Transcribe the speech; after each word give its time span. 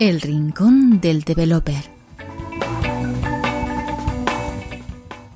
El 0.00 0.22
Rincón 0.22 0.98
del 1.02 1.24
Developer. 1.24 1.84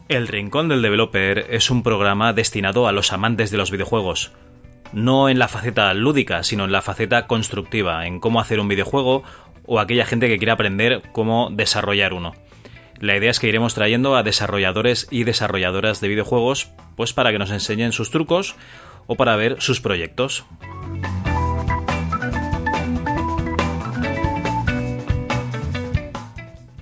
El 0.09 0.27
Rincón 0.27 0.71
del 0.71 0.81
Developer 0.81 1.49
es 1.51 1.69
un 1.71 1.83
programa 1.83 2.33
destinado 2.33 2.89
a 2.89 2.93
los 2.93 3.13
amantes 3.13 3.51
de 3.51 3.59
los 3.59 3.71
videojuegos. 3.71 4.33
No 4.95 5.29
en 5.29 5.39
la 5.39 5.49
faceta 5.49 5.93
lúdica, 5.93 6.43
sino 6.45 6.65
en 6.65 6.73
la 6.73 6.81
faceta 6.81 7.27
constructiva, 7.27 8.07
en 8.07 8.21
cómo 8.21 8.41
hacer 8.41 8.59
un 8.59 8.69
videojuego 8.69 9.23
o 9.67 9.81
aquella 9.81 10.07
gente 10.07 10.29
que 10.29 10.39
quiere 10.39 10.53
aprender 10.53 11.03
cómo 11.13 11.51
desarrollar 11.53 12.15
uno. 12.15 12.33
La 12.99 13.19
idea 13.19 13.33
es 13.33 13.41
que 13.41 13.49
iremos 13.49 13.75
trayendo 13.75 14.17
a 14.17 14.23
desarrolladores 14.23 15.09
y 15.11 15.25
desarrolladoras 15.25 16.01
de 16.01 16.09
videojuegos, 16.09 16.71
pues 16.97 17.13
para 17.13 17.33
que 17.33 17.39
nos 17.39 17.51
enseñen 17.51 17.93
sus 17.93 18.11
trucos 18.11 18.57
o 19.09 19.17
para 19.17 19.37
ver 19.37 19.61
sus 19.61 19.83
proyectos. 19.83 20.47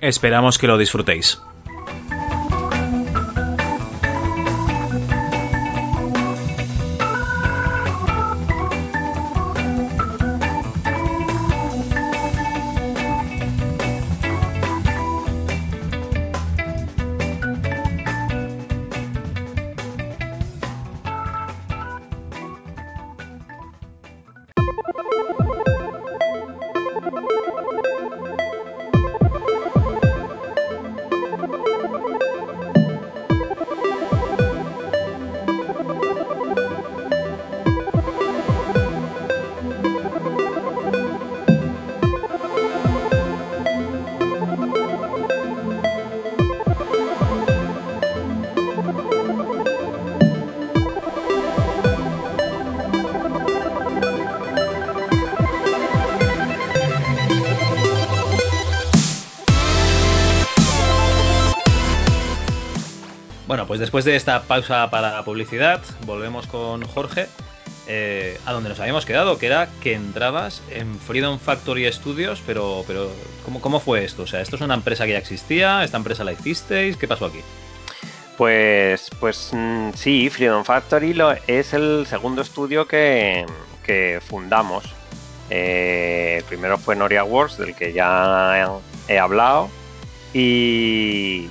Esperamos 0.03 0.57
que 0.57 0.67
lo 0.67 0.77
disfrutéis. 0.77 1.41
Después 63.93 64.05
de 64.05 64.15
esta 64.15 64.41
pausa 64.41 64.89
para 64.89 65.23
publicidad, 65.23 65.79
volvemos 66.07 66.47
con 66.47 66.83
Jorge 66.83 67.27
eh, 67.85 68.39
a 68.43 68.51
donde 68.51 68.69
nos 68.69 68.79
habíamos 68.79 69.05
quedado, 69.05 69.37
que 69.37 69.45
era 69.45 69.69
que 69.83 69.93
entrabas 69.93 70.63
en 70.71 70.97
Freedom 70.97 71.37
Factory 71.37 71.93
Studios, 71.93 72.41
pero, 72.43 72.83
pero 72.87 73.11
¿cómo, 73.45 73.61
¿cómo 73.61 73.79
fue 73.79 74.03
esto? 74.03 74.23
O 74.23 74.25
sea, 74.25 74.41
¿esto 74.41 74.55
es 74.55 74.63
una 74.63 74.73
empresa 74.73 75.05
que 75.05 75.11
ya 75.11 75.19
existía? 75.19 75.83
¿Esta 75.83 75.97
empresa 75.97 76.23
la 76.23 76.31
hicisteis? 76.31 76.97
¿Qué 76.97 77.07
pasó 77.07 77.27
aquí? 77.27 77.41
Pues, 78.35 79.11
pues 79.19 79.51
mm, 79.51 79.91
sí, 79.93 80.27
Freedom 80.31 80.65
Factory 80.65 81.15
es 81.45 81.75
el 81.75 82.07
segundo 82.07 82.41
estudio 82.41 82.87
que, 82.87 83.45
que 83.85 84.19
fundamos. 84.27 84.85
Eh, 85.51 86.37
el 86.39 86.43
primero 86.45 86.79
fue 86.79 86.95
Noria 86.95 87.23
Wars, 87.23 87.59
del 87.59 87.75
que 87.75 87.93
ya 87.93 88.79
he 89.07 89.19
hablado. 89.19 89.69
Y, 90.33 91.47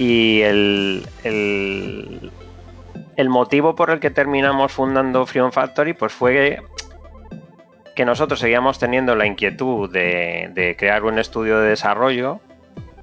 y 0.00 0.40
el, 0.40 1.06
el, 1.24 3.28
motivo 3.28 3.74
por 3.74 3.90
el 3.90 4.00
que 4.00 4.08
terminamos 4.08 4.72
fundando 4.72 5.26
Freedom 5.26 5.52
Factory 5.52 5.92
pues 5.92 6.14
fue 6.14 6.62
que 7.94 8.06
nosotros 8.06 8.40
seguíamos 8.40 8.78
teniendo 8.78 9.14
la 9.14 9.26
inquietud 9.26 9.92
de 9.92 10.74
crear 10.78 11.04
un 11.04 11.18
estudio 11.18 11.60
de 11.60 11.68
desarrollo 11.68 12.40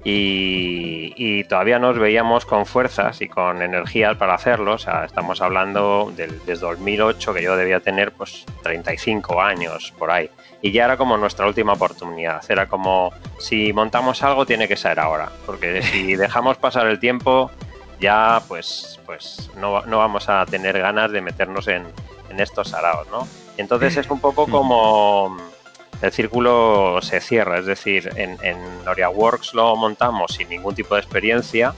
y, 0.04 1.12
y, 1.16 1.44
todavía 1.44 1.78
nos 1.78 1.98
veíamos 1.98 2.46
con 2.46 2.66
fuerzas 2.66 3.20
y 3.20 3.28
con 3.28 3.62
energías 3.62 4.16
para 4.16 4.34
hacerlo. 4.34 4.74
O 4.74 4.78
sea, 4.78 5.04
estamos 5.04 5.40
hablando 5.40 6.12
del, 6.16 6.38
desde 6.46 6.66
2008 6.66 7.34
que 7.34 7.42
yo 7.42 7.56
debía 7.56 7.80
tener 7.80 8.12
pues 8.12 8.46
35 8.62 9.40
años 9.40 9.92
por 9.98 10.10
ahí. 10.10 10.30
Y 10.62 10.72
ya 10.72 10.84
era 10.84 10.96
como 10.96 11.16
nuestra 11.16 11.46
última 11.46 11.72
oportunidad. 11.72 12.42
Era 12.48 12.66
como 12.66 13.12
si 13.38 13.72
montamos 13.72 14.22
algo 14.22 14.46
tiene 14.46 14.68
que 14.68 14.76
ser 14.76 15.00
ahora. 15.00 15.30
Porque 15.44 15.82
si 15.92 16.16
dejamos 16.16 16.56
pasar 16.58 16.86
el 16.86 17.00
tiempo 17.00 17.50
ya 18.00 18.40
pues, 18.46 19.00
pues 19.04 19.50
no, 19.56 19.84
no 19.86 19.98
vamos 19.98 20.28
a 20.28 20.46
tener 20.46 20.78
ganas 20.78 21.10
de 21.10 21.20
meternos 21.20 21.66
en, 21.68 21.84
en 22.30 22.40
estos 22.40 22.72
araos, 22.72 23.08
¿no? 23.10 23.26
Entonces 23.56 23.96
es 23.96 24.08
un 24.08 24.20
poco 24.20 24.46
como 24.46 25.36
el 26.02 26.12
círculo 26.12 27.00
se 27.02 27.20
cierra, 27.20 27.58
es 27.58 27.66
decir, 27.66 28.10
en, 28.16 28.38
en 28.42 28.84
NoriaWorks 28.84 29.54
lo 29.54 29.74
montamos 29.76 30.32
sin 30.32 30.48
ningún 30.48 30.74
tipo 30.74 30.94
de 30.94 31.00
experiencia 31.00 31.74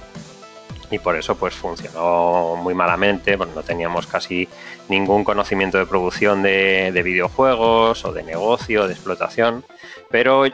y 0.91 0.99
por 0.99 1.17
eso 1.17 1.37
pues 1.37 1.55
funcionó 1.55 2.57
muy 2.57 2.75
malamente, 2.75 3.39
porque 3.39 3.55
no 3.55 3.63
teníamos 3.63 4.07
casi 4.07 4.49
ningún 4.89 5.25
conocimiento 5.25 5.79
de 5.79 5.87
producción 5.87 6.43
de, 6.43 6.91
de 6.93 7.03
videojuegos 7.03 8.05
o 8.05 8.13
de 8.13 8.23
negocio, 8.23 8.87
de 8.87 8.95
explotación, 8.95 9.65
pero 10.11 10.45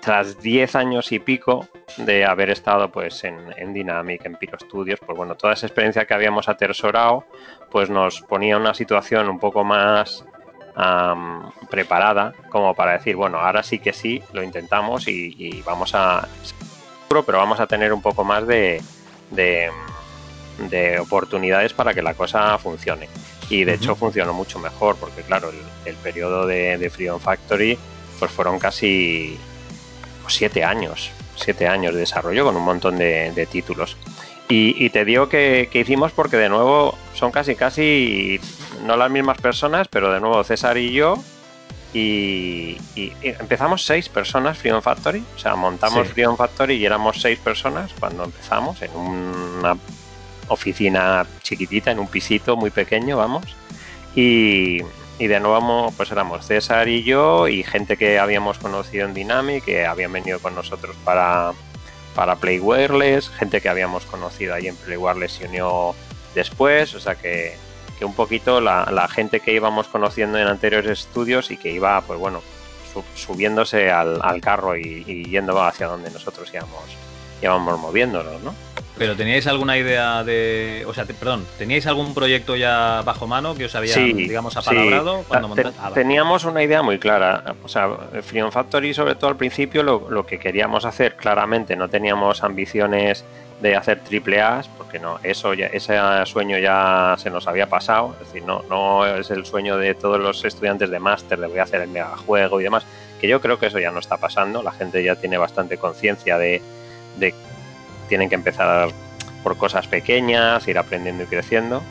tras 0.00 0.38
10 0.40 0.74
años 0.74 1.12
y 1.12 1.18
pico 1.18 1.66
de 1.96 2.26
haber 2.26 2.50
estado 2.50 2.90
pues 2.90 3.24
en, 3.24 3.38
en, 3.56 3.72
Dynamic, 3.72 4.26
en 4.26 4.36
Piro 4.36 4.58
Studios, 4.58 5.00
pues 5.04 5.16
bueno, 5.16 5.34
toda 5.34 5.54
esa 5.54 5.66
experiencia 5.66 6.04
que 6.04 6.12
habíamos 6.12 6.48
atesorado, 6.48 7.24
pues 7.70 7.88
nos 7.88 8.20
ponía 8.22 8.58
una 8.58 8.74
situación 8.74 9.30
un 9.30 9.38
poco 9.38 9.64
más 9.64 10.24
um, 10.76 11.50
preparada 11.70 12.32
como 12.50 12.74
para 12.74 12.92
decir, 12.92 13.16
bueno, 13.16 13.38
ahora 13.38 13.62
sí 13.62 13.78
que 13.78 13.92
sí, 13.92 14.22
lo 14.32 14.42
intentamos 14.42 15.08
y, 15.08 15.34
y 15.38 15.62
vamos 15.62 15.94
a 15.94 16.26
pero 17.22 17.38
vamos 17.38 17.60
a 17.60 17.66
tener 17.66 17.92
un 17.92 18.02
poco 18.02 18.24
más 18.24 18.46
de, 18.46 18.82
de, 19.30 19.70
de, 20.70 20.98
oportunidades 20.98 21.72
para 21.72 21.94
que 21.94 22.02
la 22.02 22.14
cosa 22.14 22.58
funcione. 22.58 23.08
Y 23.50 23.64
de 23.64 23.72
uh 23.72 23.74
-huh. 23.74 23.78
hecho 23.78 23.94
funcionó 23.94 24.32
mucho 24.32 24.58
mejor, 24.58 24.96
porque 24.96 25.22
claro, 25.22 25.50
el, 25.50 25.56
el 25.84 25.94
periodo 25.96 26.46
de, 26.46 26.78
de, 26.78 26.90
Freedom 26.90 27.20
Factory 27.20 27.78
pues 28.18 28.30
fueron 28.30 28.58
casi 28.58 29.38
pues, 30.22 30.34
siete 30.34 30.64
años, 30.64 31.10
siete 31.36 31.68
años 31.68 31.94
de 31.94 32.00
desarrollo 32.00 32.44
con 32.44 32.56
un 32.56 32.64
montón 32.64 32.96
de, 32.96 33.32
de 33.32 33.46
títulos. 33.46 33.96
Y, 34.48 34.74
y, 34.84 34.90
te 34.90 35.04
digo 35.04 35.28
que, 35.28 35.68
que, 35.72 35.80
hicimos 35.80 36.12
porque 36.12 36.36
de 36.36 36.50
nuevo 36.50 36.98
son 37.14 37.32
casi 37.32 37.54
casi 37.54 38.38
no 38.84 38.96
las 38.96 39.10
mismas 39.10 39.38
personas, 39.38 39.88
pero 39.88 40.12
de 40.12 40.20
nuevo 40.20 40.44
César 40.44 40.76
y 40.76 40.92
yo. 40.92 41.16
Y, 41.94 42.76
y, 42.94 43.12
y 43.22 43.28
empezamos 43.38 43.86
seis 43.86 44.08
personas 44.08 44.58
Freedom 44.58 44.82
Factory, 44.82 45.22
o 45.34 45.38
sea, 45.38 45.54
montamos 45.54 46.08
sí. 46.08 46.12
Freedom 46.12 46.36
Factory 46.36 46.74
y 46.74 46.84
éramos 46.84 47.20
seis 47.20 47.38
personas 47.38 47.92
cuando 47.98 48.24
empezamos 48.24 48.82
en 48.82 48.90
una 48.96 49.78
oficina 50.48 51.24
chiquitita, 51.42 51.92
en 51.92 52.00
un 52.00 52.08
pisito 52.08 52.56
muy 52.56 52.70
pequeño, 52.70 53.16
vamos. 53.16 53.44
Y, 54.14 54.82
y 55.18 55.26
de 55.26 55.40
nuevo 55.40 55.92
pues 55.96 56.10
éramos 56.10 56.46
César 56.46 56.88
y 56.88 57.02
yo 57.02 57.48
y 57.48 57.62
gente 57.62 57.96
que 57.96 58.18
habíamos 58.18 58.58
conocido 58.58 59.06
en 59.06 59.14
Dynamic, 59.14 59.64
que 59.64 59.86
habían 59.86 60.12
venido 60.12 60.38
con 60.40 60.54
nosotros 60.54 60.96
para, 61.04 61.52
para 62.14 62.36
Play 62.36 62.60
Wireless, 62.60 63.28
gente 63.30 63.60
que 63.60 63.68
habíamos 63.68 64.04
conocido 64.06 64.54
ahí 64.54 64.68
en 64.68 64.76
Play 64.76 64.96
Wireless 64.96 65.32
se 65.32 65.46
unió 65.46 65.94
después, 66.34 66.94
o 66.94 67.00
sea 67.00 67.14
que, 67.14 67.56
que 67.98 68.04
un 68.04 68.14
poquito 68.14 68.60
la, 68.60 68.88
la, 68.90 69.08
gente 69.08 69.40
que 69.40 69.52
íbamos 69.52 69.88
conociendo 69.88 70.38
en 70.38 70.46
anteriores 70.46 71.00
estudios 71.00 71.50
y 71.50 71.56
que 71.56 71.70
iba, 71.70 72.00
pues 72.02 72.18
bueno, 72.18 72.42
subiéndose 73.14 73.90
al, 73.90 74.40
carro 74.40 74.76
y, 74.76 75.04
y, 75.06 75.24
yendo 75.24 75.60
hacia 75.62 75.86
donde 75.86 76.10
nosotros 76.10 76.48
íbamos, 76.52 76.84
íbamos 77.42 77.78
moviéndonos, 77.78 78.40
¿no? 78.42 78.54
Pero 78.96 79.16
teníais 79.16 79.46
alguna 79.48 79.76
idea 79.76 80.22
de, 80.22 80.84
o 80.86 80.94
sea, 80.94 81.04
te, 81.04 81.14
perdón, 81.14 81.44
teníais 81.58 81.86
algún 81.86 82.14
proyecto 82.14 82.54
ya 82.54 83.02
bajo 83.04 83.26
mano 83.26 83.56
que 83.56 83.64
os 83.64 83.74
había, 83.74 83.94
sí, 83.94 84.12
digamos, 84.12 84.56
apalabrado 84.56 85.20
sí. 85.20 85.24
cuando 85.26 85.48
montaste? 85.48 85.80
Ah, 85.82 85.90
Teníamos 85.92 86.44
una 86.44 86.62
idea 86.62 86.80
muy 86.82 86.98
clara, 86.98 87.56
o 87.64 87.68
sea, 87.68 87.88
Freedom 88.22 88.52
Factory 88.52 88.94
sobre 88.94 89.16
todo 89.16 89.30
al 89.30 89.36
principio 89.36 89.82
lo, 89.82 90.08
lo 90.10 90.24
que 90.24 90.38
queríamos 90.38 90.84
hacer 90.84 91.16
claramente, 91.16 91.74
no 91.74 91.88
teníamos 91.88 92.44
ambiciones 92.44 93.24
de 93.60 93.76
hacer 93.76 94.00
triple 94.00 94.40
A, 94.40 94.62
porque 94.76 94.98
no, 94.98 95.18
eso 95.22 95.54
ya, 95.54 95.66
ese 95.66 95.96
sueño 96.26 96.58
ya 96.58 97.16
se 97.18 97.30
nos 97.30 97.46
había 97.46 97.68
pasado, 97.68 98.14
es 98.20 98.26
decir, 98.26 98.44
no, 98.44 98.62
no 98.68 99.06
es 99.06 99.30
el 99.30 99.44
sueño 99.44 99.76
de 99.76 99.94
todos 99.94 100.20
los 100.20 100.44
estudiantes 100.44 100.90
de 100.90 100.98
máster 100.98 101.38
de 101.40 101.46
voy 101.46 101.58
a 101.58 101.62
hacer 101.62 101.80
el 101.80 101.88
megajuego 101.88 102.60
y 102.60 102.64
demás, 102.64 102.84
que 103.20 103.26
yo 103.26 103.40
creo 103.40 103.58
que 103.58 103.66
eso 103.66 103.78
ya 103.78 103.90
no 103.90 104.00
está 104.00 104.18
pasando, 104.18 104.62
la 104.62 104.72
gente 104.72 105.02
ya 105.02 105.16
tiene 105.16 105.38
bastante 105.38 105.78
conciencia 105.78 106.36
de, 106.36 106.60
de 107.16 107.34
tienen 108.08 108.28
que 108.28 108.34
empezar 108.34 108.90
por 109.42 109.56
cosas 109.56 109.86
pequeñas, 109.88 110.66
ir 110.68 110.78
aprendiendo 110.78 111.24
y 111.24 111.26
creciendo, 111.26 111.82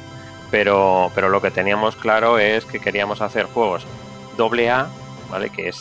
pero, 0.51 1.11
pero 1.15 1.29
lo 1.29 1.41
que 1.41 1.51
teníamos 1.51 1.95
claro 1.95 2.39
es 2.39 2.65
que 2.65 2.79
queríamos 2.79 3.21
hacer 3.21 3.45
juegos 3.45 3.85
doble 4.37 4.69
A, 4.69 4.87
¿vale? 5.29 5.49
Que 5.49 5.69
es 5.69 5.77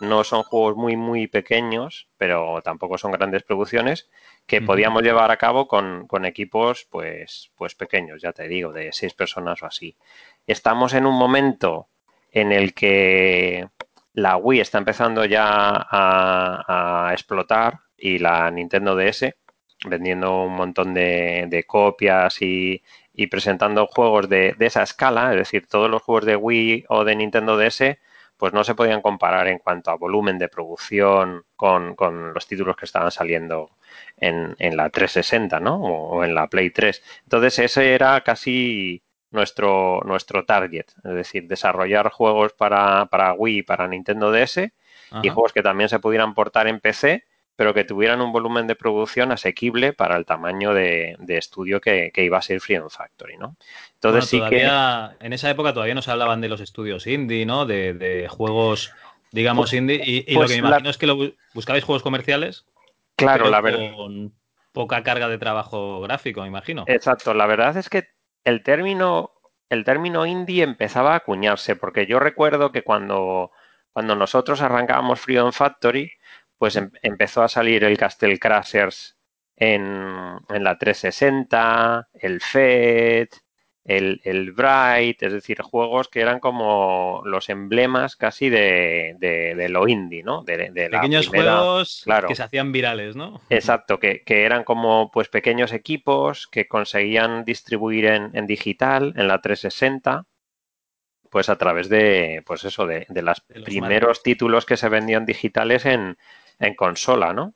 no 0.00 0.24
son 0.24 0.42
juegos 0.42 0.76
muy, 0.76 0.96
muy 0.96 1.26
pequeños, 1.26 2.08
pero 2.16 2.60
tampoco 2.62 2.98
son 2.98 3.12
grandes 3.12 3.42
producciones, 3.42 4.08
que 4.46 4.60
podíamos 4.60 5.02
llevar 5.02 5.30
a 5.30 5.36
cabo 5.36 5.66
con, 5.66 6.24
equipos, 6.24 6.86
pues, 6.90 7.50
pues 7.56 7.74
pequeños, 7.74 8.20
ya 8.20 8.32
te 8.32 8.46
digo, 8.48 8.72
de 8.72 8.92
seis 8.92 9.14
personas 9.14 9.62
o 9.62 9.66
así. 9.66 9.96
Estamos 10.46 10.94
en 10.94 11.06
un 11.06 11.16
momento 11.16 11.88
en 12.30 12.52
el 12.52 12.74
que 12.74 13.68
la 14.12 14.36
Wii 14.36 14.60
está 14.60 14.78
empezando 14.78 15.24
ya 15.24 15.86
a, 15.90 17.10
explotar 17.12 17.80
y 17.96 18.18
la 18.18 18.50
Nintendo 18.50 18.96
DS 18.96 19.34
vendiendo 19.84 20.44
un 20.44 20.54
montón 20.54 20.94
de, 20.94 21.64
copias 21.66 22.40
y, 22.40 22.82
presentando 23.30 23.86
juegos 23.86 24.28
de, 24.28 24.56
esa 24.60 24.82
escala, 24.82 25.32
es 25.32 25.38
decir, 25.38 25.66
todos 25.66 25.90
los 25.90 26.02
juegos 26.02 26.26
de 26.26 26.36
Wii 26.36 26.86
o 26.88 27.04
de 27.04 27.16
Nintendo 27.16 27.56
DS, 27.56 27.98
pues 28.36 28.52
no 28.52 28.64
se 28.64 28.74
podían 28.74 29.00
comparar 29.00 29.46
en 29.46 29.58
cuanto 29.58 29.90
a 29.90 29.96
volumen 29.96 30.38
de 30.38 30.48
producción 30.48 31.44
con, 31.56 31.94
los 32.34 32.46
títulos 32.46 32.76
que 32.76 32.84
estaban 32.84 33.10
saliendo 33.10 33.70
en, 34.16 34.56
la 34.76 34.90
360, 34.90 35.60
¿no? 35.60 35.76
O, 35.76 36.16
o, 36.16 36.24
en 36.24 36.34
la 36.34 36.48
Play 36.48 36.70
3. 36.70 37.02
Entonces 37.24 37.58
ese 37.60 37.94
era 37.94 38.20
casi 38.22 39.02
nuestro, 39.34 40.00
nuestro 40.04 40.44
target, 40.44 40.86
es 41.04 41.14
decir, 41.14 41.46
desarrollar 41.46 42.08
juegos 42.10 42.52
para, 42.54 43.06
para 43.06 43.34
Wii 43.34 43.58
y 43.58 43.62
para 43.62 43.88
Nintendo 43.88 44.30
DS 44.30 44.72
y 45.22 45.28
juegos 45.28 45.52
que 45.52 45.62
también 45.62 45.88
se 45.88 45.98
pudieran 45.98 46.34
portar 46.34 46.66
en 46.66 46.80
PC, 46.80 47.24
pero 47.56 47.72
que 47.72 47.84
tuvieran 47.84 48.20
un 48.20 48.32
volumen 48.32 48.66
de 48.66 48.74
producción 48.74 49.30
asequible 49.30 49.92
para 49.92 50.16
el 50.16 50.26
tamaño 50.26 50.74
de, 50.74 51.16
estudio 51.28 51.80
que, 51.80 52.10
iba 52.16 52.38
a 52.38 52.42
ser 52.42 52.60
Freedom 52.60 52.90
Factory, 52.90 53.36
¿no? 53.36 53.56
Entonces 53.94 54.26
sí 54.26 54.40
que... 54.48 54.62
En 55.20 55.32
esa 55.32 55.50
época 55.50 55.72
todavía 55.72 55.94
no 55.94 56.02
se 56.02 56.10
hablaban 56.10 56.40
de 56.40 56.48
los 56.48 56.60
estudios 56.60 57.06
indie, 57.06 57.46
¿no? 57.46 57.64
De, 57.66 58.26
juegos, 58.28 58.92
digamos, 59.30 59.70
pues, 59.70 59.74
indie. 59.74 60.02
Y, 60.04 60.32
lo 60.32 60.40
pues 60.40 60.50
que 60.50 60.60
me 60.60 60.68
imagino 60.68 60.90
es 60.90 60.98
que 60.98 61.06
lo, 61.06 61.32
buscabais 61.54 61.84
juegos 61.84 62.02
comerciales. 62.02 62.66
Claro, 63.16 63.48
la 63.48 63.60
verdad. 63.60 63.94
Con 63.94 64.32
poca 64.72 65.04
carga 65.04 65.28
de 65.28 65.38
trabajo 65.38 66.00
gráfico, 66.00 66.42
me 66.42 66.48
imagino. 66.48 66.84
Exacto. 66.88 67.32
La 67.32 67.46
verdad 67.46 67.76
es 67.76 67.88
que 67.88 68.08
el 68.42 68.64
término, 68.64 69.30
el 69.68 69.84
término 69.84 70.26
indie 70.26 70.64
empezaba 70.64 71.12
a 71.12 71.16
acuñarse, 71.16 71.76
porque 71.76 72.06
yo 72.06 72.18
recuerdo 72.18 72.72
que 72.72 72.82
cuando, 72.82 73.52
cuando 73.92 74.16
nosotros 74.16 74.60
arrancábamos 74.60 75.20
Freedom 75.20 75.52
Factory, 75.52 76.10
pues 76.58 76.76
em, 76.76 76.90
empezó 77.02 77.42
a 77.42 77.48
salir 77.48 77.84
el 77.84 77.96
Castle 77.96 78.38
Crashers 78.38 79.16
en, 79.56 79.82
en 80.48 80.64
la 80.64 80.78
360, 80.78 82.08
el 82.14 82.40
FED, 82.40 83.28
el, 83.84 84.20
el, 84.24 84.52
Bright, 84.52 85.22
es 85.22 85.32
decir, 85.32 85.60
juegos 85.60 86.08
que 86.08 86.20
eran 86.20 86.40
como 86.40 87.20
los 87.26 87.50
emblemas 87.50 88.16
casi 88.16 88.48
de, 88.48 89.14
de, 89.18 89.68
lo 89.68 89.86
indie, 89.86 90.22
¿no? 90.22 90.42
De, 90.42 90.72
Pequeños 90.90 91.28
juegos 91.28 92.04
que 92.26 92.34
se 92.34 92.42
hacían 92.42 92.72
virales, 92.72 93.14
¿no? 93.14 93.42
Exacto, 93.50 94.00
que, 94.00 94.22
que, 94.22 94.44
eran 94.44 94.64
como 94.64 95.10
pues 95.12 95.28
pequeños 95.28 95.72
equipos 95.72 96.46
que 96.46 96.66
conseguían 96.66 97.44
distribuir 97.44 98.06
en, 98.06 98.30
en, 98.32 98.46
digital 98.46 99.12
en 99.16 99.28
la 99.28 99.42
360, 99.42 100.24
pues 101.28 101.50
a 101.50 101.58
través 101.58 101.90
de, 101.90 102.42
pues 102.46 102.64
eso, 102.64 102.86
de, 102.86 103.06
los 103.08 103.40
primeros 103.64 104.22
títulos 104.22 104.64
que 104.64 104.78
se 104.78 104.88
vendían 104.88 105.26
digitales 105.26 105.84
en, 105.84 106.16
en 106.58 106.74
consola, 106.74 107.32
¿no? 107.32 107.54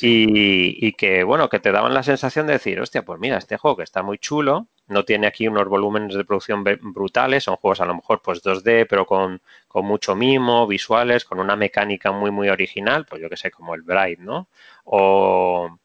Y, 0.00 0.86
y, 0.86 0.92
que, 0.92 1.22
bueno, 1.22 1.48
que 1.50 1.60
te 1.60 1.70
daban 1.70 1.92
la 1.92 2.02
sensación 2.02 2.46
de 2.46 2.54
decir, 2.54 2.80
hostia, 2.80 3.04
pues 3.04 3.20
mira, 3.20 3.36
este 3.36 3.58
juego 3.58 3.76
que 3.76 3.82
está 3.82 4.02
muy 4.02 4.18
chulo, 4.18 4.68
no 4.88 5.04
tiene 5.04 5.26
aquí 5.26 5.48
unos 5.48 5.68
volúmenes 5.68 6.16
de 6.16 6.24
producción 6.24 6.64
brutales, 6.64 7.44
son 7.44 7.56
juegos 7.56 7.80
a 7.80 7.84
lo 7.86 7.94
mejor 7.94 8.22
pues 8.22 8.42
2D, 8.42 8.86
pero 8.88 9.06
con, 9.06 9.42
mucho 9.74 10.16
mimo, 10.16 10.66
visuales, 10.66 11.24
con 11.24 11.40
una 11.40 11.56
mecánica 11.56 12.10
muy, 12.10 12.30
muy 12.30 12.48
original, 12.48 13.06
pues 13.08 13.20
yo 13.20 13.28
que 13.28 13.36
sé, 13.36 13.50
como 13.50 13.74
el 13.74 13.82
Bright, 13.82 14.18
¿no? 14.20 14.48
O, 14.84 15.78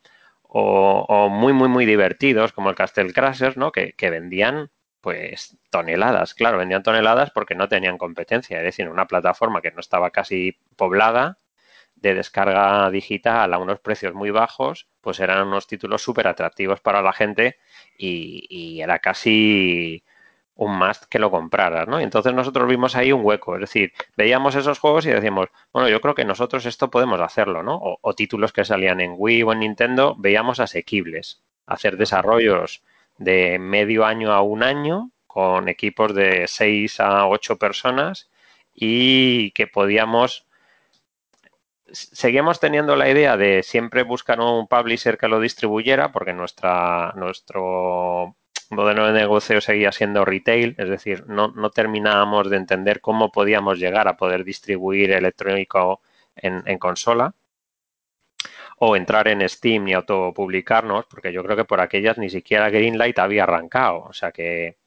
o, 0.43 1.29
muy, 1.29 1.53
muy, 1.53 1.67
muy 1.69 1.85
divertidos, 1.85 2.53
como 2.53 2.69
el 2.69 2.75
Castle 2.75 3.13
Crashers, 3.13 3.57
¿no? 3.57 3.71
Que, 3.71 3.93
que 3.93 4.09
vendían 4.09 4.69
pues 5.01 5.57
toneladas, 5.69 6.33
claro, 6.33 6.57
vendían 6.57 6.83
toneladas 6.83 7.31
porque 7.31 7.55
no 7.55 7.69
tenían 7.69 7.97
competencia, 7.97 8.57
es 8.57 8.63
decir, 8.63 8.89
una 8.89 9.07
plataforma 9.07 9.61
que 9.61 9.71
no 9.71 9.79
estaba 9.79 10.11
casi 10.11 10.57
poblada, 10.75 11.37
de 12.01 12.13
descarga 12.13 12.89
digital 12.91 13.53
a 13.53 13.57
unos 13.57 13.79
precios 13.79 14.13
muy 14.13 14.31
bajos, 14.31 14.87
pues 15.01 15.19
eran 15.19 15.47
unos 15.47 15.67
títulos 15.67 16.01
súper 16.01 16.27
atractivos 16.27 16.79
para 16.81 17.01
la 17.01 17.13
gente 17.13 17.57
y, 17.97 18.79
era 18.81 18.99
casi 18.99 20.03
un 20.55 20.77
must 20.77 21.05
que 21.05 21.19
lo 21.19 21.31
compraras, 21.31 21.87
¿no? 21.87 21.99
Y 21.99 22.03
entonces 22.03 22.33
nosotros 22.33 22.67
vimos 22.67 22.95
ahí 22.95 23.11
un 23.11 23.23
hueco, 23.23 23.55
es 23.55 23.61
decir, 23.61 23.93
veíamos 24.15 24.55
esos 24.55 24.79
juegos 24.79 25.05
y 25.05 25.09
decíamos, 25.09 25.49
bueno, 25.73 25.89
yo 25.89 26.01
creo 26.01 26.15
que 26.15 26.25
nosotros 26.25 26.65
esto 26.65 26.89
podemos 26.89 27.19
hacerlo, 27.21 27.63
¿no? 27.63 27.79
O, 28.01 28.13
títulos 28.13 28.53
que 28.53 28.65
salían 28.65 29.01
en 29.01 29.13
Wii 29.17 29.43
o 29.43 29.53
en 29.53 29.59
Nintendo, 29.59 30.15
veíamos 30.17 30.59
asequibles, 30.59 31.43
hacer 31.65 31.97
desarrollos 31.97 32.83
de 33.17 33.59
medio 33.59 34.05
año 34.05 34.31
a 34.31 34.41
un 34.41 34.63
año 34.63 35.11
con 35.27 35.69
equipos 35.69 36.15
de 36.15 36.47
6 36.47 36.99
a 36.99 37.27
8 37.27 37.57
personas 37.57 38.29
y 38.73 39.51
que 39.51 39.67
podíamos 39.67 40.46
seguimos 41.91 42.59
teniendo 42.59 42.95
la 42.95 43.09
idea 43.09 43.37
de 43.37 43.63
siempre 43.63 44.03
buscar 44.03 44.39
un 44.39 44.67
publisher 44.67 45.17
que 45.17 45.27
lo 45.27 45.39
distribuyera, 45.39 46.11
porque 46.11 46.33
nuestra, 46.33 47.13
nuestro 47.15 48.35
modelo 48.69 49.07
de 49.07 49.13
negocio 49.13 49.61
seguía 49.61 49.91
siendo 49.91 50.25
retail, 50.25 50.75
es 50.77 50.89
decir, 50.89 51.25
no, 51.27 51.49
no 51.49 51.69
terminábamos 51.69 52.49
de 52.49 52.57
entender 52.57 53.01
cómo 53.01 53.31
podíamos 53.31 53.79
llegar 53.79 54.07
a 54.07 54.17
poder 54.17 54.43
distribuir 54.43 55.11
electrónico 55.11 56.01
en, 56.35 56.63
en 56.65 56.77
consola 56.77 57.33
o 58.79 58.95
entrar 58.95 59.27
en 59.27 59.47
Steam 59.47 59.87
y 59.87 59.93
autopublicarnos, 59.93 61.05
porque 61.05 61.33
yo 61.33 61.43
creo 61.43 61.57
que 61.57 61.65
por 61.65 61.81
aquellas 61.81 62.17
ni 62.17 62.29
siquiera 62.29 62.69
Greenlight 62.69 63.17
había 63.17 63.43
arrancado, 63.43 64.03
o 64.03 64.13
sea 64.13 64.31
que, 64.31 64.77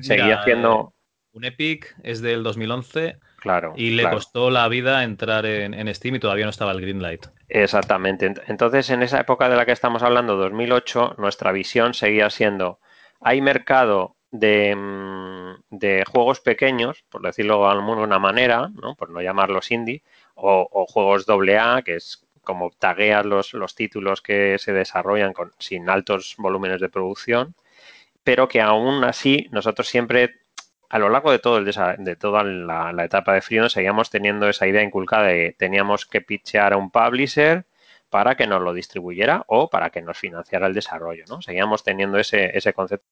seguía 0.00 0.40
haciendo... 0.40 0.94
Un 1.32 1.44
Epic 1.44 1.94
es 2.02 2.20
del 2.20 2.42
2011 2.42 3.18
Claro. 3.40 3.72
Y 3.76 3.90
le 3.90 4.08
costó 4.10 4.50
la 4.50 4.66
vida 4.68 5.04
entrar 5.04 5.46
en, 5.46 5.94
Steam 5.94 6.16
y 6.16 6.18
todavía 6.18 6.44
no 6.44 6.50
estaba 6.50 6.72
el 6.72 6.80
Greenlight. 6.80 7.26
Exactamente. 7.48 8.34
Entonces, 8.48 8.90
en 8.90 9.02
esa 9.02 9.20
época 9.20 9.48
de 9.48 9.56
la 9.56 9.64
que 9.64 9.72
estamos 9.72 10.02
hablando, 10.02 10.36
2008, 10.36 11.14
nuestra 11.18 11.52
visión 11.52 11.94
seguía 11.94 12.30
siendo, 12.30 12.80
hay 13.20 13.40
mercado 13.40 14.16
de, 14.30 14.74
mm, 14.74 16.10
juegos 16.10 16.40
pequeños, 16.40 17.04
por 17.08 17.22
decirlo 17.22 17.62
de 17.62 17.70
alguna 17.70 18.18
manera, 18.18 18.70
¿no? 18.74 18.96
por 18.96 19.10
no 19.10 19.22
llamarlos 19.22 19.70
indie, 19.70 20.02
o, 20.34 20.86
juegos 20.88 21.26
AA, 21.28 21.82
que 21.82 21.96
es 21.96 22.24
como 22.42 22.70
tagueas 22.70 23.24
los, 23.24 23.52
los 23.54 23.74
títulos 23.74 24.20
que 24.20 24.58
se 24.58 24.72
desarrollan 24.72 25.32
con, 25.32 25.52
sin 25.58 25.88
altos 25.88 26.34
volúmenes 26.38 26.80
de 26.80 26.88
producción, 26.88 27.54
pero 28.24 28.48
que 28.48 28.60
aún 28.60 29.04
así 29.04 29.48
nosotros 29.52 29.88
siempre 29.88 30.40
a 30.88 30.98
lo 30.98 31.08
largo 31.08 31.30
de 31.30 31.38
todo 31.38 31.58
el 31.58 31.64
de 31.64 32.16
toda 32.16 32.44
la, 32.44 33.04
etapa 33.04 33.34
de 33.34 33.42
frío 33.42 33.68
seguíamos 33.68 34.10
teniendo 34.10 34.48
esa 34.48 34.66
idea 34.66 34.82
inculcada 34.82 35.26
de 35.26 35.54
teníamos 35.58 36.06
que 36.06 36.20
pitchear 36.20 36.72
a 36.72 36.76
un 36.76 36.90
publisher 36.90 37.66
para 38.10 38.36
que 38.36 38.46
nos 38.46 38.62
lo 38.62 38.72
distribuyera 38.72 39.44
o 39.48 39.68
para 39.68 39.90
que 39.90 40.02
nos 40.02 40.18
financiara 40.18 40.66
el 40.66 40.74
desarrollo, 40.74 41.24
¿no? 41.28 41.42
Seguíamos 41.42 41.84
teniendo 41.84 42.18
ese, 42.18 42.56
ese 42.56 42.72
concepto, 42.72 43.06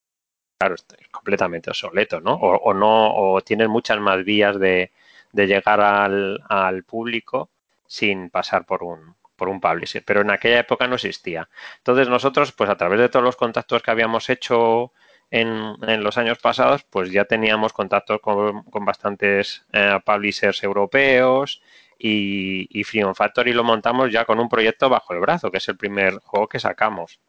claro, 0.58 0.74
es 0.74 0.86
completamente 1.10 1.70
obsoleto, 1.70 2.20
¿no? 2.20 2.34
O, 2.34 2.72
no, 2.74 3.14
o 3.14 3.42
tienen 3.42 3.70
muchas 3.70 4.00
más 4.00 4.24
vías 4.24 4.58
de, 4.58 4.92
de 5.32 5.46
llegar 5.46 5.80
al, 5.82 6.42
al, 6.48 6.84
público 6.84 7.50
sin 7.86 8.30
pasar 8.30 8.64
por 8.64 8.82
un, 8.82 9.16
por 9.36 9.48
un 9.50 9.60
publisher, 9.60 10.02
pero 10.04 10.22
en 10.22 10.30
aquella 10.30 10.60
época 10.60 10.86
no 10.86 10.94
existía. 10.94 11.48
Entonces 11.78 12.08
nosotros, 12.08 12.52
pues 12.52 12.70
a 12.70 12.76
través 12.76 12.98
de 12.98 13.08
todos 13.10 13.24
los 13.24 13.36
contactos 13.36 13.82
que 13.82 13.90
habíamos 13.90 14.30
hecho 14.30 14.92
en, 15.30 16.02
los 16.02 16.18
años 16.18 16.38
pasados, 16.38 16.84
pues 16.84 17.10
ya 17.10 17.24
teníamos 17.24 17.72
contacto 17.72 18.20
con, 18.20 18.64
bastantes 18.84 19.66
eh, 19.72 19.98
publishers 20.04 20.62
europeos 20.62 21.62
y, 21.98 22.68
y 22.70 22.84
Freedom 22.84 23.14
Factory 23.14 23.52
lo 23.52 23.64
montamos 23.64 24.12
ya 24.12 24.24
con 24.24 24.38
un 24.38 24.48
proyecto 24.48 24.88
bajo 24.88 25.14
el 25.14 25.20
brazo, 25.20 25.50
que 25.50 25.58
es 25.58 25.68
el 25.68 25.76
primer 25.76 26.18
juego 26.18 26.48
que 26.48 26.60
sacamos, 26.60 27.20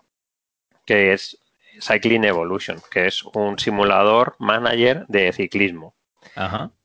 que 0.85 1.13
es 1.13 1.39
Cycling 1.81 2.25
Evolution, 2.25 2.81
que 2.91 3.07
es 3.07 3.23
un 3.23 3.57
simulador 3.59 4.35
manager 4.39 5.05
de 5.07 5.31
ciclismo. 5.33 5.95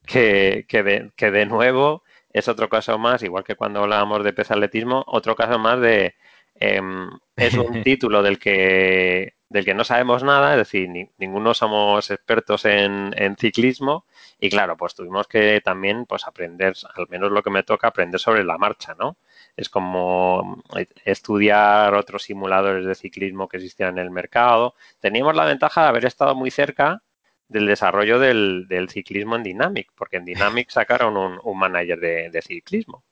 Que, 0.07 0.64
que, 0.69 0.83
de, 0.83 1.12
que 1.16 1.31
de 1.31 1.47
nuevo 1.47 2.02
es 2.33 2.49
otro 2.49 2.69
caso 2.69 2.99
más, 2.99 3.23
igual 3.23 3.45
que 3.45 3.57
cuando 3.57 3.81
hablábamos 3.81 4.25
de 4.25 4.31
atletismo, 4.31 5.04
otro 5.07 5.37
caso 5.37 5.59
más 5.59 5.81
de 5.81 6.14
em, 6.62 7.11
es 7.37 7.54
un 7.54 7.83
título 7.85 8.23
del 8.23 8.38
que 8.38 9.35
del 9.52 9.64
que 9.66 9.75
no 9.75 9.85
sabemos 9.85 10.23
nada, 10.25 10.52
es 10.52 10.59
decir, 10.59 10.88
ninguno 11.19 11.54
somos 11.54 12.11
expertos 12.11 12.64
en, 12.64 13.12
ciclismo 13.38 14.07
y 14.40 14.49
claro, 14.49 14.76
pues 14.76 14.95
tuvimos 14.95 15.28
que 15.28 15.61
también 15.62 16.07
pues 16.07 16.26
aprender, 16.26 16.75
al 16.95 17.07
menos 17.11 17.31
lo 17.31 17.42
que 17.42 17.50
me 17.50 17.62
toca, 17.62 17.88
aprender 17.88 18.19
sobre 18.19 18.45
la 18.45 18.59
marcha, 18.59 18.95
¿no? 18.99 19.19
Es 19.57 19.69
como 19.69 20.62
estudiar 21.04 21.95
otros 21.95 22.23
simuladores 22.25 22.87
de 22.87 22.95
ciclismo 22.95 23.47
que 23.49 23.59
existían 23.59 23.99
en 23.99 24.04
el 24.04 24.11
mercado. 24.11 24.75
Teníamos 25.00 25.37
la 25.37 25.45
ventaja 25.45 25.83
de 25.83 25.88
haber 25.88 26.07
estado 26.07 26.35
muy 26.35 26.50
cerca 26.50 27.02
del 27.49 27.66
desarrollo 27.66 28.19
del, 28.19 28.88
ciclismo 28.90 29.37
en 29.37 29.42
Dynamic, 29.42 29.92
porque 29.95 30.16
en 30.16 30.25
Dynamic 30.25 30.71
sacaron 30.71 31.16
un, 31.16 31.59
manager 31.59 32.00
de, 32.00 32.42
ciclismo. 32.42 33.04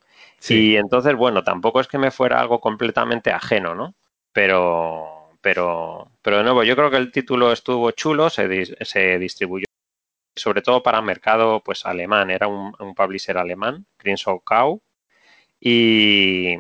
Y 0.49 0.77
entonces, 0.77 1.15
bueno, 1.17 1.45
tampoco 1.45 1.81
es 1.81 1.89
que 1.89 1.99
me 1.99 2.11
fuera 2.11 2.41
algo 2.41 2.61
completamente 2.61 3.31
ajeno, 3.31 3.75
¿no? 3.75 3.95
Pero, 4.33 5.31
pero, 5.41 6.11
pero 6.23 6.39
de 6.39 6.45
nuevo, 6.45 6.65
yo 6.65 6.77
creo 6.77 6.91
que 6.91 6.97
el 6.97 7.13
título 7.13 7.53
estuvo 7.53 7.91
chulo, 7.91 8.31
se, 8.31 8.65
se 8.85 9.19
distribuyó 9.19 9.67
sobre 10.37 10.63
todo 10.63 10.83
para 10.83 11.03
mercado 11.03 11.63
pues 11.63 11.87
alemán, 11.87 12.31
era 12.31 12.49
un, 12.49 12.73
publisher 12.95 13.39
alemán, 13.39 13.87
Crimson 13.97 14.41
Cow, 14.41 14.83
y, 15.61 16.57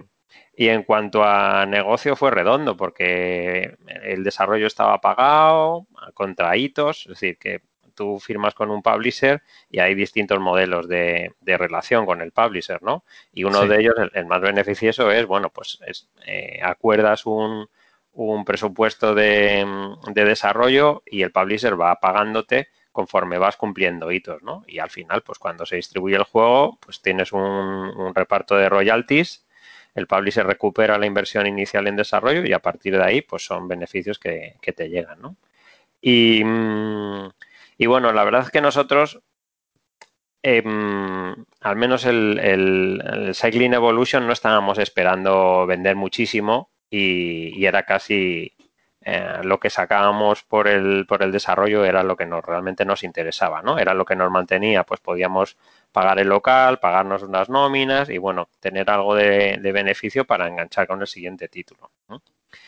y 0.54 0.68
en 0.68 0.82
cuanto 0.84 1.24
a 1.24 1.66
negocio 1.66 2.16
fue 2.16 2.30
redondo 2.30 2.76
porque 2.76 3.76
el 4.02 4.24
desarrollo 4.24 4.66
estaba 4.66 5.00
pagado 5.00 5.86
contra 6.14 6.56
hitos, 6.56 7.02
es 7.06 7.08
decir, 7.08 7.38
que 7.38 7.62
tú 7.90 8.18
firmas 8.20 8.54
con 8.54 8.70
un 8.70 8.82
publisher 8.82 9.42
y 9.70 9.80
hay 9.80 9.94
distintos 9.94 10.40
modelos 10.40 10.88
de, 10.88 11.34
relación 11.44 12.06
con 12.06 12.20
el 12.20 12.32
publisher, 12.32 12.82
¿no? 12.82 13.04
Y 13.32 13.44
uno 13.44 13.66
de 13.66 13.80
ellos, 13.80 13.94
el, 14.12 14.26
más 14.26 14.40
beneficioso 14.40 15.10
es, 15.10 15.26
bueno, 15.26 15.50
pues 15.50 15.78
eh, 16.26 16.60
acuerdas 16.62 17.26
un, 17.26 17.68
un 18.12 18.44
presupuesto 18.44 19.14
de, 19.14 19.66
de, 20.12 20.24
desarrollo 20.24 21.02
y 21.06 21.22
el 21.22 21.32
publisher 21.32 21.80
va 21.80 22.00
pagándote 22.00 22.68
conforme 22.92 23.38
vas 23.38 23.56
cumpliendo 23.56 24.10
hitos, 24.10 24.42
¿no? 24.42 24.64
Y 24.66 24.78
al 24.78 24.90
final, 24.90 25.22
pues 25.22 25.38
cuando 25.38 25.66
se 25.66 25.76
distribuye 25.76 26.16
el 26.16 26.24
juego, 26.24 26.78
pues 26.80 27.00
tienes 27.02 27.32
un, 27.32 27.40
un 27.42 28.14
reparto 28.14 28.56
de 28.56 28.68
royalties 28.68 29.44
el 29.94 30.06
publisher 30.06 30.46
recupera 30.46 30.98
la 30.98 31.06
inversión 31.06 31.46
inicial 31.46 31.86
en 31.86 31.96
desarrollo 31.96 32.44
y 32.44 32.52
a 32.52 32.60
partir 32.60 32.96
de 32.96 33.04
ahí, 33.04 33.22
pues 33.22 33.44
son 33.44 33.68
beneficios 33.68 34.18
que, 34.18 34.56
que 34.60 34.72
te 34.72 34.88
llegan, 34.88 35.20
¿no? 35.20 35.36
Y, 36.00 36.42
mm, 36.44 37.30
y 37.80 37.86
bueno, 37.86 38.12
la 38.12 38.24
verdad 38.24 38.42
es 38.42 38.50
que 38.50 38.60
nosotros, 38.60 39.22
em, 40.42 41.34
al 41.62 41.76
menos 41.76 42.04
el, 42.04 42.38
el, 42.38 43.34
Cycling 43.34 43.72
Evolution 43.72 44.26
no 44.26 44.34
estábamos 44.34 44.76
esperando 44.76 45.66
vender 45.66 45.96
muchísimo 45.96 46.68
y, 46.90 47.64
era 47.64 47.84
casi 47.84 48.52
eh, 49.00 49.40
lo 49.44 49.58
que 49.58 49.70
sacábamos 49.70 50.42
por 50.42 50.68
el, 50.68 51.06
por 51.06 51.22
el 51.22 51.32
desarrollo 51.32 51.86
era 51.86 52.02
lo 52.02 52.16
que 52.16 52.26
nos, 52.26 52.44
realmente 52.44 52.84
nos 52.84 53.02
interesaba, 53.02 53.62
¿no? 53.62 53.78
Era 53.78 53.94
lo 53.94 54.04
que 54.04 54.14
nos 54.14 54.30
mantenía, 54.30 54.84
pues 54.84 55.00
podíamos 55.00 55.56
pagar 55.90 56.18
el 56.18 56.28
local, 56.28 56.80
pagarnos 56.80 57.22
unas 57.22 57.48
nóminas 57.48 58.10
y 58.10 58.18
bueno, 58.18 58.50
tener 58.60 58.90
algo 58.90 59.14
de, 59.14 59.58
beneficio 59.72 60.26
para 60.26 60.48
enganchar 60.48 60.86
con 60.86 61.00
el 61.00 61.06
siguiente 61.06 61.48
título. 61.48 61.90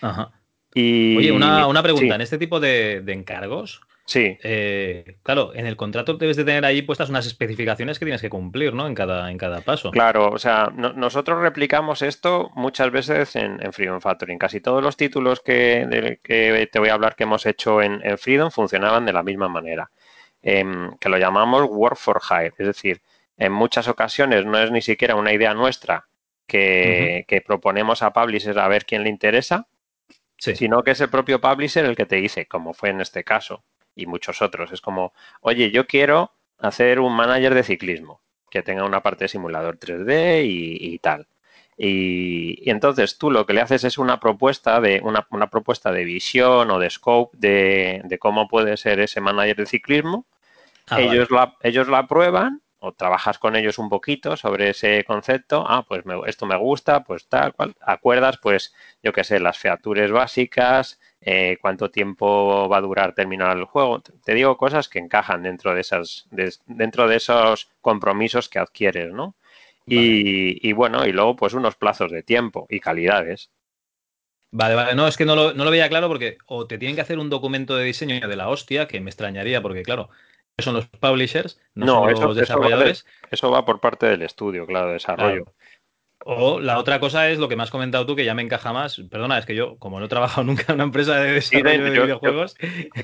Ajá. 0.01 0.31
Y, 0.73 1.19
Oye, 1.19 1.33
una, 1.33 1.83
pregunta, 1.83 2.15
en 2.15 2.23
este 2.23 2.39
tipo 2.39 2.61
de 2.61 3.05
encargos, 3.09 3.83
Sí. 4.13 4.37
Eh, 4.43 5.17
claro, 5.23 5.53
en 5.55 5.65
el 5.65 5.79
contrato 5.79 6.13
debes 6.19 6.37
de 6.37 6.45
tener 6.45 6.67
ahí 6.67 6.83
puestas 6.83 7.09
unas 7.09 7.25
especificaciones 7.25 7.99
que 7.99 8.05
tienes 8.05 8.21
que 8.21 8.29
cumplir, 8.29 8.75
¿no? 8.75 8.87
En 8.87 8.95
cada, 8.95 9.31
en 9.31 9.39
cada 9.39 9.63
paso. 9.63 9.91
Claro, 9.91 10.29
o 10.31 10.39
sea, 10.39 10.71
nosotros 10.75 11.41
replicamos 11.41 12.03
esto 12.03 12.51
muchas 12.55 12.91
veces 12.91 13.35
en, 13.37 13.65
en, 13.65 13.73
Freedom 13.73 14.03
Factory. 14.03 14.35
En 14.35 14.39
casi 14.39 14.61
todos 14.61 14.83
los 14.83 14.99
títulos 14.99 15.41
que, 15.41 16.19
que 16.23 16.69
te 16.71 16.79
voy 16.79 16.91
a 16.91 16.93
hablar 16.93 17.17
que 17.17 17.23
hemos 17.23 17.47
hecho 17.47 17.81
en, 17.81 18.03
Freedom 18.19 18.51
funcionaban 18.51 19.07
de 19.07 19.15
la 19.15 19.23
misma 19.23 19.49
manera. 19.49 19.91
Em, 20.43 20.95
que 20.99 21.09
lo 21.09 21.17
llamamos 21.17 21.65
Work 21.71 21.97
for 21.97 22.21
Hire. 22.21 22.53
Es 22.59 22.67
decir, 22.67 23.01
en 23.39 23.51
muchas 23.51 23.89
ocasiones 23.89 24.45
no 24.45 24.59
es 24.59 24.71
ni 24.71 24.83
siquiera 24.83 25.15
una 25.15 25.33
idea 25.33 25.55
nuestra 25.55 26.07
que, 26.47 27.25
que 27.27 27.41
proponemos 27.41 28.03
a 28.03 28.13
publishers 28.13 28.59
a 28.59 28.69
ver 28.69 28.85
quién 28.85 29.05
le 29.05 29.09
interesa, 29.09 29.69
sino 30.37 30.83
que 30.83 30.91
es 30.91 31.01
el 31.01 31.09
propio 31.09 31.41
publisher 31.41 31.87
el 31.87 31.97
que 31.97 32.05
te 32.05 32.17
dice, 32.17 32.45
como 32.45 32.75
fue 32.75 32.91
en 32.91 33.01
este 33.01 33.25
caso 33.25 33.65
y 33.95 34.07
muchos 34.07 34.43
otros. 34.43 34.73
Es 34.73 34.81
como, 34.81 35.13
oye, 35.41 35.71
yo 35.71 35.87
quiero 35.87 36.33
hacer 36.59 37.01
un 37.01 37.15
manager 37.15 37.55
de 37.55 37.63
ciclismo 37.63 38.21
que 38.51 38.63
tenga 38.63 38.85
una 38.85 39.03
parte 39.03 39.25
de 39.25 39.29
simulador 39.29 39.79
3D 39.79 40.45
y, 40.45 40.99
tal. 40.99 41.27
Y, 41.77 42.69
entonces 42.71 43.17
tú 43.17 43.31
lo 43.31 43.47
que 43.47 43.55
le 43.55 43.63
haces 43.63 43.83
es 43.85 43.97
una 43.97 44.21
propuesta 44.21 44.81
de 44.81 45.01
una, 45.03 45.27
una 45.31 45.49
propuesta 45.49 45.91
de 45.91 46.05
visión 46.05 46.71
o 46.71 46.79
de 46.79 46.91
scope 46.91 47.37
de, 47.39 48.03
de, 48.05 48.19
cómo 48.19 48.49
puede 48.49 48.77
ser 48.77 49.01
ese 49.01 49.23
manager 49.23 49.57
de 49.57 49.67
ciclismo. 49.67 50.27
Ah, 50.89 51.01
ellos, 51.01 51.31
la, 51.31 51.57
ellos 51.63 51.89
la 51.89 52.07
prueban 52.07 52.61
o 52.79 52.93
trabajas 52.93 53.39
con 53.39 53.57
ellos 53.57 53.79
un 53.79 53.89
poquito 53.89 54.37
sobre 54.37 54.71
ese 54.71 55.05
concepto. 55.05 55.65
Ah, 55.67 55.85
pues 55.87 56.03
esto 56.27 56.47
me 56.47 56.57
gusta, 56.57 57.05
pues 57.05 57.27
tal 57.29 57.55
cual. 57.55 57.75
Acuerdas, 57.81 58.39
pues 58.43 58.75
yo 59.03 59.13
qué 59.13 59.25
sé, 59.25 59.41
las 59.41 59.59
features 59.59 60.11
básicas, 60.11 61.01
eh, 61.25 61.57
cuánto 61.61 61.91
tiempo 61.91 62.69
va 62.69 62.79
a 62.79 62.81
durar 62.81 63.15
terminar 63.15 63.57
el 63.57 63.65
juego. 63.65 64.03
Te 64.25 64.35
digo 64.35 64.57
cosas 64.57 64.89
que 64.89 64.99
encajan 64.99 65.43
dentro 65.43 65.75
de 65.75 65.81
esas, 65.81 66.27
dentro 66.67 67.07
de 67.07 67.17
esos 67.17 67.71
compromisos 67.81 68.49
que 68.49 68.59
adquieres, 68.59 69.13
¿no? 69.13 69.35
Y, 69.87 70.73
bueno, 70.73 71.07
y 71.07 71.13
luego 71.13 71.37
pues 71.37 71.55
unos 71.55 71.77
plazos 71.77 72.11
de 72.11 72.23
tiempo 72.23 72.67
y 72.71 72.81
calidades. 72.81 73.51
Vale, 74.51 74.75
vale, 74.75 74.95
no, 74.95 75.09
es 75.09 75.17
que 75.17 75.25
no 75.25 75.35
lo, 75.35 75.55
no 75.55 75.65
lo 75.65 75.71
veía 75.71 75.89
claro 75.89 76.09
porque 76.09 76.37
o 76.47 76.67
te 76.67 76.77
tienen 76.77 76.95
que 76.95 77.01
hacer 77.01 77.19
un 77.19 77.31
documento 77.31 77.75
de 77.75 77.85
diseño 77.85 78.29
de 78.29 78.37
la 78.37 78.49
hostia, 78.49 78.87
que 78.87 79.01
me 79.01 79.11
extrañaría 79.11 79.63
porque 79.63 79.83
claro, 79.83 80.11
son 80.59 80.75
los 80.75 80.87
publishers, 80.89 81.61
no, 81.75 82.05
son 82.15 82.27
los 82.27 82.37
desarrolladores. 82.37 83.07
Eso 83.31 83.51
va, 83.51 83.65
por 83.65 83.81
parte 83.81 84.07
del 84.07 84.23
estudio, 84.23 84.67
claro, 84.67 84.89
de 84.89 84.95
desarrollo. 84.95 85.47
O 86.25 86.61
la 86.61 86.79
otra 86.79 87.01
cosa 87.01 87.29
es 87.31 87.39
lo 87.39 87.49
que 87.49 87.57
me 87.57 87.63
has 87.63 87.71
comentado 87.71 88.07
tú, 88.07 88.15
que 88.15 88.25
ya 88.25 88.35
me 88.35 88.43
encaja 88.43 88.73
más. 88.73 89.01
Perdona, 89.11 89.39
es 89.39 89.47
que 89.47 89.55
yo, 89.55 89.77
como 89.79 89.99
no 89.99 90.07
he 90.07 90.09
trabajado 90.09 90.45
nunca 90.45 90.65
en 90.69 90.75
una 90.75 90.85
empresa 90.85 91.17
de 91.17 91.33
desarrollo 91.33 91.85
de, 91.85 91.91
videojuegos. 91.91 92.55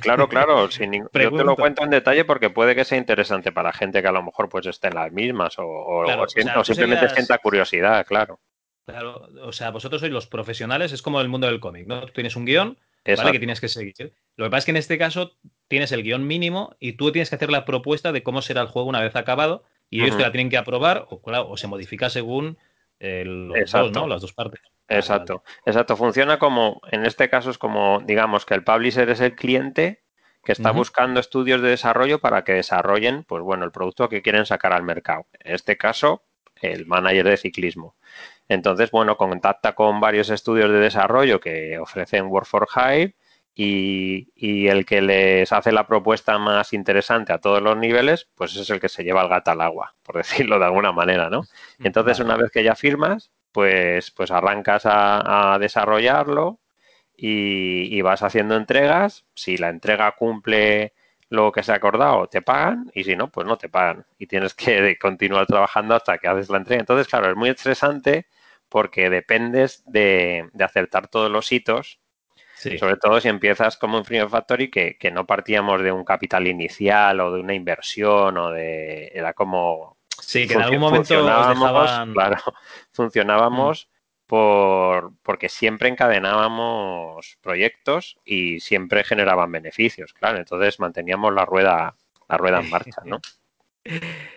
claro, 0.01 0.29
claro, 0.29 0.71
sin 0.71 0.93
yo 0.93 1.09
te 1.11 1.29
lo 1.29 1.57
cuento 1.57 1.85
en 1.85 1.91
detalle 1.91 2.25
porque 2.25 2.51
puede 2.51 2.75
que 2.75 2.85
sea 2.85 2.99
interesante 2.99 3.53
para 3.53 3.73
gente 3.73 4.03
que 4.03 4.09
a 4.09 4.13
lo 4.13 4.23
mejor 4.23 4.49
pues 4.49 4.67
esté 4.67 4.89
en 4.89 4.95
las 4.95 5.13
mismas 5.13 5.57
o, 5.59 6.05
simplemente 6.65 7.09
sienta 7.11 7.39
curiosidad, 7.39 8.07
claro. 8.07 8.41
Claro, 8.87 9.29
o 9.43 9.53
sea, 9.53 9.71
vosotros 9.71 10.01
sois 10.01 10.13
los 10.13 10.27
profesionales, 10.27 10.93
es 10.93 11.03
como 11.03 11.21
el 11.21 11.29
mundo 11.29 11.47
del 11.47 11.61
cómic, 11.61 11.87
¿no? 11.87 12.07
Tú 12.07 12.13
tienes 12.15 12.37
un 12.37 12.47
guion, 12.47 12.79
¿vale? 13.05 13.33
Que 13.33 13.39
tienes 13.39 13.61
que 13.61 13.69
seguir. 13.69 14.15
Lo 14.37 14.47
que 14.47 14.51
pasa 14.51 14.59
es 14.59 14.65
que 14.65 14.71
en 14.71 14.77
este 14.79 14.97
caso 14.97 15.37
tienes 15.69 15.93
el 15.93 16.03
guion 16.03 16.27
mínimo 16.27 16.75
y 16.81 16.93
tú 16.93 17.13
tienes 17.13 17.29
que 17.29 17.37
hacer 17.37 17.51
la 17.51 17.67
propuesta 17.67 18.13
de 18.13 18.23
cómo 18.23 18.41
será 18.41 18.63
el 18.63 18.69
juego 18.69 18.89
una 18.89 19.03
vez 19.03 19.15
acabado 19.15 19.65
y 19.91 20.03
ellos 20.03 20.17
te 20.17 20.23
la 20.23 20.33
tienen 20.33 20.49
que 20.49 20.57
aprobar 20.57 21.07
o, 21.11 21.21
o 21.23 21.57
se 21.59 21.67
modifica 21.67 22.09
según 22.09 22.57
los 23.01 23.71
dos, 23.71 23.93
¿no? 23.93 24.07
Las 24.07 24.23
dos 24.23 24.33
partes. 24.33 24.61
Exacto, 24.89 25.43
exacto. 25.67 25.97
Funciona 25.97 26.39
como, 26.39 26.81
en 26.91 27.05
este 27.05 27.29
caso 27.29 27.51
es 27.51 27.59
como, 27.59 28.01
digamos, 28.01 28.47
que 28.47 28.55
el 28.55 28.65
publisher 28.65 29.09
es 29.11 29.21
el 29.21 29.35
cliente 29.35 30.03
que 30.45 30.53
está 30.53 30.71
buscando 30.71 31.21
estudios 31.21 31.61
de 31.61 31.69
desarrollo 31.69 32.21
para 32.21 32.43
que 32.43 32.55
desarrollen, 32.55 33.25
pues 33.25 33.43
bueno, 33.43 33.67
el 33.67 33.71
producto 33.71 34.09
que 34.09 34.23
quieren 34.23 34.47
sacar 34.47 34.73
al 34.73 34.83
mercado. 34.83 35.27
En 35.41 35.55
este 35.55 35.77
caso, 35.77 36.25
el 36.63 36.87
manager 36.87 37.27
de 37.29 37.37
ciclismo. 37.37 37.97
Entonces, 38.49 38.91
bueno, 38.91 39.17
contacta 39.19 39.75
con 39.75 40.01
varios 40.01 40.31
estudios 40.31 40.71
de 40.71 40.79
desarrollo 40.79 41.39
que 41.39 41.79
ofrecen 41.79 42.27
Work 42.27 42.47
for 42.47 42.67
Hire 42.75 43.15
y, 43.61 44.31
y, 44.37 44.69
el 44.69 44.87
que 44.87 45.03
les 45.03 45.53
hace 45.53 45.73
la 45.73 45.85
propuesta 45.89 46.39
más 46.39 46.73
interesante 46.73 47.33
a 47.33 47.41
todos 47.41 47.61
los 47.61 47.77
niveles, 47.77 48.29
pues 48.37 48.55
es 48.55 48.71
el 48.71 48.79
que 48.79 48.89
se 48.89 49.03
lleva 49.03 49.23
el 49.23 49.29
gato 49.29 49.51
al 49.51 49.61
agua, 49.61 49.97
por 50.05 50.17
decirlo 50.19 50.61
de 50.61 50.67
alguna 50.67 50.93
manera, 50.93 51.29
¿no? 51.29 51.43
Entonces, 51.81 52.21
una 52.21 52.37
vez 52.37 52.53
que 52.53 52.63
ya 52.63 52.77
firmas, 52.77 53.33
pues, 53.51 54.13
pues 54.13 54.31
arrancas 54.31 54.83
a, 54.85 55.59
desarrollarlo 55.61 56.61
y, 57.17 58.01
vas 58.03 58.23
haciendo 58.23 58.55
entregas. 58.57 59.27
Si 59.35 59.57
la 59.57 59.71
entrega 59.71 60.13
cumple 60.13 60.95
lo 61.29 61.51
que 61.51 61.65
se 61.65 61.73
ha 61.73 61.77
acordado, 61.77 62.29
te 62.29 62.43
pagan 62.43 62.91
y 62.95 63.03
si 63.05 63.17
no, 63.17 63.29
pues 63.33 63.45
no 63.47 63.59
te 63.59 63.69
pagan 63.69 64.07
y 64.19 64.29
tienes 64.29 64.55
que 64.55 64.97
continuar 65.01 65.47
trabajando 65.47 65.97
hasta 65.97 66.19
que 66.19 66.29
haces 66.29 66.49
la 66.49 66.59
entrega. 66.59 66.81
Entonces, 66.81 67.09
claro, 67.09 67.29
es 67.29 67.37
muy 67.37 67.49
estresante 67.51 68.27
porque 68.69 69.11
dependes 69.11 69.83
de, 69.87 70.49
de 70.53 70.65
acertar 70.65 71.09
todos 71.09 71.31
los 71.31 71.51
hitos 71.51 71.99
sobre 72.79 72.97
todo 72.97 73.21
si 73.21 73.29
empiezas 73.29 73.77
como 73.77 73.99
en 73.99 74.05
Freedom 74.05 74.29
Factory, 74.29 74.71
que, 74.71 74.97
que, 74.99 75.11
no 75.11 75.27
partíamos 75.27 75.83
de 75.83 75.93
un 75.93 76.05
capital 76.05 76.47
inicial 76.47 77.21
o 77.21 77.33
de 77.33 77.41
una 77.41 77.55
inversión 77.55 78.37
o 78.39 78.51
de... 78.51 79.11
Era 79.15 79.33
como... 79.33 79.97
Sí, 80.21 80.47
que 80.47 80.55
en 80.55 80.63
algún 80.63 80.81
momento 80.81 81.15
funcionábamos, 81.15 82.13
claro, 82.13 82.37
funcionábamos 82.93 83.89
mm. 83.89 84.27
por, 84.27 85.13
porque 85.23 85.49
siempre 85.49 85.89
encadenábamos 85.89 87.39
proyectos 87.41 88.19
y 88.25 88.61
siempre 88.61 89.05
generaban 89.05 89.53
beneficios, 89.53 90.13
claro. 90.13 90.39
Entonces 90.39 90.81
manteníamos 90.81 91.33
la 91.33 91.45
rueda, 91.45 91.95
la 92.29 92.37
rueda 92.37 92.61
en 92.61 92.71
marcha, 92.71 93.03
¿no? 93.05 93.21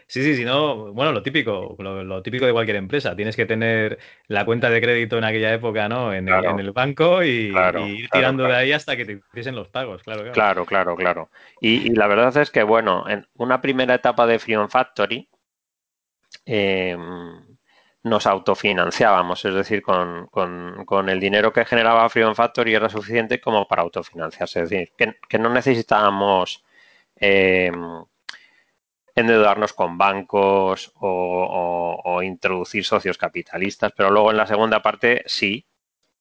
Sí, 0.08 0.22
sí, 0.24 0.36
sí, 0.36 0.44
no, 0.44 0.92
bueno, 0.94 1.14
lo 1.14 1.24
típico, 1.24 1.76
lo, 1.80 2.22
típico 2.22 2.46
de 2.46 2.52
cualquier 2.52 2.76
empresa, 2.76 3.16
tienes 3.16 3.36
que 3.36 3.46
tener 3.46 3.98
la 4.28 4.44
cuenta 4.44 4.70
de 4.70 4.82
crédito 4.82 5.18
en 5.18 5.24
aquella 5.24 5.54
época, 5.54 5.88
¿no? 5.88 6.14
En, 6.14 6.28
el, 6.28 6.72
banco 6.72 7.24
y, 7.24 7.54
ir 7.54 8.10
tirando 8.10 8.44
de 8.44 8.56
ahí 8.56 8.74
hasta 8.74 8.98
que 8.98 9.06
te 9.06 9.22
hiciesen 9.32 9.56
los 9.56 9.70
pagos, 9.70 10.04
claro. 10.04 10.30
Claro, 10.34 10.66
claro, 10.66 10.96
claro. 10.98 11.30
Y, 11.62 11.96
la 11.96 12.08
verdad 12.08 12.36
es 12.38 12.52
que, 12.52 12.64
bueno, 12.64 13.08
en 13.08 13.26
una 13.36 13.62
primera 13.62 13.96
etapa 13.96 14.28
de 14.28 14.40
Freedom 14.40 14.68
Factory 14.68 15.30
em, 16.46 17.58
nos 18.04 18.28
autofinanciábamos, 18.28 19.46
es 19.46 19.54
decir, 19.54 19.82
con, 19.82 20.28
con, 20.28 21.10
el 21.10 21.22
dinero 21.22 21.54
que 21.54 21.64
generaba 21.64 22.10
Freedom 22.10 22.36
Factory 22.36 22.76
era 22.76 22.90
suficiente 22.90 23.40
como 23.40 23.66
para 23.66 23.84
autofinanciarse, 23.84 24.64
es 24.64 24.70
decir, 24.70 24.92
que, 24.98 25.16
que 25.30 25.40
no 25.40 25.50
necesitábamos 25.50 26.66
eh, 27.16 27.72
endeudarnos 29.16 29.74
con 29.74 29.98
bancos 29.98 30.92
o, 30.96 32.22
introducir 32.24 32.86
socios 32.86 33.18
capitalistas, 33.18 33.92
pero 33.96 34.12
luego 34.12 34.32
en 34.32 34.38
la 34.38 34.48
segunda 34.48 34.82
parte 34.82 35.24
sí. 35.26 35.66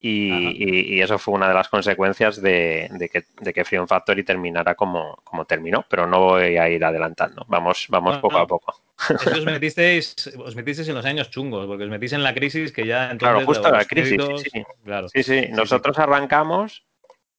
Y, 0.02 0.98
eso 1.02 1.18
fue 1.18 1.34
una 1.34 1.46
de 1.48 1.52
las 1.52 1.68
consecuencias 1.68 2.40
de, 2.40 2.88
que, 3.12 3.24
de 3.38 3.64
Freedom 3.64 3.86
Factory 3.86 4.24
terminara 4.24 4.74
como, 4.74 5.16
como, 5.24 5.44
terminó, 5.44 5.84
pero 5.90 6.06
no 6.06 6.20
voy 6.20 6.56
a 6.56 6.70
ir 6.70 6.82
adelantando. 6.82 7.44
Vamos, 7.48 7.86
vamos 7.90 8.16
poco 8.16 8.38
a 8.38 8.46
poco. 8.46 8.82
os 9.10 9.44
metisteis, 9.44 10.14
os 10.38 10.56
metisteis 10.56 10.88
en 10.88 10.94
los 10.94 11.04
años 11.04 11.30
chungos, 11.30 11.66
porque 11.66 11.84
os 11.84 11.90
metís 11.90 12.14
en 12.14 12.22
la 12.22 12.32
crisis 12.32 12.72
que 12.72 12.86
ya 12.86 13.14
Claro, 13.18 13.44
justo 13.44 13.70
la 13.70 13.84
crisis. 13.84 14.22
sí, 14.42 14.64
sí. 15.12 15.22
sí, 15.22 15.48
Nosotros 15.50 15.98
arrancamos 15.98 16.86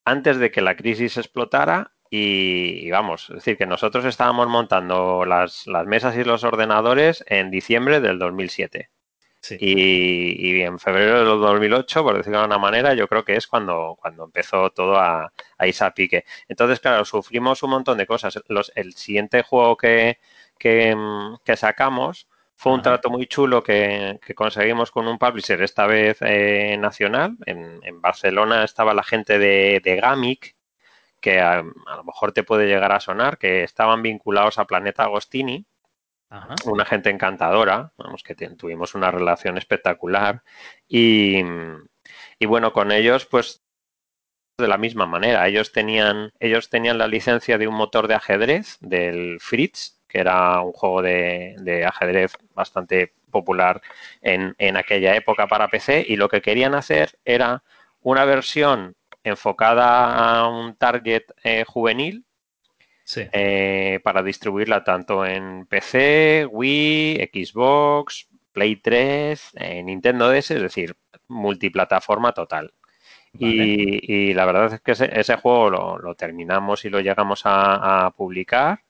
antes 0.04 0.38
de 0.38 0.52
que 0.52 0.60
la 0.60 0.76
crisis 0.76 1.16
explotara 1.16 1.92
y, 2.14 2.90
vamos, 2.90 3.30
es 3.30 3.36
decir, 3.36 3.56
que 3.56 3.64
nosotros 3.64 4.04
estábamos 4.04 4.46
montando 4.46 5.24
las, 5.24 5.66
mesas 5.86 6.14
y 6.14 6.24
los 6.24 6.44
ordenadores 6.44 7.24
en 7.26 7.50
diciembre 7.50 8.02
del 8.02 8.18
2007. 8.18 8.90
Y, 9.58 10.60
en 10.60 10.78
febrero 10.78 11.20
del 11.20 11.40
2008, 11.40 12.02
por 12.02 12.18
decirlo 12.18 12.40
de 12.40 12.44
alguna 12.44 12.58
manera, 12.58 12.92
yo 12.92 13.08
creo 13.08 13.24
que 13.24 13.34
es 13.34 13.46
cuando, 13.46 13.96
cuando 13.98 14.24
empezó 14.26 14.68
todo 14.68 14.98
a, 14.98 15.32
a 15.56 15.66
irse 15.66 15.84
a 15.86 15.94
pique. 15.94 16.26
Entonces, 16.48 16.80
claro, 16.80 17.06
sufrimos 17.06 17.62
un 17.62 17.70
montón 17.70 17.96
de 17.96 18.06
cosas. 18.06 18.38
el 18.74 18.92
siguiente 18.92 19.42
juego 19.42 19.78
que, 19.78 20.18
que, 20.58 20.94
sacamos 21.56 22.28
fue 22.56 22.74
un 22.74 22.82
trato 22.82 23.08
muy 23.08 23.26
chulo 23.26 23.62
que, 23.62 24.20
conseguimos 24.36 24.90
con 24.90 25.08
un 25.08 25.16
publisher, 25.18 25.62
esta 25.62 25.86
vez 25.86 26.18
eh, 26.20 26.76
nacional. 26.78 27.38
En, 27.46 28.02
Barcelona 28.02 28.64
estaba 28.64 28.92
la 28.92 29.02
gente 29.02 29.38
de, 29.38 29.80
de 29.82 29.96
Gamic, 29.96 30.56
que 31.22 31.40
a, 31.40 31.62
lo 31.62 32.04
mejor 32.04 32.32
te 32.32 32.42
puede 32.42 32.66
llegar 32.66 32.92
a 32.92 33.00
sonar, 33.00 33.38
que 33.38 33.62
estaban 33.62 34.02
vinculados 34.02 34.58
a 34.58 34.66
Planeta 34.66 35.04
Agostini, 35.04 35.64
una 36.64 36.84
gente 36.84 37.10
encantadora, 37.10 37.92
vamos, 37.96 38.22
que 38.22 38.34
tuvimos 38.34 38.94
una 38.94 39.10
relación 39.10 39.58
espectacular 39.58 40.42
y, 40.88 41.42
bueno, 42.46 42.72
con 42.72 42.90
ellos 42.90 43.26
pues 43.26 43.62
de 44.58 44.68
la 44.68 44.78
misma 44.78 45.06
manera, 45.06 45.46
ellos 45.46 45.72
tenían, 45.72 46.32
ellos 46.40 46.70
tenían 46.70 46.98
la 46.98 47.06
licencia 47.06 47.58
de 47.58 47.68
un 47.68 47.74
motor 47.74 48.08
de 48.08 48.14
ajedrez 48.14 48.78
del 48.80 49.38
Fritz, 49.40 50.00
que 50.08 50.20
era 50.20 50.60
un 50.60 50.72
juego 50.72 51.02
de, 51.02 51.84
ajedrez 51.86 52.32
bastante 52.54 53.14
popular 53.30 53.80
en, 54.20 54.54
en 54.58 54.76
aquella 54.76 55.14
época 55.16 55.46
para 55.46 55.68
PC 55.68 56.04
y 56.06 56.16
lo 56.16 56.28
que 56.28 56.42
querían 56.42 56.74
hacer 56.74 57.18
era 57.24 57.62
una 58.00 58.24
versión 58.24 58.94
enfocada 59.24 60.40
a 60.40 60.48
un 60.48 60.74
target 60.76 61.24
eh, 61.44 61.64
juvenil 61.66 62.24
eh, 63.16 64.00
para 64.02 64.22
distribuirla 64.22 64.84
tanto 64.84 65.26
en 65.26 65.66
PC, 65.66 66.46
Wii, 66.50 67.30
Xbox, 67.32 68.28
Play 68.52 68.76
3, 68.76 69.50
eh, 69.56 69.82
Nintendo 69.82 70.30
DS, 70.30 70.52
es 70.52 70.62
decir, 70.62 70.96
multiplataforma 71.28 72.32
total. 72.32 72.72
Y, 73.38 74.34
la 74.34 74.44
verdad 74.44 74.74
es 74.74 74.80
que 74.82 74.92
ese, 74.92 75.36
juego 75.36 75.98
lo, 75.98 76.14
terminamos 76.14 76.84
y 76.84 76.90
lo 76.90 77.00
llegamos 77.00 77.42
a, 77.44 78.12
publicar 78.14 78.82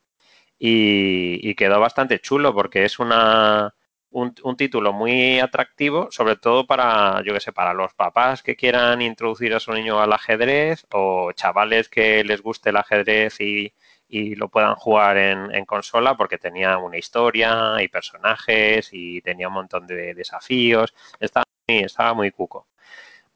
y, 0.59 1.55
quedó 1.55 1.79
bastante 1.79 2.19
chulo 2.19 2.53
porque 2.53 2.85
es 2.85 2.99
una, 2.99 3.73
un, 4.13 4.57
título 4.57 4.93
muy 4.93 5.41
atractivo, 5.41 6.09
sobre 6.11 6.37
todo 6.37 6.67
para, 6.67 7.23
yo 7.25 7.33
que 7.35 7.41
sé, 7.41 7.53
para 7.53 7.75
los 7.75 7.95
papás 7.95 8.43
que 8.43 8.57
quieran 8.57 9.03
introducir 9.03 9.55
a 9.55 9.61
su 9.61 9.73
niño 9.73 10.01
al 10.01 10.13
ajedrez 10.13 10.87
o 10.93 11.33
chavales 11.33 11.89
que 11.89 12.25
les 12.25 12.43
guste 12.43 12.71
el 12.71 12.77
ajedrez 12.77 13.41
y, 13.41 13.73
lo 14.37 14.49
puedan 14.51 14.75
jugar 14.75 15.17
en, 15.17 15.65
consola 15.65 16.17
porque 16.19 16.37
tenía 16.37 16.77
una 16.77 16.99
historia 16.99 17.77
y 17.83 17.89
personajes 17.89 18.91
y 18.93 19.23
tenía 19.23 19.49
un 19.49 19.55
montón 19.55 19.87
de 19.87 20.13
desafíos. 20.15 20.95
Estaba, 21.19 21.47
estaba 21.67 22.13
muy 22.13 22.31
cuco. 22.31 22.67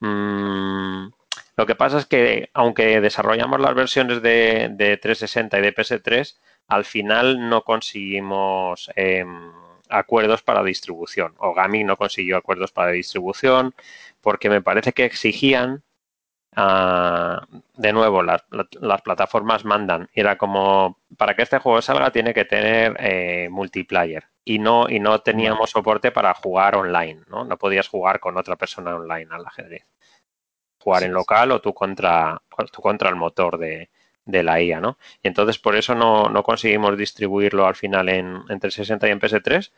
Mm, 0.00 1.08
lo 1.56 1.66
que 1.66 1.74
pasa 1.74 1.98
es 1.98 2.06
que 2.06 2.50
aunque 2.52 3.00
desarrollamos 3.00 3.58
las 3.60 3.74
versiones 3.74 4.20
de, 4.22 4.68
de 4.72 4.98
360 4.98 5.58
y 5.58 5.62
de 5.62 5.74
PS3, 5.74 6.36
al 6.68 6.84
final 6.84 7.48
no 7.48 7.62
conseguimos... 7.62 8.90
Em, 8.96 9.65
acuerdos 9.88 10.42
para 10.42 10.62
distribución. 10.62 11.34
O 11.38 11.54
Gami 11.54 11.84
no 11.84 11.96
consiguió 11.96 12.36
acuerdos 12.36 12.72
para 12.72 12.92
distribución 12.92 13.74
porque 14.20 14.50
me 14.50 14.62
parece 14.62 14.92
que 14.92 15.04
exigían, 15.04 15.82
ah, 16.56 17.46
de 17.74 17.92
nuevo, 17.92 18.22
las, 18.22 18.42
plataformas 19.02 19.64
mandan. 19.64 20.08
Era 20.12 20.36
como, 20.38 20.98
para 21.16 21.34
que 21.34 21.42
este 21.42 21.58
juego 21.58 21.82
salga 21.82 22.10
tiene 22.10 22.34
que 22.34 22.44
tener 22.44 22.96
eh, 22.98 23.48
multiplayer. 23.50 24.24
Y 24.44 24.58
no, 24.58 24.88
y 24.88 25.00
no 25.00 25.20
teníamos 25.20 25.70
soporte 25.70 26.12
para 26.12 26.32
jugar 26.34 26.76
online, 26.76 27.22
¿no? 27.28 27.44
No 27.44 27.58
podías 27.58 27.88
jugar 27.88 28.20
con 28.20 28.36
otra 28.36 28.56
persona 28.56 28.94
online 28.94 29.28
al 29.30 29.44
ajedrez. 29.44 29.86
Jugar 30.78 31.02
en 31.02 31.12
local 31.12 31.50
o 31.50 31.60
tú 31.60 31.74
contra, 31.74 32.40
tú 32.72 32.80
contra 32.80 33.08
el 33.08 33.16
motor 33.16 33.58
de, 33.58 33.90
de 34.26 34.42
la 34.42 34.60
IA, 34.60 34.80
¿no? 34.80 34.98
Y 35.22 35.28
entonces 35.28 35.58
por 35.58 35.76
eso 35.76 35.94
no, 35.94 36.28
no 36.28 36.42
conseguimos 36.42 36.98
distribuirlo 36.98 37.66
al 37.66 37.76
final 37.76 38.08
en, 38.08 38.42
en 38.48 38.60
360 38.60 39.08
y 39.08 39.10
en 39.10 39.20
PS3, 39.20 39.72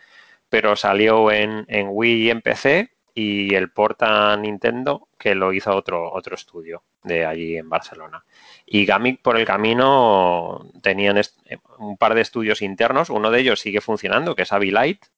pero 0.49 0.75
salió 0.75 1.31
en, 1.31 1.65
en 1.69 1.89
Wii 1.91 2.27
y 2.27 2.31
en 2.31 2.41
PC 2.41 2.91
y 3.15 3.55
el 3.55 3.71
porta 3.71 4.37
Nintendo 4.37 5.09
que 5.19 5.35
lo 5.35 5.53
hizo 5.53 5.75
otro, 5.75 6.13
otro 6.13 6.35
estudio 6.35 6.85
de 7.03 7.27
allí 7.27 7.57
en 7.57 7.69
Barcelona. 7.69 8.25
Y 8.65 8.87
Gamic 8.87 9.21
por 9.21 9.37
el 9.37 9.45
camino 9.45 10.71
tenían 10.83 11.21
un 11.79 11.97
par 11.97 12.15
de 12.15 12.21
estudios 12.21 12.63
internos, 12.63 13.11
uno 13.11 13.31
de 13.31 13.41
ellos 13.41 13.61
sigue 13.61 13.81
funcionando, 13.81 14.35
que 14.35 14.43
es 14.43 14.53
Avilite. 14.53 15.09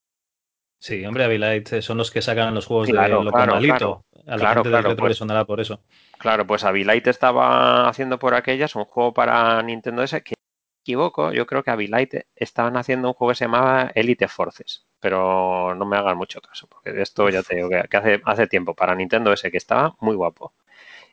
Sí, 0.79 1.05
hombre, 1.05 1.25
Avilite 1.25 1.83
son 1.83 1.97
los 1.97 2.09
que 2.09 2.23
sacan 2.23 2.55
los 2.55 2.65
juegos 2.65 2.87
de 2.87 2.93
lo 2.93 3.31
claro. 3.31 4.03
A 4.27 4.37
la 4.37 4.53
gente 4.53 4.69
del 4.69 4.83
retro 4.83 5.05
pues 5.05 5.17
sonará 5.17 5.45
por 5.45 5.61
eso. 5.61 5.81
Claro, 6.21 6.45
pues 6.45 6.63
Abilite 6.63 7.09
estaba 7.09 7.89
haciendo 7.89 8.19
por 8.19 8.35
aquellas 8.35 8.75
un 8.75 8.85
juego 8.85 9.11
para 9.11 9.59
Nintendo 9.63 10.03
DS 10.03 10.21
que 10.21 10.35
me 10.35 10.81
equivoco, 10.83 11.31
yo 11.33 11.47
creo 11.47 11.63
que 11.63 11.71
Abilite 11.71 12.27
estaban 12.35 12.77
haciendo 12.77 13.07
un 13.07 13.15
juego 13.15 13.31
que 13.31 13.37
se 13.37 13.45
llamaba 13.45 13.91
Elite 13.95 14.27
Forces, 14.27 14.85
pero 14.99 15.73
no 15.73 15.83
me 15.83 15.97
hagan 15.97 16.17
mucho 16.17 16.39
caso, 16.39 16.67
porque 16.67 16.91
de 16.91 17.01
esto 17.01 17.27
ya 17.29 17.41
te 17.41 17.55
digo 17.55 17.69
que, 17.69 17.97
hace, 17.97 18.21
hace 18.23 18.45
tiempo 18.45 18.75
para 18.75 18.93
Nintendo 18.93 19.31
DS 19.31 19.49
que 19.49 19.57
estaba 19.57 19.95
muy 19.99 20.15
guapo. 20.15 20.53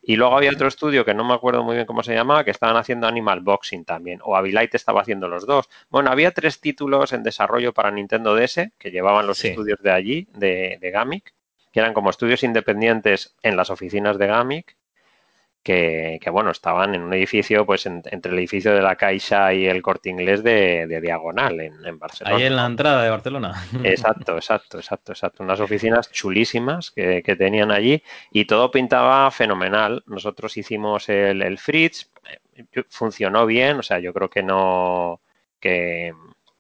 Y 0.03 0.17
luego 0.17 0.37
había 0.37 0.51
otro 0.51 0.69
estudio 0.69 1.07
que 1.07 1.15
no 1.15 1.25
me 1.25 1.33
acuerdo 1.33 1.65
muy 1.65 1.77
bien 1.77 1.87
cómo 1.87 2.03
se 2.03 2.13
llamaba, 2.13 2.45
que 2.45 2.51
estaban 2.51 2.77
haciendo 2.77 3.07
Animal 3.07 3.41
Boxing 3.41 3.87
también, 3.87 4.21
o 4.23 4.37
Abilite 4.37 4.77
estaba 4.77 5.01
haciendo 5.01 5.27
los 5.29 5.47
dos. 5.47 5.71
Bueno, 5.89 6.11
había 6.11 6.33
tres 6.33 6.61
títulos 6.61 7.15
en 7.15 7.23
desarrollo 7.23 7.73
para 7.73 7.91
Nintendo 7.91 8.35
DS 8.35 8.73
que 8.79 8.91
llevaban 8.91 9.27
los 9.27 9.43
estudios 9.43 9.81
de 9.81 9.91
allí, 9.91 10.29
de, 10.35 10.77
de 10.83 10.91
Gamic, 10.91 11.33
que 11.73 11.81
eran 11.81 11.95
como 11.95 12.11
estudios 12.11 12.43
independientes 12.43 13.37
en 13.43 13.57
las 13.57 13.71
oficinas 13.71 14.19
de 14.19 14.27
Gamic 14.27 14.78
que, 15.63 16.21
bueno, 16.31 16.51
estaban 16.51 16.95
en 16.95 17.03
un 17.03 17.13
edificio, 17.13 17.67
pues 17.67 17.85
entre 17.87 18.33
el 18.33 18.39
edificio 18.39 18.75
de 18.75 18.81
la 18.81 18.97
Caixa 18.97 19.53
y 19.53 19.67
el 19.67 19.83
Corte 19.83 20.09
Inglés 20.09 20.43
de, 20.43 21.01
Diagonal 21.03 21.61
en, 21.61 21.99
Barcelona. 21.99 22.37
Ahí 22.37 22.45
en 22.45 22.57
la 22.57 22.67
entrada 22.67 23.03
de 23.03 23.11
Barcelona. 23.11 23.55
Exacto, 23.85 24.37
exacto, 24.37 24.79
exacto, 24.79 25.13
exacto. 25.13 25.43
Unas 25.43 25.61
oficinas 25.61 26.11
chulísimas 26.11 26.91
que, 26.91 27.23
tenían 27.39 27.71
allí 27.71 28.03
y 28.33 28.47
todo 28.47 28.71
pintaba 28.71 29.31
fenomenal. 29.31 30.03
Nosotros 30.07 30.57
hicimos 30.57 31.09
el, 31.09 31.43
el 31.43 31.59
Fritz, 31.59 32.11
eh, 32.55 32.65
funcionó 32.89 33.45
bien, 33.47 33.79
o 33.79 33.83
sea, 33.83 33.99
yo 33.99 34.13
creo 34.15 34.31
que 34.31 34.43
no, 34.43 35.21
que, 35.61 36.15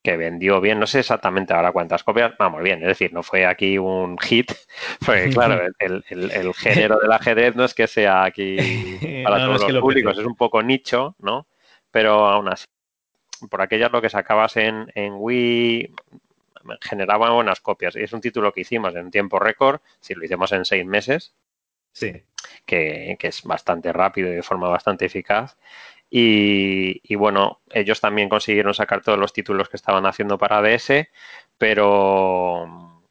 que 0.08 0.16
vendió 0.16 0.58
bien, 0.62 0.80
no 0.80 0.86
sé 0.86 1.00
exactamente 1.00 1.52
ahora 1.52 1.70
cuántas 1.70 2.02
copias, 2.02 2.32
vamos 2.38 2.62
bien, 2.62 2.80
es 2.80 2.88
decir, 2.88 3.12
no 3.12 3.22
fue 3.22 3.44
aquí 3.44 3.76
un 3.76 4.16
hit, 4.16 4.52
porque 5.04 5.28
claro, 5.28 5.60
el, 5.78 6.02
el, 6.08 6.54
género 6.54 6.98
del 6.98 7.12
ajedrez 7.12 7.54
no 7.54 7.64
es 7.64 7.74
que 7.74 7.86
sea 7.86 8.24
aquí 8.24 8.56
para 9.24 9.44
todos 9.44 9.70
los 9.70 9.82
públicos, 9.82 10.18
es 10.18 10.24
un 10.24 10.34
poco 10.34 10.62
nicho, 10.62 11.14
¿no? 11.18 11.46
Pero 11.90 12.26
aún 12.26 12.48
así, 12.48 12.64
por 13.50 13.60
aquellas 13.60 13.92
lo 13.92 14.00
que 14.00 14.08
sacabas 14.08 14.56
en, 14.56 14.90
en 14.94 15.12
Wii 15.18 15.94
generaba 16.80 17.30
buenas 17.30 17.60
copias 17.60 17.94
y 17.94 18.02
es 18.02 18.12
un 18.14 18.22
título 18.22 18.52
que 18.52 18.62
hicimos 18.62 18.94
en 18.96 19.10
tiempo 19.10 19.38
récord, 19.38 19.82
si 20.00 20.14
lo 20.14 20.24
hicimos 20.24 20.52
en 20.52 20.64
seis 20.64 20.86
meses, 20.86 21.34
sí. 21.92 22.22
que, 22.64 23.16
que 23.18 23.28
es 23.28 23.42
bastante 23.42 23.92
rápido 23.92 24.32
y 24.32 24.36
de 24.36 24.42
forma 24.42 24.68
bastante 24.68 25.04
eficaz 25.04 25.58
y, 26.10 27.14
bueno, 27.16 27.60
ellos 27.70 28.00
también 28.00 28.28
consiguieron 28.28 28.72
sacar 28.72 29.02
todos 29.02 29.18
los 29.18 29.32
títulos 29.32 29.68
que 29.68 29.76
estaban 29.76 30.06
haciendo 30.06 30.38
para 30.38 30.62
DS, 30.62 31.08
pero... 31.58 33.02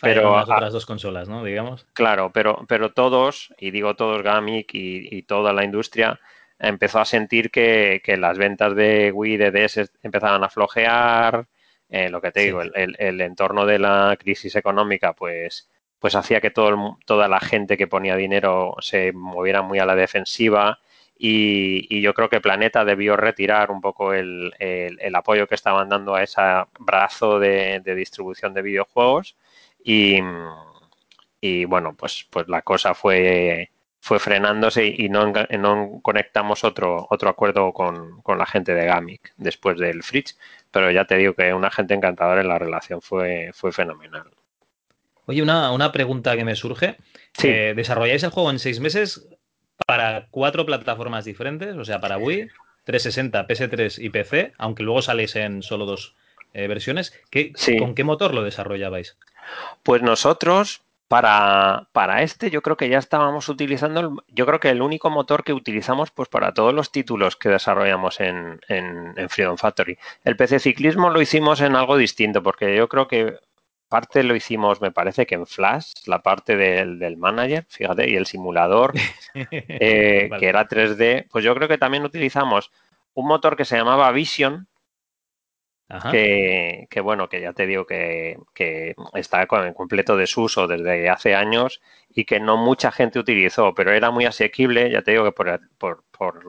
pero 0.00 0.36
las 0.36 0.48
otras 0.48 0.72
dos 0.72 0.86
consolas, 0.86 1.28
¿no? 1.28 1.44
Digamos. 1.44 1.86
Claro, 1.92 2.30
pero, 2.32 2.64
pero 2.66 2.92
todos, 2.92 3.52
y 3.58 3.70
digo 3.70 3.94
todos, 3.94 4.22
Gamic 4.22 4.70
y, 4.72 5.22
toda 5.22 5.52
la 5.52 5.64
industria, 5.64 6.18
empezó 6.58 7.00
a 7.00 7.04
sentir 7.04 7.50
que, 7.50 8.00
las 8.18 8.38
ventas 8.38 8.74
de 8.74 9.12
Wii 9.12 9.36
de 9.36 9.50
DS 9.50 9.90
empezaban 10.02 10.42
a 10.42 10.48
flojear. 10.48 11.46
Eh, 11.88 12.08
lo 12.08 12.20
que 12.20 12.32
te 12.32 12.40
digo, 12.40 12.62
el, 12.62 12.96
el, 12.98 13.20
entorno 13.20 13.64
de 13.64 13.78
la 13.78 14.16
crisis 14.18 14.56
económica, 14.56 15.12
pues, 15.12 15.68
pues 16.00 16.16
hacía 16.16 16.40
que 16.40 16.50
todo 16.50 16.98
toda 17.04 17.28
la 17.28 17.38
gente 17.38 17.76
que 17.76 17.86
ponía 17.86 18.16
dinero 18.16 18.74
se 18.80 19.12
moviera 19.12 19.62
muy 19.62 19.78
a 19.78 19.86
la 19.86 19.94
defensiva 19.94 20.80
y, 21.18 22.00
yo 22.00 22.14
creo 22.14 22.28
que 22.28 22.40
Planeta 22.40 22.84
debió 22.84 23.16
retirar 23.16 23.70
un 23.70 23.80
poco 23.80 24.12
el, 24.12 24.52
apoyo 25.14 25.46
que 25.46 25.54
estaban 25.54 25.88
dando 25.88 26.14
a 26.14 26.22
ese 26.22 26.42
brazo 26.78 27.38
de, 27.38 27.80
distribución 27.96 28.52
de 28.54 28.62
videojuegos 28.62 29.36
y, 29.82 30.20
bueno, 31.66 31.94
pues, 31.96 32.26
pues 32.30 32.48
la 32.48 32.62
cosa 32.62 32.94
fue, 32.94 33.70
fue 34.00 34.18
frenándose 34.18 34.86
y 34.86 35.08
no, 35.08 35.32
no 35.32 36.00
conectamos 36.02 36.64
otro, 36.64 37.06
otro 37.10 37.30
acuerdo 37.30 37.72
con, 37.72 38.20
con, 38.22 38.38
la 38.38 38.46
gente 38.46 38.74
de 38.74 38.86
Gamic 38.86 39.32
después 39.36 39.78
del 39.78 40.02
Fridge, 40.02 40.36
pero 40.70 40.90
ya 40.90 41.06
te 41.06 41.16
digo 41.16 41.34
que 41.34 41.54
una 41.54 41.70
gente 41.70 41.94
encantadora 41.94 42.42
en 42.42 42.48
la 42.48 42.58
relación 42.58 43.00
fue, 43.00 43.50
fue 43.54 43.72
fenomenal. 43.72 44.30
Oye, 45.26 45.42
una, 45.42 45.72
una 45.72 45.90
pregunta 45.90 46.36
que 46.36 46.44
me 46.44 46.54
surge. 46.54 46.96
Eh, 47.42 47.74
¿Desarrolláis 47.74 48.22
el 48.22 48.30
juego 48.30 48.50
en 48.50 48.58
seis 48.58 48.80
meses 48.80 49.28
para 49.86 50.26
cuatro 50.30 50.66
plataformas 50.66 51.24
diferentes? 51.24 51.76
O 51.76 51.84
sea, 51.84 52.00
para 52.00 52.18
Wii, 52.18 52.48
360, 52.84 53.46
PS3 53.46 54.04
y 54.04 54.10
PC, 54.10 54.52
aunque 54.58 54.82
luego 54.82 55.00
saléis 55.02 55.36
en 55.36 55.62
solo 55.62 55.86
dos 55.86 56.14
eh, 56.52 56.66
versiones. 56.66 57.12
¿Qué, 57.30 57.52
¿Con 57.78 57.94
qué 57.94 58.04
motor 58.04 58.34
lo 58.34 58.42
desarrollabais? 58.42 59.16
Pues 59.82 60.02
nosotros, 60.02 60.82
para, 61.08 61.88
para, 61.92 62.22
este, 62.22 62.50
yo 62.50 62.62
creo 62.62 62.76
que 62.76 62.88
ya 62.88 62.98
estábamos 62.98 63.48
utilizando, 63.48 64.24
yo 64.28 64.46
creo 64.46 64.58
que 64.58 64.70
el 64.70 64.82
único 64.82 65.08
motor 65.08 65.44
que 65.44 65.52
utilizamos 65.52 66.10
pues 66.10 66.28
para 66.28 66.52
todos 66.52 66.74
los 66.74 66.90
títulos 66.90 67.36
que 67.36 67.48
desarrollamos 67.48 68.20
en, 68.20 68.60
en, 68.68 69.14
en 69.16 69.28
Freedom 69.28 69.56
Factory. 69.56 69.98
El 70.24 70.36
PC 70.36 70.58
Ciclismo 70.58 71.10
lo 71.10 71.20
hicimos 71.20 71.60
en 71.60 71.76
algo 71.76 71.96
distinto, 71.96 72.42
porque 72.42 72.76
yo 72.76 72.88
creo 72.88 73.06
que 73.06 73.38
parte 73.88 74.22
lo 74.22 74.34
hicimos, 74.34 74.80
me 74.80 74.90
parece 74.90 75.26
que 75.26 75.34
en 75.34 75.46
Flash, 75.46 75.92
la 76.06 76.22
parte 76.22 76.56
del, 76.56 77.16
manager, 77.16 77.64
fíjate, 77.68 78.10
y 78.10 78.16
el 78.16 78.26
simulador, 78.26 78.94
eh, 79.34 80.30
que 80.38 80.46
era 80.48 80.68
3D. 80.68 81.26
Pues 81.30 81.44
yo 81.44 81.54
creo 81.54 81.68
que 81.68 81.78
también 81.78 82.04
utilizamos 82.04 82.72
un 83.14 83.28
motor 83.28 83.56
que 83.56 83.64
se 83.64 83.76
llamaba 83.76 84.10
Vision, 84.12 84.68
que, 86.10 87.00
bueno, 87.00 87.28
que 87.28 87.40
ya 87.40 87.52
te 87.52 87.66
digo 87.66 87.86
que, 87.86 88.36
está 89.14 89.46
con, 89.46 89.66
en 89.66 89.74
completo 89.74 90.16
desuso 90.16 90.66
desde 90.66 91.08
hace 91.08 91.34
años 91.34 91.80
y 92.10 92.24
que 92.24 92.40
no 92.40 92.56
mucha 92.56 92.90
gente 92.90 93.20
utilizó, 93.20 93.72
pero 93.74 93.92
era 93.92 94.10
muy 94.10 94.24
asequible, 94.24 94.90
ya 94.90 95.02
te 95.02 95.12
digo 95.12 95.24
que 95.24 95.32
por, 95.32 95.60
por, 95.78 96.04
por, 96.10 96.44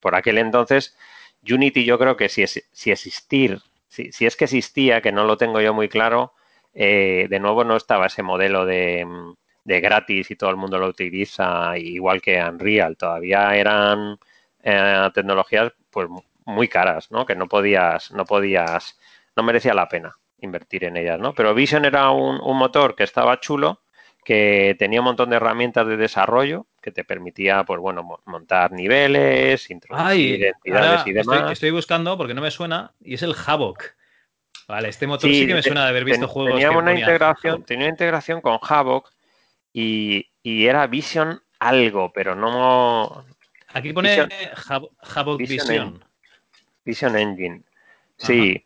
por 0.00 0.14
aquel 0.16 0.38
entonces 0.38 0.96
Unity 1.48 1.84
yo 1.84 1.98
creo 1.98 2.16
que 2.16 2.28
si, 2.28 2.44
si 2.46 2.90
existir, 2.90 3.60
si, 3.88 4.10
si, 4.10 4.26
es 4.26 4.36
que 4.36 4.44
existía, 4.44 5.00
que 5.00 5.12
no 5.12 5.24
lo 5.24 5.36
tengo 5.36 5.60
yo 5.60 5.72
muy 5.72 5.88
claro, 5.88 6.34
eh, 6.78 7.26
de 7.30 7.40
nuevo 7.40 7.64
no 7.64 7.74
estaba 7.74 8.06
ese 8.06 8.22
modelo 8.22 8.66
de, 8.66 9.06
gratis 9.64 10.30
y 10.30 10.36
todo 10.36 10.50
el 10.50 10.56
mundo 10.56 10.78
lo 10.78 10.88
utiliza, 10.88 11.76
igual 11.78 12.20
que 12.20 12.38
Unreal. 12.38 12.98
Todavía 12.98 13.56
eran 13.56 14.18
eh, 14.62 15.08
tecnologías 15.14 15.72
pues 15.90 16.08
muy 16.44 16.68
caras, 16.68 17.10
¿no? 17.10 17.24
Que 17.24 17.34
no 17.34 17.48
podías, 17.48 18.12
no 18.12 18.26
podías, 18.26 18.98
no 19.34 19.42
merecía 19.42 19.72
la 19.72 19.88
pena 19.88 20.14
invertir 20.40 20.84
en 20.84 20.98
ellas, 20.98 21.18
¿no? 21.18 21.32
Pero 21.32 21.54
Vision 21.54 21.86
era 21.86 22.10
un, 22.10 22.40
motor 22.58 22.94
que 22.94 23.04
estaba 23.04 23.40
chulo, 23.40 23.80
que 24.22 24.76
tenía 24.78 25.00
un 25.00 25.06
montón 25.06 25.30
de 25.30 25.36
herramientas 25.36 25.86
de 25.86 25.96
desarrollo 25.96 26.66
que 26.82 26.92
te 26.92 27.04
permitía, 27.04 27.64
pues 27.64 27.80
bueno, 27.80 28.20
montar 28.26 28.72
niveles, 28.72 29.70
introducir 29.70 30.40
identidades 30.40 31.06
y 31.06 31.12
demás. 31.14 31.52
Estoy, 31.52 31.70
buscando 31.70 32.18
porque 32.18 32.34
no 32.34 32.42
me 32.42 32.50
suena 32.50 32.92
y 33.00 33.14
es 33.14 33.22
el 33.22 33.34
Havoc. 33.34 33.96
Vale, 34.68 34.88
este 34.88 35.06
motor 35.06 35.30
sí, 35.30 35.46
que 35.46 35.54
me 35.54 35.62
suena 35.62 35.84
de 35.84 35.90
haber 35.90 36.04
visto 36.04 36.26
juegos. 36.26 36.54
Tenía 36.54 36.70
una 36.72 36.92
integración, 36.92 37.62
tenía 37.62 37.86
una 37.86 37.92
integración 37.92 38.40
con 38.40 38.58
Havoc 38.60 39.12
y, 39.72 40.26
era 40.42 40.86
Vision 40.86 41.40
algo, 41.58 42.12
pero 42.12 42.34
no. 42.34 43.24
Aquí 43.68 43.92
pone 43.92 44.26
Havoc 45.14 45.38
Vision. 45.38 46.02
Vision, 46.84 47.16
Engine. 47.16 47.62
Sí. 48.16 48.64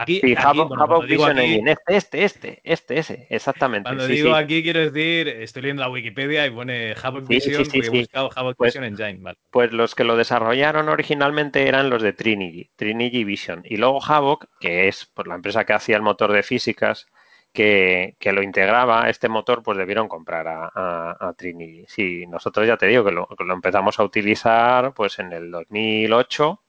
Aquí, 0.00 0.20
sí, 0.20 0.34
Havoc, 0.34 1.06
Vision 1.06 1.38
Engine. 1.38 1.72
Este, 1.72 1.94
este, 1.96 2.24
este, 2.24 2.60
este, 2.64 2.98
ese, 2.98 3.26
exactamente. 3.28 3.86
Cuando 3.86 4.06
digo 4.06 4.34
aquí, 4.34 4.62
quiero 4.62 4.80
decir, 4.80 5.28
estoy 5.28 5.62
leyendo 5.62 5.82
la 5.82 5.90
Wikipedia 5.90 6.46
y 6.46 6.50
pone 6.50 6.94
Havoc 7.00 7.28
Vision, 7.28 7.62
porque 7.64 7.86
he 7.86 7.90
buscado 7.90 8.30
Havoc 8.34 8.56
pues, 8.56 8.72
Vision 8.72 8.84
Engine. 8.84 9.18
Vale. 9.20 9.36
Pues 9.50 9.72
los 9.72 9.94
que 9.94 10.04
lo 10.04 10.16
desarrollaron 10.16 10.88
originalmente 10.88 11.68
eran 11.68 11.90
los 11.90 12.02
de 12.02 12.14
Trinity, 12.14 12.70
Trinity 12.76 13.24
Vision. 13.24 13.62
Y 13.64 13.76
luego 13.76 14.02
Havoc, 14.02 14.46
que 14.58 14.88
es 14.88 15.10
pues, 15.12 15.28
la 15.28 15.34
empresa 15.34 15.66
que 15.66 15.74
hacía 15.74 15.96
el 15.96 16.02
motor 16.02 16.32
de 16.32 16.42
físicas, 16.42 17.06
que, 17.52 18.16
que, 18.18 18.32
lo 18.32 18.42
integraba, 18.42 19.10
este 19.10 19.28
motor, 19.28 19.62
pues 19.62 19.76
debieron 19.76 20.08
comprar 20.08 20.48
a, 20.48 21.16
a, 21.20 21.34
Trinity. 21.34 21.84
Sí, 21.88 22.26
nosotros 22.26 22.66
ya 22.66 22.78
te 22.78 22.86
digo 22.86 23.04
que 23.04 23.12
lo, 23.12 23.26
que 23.26 23.44
lo, 23.44 23.52
empezamos 23.52 23.98
a 23.98 24.04
utilizar 24.04 24.94
pues 24.94 25.18
en 25.18 25.32
el 25.32 25.50
2008 25.50 26.62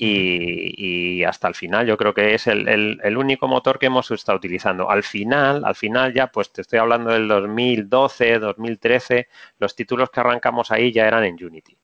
y, 0.00 1.24
hasta 1.24 1.48
el 1.48 1.54
final 1.54 1.86
yo 1.86 1.96
creo 1.96 2.14
que 2.14 2.34
es 2.34 2.46
el, 2.46 3.16
único 3.16 3.48
motor 3.48 3.78
que 3.78 3.86
hemos 3.86 4.10
estado 4.12 4.38
utilizando. 4.38 4.90
Al 4.90 5.02
final, 5.02 5.64
al 5.64 5.74
final 5.74 6.14
ya, 6.14 6.28
pues 6.28 6.52
te 6.52 6.62
estoy 6.62 6.78
hablando 6.78 7.10
del 7.10 7.26
2012, 7.28 8.38
2013, 8.38 9.28
los 9.58 9.74
títulos 9.74 10.10
que 10.10 10.20
arrancamos 10.20 10.70
ahí 10.70 10.92
ya 10.92 11.06
eran 11.08 11.24
en 11.24 11.44
Unity. 11.44 11.76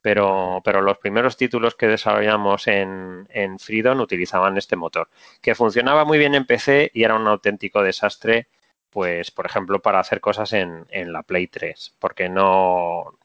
Pero, 0.00 0.60
pero 0.64 0.82
los 0.82 0.98
primeros 0.98 1.36
títulos 1.36 1.74
que 1.74 1.88
desarrollamos 1.88 2.68
en, 2.68 3.26
en 3.30 3.58
Freedom 3.58 4.00
utilizaban 4.00 4.56
este 4.56 4.76
motor, 4.76 5.08
que 5.42 5.56
funcionaba 5.56 6.04
muy 6.04 6.18
bien 6.18 6.34
en 6.36 6.46
PC 6.46 6.92
y 6.94 7.02
era 7.02 7.16
un 7.16 7.26
auténtico 7.26 7.82
desastre, 7.82 8.48
pues, 8.90 9.32
por 9.32 9.46
ejemplo, 9.46 9.82
para 9.82 9.98
hacer 10.00 10.20
cosas 10.20 10.52
en, 10.52 10.86
en 10.90 11.12
la 11.12 11.24
Play 11.24 11.48
3, 11.48 11.96
porque 11.98 12.28
no, 12.28 13.18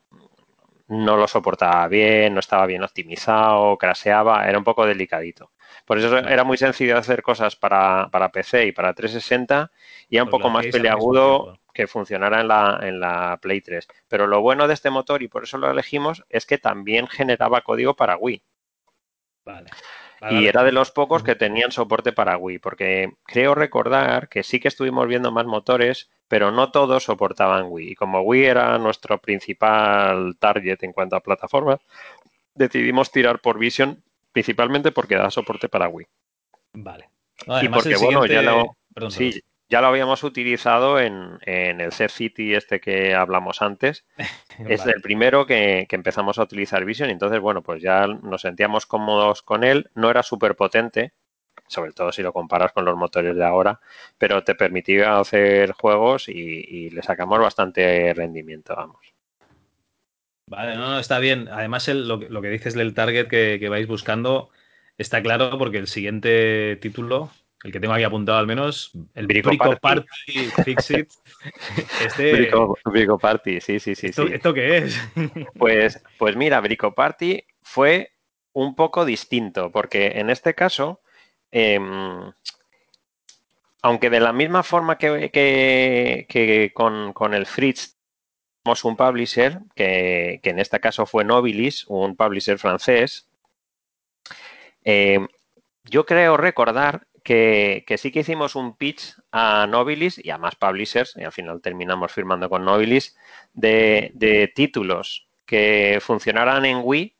no 0.91 1.17
lo 1.17 1.27
soportaba 1.27 1.87
bien, 1.87 2.33
no 2.33 2.39
estaba 2.39 2.65
bien 2.65 2.83
optimizado, 2.83 3.77
craseaba, 3.77 4.47
era 4.47 4.57
un 4.57 4.63
poco 4.63 4.85
delicadito. 4.85 5.51
Por 5.85 5.97
eso 5.97 6.17
era 6.17 6.43
muy 6.43 6.57
sencillo 6.57 6.97
hacer 6.97 7.21
cosas 7.21 7.55
para, 7.55 8.09
para 8.11 8.31
PC 8.31 8.67
y 8.67 8.71
para 8.71 8.93
360 8.93 9.71
y 10.09 10.17
era 10.17 10.25
un 10.25 10.29
poco 10.29 10.49
más 10.49 10.67
peleagudo 10.67 11.59
que 11.73 11.87
funcionara 11.87 12.41
en 12.41 12.47
la, 12.49 12.79
en 12.81 12.99
la 12.99 13.39
Play 13.41 13.61
3. 13.61 13.87
Pero 14.07 14.27
lo 14.27 14.41
bueno 14.41 14.67
de 14.67 14.73
este 14.73 14.89
motor, 14.89 15.23
y 15.23 15.27
por 15.27 15.43
eso 15.43 15.57
lo 15.57 15.71
elegimos, 15.71 16.23
es 16.29 16.45
que 16.45 16.57
también 16.57 17.07
generaba 17.07 17.61
código 17.61 17.95
para 17.95 18.17
Wii. 18.17 18.43
Vale 19.45 19.69
y 20.29 20.45
era 20.45 20.63
de 20.63 20.71
los 20.71 20.91
pocos 20.91 21.23
que 21.23 21.35
tenían 21.35 21.71
soporte 21.71 22.13
para 22.13 22.37
Wii, 22.37 22.59
porque 22.59 23.13
creo 23.23 23.55
recordar 23.55 24.29
que 24.29 24.43
sí 24.43 24.59
que 24.59 24.67
estuvimos 24.67 25.07
viendo 25.07 25.31
más 25.31 25.45
motores, 25.45 26.11
pero 26.31 26.49
no 26.49 26.71
todos 26.71 27.03
soportaban 27.03 27.65
Wii. 27.67 27.91
Y 27.91 27.95
como 27.95 28.21
Wii 28.21 28.45
era 28.45 28.77
nuestro 28.77 29.17
principal 29.19 30.37
target 30.39 30.81
en 30.81 30.93
cuanto 30.93 31.17
a 31.17 31.19
plataformas, 31.19 31.81
decidimos 32.55 33.11
tirar 33.11 33.41
por 33.41 33.59
Vision, 33.59 34.01
principalmente 34.31 34.93
porque 34.93 35.17
da 35.17 35.29
soporte 35.29 35.67
para 35.67 35.89
Wii. 35.89 36.07
Vale. 36.71 37.09
y 37.61 37.67
porque, 37.67 37.97
bueno, 37.97 38.25
ya 38.27 38.41
lo, 38.43 38.77
sí, 39.09 39.43
ya 39.67 39.81
lo 39.81 39.87
habíamos 39.87 40.23
utilizado 40.23 41.01
en, 41.01 41.37
el 41.45 41.91
Ser 41.91 42.11
City 42.11 42.55
este 42.55 42.79
que 42.79 43.13
hablamos 43.13 43.61
antes. 43.61 44.05
es 44.69 44.85
el 44.85 45.01
primero 45.01 45.45
que, 45.45 45.85
empezamos 45.89 46.39
a 46.39 46.43
utilizar 46.43 46.85
Vision 46.85 47.09
entonces, 47.09 47.41
bueno, 47.41 47.61
pues 47.61 47.81
ya 47.81 48.07
nos 48.07 48.43
sentíamos 48.43 48.85
cómodos 48.85 49.41
con 49.41 49.65
él. 49.65 49.89
No 49.95 50.09
era 50.09 50.23
súper 50.23 50.55
potente, 50.55 51.11
sobre 51.71 51.93
todo 51.93 52.11
si 52.11 52.21
lo 52.21 52.33
comparas 52.33 52.71
con 52.71 52.85
los 52.85 52.97
motores 52.97 53.35
de 53.35 53.45
ahora, 53.45 53.79
pero 54.17 54.43
te 54.43 54.55
permitía 54.55 55.19
hacer 55.19 55.71
juegos 55.71 56.29
y, 56.29 56.89
le 56.89 57.01
sacamos 57.03 57.39
bastante 57.39 58.13
rendimiento, 58.13 58.75
vamos. 58.75 59.13
Vale, 60.47 60.75
no, 60.75 60.89
no, 60.89 60.99
está 60.99 61.19
bien. 61.19 61.47
Además, 61.47 61.87
lo, 61.87 62.19
que 62.19 62.49
dices 62.49 62.73
del 62.73 62.93
target 62.93 63.27
que, 63.27 63.57
que 63.59 63.69
vais 63.69 63.87
buscando 63.87 64.49
está 64.97 65.21
claro 65.21 65.57
porque 65.57 65.77
el 65.77 65.87
siguiente 65.87 66.77
título 66.81 67.31
el 67.63 67.71
que 67.71 67.79
tengo 67.79 67.93
aquí 67.93 68.03
apuntado 68.03 68.39
al 68.39 68.47
menos, 68.47 68.91
el 69.13 69.27
Brico, 69.27 69.77
Party. 69.79 70.07
Fixit. 70.63 71.09
Este... 72.05 72.51
Brico, 72.85 73.17
Party, 73.19 73.61
sí, 73.61 73.79
sí, 73.79 73.95
sí. 73.95 74.07
¿Esto, 74.07 74.53
qué 74.53 74.77
es? 74.77 74.99
pues, 75.57 76.03
pues 76.17 76.35
mira, 76.35 76.59
Brico 76.59 76.93
Party 76.93 77.43
fue 77.61 78.11
un 78.53 78.75
poco 78.75 79.05
distinto, 79.05 79.71
porque 79.71 80.13
en 80.15 80.29
este 80.29 80.55
caso, 80.55 81.01
em, 81.51 82.31
aunque 83.81 84.09
de 84.09 84.19
la 84.19 84.33
misma 84.33 84.63
forma 84.63 84.97
que, 84.97 85.31
que, 85.31 86.71
con, 86.73 87.33
el 87.33 87.45
Fritz 87.45 87.97
tenemos 88.63 88.85
un 88.85 88.95
publisher, 88.95 89.59
que, 89.75 90.39
en 90.43 90.59
este 90.59 90.79
caso 90.79 91.05
fue 91.05 91.25
Nobilis, 91.25 91.85
un 91.87 92.15
publisher 92.15 92.59
francés, 92.59 93.27
em, 94.83 95.27
yo 95.85 96.05
creo 96.05 96.37
recordar 96.37 97.07
que, 97.23 97.85
sí 97.97 98.11
que 98.11 98.21
hicimos 98.21 98.55
un 98.55 98.75
pitch 98.75 99.15
a 99.31 99.67
Nobilis 99.67 100.23
y 100.23 100.29
a 100.29 100.37
más 100.37 100.55
publishers, 100.55 101.15
y 101.17 101.23
al 101.23 101.31
final 101.31 101.61
terminamos 101.61 102.11
firmando 102.11 102.49
con 102.49 102.65
Nobilis, 102.65 103.15
de, 103.53 104.51
títulos 104.55 105.27
que 105.45 105.99
funcionaran 106.01 106.65
en 106.65 106.81
Wii 106.83 107.15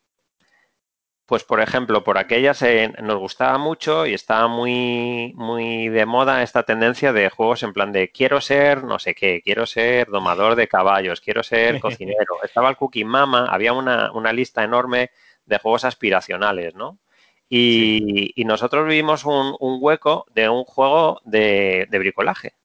pues 1.32 1.46
por 1.46 1.62
ejemplo, 1.62 2.04
por 2.04 2.18
aquellas 2.18 2.62
eh, 2.62 2.92
nos 3.02 3.16
gustaba 3.16 3.58
mucho 3.58 4.06
y 4.06 4.14
estaba 4.14 4.50
muy, 4.50 5.32
muy 5.38 5.88
de 5.88 6.06
moda 6.06 6.44
esta 6.44 6.64
tendencia 6.64 7.14
de 7.14 7.30
juegos 7.30 7.64
en 7.64 7.72
plan 7.72 7.94
de 7.94 8.12
quiero 8.12 8.42
ser 8.42 8.84
no 8.84 9.00
sé 9.00 9.16
qué, 9.16 9.42
quiero 9.42 9.66
ser 9.66 10.10
domador 10.10 10.58
de 10.58 10.68
caballos, 10.68 11.22
quiero 11.22 11.42
ser 11.42 11.80
cocinero. 11.80 12.44
Estaba 12.44 12.68
el 12.70 12.76
Cooking 12.76 13.08
Mama, 13.08 13.46
había 13.46 13.72
una, 13.72 14.12
una 14.12 14.34
lista 14.34 14.66
enorme 14.66 15.12
de 15.46 15.58
juegos 15.58 15.86
aspiracionales, 15.86 16.76
¿no? 16.76 17.00
Y, 17.48 18.34
nosotros 18.44 18.86
vimos 18.86 19.24
un, 19.24 19.56
hueco 19.58 20.26
de 20.36 20.50
un 20.50 20.66
juego 20.66 21.22
de, 21.24 21.88
bricolaje, 21.90 22.56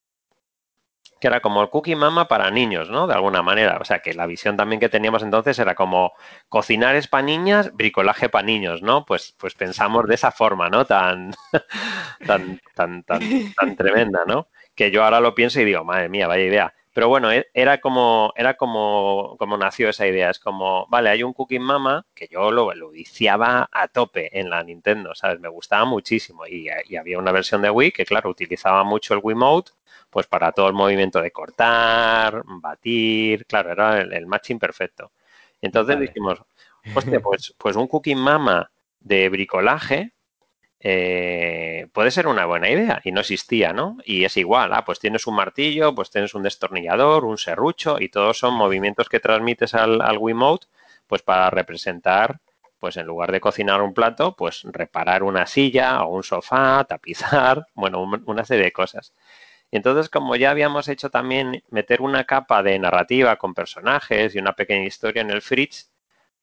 que 1.21 1.29
era 1.29 1.41
como 1.41 1.63
el 1.63 1.71
Cookie 1.71 1.97
Mama 1.97 2.29
para 2.29 2.51
niños, 2.51 2.91
¿no? 2.91 3.07
De 3.07 3.15
alguna 3.15 3.43
manera. 3.43 3.79
O 3.81 3.85
sea, 3.85 4.01
que 4.01 4.15
la 4.15 4.27
visión 4.27 4.57
también 4.57 4.81
que 4.81 4.89
teníamos 4.89 5.23
entonces 5.23 5.59
era 5.59 5.75
como 5.75 6.13
cocinar 6.49 6.97
es 6.97 7.09
para 7.09 7.23
niñas, 7.23 7.75
bricolaje 7.75 8.29
para 8.29 8.47
niños, 8.47 8.83
¿no? 8.83 9.05
Pues, 9.07 9.35
pues 9.39 9.55
pensamos 9.55 10.07
de 10.07 10.15
esa 10.15 10.31
forma, 10.31 10.69
¿no? 10.69 10.85
Tan, 10.85 11.33
tan, 12.27 12.61
tan, 12.75 13.03
tan, 13.05 13.21
tan 13.55 13.77
tremenda, 13.77 14.25
¿no? 14.27 14.49
Que 14.75 14.91
yo 14.91 15.05
ahora 15.05 15.21
lo 15.21 15.35
pienso 15.35 15.61
y 15.61 15.65
digo, 15.65 15.85
madre 15.85 16.09
mía, 16.09 16.27
vaya 16.27 16.45
idea. 16.45 16.75
Pero 16.97 17.11
bueno, 17.11 17.31
e, 17.31 17.47
era 17.53 17.79
como, 17.79 18.33
era 18.37 18.57
como, 18.57 19.37
como 19.39 19.59
nació 19.59 19.91
esa 19.91 20.07
idea. 20.07 20.31
Es 20.31 20.39
como, 20.39 20.87
vale, 20.87 21.11
hay 21.11 21.23
un 21.23 21.35
Cooking 21.35 21.61
Mama 21.61 22.07
que 22.15 22.27
yo 22.27 22.51
lo, 22.51 22.73
lo 22.73 22.89
viciaba 22.89 23.69
a 23.71 23.89
tope 23.89 24.31
en 24.41 24.49
la 24.49 24.63
Nintendo, 24.63 25.15
¿sabes? 25.15 25.39
Me 25.39 25.51
gustaba 25.51 25.85
muchísimo. 25.85 26.47
Y, 26.47 26.71
había 26.97 27.19
una 27.19 27.33
versión 27.33 27.61
de 27.61 27.69
Wii 27.69 27.93
que, 27.93 28.07
claro, 28.07 28.31
utilizaba 28.31 28.83
mucho 28.83 29.13
el 29.13 29.21
Wiimote, 29.23 29.73
pues 30.09 30.27
para 30.27 30.53
todo 30.53 30.69
el 30.69 30.73
movimiento 30.73 31.21
de 31.21 31.31
cortar, 31.33 32.43
batir, 32.47 33.45
claro, 33.45 33.73
era 33.73 34.01
el, 34.01 34.27
matching 34.27 34.59
perfecto. 34.59 35.13
Entonces 35.61 36.01
dijimos, 36.01 36.41
hostia, 36.95 37.21
pues, 37.21 37.55
pues 37.59 37.77
un 37.77 37.89
Cooking 37.89 38.17
Mama 38.17 38.71
de 39.01 39.29
bricolaje, 39.29 40.15
eh, 40.89 41.89
puede 41.93 42.13
ser 42.13 42.29
una 42.29 42.47
buena 42.47 42.71
idea 42.71 43.01
y 43.03 43.11
no 43.11 43.21
existía, 43.21 43.73
¿no? 43.73 43.99
Y 44.05 44.23
es 44.25 44.37
igual, 44.37 44.73
ah, 44.73 44.85
pues 44.85 45.01
tienes 45.01 45.27
un 45.27 45.35
martillo, 45.35 45.93
pues 45.97 46.11
tienes 46.11 46.33
un 46.37 46.45
destornillador, 46.45 47.25
un 47.25 47.39
serrucho 47.39 47.97
y 47.99 48.09
todos 48.09 48.39
son 48.39 48.55
movimientos 48.55 49.09
que 49.09 49.19
transmites 49.19 49.75
al, 49.75 50.01
al 50.01 50.19
Wiimote, 50.19 50.69
pues 51.09 51.23
para 51.23 51.51
representar, 51.51 52.39
pues 52.79 52.97
en 52.99 53.07
lugar 53.07 53.33
de 53.33 53.41
cocinar 53.41 53.83
un 53.83 53.95
plato, 53.95 54.37
pues 54.37 54.63
reparar 54.63 55.25
una 55.25 55.47
silla 55.47 56.05
o 56.05 56.15
un 56.15 56.23
sofá, 56.23 56.85
tapizar, 56.89 57.67
bueno, 57.75 58.01
una 58.27 58.45
serie 58.45 58.67
de 58.67 58.73
cosas. 58.73 59.13
Y 59.73 59.77
entonces, 59.79 60.09
como 60.09 60.37
ya 60.37 60.51
habíamos 60.53 60.87
hecho 60.87 61.11
también 61.11 61.65
meter 61.71 62.01
una 62.01 62.25
capa 62.25 62.63
de 62.63 62.79
narrativa 62.79 63.35
con 63.37 63.55
personajes 63.55 64.37
y 64.37 64.39
una 64.39 64.53
pequeña 64.55 64.85
historia 64.85 65.23
en 65.23 65.31
el 65.33 65.43
fridge, 65.43 65.87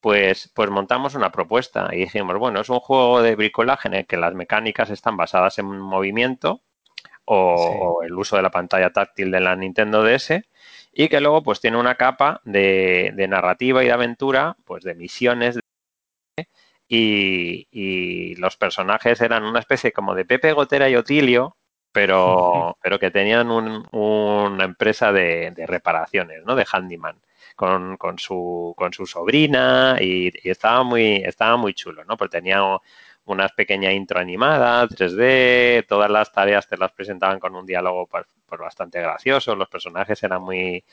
pues, 0.03 0.51
pues 0.53 0.69
montamos 0.69 1.15
una 1.15 1.31
propuesta 1.31 1.87
y 1.93 1.99
dijimos, 1.99 2.37
bueno, 2.37 2.59
es 2.59 2.69
un 2.69 2.81
juego 2.81 3.21
de 3.21 3.37
bricolaje 3.37 3.87
en 3.87 3.93
el 3.93 4.05
que 4.05 4.17
las 4.17 4.33
mecánicas 4.33 4.89
están 4.89 5.15
basadas 5.15 5.59
en 5.59 5.79
movimiento 5.79 6.61
o, 7.23 8.01
el 8.03 8.13
uso 8.13 8.35
de 8.35 8.41
la 8.41 8.51
pantalla 8.51 8.91
táctil 8.91 9.31
de 9.31 9.39
la 9.39 9.55
Nintendo 9.55 10.03
DS 10.03 10.41
y 10.91 11.07
que 11.07 11.21
luego 11.21 11.41
pues 11.41 11.61
tiene 11.61 11.77
una 11.77 11.95
capa 11.95 12.41
de, 12.43 13.13
narrativa 13.29 13.81
y 13.81 13.87
de 13.87 13.93
aventura, 13.93 14.57
pues 14.65 14.83
de 14.83 14.93
misiones 14.93 15.57
y, 16.85 17.69
y, 17.71 18.35
los 18.35 18.57
personajes 18.57 19.21
eran 19.21 19.45
una 19.45 19.59
especie 19.59 19.93
como 19.93 20.15
de 20.15 20.25
Pepe 20.25 20.51
Gotera 20.51 20.89
y 20.89 20.97
Otilio, 20.97 21.55
pero, 21.93 22.77
pero 22.81 22.99
que 22.99 23.11
tenían 23.11 23.49
una 23.51 24.63
empresa 24.65 25.13
de, 25.13 25.51
de 25.51 25.65
reparaciones, 25.65 26.43
¿no? 26.43 26.55
De 26.55 26.65
handyman 26.69 27.17
con, 27.55 27.97
con, 27.97 28.19
su, 28.19 28.73
con 28.77 28.93
su 28.93 29.05
sobrina 29.05 29.97
y, 30.01 30.31
estaba, 30.49 30.83
muy, 30.83 31.17
estaba 31.17 31.55
muy 31.57 31.73
chulo, 31.73 32.03
¿no? 32.03 32.17
Porque 32.17 32.37
tenía 32.37 32.61
una 33.25 33.47
pequeña 33.49 33.91
intro 33.93 34.19
animada, 34.19 34.87
3D, 34.87 35.85
todas 35.87 36.09
las 36.09 36.31
tareas 36.31 36.67
te 36.67 36.77
las 36.77 36.91
presentaban 36.91 37.39
con 37.39 37.55
un 37.55 37.65
diálogo 37.65 38.07
pues, 38.07 38.25
pues, 38.47 38.59
bastante 38.59 38.99
gracioso, 38.99 39.55
los 39.55 39.69
personajes 39.69 40.21
eran 40.23 40.41
muy, 40.41 40.83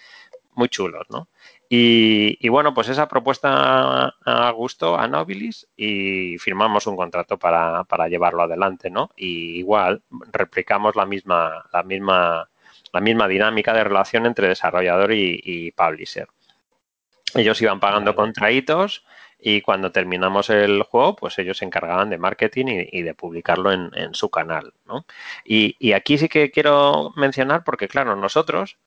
muy 0.54 0.68
chulos, 0.68 1.06
¿no? 1.10 1.28
Y, 1.72 2.48
bueno, 2.48 2.74
pues 2.74 2.88
esa 2.88 3.06
propuesta 3.06 4.12
a 4.24 4.50
gusto 4.50 4.98
a 4.98 5.06
Nobilis 5.06 5.68
y 5.76 6.37
firmamos 6.38 6.88
un 6.88 6.96
contrato 6.96 7.38
para, 7.38 7.85
para 7.85 8.09
llevarlo 8.09 8.42
adelante, 8.42 8.90
¿no? 8.90 9.11
Y 9.16 9.59
igual 9.59 10.02
replicamos 10.33 10.96
la 10.96 11.06
misma, 11.06 11.64
la 11.72 11.85
misma, 11.85 12.50
la 12.92 13.00
misma 13.00 13.28
dinámica 13.28 13.72
de 13.72 13.85
relación 13.85 14.26
entre 14.26 14.48
desarrollador 14.48 15.12
y 15.12 15.70
publisher. 15.76 16.26
Ellos 17.35 17.62
iban 17.62 17.78
pagando 17.78 18.14
contraítos 18.14 19.04
y 19.38 19.62
cuando 19.62 19.92
terminamos 19.92 20.50
el 20.50 20.83
juego, 20.83 21.16
pues 21.16 21.38
ellos 21.38 21.59
se 21.59 21.64
encargaban 21.64 22.11
de 22.11 22.18
marketing 22.18 22.87
y, 22.90 23.02
de 23.02 23.14
publicarlo 23.14 23.72
en, 23.72 24.14
su 24.14 24.30
canal. 24.30 24.74
¿no? 24.87 25.06
Y, 25.44 25.92
aquí 25.92 26.18
sí 26.18 26.28
que 26.28 26.50
quiero 26.50 27.12
mencionar, 27.16 27.64
porque 27.64 27.88
claro, 27.88 28.16
nosotros 28.16 28.78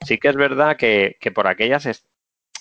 sí 0.00 0.18
que 0.18 0.28
es 0.28 0.36
verdad 0.36 0.76
que, 0.76 1.16
por 1.34 1.46
aquellas 1.46 1.86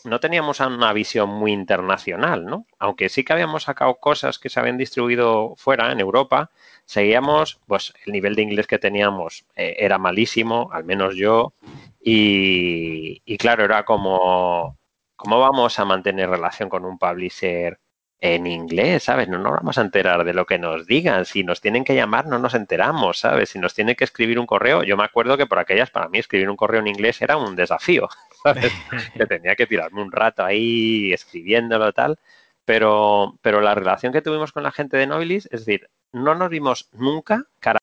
no 0.05 0.19
teníamos 0.19 0.59
una 0.59 0.93
visión 0.93 1.29
muy 1.29 1.51
internacional, 1.51 2.45
¿no? 2.45 2.65
Aunque 2.79 3.09
sí 3.09 3.23
que 3.23 3.33
habíamos 3.33 3.63
sacado 3.63 3.95
cosas 3.95 4.39
que 4.39 4.49
se 4.49 4.59
habían 4.59 4.77
distribuido 4.77 5.55
fuera, 5.57 5.91
en 5.91 5.99
Europa, 5.99 6.51
seguíamos, 6.85 7.59
pues 7.67 7.93
el 8.05 8.13
nivel 8.13 8.35
de 8.35 8.43
inglés 8.43 8.67
que 8.67 8.79
teníamos 8.79 9.45
eh, 9.55 9.75
era 9.79 9.97
malísimo, 9.97 10.69
al 10.71 10.83
menos 10.83 11.15
yo, 11.15 11.53
y, 12.01 13.21
y 13.25 13.37
claro, 13.37 13.65
era 13.65 13.85
como 13.85 14.79
¿cómo 15.19 15.39
vamos 15.39 15.77
a 15.79 15.85
mantener 15.85 16.29
relación 16.29 16.69
con 16.69 16.85
un 16.85 16.97
publisher 16.97 17.77
en 18.21 18.47
inglés, 18.47 19.03
¿sabes? 19.03 19.27
No 19.27 19.37
nos 19.37 19.51
vamos 19.51 19.77
a 19.77 19.81
enterar 19.81 20.23
de 20.23 20.33
lo 20.33 20.45
que 20.45 20.57
nos 20.57 20.85
digan. 20.87 21.25
Si 21.25 21.43
nos 21.43 21.59
tienen 21.59 21.83
que 21.83 21.93
llamar, 21.95 22.25
no 22.25 22.39
nos 22.39 22.53
enteramos, 22.53 23.19
¿sabes? 23.19 23.49
Si 23.49 23.59
nos 23.59 23.73
tienen 23.73 23.95
que 23.95 24.05
escribir 24.05 24.39
un 24.39 24.45
correo, 24.45 24.83
yo 24.83 24.95
me 24.95 25.03
acuerdo 25.03 25.37
que 25.37 25.45
por 25.45 25.59
aquellas, 25.59 25.89
para 25.91 26.07
mí, 26.07 26.19
escribir 26.19 26.49
un 26.49 26.55
correo 26.55 26.79
en 26.79 26.87
inglés 26.87 27.21
era 27.21 27.35
un 27.35 27.55
desafío, 27.57 28.07
¿sabes? 28.43 28.71
que 29.13 29.25
tenía 29.25 29.55
que 29.55 29.67
tirarme 29.67 30.01
un 30.01 30.11
rato 30.11 30.43
ahí 30.43 31.13
escribiéndolo 31.13 31.93
tal. 31.93 32.19
Pero, 32.65 33.37
pero 33.41 33.61
la 33.61 33.73
relación 33.73 34.13
que 34.13 34.21
tuvimos 34.21 34.51
con 34.51 34.63
la 34.63 34.71
gente 34.71 34.97
de 34.97 35.07
Nobilis, 35.07 35.45
es 35.51 35.65
decir, 35.65 35.89
no 36.11 36.35
nos 36.35 36.49
vimos 36.49 36.89
nunca 36.93 37.45
cara 37.59 37.79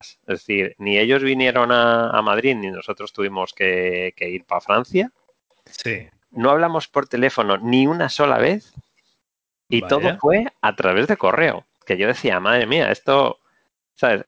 es 0.00 0.18
decir, 0.26 0.74
ni 0.78 0.98
ellos 0.98 1.22
vinieron 1.22 1.72
a, 1.72 2.20
Madrid, 2.22 2.54
ni 2.54 2.70
nosotros 2.70 3.12
tuvimos 3.12 3.54
que, 3.54 4.12
que 4.14 4.28
ir 4.28 4.44
para 4.44 4.60
Francia. 4.60 5.10
Sí 5.64 6.08
no 6.36 6.50
hablamos 6.50 6.86
por 6.86 7.08
teléfono 7.08 7.56
ni 7.56 7.86
una 7.86 8.08
sola 8.08 8.38
vez 8.38 8.74
y 9.68 9.82
todo 9.82 10.16
fue 10.18 10.46
a 10.60 10.76
través 10.76 11.08
de 11.08 11.16
correo. 11.16 11.66
Que 11.84 11.96
yo 11.96 12.06
decía, 12.06 12.38
madre 12.40 12.66
mía, 12.66 12.92
esto, 12.92 13.38
¿sabes? 13.94 14.24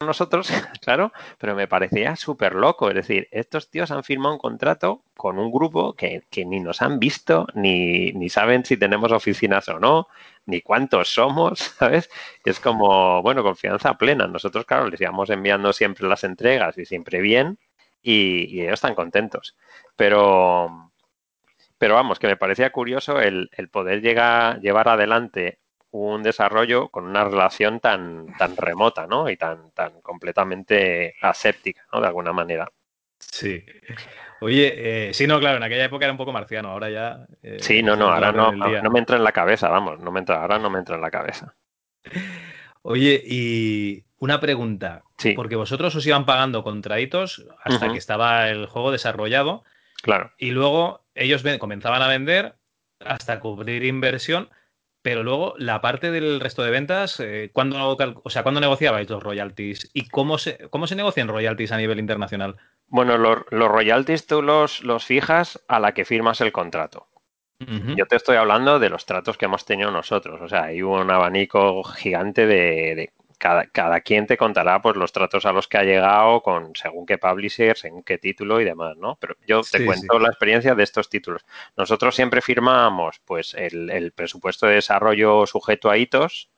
Nosotros, 0.00 0.50
claro, 0.82 1.10
pero 1.38 1.54
me 1.54 1.68
parecía 1.68 2.16
súper 2.16 2.54
loco. 2.54 2.88
Es 2.90 2.94
decir, 2.94 3.28
estos 3.30 3.70
tíos 3.70 3.90
han 3.90 4.04
firmado 4.04 4.34
un 4.34 4.38
contrato 4.38 5.02
con 5.16 5.38
un 5.38 5.50
grupo 5.50 5.94
que, 5.94 6.22
ni 6.44 6.60
nos 6.60 6.82
han 6.82 6.98
visto, 6.98 7.46
ni, 7.54 8.12
ni, 8.12 8.28
saben 8.28 8.64
si 8.64 8.76
tenemos 8.76 9.10
oficinas 9.10 9.68
o 9.68 9.80
no, 9.80 10.08
ni 10.44 10.60
cuántos 10.60 11.08
somos, 11.08 11.58
¿sabes? 11.78 12.10
Es 12.44 12.60
como, 12.60 13.22
bueno, 13.22 13.42
confianza 13.42 13.94
plena. 13.96 14.26
Nosotros, 14.26 14.66
claro, 14.66 14.88
les 14.88 15.00
íbamos 15.00 15.30
enviando 15.30 15.72
siempre 15.72 16.06
las 16.06 16.24
entregas 16.24 16.76
y 16.76 16.84
siempre 16.84 17.20
bien, 17.22 17.58
y, 18.02 18.54
y 18.54 18.62
ellos 18.62 18.74
están 18.74 18.94
contentos. 18.94 19.56
Pero, 19.96 20.92
pero 21.78 21.94
vamos, 21.94 22.18
que 22.18 22.26
me 22.26 22.36
parecía 22.36 22.70
curioso 22.70 23.20
el, 23.20 23.50
poder 23.70 24.00
llegar, 24.02 24.60
llevar 24.60 24.88
adelante 24.88 25.58
un 25.96 26.22
desarrollo 26.22 26.88
con 26.88 27.04
una 27.04 27.24
relación 27.24 27.80
tan, 27.80 28.26
tan 28.38 28.56
remota, 28.56 29.06
¿no? 29.06 29.28
Y 29.28 29.36
tan, 29.36 29.70
tan 29.72 30.00
completamente 30.00 31.14
aséptica, 31.20 31.86
¿no? 31.92 32.00
De 32.00 32.06
alguna 32.06 32.32
manera. 32.32 32.70
Sí. 33.18 33.64
Oye, 34.40 35.08
eh, 35.08 35.14
sí, 35.14 35.26
no, 35.26 35.40
claro, 35.40 35.56
en 35.56 35.62
aquella 35.62 35.84
época 35.84 36.04
era 36.04 36.12
un 36.12 36.18
poco 36.18 36.32
marciano, 36.32 36.70
ahora 36.70 36.90
ya. 36.90 37.26
Eh, 37.42 37.58
sí, 37.60 37.82
no, 37.82 37.96
no, 37.96 38.08
ahora 38.08 38.32
no, 38.32 38.52
no, 38.52 38.90
me 38.90 38.98
entra 38.98 39.16
en 39.16 39.24
la 39.24 39.32
cabeza, 39.32 39.68
vamos, 39.68 39.98
no 40.00 40.10
me 40.12 40.20
entra, 40.20 40.42
ahora 40.42 40.58
no 40.58 40.70
me 40.70 40.78
entra 40.78 40.96
en 40.96 41.00
la 41.00 41.10
cabeza. 41.10 41.54
Oye, 42.82 43.22
y 43.24 44.04
una 44.18 44.40
pregunta. 44.40 45.02
Sí. 45.18 45.32
Porque 45.32 45.56
vosotros 45.56 45.94
os 45.96 46.06
iban 46.06 46.26
pagando 46.26 46.62
contraditos 46.62 47.46
hasta 47.64 47.90
que 47.90 47.98
estaba 47.98 48.48
el 48.48 48.66
juego 48.66 48.92
desarrollado. 48.92 49.64
Claro. 50.02 50.32
Y 50.38 50.50
luego 50.50 51.04
ellos 51.14 51.42
comenzaban 51.58 52.02
a 52.02 52.08
vender 52.08 52.56
hasta 53.00 53.40
cubrir 53.40 53.84
inversión, 53.84 54.50
pero 55.06 55.22
luego 55.22 55.54
la 55.56 55.80
parte 55.80 56.10
del 56.10 56.40
resto 56.40 56.64
de 56.64 56.72
ventas, 56.72 57.20
eh, 57.20 57.50
¿cuándo, 57.52 57.96
o 58.24 58.28
sea, 58.28 58.42
¿cuándo 58.42 58.60
negociabais 58.60 59.08
los 59.08 59.22
royalties? 59.22 59.88
¿Y 59.94 60.08
cómo 60.08 60.36
se, 60.36 60.68
cómo 60.68 60.88
se 60.88 60.96
negocian 60.96 61.28
royalties 61.28 61.70
a 61.70 61.76
nivel 61.76 62.00
internacional? 62.00 62.56
Bueno, 62.88 63.16
los, 63.16 63.44
royalties 63.52 64.26
tú 64.26 64.42
los, 64.42 64.82
los 64.82 65.04
fijas 65.04 65.64
a 65.68 65.78
la 65.78 65.94
que 65.94 66.04
firmas 66.04 66.40
el 66.40 66.50
contrato. 66.50 67.06
Yo 67.96 68.06
te 68.06 68.16
estoy 68.16 68.36
hablando 68.36 68.80
de 68.80 68.90
los 68.90 69.06
tratos 69.06 69.38
que 69.38 69.44
hemos 69.44 69.64
tenido 69.64 69.92
nosotros. 69.92 70.40
O 70.42 70.48
sea, 70.48 70.64
hay 70.64 70.82
un 70.82 71.08
abanico 71.08 71.84
gigante 71.84 72.44
de, 72.44 73.12
cada, 73.38 73.66
cada, 73.66 74.00
quien 74.00 74.26
te 74.26 74.36
contará 74.36 74.80
pues 74.80 74.96
los 74.96 75.12
tratos 75.12 75.46
a 75.46 75.52
los 75.52 75.68
que 75.68 75.78
ha 75.78 75.82
llegado 75.82 76.42
con 76.42 76.74
según 76.74 77.06
qué 77.06 77.18
publisher, 77.18 77.76
según 77.76 78.02
qué 78.02 78.18
título 78.18 78.60
y 78.60 78.64
demás, 78.64 78.96
¿no? 78.96 79.16
Pero 79.20 79.36
yo 79.46 79.62
te 79.62 79.84
cuento 79.84 80.18
la 80.18 80.28
experiencia 80.28 80.74
de 80.74 80.82
estos 80.82 81.08
títulos. 81.08 81.44
Nosotros 81.76 82.14
siempre 82.14 82.40
firmábamos 82.40 83.20
pues 83.24 83.54
el, 83.54 83.90
el, 83.90 84.12
presupuesto 84.12 84.66
de 84.66 84.76
desarrollo 84.76 85.46
sujeto 85.46 85.90
a 85.90 85.98
hitos 85.98 86.50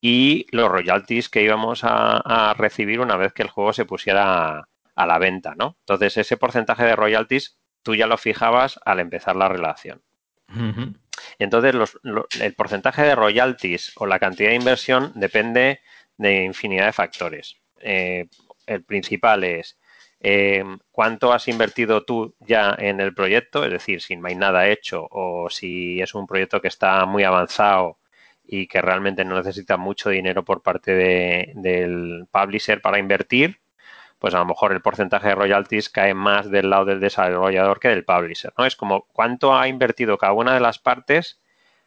y 0.00 0.46
los 0.50 0.70
royalties 0.70 1.28
que 1.28 1.42
íbamos 1.42 1.84
a, 1.84 2.18
a, 2.18 2.54
recibir 2.54 3.00
una 3.00 3.16
vez 3.16 3.32
que 3.32 3.42
el 3.42 3.50
juego 3.50 3.72
se 3.72 3.84
pusiera 3.84 4.68
a 4.94 5.06
la 5.06 5.18
venta, 5.18 5.54
¿no? 5.56 5.76
Entonces 5.80 6.16
ese 6.16 6.36
porcentaje 6.36 6.84
de 6.84 6.96
royalties 6.96 7.58
tú 7.82 7.94
ya 7.94 8.06
lo 8.06 8.18
fijabas 8.18 8.78
al 8.84 9.00
empezar 9.00 9.36
la 9.36 9.48
relación. 9.48 10.02
Entonces, 11.38 11.74
los, 11.74 11.98
lo, 12.02 12.26
el 12.40 12.54
porcentaje 12.54 13.02
de 13.02 13.14
royalties 13.14 13.92
o 13.96 14.06
la 14.06 14.18
cantidad 14.18 14.50
de 14.50 14.56
inversión 14.56 15.12
depende 15.14 15.80
de 16.16 16.44
infinidad 16.44 16.86
de 16.86 16.92
factores. 16.92 17.56
Eh, 17.80 18.26
el 18.66 18.84
principal 18.84 19.44
es 19.44 19.78
eh, 20.20 20.64
cuánto 20.90 21.32
has 21.32 21.48
invertido 21.48 22.04
tú 22.04 22.34
ya 22.40 22.74
en 22.78 23.00
el 23.00 23.14
proyecto, 23.14 23.64
es 23.64 23.70
decir, 23.70 24.02
si 24.02 24.16
no 24.16 24.28
hay 24.28 24.34
nada 24.34 24.68
hecho 24.68 25.06
o 25.10 25.48
si 25.48 26.00
es 26.00 26.14
un 26.14 26.26
proyecto 26.26 26.60
que 26.60 26.68
está 26.68 27.06
muy 27.06 27.22
avanzado 27.24 27.98
y 28.44 28.66
que 28.66 28.82
realmente 28.82 29.24
no 29.24 29.36
necesita 29.36 29.76
mucho 29.76 30.10
dinero 30.10 30.44
por 30.44 30.62
parte 30.62 30.92
de, 30.92 31.52
del 31.54 32.26
publisher 32.30 32.80
para 32.80 32.98
invertir, 32.98 33.60
pues 34.18 34.34
a 34.34 34.38
lo 34.38 34.46
mejor 34.46 34.72
el 34.72 34.80
porcentaje 34.80 35.28
de 35.28 35.34
royalties 35.34 35.88
cae 35.90 36.14
más 36.14 36.50
del 36.50 36.70
lado 36.70 36.86
del 36.86 37.00
desarrollador 37.00 37.80
que 37.80 37.88
del 37.88 38.04
publisher, 38.04 38.52
¿no? 38.58 38.66
Es 38.66 38.76
como 38.76 39.06
cuánto 39.12 39.56
ha 39.56 39.68
invertido 39.68 40.18
cada 40.18 40.32
una 40.32 40.54
de 40.54 40.60
las 40.60 40.78
partes 40.78 41.40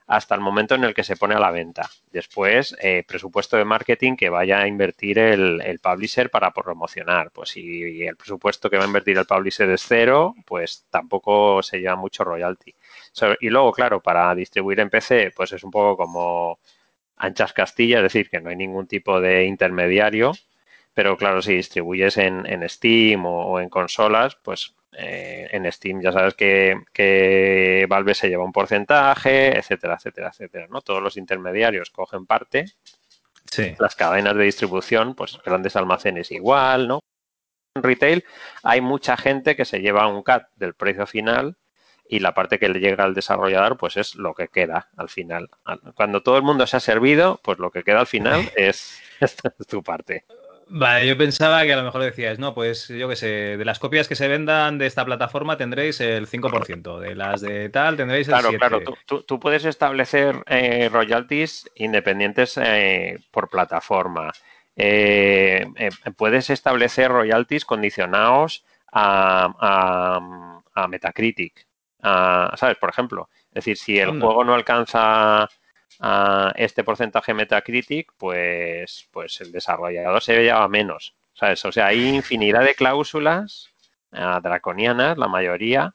hasta 0.08 0.36
el 0.36 0.42
momento 0.42 0.76
en 0.76 0.84
el 0.84 0.94
que 0.94 1.04
se 1.04 1.16
pone 1.16 1.36
a 1.36 1.40
la 1.40 1.52
venta. 1.52 1.90
Después, 2.12 2.76
eh, 2.82 3.04
presupuesto 3.08 3.56
de 3.56 3.64
marketing 3.64 4.16
que 4.18 4.30
vaya 4.30 4.60
a 4.60 4.68
invertir 4.68 5.20
el, 5.20 5.62
el, 5.62 5.80
publisher 5.80 6.30
para 6.30 6.52
promocionar. 6.52 7.32
Pues 7.32 7.52
si 7.52 8.04
el 8.04 8.18
presupuesto 8.18 8.70
que 8.70 8.78
va 8.78 8.84
a 8.84 8.88
invertir 8.88 9.18
el 9.18 9.26
publisher 9.26 9.70
es 9.70 9.84
cero, 9.88 10.36
pues 10.46 10.86
tampoco 10.90 11.64
se 11.64 11.80
lleva 11.80 11.96
mucho 11.96 12.26
royalty. 12.26 12.76
Y 13.40 13.50
luego, 13.50 13.72
claro, 13.72 14.02
para 14.02 14.36
distribuir 14.36 14.82
en 14.82 14.90
PC, 14.90 15.32
pues 15.36 15.54
es 15.54 15.64
un 15.64 15.72
poco 15.72 15.96
como 15.96 16.60
anchas 17.16 17.54
Castilla, 17.54 17.98
es 17.98 18.04
decir, 18.04 18.30
que 18.30 18.42
no 18.42 18.50
hay 18.50 18.58
ningún 18.58 18.88
tipo 18.88 19.22
de 19.22 19.46
intermediario 19.46 20.34
pero 20.94 21.18
claro, 21.18 21.42
si 21.42 21.56
distribuyes 21.56 22.18
en, 22.18 22.46
en 22.46 22.68
Steam 22.68 23.26
o, 23.26 23.46
o, 23.48 23.60
en 23.60 23.70
consolas, 23.70 24.36
pues 24.36 24.76
eh, 24.94 25.48
en 25.52 25.72
Steam 25.72 26.02
ya 26.02 26.12
sabes 26.12 26.34
que, 26.34 26.82
que, 26.92 27.86
Valve 27.88 28.14
se 28.14 28.30
lleva 28.30 28.44
un 28.44 28.52
porcentaje, 28.52 29.58
etcétera, 29.58 29.96
etcétera, 29.96 30.30
etcétera, 30.30 30.68
¿no? 30.70 30.82
Todos 30.82 31.02
los 31.02 31.18
intermediarios 31.18 31.92
cogen 31.92 32.26
parte. 32.26 32.66
Sí. 33.50 33.76
Las 33.80 33.96
cadenas 33.96 34.36
de 34.36 34.44
distribución, 34.44 35.16
pues 35.16 35.40
grandes 35.44 35.76
almacenes 35.76 36.32
igual, 36.32 36.88
¿no? 36.88 37.00
En 37.76 37.84
retail 37.84 38.26
hay 38.64 38.82
mucha 38.82 39.16
gente 39.16 39.56
que 39.56 39.66
se 39.66 39.80
lleva 39.80 40.08
un 40.08 40.24
cut 40.24 40.44
del 40.58 40.74
precio 40.74 41.08
final 41.08 41.56
y 42.08 42.20
la 42.20 42.34
parte 42.34 42.60
que 42.60 42.68
le 42.68 42.82
llega 42.82 43.06
al 43.06 43.14
desarrollador 43.14 43.78
pues 43.78 43.96
es 43.96 44.16
lo 44.16 44.34
que 44.34 44.50
queda 44.50 44.90
al 44.98 45.08
final. 45.08 45.50
Cuando 45.96 46.22
todo 46.22 46.36
el 46.36 46.44
mundo 46.44 46.68
se 46.68 46.76
ha 46.76 46.82
servido, 46.82 47.40
pues 47.42 47.60
lo 47.60 47.72
que 47.72 47.84
queda 47.84 48.02
al 48.02 48.08
final 48.08 48.52
es, 48.58 49.00
es 49.22 49.38
tu 49.68 49.82
parte. 49.82 50.26
Vale, 50.74 51.06
yo 51.06 51.18
pensaba 51.18 51.64
que 51.64 51.74
a 51.74 51.76
lo 51.76 51.84
mejor 51.84 52.02
decías, 52.02 52.40
no, 52.40 52.54
pues 52.54 52.88
yo 52.88 53.10
qué 53.10 53.18
sé, 53.18 53.28
de 53.58 53.66
las 53.66 53.78
copias 53.78 54.08
que 54.08 54.16
se 54.16 54.30
vendan 54.30 54.78
de 54.78 54.86
esta 54.86 55.04
plataforma 55.04 55.58
tendréis 55.58 56.00
el 56.00 56.28
5%, 56.28 56.98
de 56.98 57.14
las 57.14 57.42
de 57.42 57.68
tal 57.68 57.98
tendréis 57.98 58.30
el 58.30 58.36
claro, 58.36 58.52
7%. 58.52 58.58
Claro, 58.58 58.80
tú, 58.80 58.98
tú, 59.06 59.24
tú 59.24 59.38
puedes 59.38 59.66
establecer 59.66 60.44
eh, 60.48 60.88
royalties 60.90 61.70
independientes 61.76 62.58
eh, 62.58 63.20
por 63.32 63.50
plataforma. 63.50 64.32
Eh, 64.78 65.68
puedes 66.16 66.50
establecer 66.50 67.12
royalties 67.12 67.66
condicionados 67.66 68.64
a, 68.94 69.54
a, 69.60 70.54
a 70.74 70.88
Metacritic. 70.88 71.68
A, 72.02 72.54
¿Sabes? 72.56 72.78
Por 72.78 72.90
ejemplo, 72.90 73.30
es 73.50 73.56
decir, 73.56 73.76
si 73.76 74.00
el 74.00 74.22
juego 74.22 74.46
no 74.46 74.54
alcanza 74.54 75.50
a 76.02 76.52
este 76.56 76.84
porcentaje 76.84 77.34
Metacritic, 77.34 78.12
pues, 78.18 79.08
pues 79.12 79.40
el 79.42 79.52
desarrollador 79.52 80.22
se 80.22 80.42
lleva 80.42 80.68
menos. 80.68 81.14
¿sabes? 81.34 81.64
O 81.66 81.72
sea, 81.72 81.88
hay 81.88 82.08
infinidad 82.10 82.64
de 82.64 82.76
cláusulas 82.76 83.70
uh, 84.12 84.42
draconianas, 84.42 85.18
la 85.18 85.28
mayoría, 85.28 85.94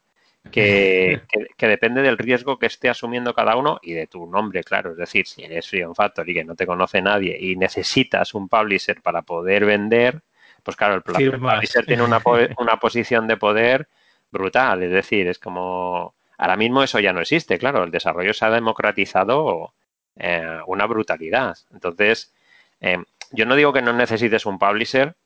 que, 0.50 1.22
que, 1.28 1.48
que, 1.56 1.66
depende 1.66 2.02
del 2.02 2.18
riesgo 2.18 2.56
que 2.56 2.66
esté 2.66 2.88
asumiendo 2.88 3.34
cada 3.34 3.56
uno 3.56 3.80
y 3.82 3.94
de 3.94 4.06
tu 4.06 4.26
nombre, 4.26 4.62
claro. 4.62 4.92
Es 4.92 4.96
decir, 4.96 5.26
si 5.26 5.42
eres 5.42 5.68
Freedom 5.68 5.92
Factory 5.92 6.34
que 6.34 6.44
no 6.44 6.54
te 6.54 6.66
conoce 6.66 7.02
nadie 7.02 7.36
y 7.40 7.56
necesitas 7.56 8.32
un 8.32 8.48
publisher 8.48 9.02
para 9.02 9.22
poder 9.22 9.64
vender, 9.64 10.22
pues 10.62 10.76
claro, 10.76 10.94
el, 10.94 11.22
el 11.22 11.40
publisher 11.40 11.84
tiene 11.84 12.04
una, 12.04 12.20
una 12.58 12.76
posición 12.76 13.26
de 13.26 13.36
poder 13.36 13.88
brutal. 14.30 14.82
Es 14.84 14.90
decir, 14.90 15.26
es 15.26 15.38
como... 15.38 16.14
Ahora 16.38 16.56
mismo 16.56 16.82
eso 16.82 17.00
ya 17.00 17.12
no 17.12 17.22
existe, 17.22 17.58
claro. 17.58 17.82
El 17.82 17.90
desarrollo 17.90 18.34
se 18.34 18.44
ha 18.44 18.50
democratizado 18.50 19.72
eh, 20.16 20.58
una 20.66 20.86
brutalidad. 20.86 21.56
Entonces, 21.72 22.34
eh, 22.80 22.98
yo 23.32 23.46
no 23.46 23.56
digo 23.56 23.72
que 23.72 23.82
no 23.82 23.92
necesites 23.92 24.46
un 24.46 24.58
publisher, 24.58 25.16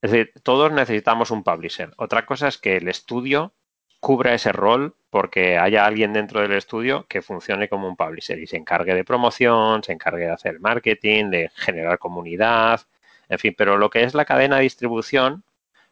es 0.00 0.10
decir, 0.10 0.32
todos 0.42 0.70
necesitamos 0.72 1.30
un 1.30 1.42
publisher. 1.42 1.92
Otra 1.96 2.24
cosa 2.24 2.48
es 2.48 2.58
que 2.58 2.76
el 2.76 2.88
estudio 2.88 3.52
cubra 4.00 4.34
ese 4.34 4.52
rol 4.52 4.94
porque 5.10 5.58
haya 5.58 5.84
alguien 5.84 6.12
dentro 6.12 6.40
del 6.40 6.52
estudio 6.52 7.06
que 7.08 7.22
funcione 7.22 7.68
como 7.68 7.88
un 7.88 7.96
publisher 7.96 8.38
y 8.38 8.46
se 8.46 8.56
encargue 8.56 8.94
de 8.94 9.04
promoción, 9.04 9.82
se 9.82 9.92
encargue 9.92 10.26
de 10.26 10.32
hacer 10.32 10.60
marketing, 10.60 11.30
de 11.30 11.50
generar 11.56 11.98
comunidad, 11.98 12.82
en 13.28 13.38
fin, 13.38 13.54
pero 13.56 13.76
lo 13.76 13.90
que 13.90 14.04
es 14.04 14.14
la 14.14 14.24
cadena 14.24 14.56
de 14.56 14.62
distribución, 14.62 15.44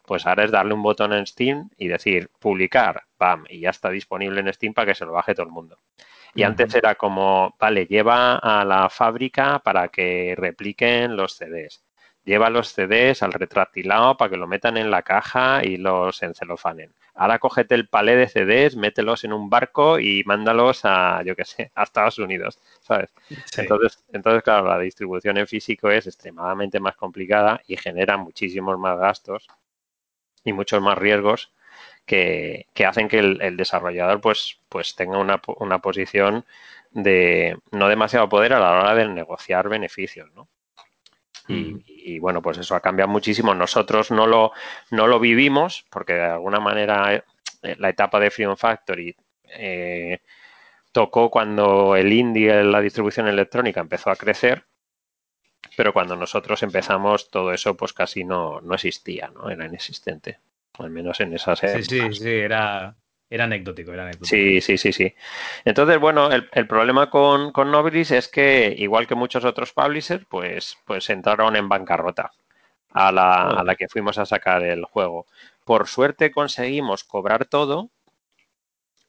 pues 0.06 0.26
ahora 0.26 0.44
es 0.44 0.50
darle 0.50 0.74
un 0.74 0.82
botón 0.82 1.12
en 1.12 1.26
Steam 1.26 1.70
y 1.76 1.88
decir 1.88 2.30
publicar, 2.38 3.04
pam, 3.18 3.44
y 3.48 3.60
ya 3.60 3.70
está 3.70 3.90
disponible 3.90 4.40
en 4.40 4.52
Steam 4.52 4.72
para 4.72 4.86
que 4.86 4.94
se 4.94 5.04
lo 5.04 5.12
baje 5.12 5.34
todo 5.34 5.46
el 5.46 5.52
mundo. 5.52 5.78
Y 6.36 6.42
antes 6.42 6.74
era 6.74 6.94
como, 6.94 7.56
vale, 7.58 7.86
lleva 7.86 8.36
a 8.36 8.64
la 8.64 8.90
fábrica 8.90 9.58
para 9.60 9.88
que 9.88 10.34
repliquen 10.36 11.16
los 11.16 11.34
CDs. 11.34 11.82
Lleva 12.24 12.50
los 12.50 12.68
CDs 12.68 13.22
al 13.22 13.32
retractilado 13.32 14.16
para 14.16 14.30
que 14.30 14.36
lo 14.36 14.46
metan 14.46 14.76
en 14.76 14.90
la 14.90 15.02
caja 15.02 15.64
y 15.64 15.78
los 15.78 16.22
encelofanen. 16.22 16.92
Ahora 17.14 17.38
cógete 17.38 17.74
el 17.74 17.88
palé 17.88 18.16
de 18.16 18.28
CDs, 18.28 18.76
mételos 18.76 19.24
en 19.24 19.32
un 19.32 19.48
barco 19.48 19.98
y 19.98 20.22
mándalos 20.26 20.80
a, 20.84 21.22
yo 21.22 21.34
qué 21.34 21.46
sé, 21.46 21.72
a 21.74 21.84
Estados 21.84 22.18
Unidos, 22.18 22.58
¿sabes? 22.80 23.14
Sí. 23.46 23.62
Entonces, 23.62 24.04
entonces, 24.12 24.42
claro, 24.42 24.68
la 24.68 24.78
distribución 24.78 25.38
en 25.38 25.46
físico 25.46 25.88
es 25.88 26.06
extremadamente 26.06 26.80
más 26.80 26.96
complicada 26.96 27.62
y 27.66 27.78
genera 27.78 28.18
muchísimos 28.18 28.78
más 28.78 28.98
gastos 28.98 29.48
y 30.44 30.52
muchos 30.52 30.82
más 30.82 30.98
riesgos 30.98 31.50
que, 32.06 32.66
que 32.72 32.86
hacen 32.86 33.08
que 33.08 33.18
el, 33.18 33.42
el, 33.42 33.56
desarrollador 33.56 34.20
pues, 34.20 34.60
pues 34.68 34.94
tenga 34.94 35.18
una, 35.18 35.42
una, 35.58 35.80
posición 35.80 36.44
de 36.92 37.58
no 37.72 37.88
demasiado 37.88 38.28
poder 38.28 38.52
a 38.54 38.60
la 38.60 38.70
hora 38.72 38.94
de 38.94 39.08
negociar 39.08 39.68
beneficios, 39.68 40.30
¿no? 40.34 40.48
Y, 41.48 41.54
Mm. 41.54 41.82
y, 41.86 42.18
bueno, 42.18 42.42
pues 42.42 42.58
eso 42.58 42.74
ha 42.74 42.80
cambiado 42.80 43.10
muchísimo. 43.10 43.54
Nosotros 43.54 44.10
no 44.10 44.26
lo, 44.26 44.52
no 44.90 45.06
lo 45.06 45.20
vivimos 45.20 45.84
porque 45.90 46.14
de 46.14 46.24
alguna 46.24 46.60
manera 46.60 47.14
eh, 47.14 47.76
la 47.78 47.88
etapa 47.90 48.20
de 48.20 48.30
Freedom 48.30 48.56
Factory 48.56 49.14
eh, 49.58 50.20
tocó 50.92 51.30
cuando 51.30 51.96
el 51.96 52.12
indie, 52.12 52.64
la 52.64 52.80
distribución 52.80 53.28
electrónica 53.28 53.80
empezó 53.80 54.10
a 54.10 54.16
crecer, 54.16 54.64
pero 55.76 55.92
cuando 55.92 56.16
nosotros 56.16 56.62
empezamos 56.62 57.30
todo 57.30 57.52
eso 57.52 57.76
pues 57.76 57.92
casi 57.92 58.24
no, 58.24 58.60
no 58.60 58.74
existía, 58.74 59.28
¿no? 59.34 59.50
Era 59.50 59.66
inexistente 59.66 60.38
al 60.78 60.90
menos 60.90 61.20
en 61.20 61.34
esas. 61.34 61.58
Sí, 61.58 61.82
sí, 61.82 62.12
sí, 62.12 62.28
era, 62.28 62.96
era 63.28 63.44
anecdótico, 63.44 63.92
era 63.92 64.02
anecdótico. 64.04 64.26
Sí, 64.26 64.60
sí, 64.60 64.78
sí, 64.78 64.92
sí. 64.92 65.14
Entonces, 65.64 65.98
bueno, 65.98 66.30
el, 66.30 66.48
el 66.52 66.66
problema 66.66 67.10
con, 67.10 67.52
con, 67.52 67.70
Nobilis 67.70 68.10
es 68.10 68.28
que, 68.28 68.74
igual 68.78 69.06
que 69.06 69.14
muchos 69.14 69.44
otros 69.44 69.72
publishers, 69.72 70.24
pues, 70.28 70.78
pues 70.84 71.10
entraron 71.10 71.56
en 71.56 71.68
bancarrota 71.68 72.32
a 72.92 73.12
la, 73.12 73.48
oh. 73.48 73.58
a 73.58 73.64
la 73.64 73.74
que 73.74 73.88
fuimos 73.88 74.18
a 74.18 74.26
sacar 74.26 74.62
el 74.62 74.84
juego. 74.84 75.26
Por 75.64 75.88
suerte 75.88 76.30
conseguimos 76.30 77.04
cobrar 77.04 77.44
todo, 77.44 77.90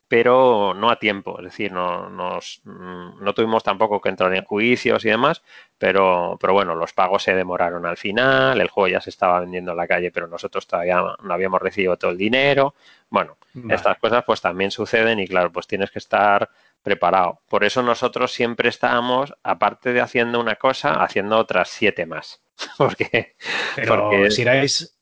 pero 0.08 0.74
no 0.74 0.89
a 0.89 0.99
tiempo, 0.99 1.38
es 1.39 1.45
decir, 1.45 1.72
no, 1.72 2.10
nos, 2.10 2.62
mm, 2.64 3.24
no 3.24 3.34
tuvimos 3.34 3.64
tampoco 3.64 3.99
que 3.99 4.10
entrar 4.10 4.34
en 4.34 4.45
juicios 4.45 5.03
y 5.03 5.10
demás, 5.10 5.41
pero, 5.78 6.38
pero 6.39 6.53
bueno, 6.53 6.76
los 6.76 6.93
pagos 6.93 7.24
se 7.24 7.36
demoraron 7.36 7.86
al 7.86 7.97
final, 7.97 8.60
el 8.62 8.70
juego 8.70 8.88
ya 8.88 9.01
se 9.01 9.10
estaba 9.10 9.41
vendiendo 9.41 9.72
en 9.72 9.78
la 9.78 9.88
calle, 9.88 10.12
pero 10.12 10.28
nosotros 10.28 10.66
todavía 10.66 11.01
no 11.22 11.34
habíamos 11.34 11.62
recibido 11.62 11.97
todo 11.97 12.12
el 12.12 12.18
dinero. 12.18 12.74
Bueno, 13.10 13.38
vale. 13.53 13.76
estas 13.76 13.97
cosas 13.97 14.24
pues 14.26 14.41
también 14.41 14.72
suceden 14.72 15.20
y 15.20 15.28
claro, 15.28 15.51
pues 15.51 15.68
tienes 15.68 15.91
que 15.91 15.99
estar 15.99 16.49
preparado. 16.88 17.41
Por 17.49 17.65
eso 17.65 17.83
nosotros 17.83 18.31
siempre 18.31 18.69
estábamos, 18.69 19.33
aparte 19.43 19.91
de 19.91 19.99
haciendo 19.99 20.39
una 20.39 20.55
cosa, 20.55 21.03
haciendo 21.03 21.38
otras 21.38 21.67
siete 21.69 22.05
más. 22.05 22.41
porque, 22.77 23.35
pero 23.75 24.09
porque... 24.09 24.31
seráis 24.31 24.95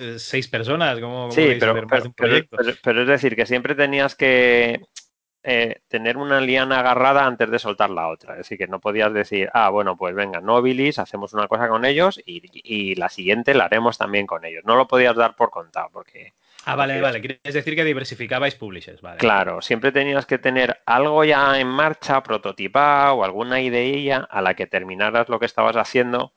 eh, 0.00 0.18
seis 0.18 0.48
personas, 0.48 0.98
¿cómo, 1.00 1.30
sí, 1.30 1.56
pero, 1.58 1.74
pero, 1.86 2.12
pero, 2.16 2.46
pero, 2.82 3.02
es 3.02 3.08
decir, 3.08 3.36
que 3.36 3.44
siempre 3.44 3.74
tenías 3.74 4.14
que 4.14 4.80
eh, 5.42 5.80
tener 5.88 6.16
una 6.16 6.40
liana 6.40 6.80
agarrada 6.80 7.26
antes 7.26 7.50
de 7.50 7.58
soltar 7.58 7.90
la 7.90 8.08
otra. 8.08 8.34
Es 8.34 8.38
decir, 8.38 8.56
que 8.56 8.66
no 8.66 8.80
podías 8.80 9.12
decir, 9.12 9.50
ah, 9.52 9.68
bueno, 9.68 9.96
pues 9.96 10.14
venga, 10.14 10.40
Nobilis, 10.40 10.98
hacemos 10.98 11.34
una 11.34 11.48
cosa 11.48 11.68
con 11.68 11.84
ellos 11.84 12.20
y, 12.24 12.42
y 12.52 12.94
la 12.94 13.08
siguiente 13.08 13.52
la 13.52 13.64
haremos 13.64 13.98
también 13.98 14.26
con 14.26 14.44
ellos. 14.44 14.64
No 14.64 14.76
lo 14.76 14.86
podías 14.86 15.16
dar 15.16 15.34
por 15.34 15.50
contado 15.50 15.88
porque 15.92 16.32
Ah, 16.66 16.76
vale, 16.76 17.00
vale. 17.00 17.20
Quieres 17.20 17.54
decir 17.54 17.74
que 17.74 17.84
diversificabais 17.84 18.54
publishers, 18.54 19.00
vale. 19.00 19.18
Claro, 19.18 19.62
siempre 19.62 19.92
tenías 19.92 20.26
que 20.26 20.38
tener 20.38 20.80
algo 20.84 21.24
ya 21.24 21.58
en 21.58 21.68
marcha, 21.68 22.22
prototipado 22.22 23.14
o 23.14 23.24
alguna 23.24 23.60
idea 23.60 24.18
a 24.18 24.42
la 24.42 24.54
que 24.54 24.66
terminaras 24.66 25.28
lo 25.28 25.38
que 25.38 25.46
estabas 25.46 25.76
haciendo 25.76 26.34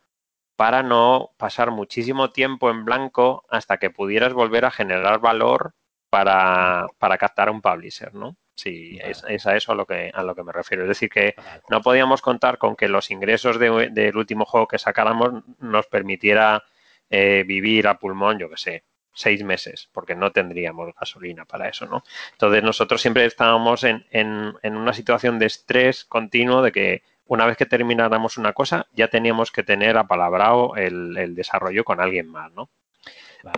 para 0.55 0.83
no 0.83 1.31
pasar 1.37 1.71
muchísimo 1.71 2.31
tiempo 2.31 2.69
en 2.69 2.85
blanco 2.85 3.45
hasta 3.49 3.77
que 3.77 3.89
pudieras 3.89 4.33
volver 4.33 4.65
a 4.65 4.71
generar 4.71 5.19
valor 5.19 5.73
para, 6.09 6.87
para 6.99 7.17
captar 7.17 7.49
un 7.49 7.61
publisher, 7.61 8.13
¿no? 8.13 8.37
Sí, 8.55 8.99
es, 9.01 9.47
a 9.47 9.55
eso 9.55 9.71
a 9.71 9.75
lo, 9.75 9.87
que, 9.87 10.11
a 10.13 10.21
lo 10.21 10.35
que 10.35 10.43
me 10.43 10.51
refiero. 10.51 10.83
Es 10.83 10.89
decir, 10.89 11.09
que 11.09 11.33
no 11.69 11.81
podíamos 11.81 12.21
contar 12.21 12.59
con 12.59 12.75
que 12.75 12.87
los 12.87 13.09
ingresos 13.09 13.57
del 13.57 14.15
último 14.15 14.45
juego 14.45 14.67
que 14.67 14.77
sacáramos 14.77 15.43
nos 15.59 15.87
permitiera 15.87 16.63
eh, 17.09 17.43
vivir 17.47 17.87
a 17.87 17.97
pulmón, 17.97 18.37
yo 18.37 18.49
que 18.49 18.57
sé, 18.57 18.83
seis 19.13 19.43
meses, 19.43 19.89
porque 19.91 20.15
no 20.15 20.31
tendríamos 20.31 20.93
gasolina 20.99 21.45
para 21.45 21.69
eso, 21.69 21.85
¿no? 21.85 22.03
Entonces 22.31 22.63
nosotros 22.63 23.01
siempre 23.01 23.25
estábamos 23.25 23.83
en, 23.83 24.05
en, 24.11 24.53
en 24.61 24.75
una 24.75 24.93
situación 24.93 25.39
de 25.39 25.45
estrés 25.45 26.05
continuo 26.05 26.61
de 26.61 26.71
que 26.71 27.03
una 27.25 27.45
vez 27.45 27.57
que 27.57 27.65
termináramos 27.65 28.37
una 28.37 28.53
cosa, 28.53 28.87
ya 28.93 29.07
teníamos 29.07 29.51
que 29.51 29.63
tener 29.63 29.97
apalabrado 29.97 30.75
el, 30.75 31.17
el 31.17 31.35
desarrollo 31.35 31.83
con 31.83 32.01
alguien 32.01 32.27
más, 32.27 32.51
¿no? 32.53 32.69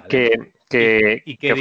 Que, 0.10 0.54
que, 0.68 1.22
¿Y, 1.26 1.38
qué, 1.38 1.54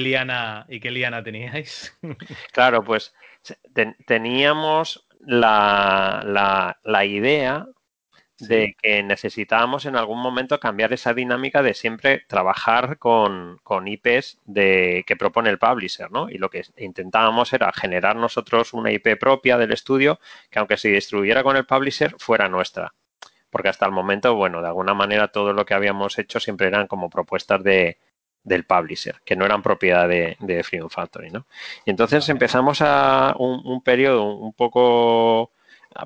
liana, 0.00 0.66
¿Y 0.68 0.78
qué 0.78 0.90
liana 0.90 1.22
teníais? 1.22 1.98
claro, 2.52 2.84
pues 2.84 3.12
teníamos 4.06 5.06
la, 5.18 6.22
la, 6.24 6.78
la 6.84 7.04
idea 7.04 7.66
de 8.48 8.76
que 8.80 9.02
necesitábamos 9.02 9.86
en 9.86 9.96
algún 9.96 10.20
momento 10.20 10.58
cambiar 10.58 10.92
esa 10.92 11.14
dinámica 11.14 11.62
de 11.62 11.74
siempre 11.74 12.24
trabajar 12.26 12.98
con, 12.98 13.58
con, 13.62 13.86
IPs 13.86 14.38
de, 14.46 15.04
que 15.06 15.16
propone 15.16 15.50
el 15.50 15.58
publisher, 15.58 16.10
¿no? 16.10 16.28
Y 16.28 16.38
lo 16.38 16.50
que 16.50 16.62
intentábamos 16.76 17.52
era 17.52 17.72
generar 17.72 18.16
nosotros 18.16 18.72
una 18.72 18.90
IP 18.90 19.16
propia 19.18 19.56
del 19.58 19.72
estudio 19.72 20.18
que 20.50 20.58
aunque 20.58 20.76
se 20.76 20.88
distribuyera 20.88 21.42
con 21.42 21.56
el 21.56 21.66
publisher 21.66 22.14
fuera 22.18 22.48
nuestra. 22.48 22.94
Porque 23.50 23.68
hasta 23.68 23.86
el 23.86 23.92
momento, 23.92 24.34
bueno, 24.34 24.60
de 24.60 24.68
alguna 24.68 24.94
manera 24.94 25.28
todo 25.28 25.52
lo 25.52 25.64
que 25.64 25.74
habíamos 25.74 26.18
hecho 26.18 26.40
siempre 26.40 26.66
eran 26.66 26.86
como 26.86 27.10
propuestas 27.10 27.62
de, 27.62 27.98
del 28.42 28.64
publisher, 28.64 29.20
que 29.24 29.36
no 29.36 29.44
eran 29.44 29.62
propiedad 29.62 30.08
de, 30.08 30.36
de 30.40 30.64
Freedom 30.64 30.90
Factory, 30.90 31.30
¿no? 31.30 31.46
Y 31.84 31.90
entonces 31.90 32.28
empezamos 32.28 32.80
a 32.80 33.34
un, 33.38 33.60
un 33.64 33.82
periodo 33.82 34.24
un 34.24 34.52
poco 34.52 35.52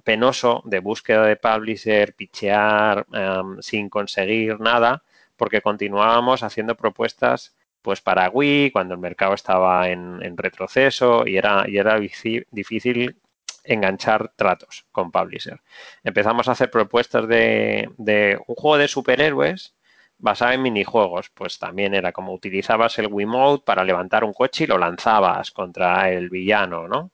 penoso 0.05 0.63
de 0.65 0.81
búsqueda 0.81 1.27
de 1.27 1.37
publisher, 1.37 2.15
pichear 2.15 3.07
em, 3.13 3.61
sin 3.61 3.89
conseguir 3.89 4.61
nada, 4.61 5.03
porque 5.37 5.63
continuábamos 5.63 6.43
haciendo 6.43 6.77
propuestas 6.77 7.55
pues 7.83 8.01
para 8.01 8.29
Wii 8.31 8.73
cuando 8.73 8.95
el 8.95 9.01
mercado 9.01 9.35
estaba 9.35 9.89
en, 9.89 10.37
retroceso 10.37 11.27
y 11.27 11.37
era, 11.37 11.65
y 11.69 11.79
era 11.79 12.01
difícil 12.01 13.17
enganchar 13.65 14.33
tratos 14.37 14.87
con 14.93 15.13
publisher. 15.13 15.61
Empezamos 16.03 16.49
a 16.49 16.53
hacer 16.53 16.71
propuestas 16.71 17.29
de, 17.29 17.91
de 17.97 18.39
un 18.47 18.55
juego 18.57 18.79
de 18.79 18.89
superhéroes 18.89 19.77
basado 20.19 20.53
en 20.53 20.63
minijuegos. 20.63 21.31
Pues 21.31 21.59
también 21.59 21.95
era 21.95 22.13
como 22.13 22.33
utilizabas 22.33 22.99
el 22.99 23.09
Wiimote 23.09 23.65
para 23.65 23.85
levantar 23.85 24.25
un 24.25 24.33
coche 24.33 24.65
y 24.65 24.67
lo 24.67 24.79
lanzabas 24.79 25.51
contra 25.51 26.11
el 26.11 26.29
villano, 26.31 26.89
¿no? 26.89 27.11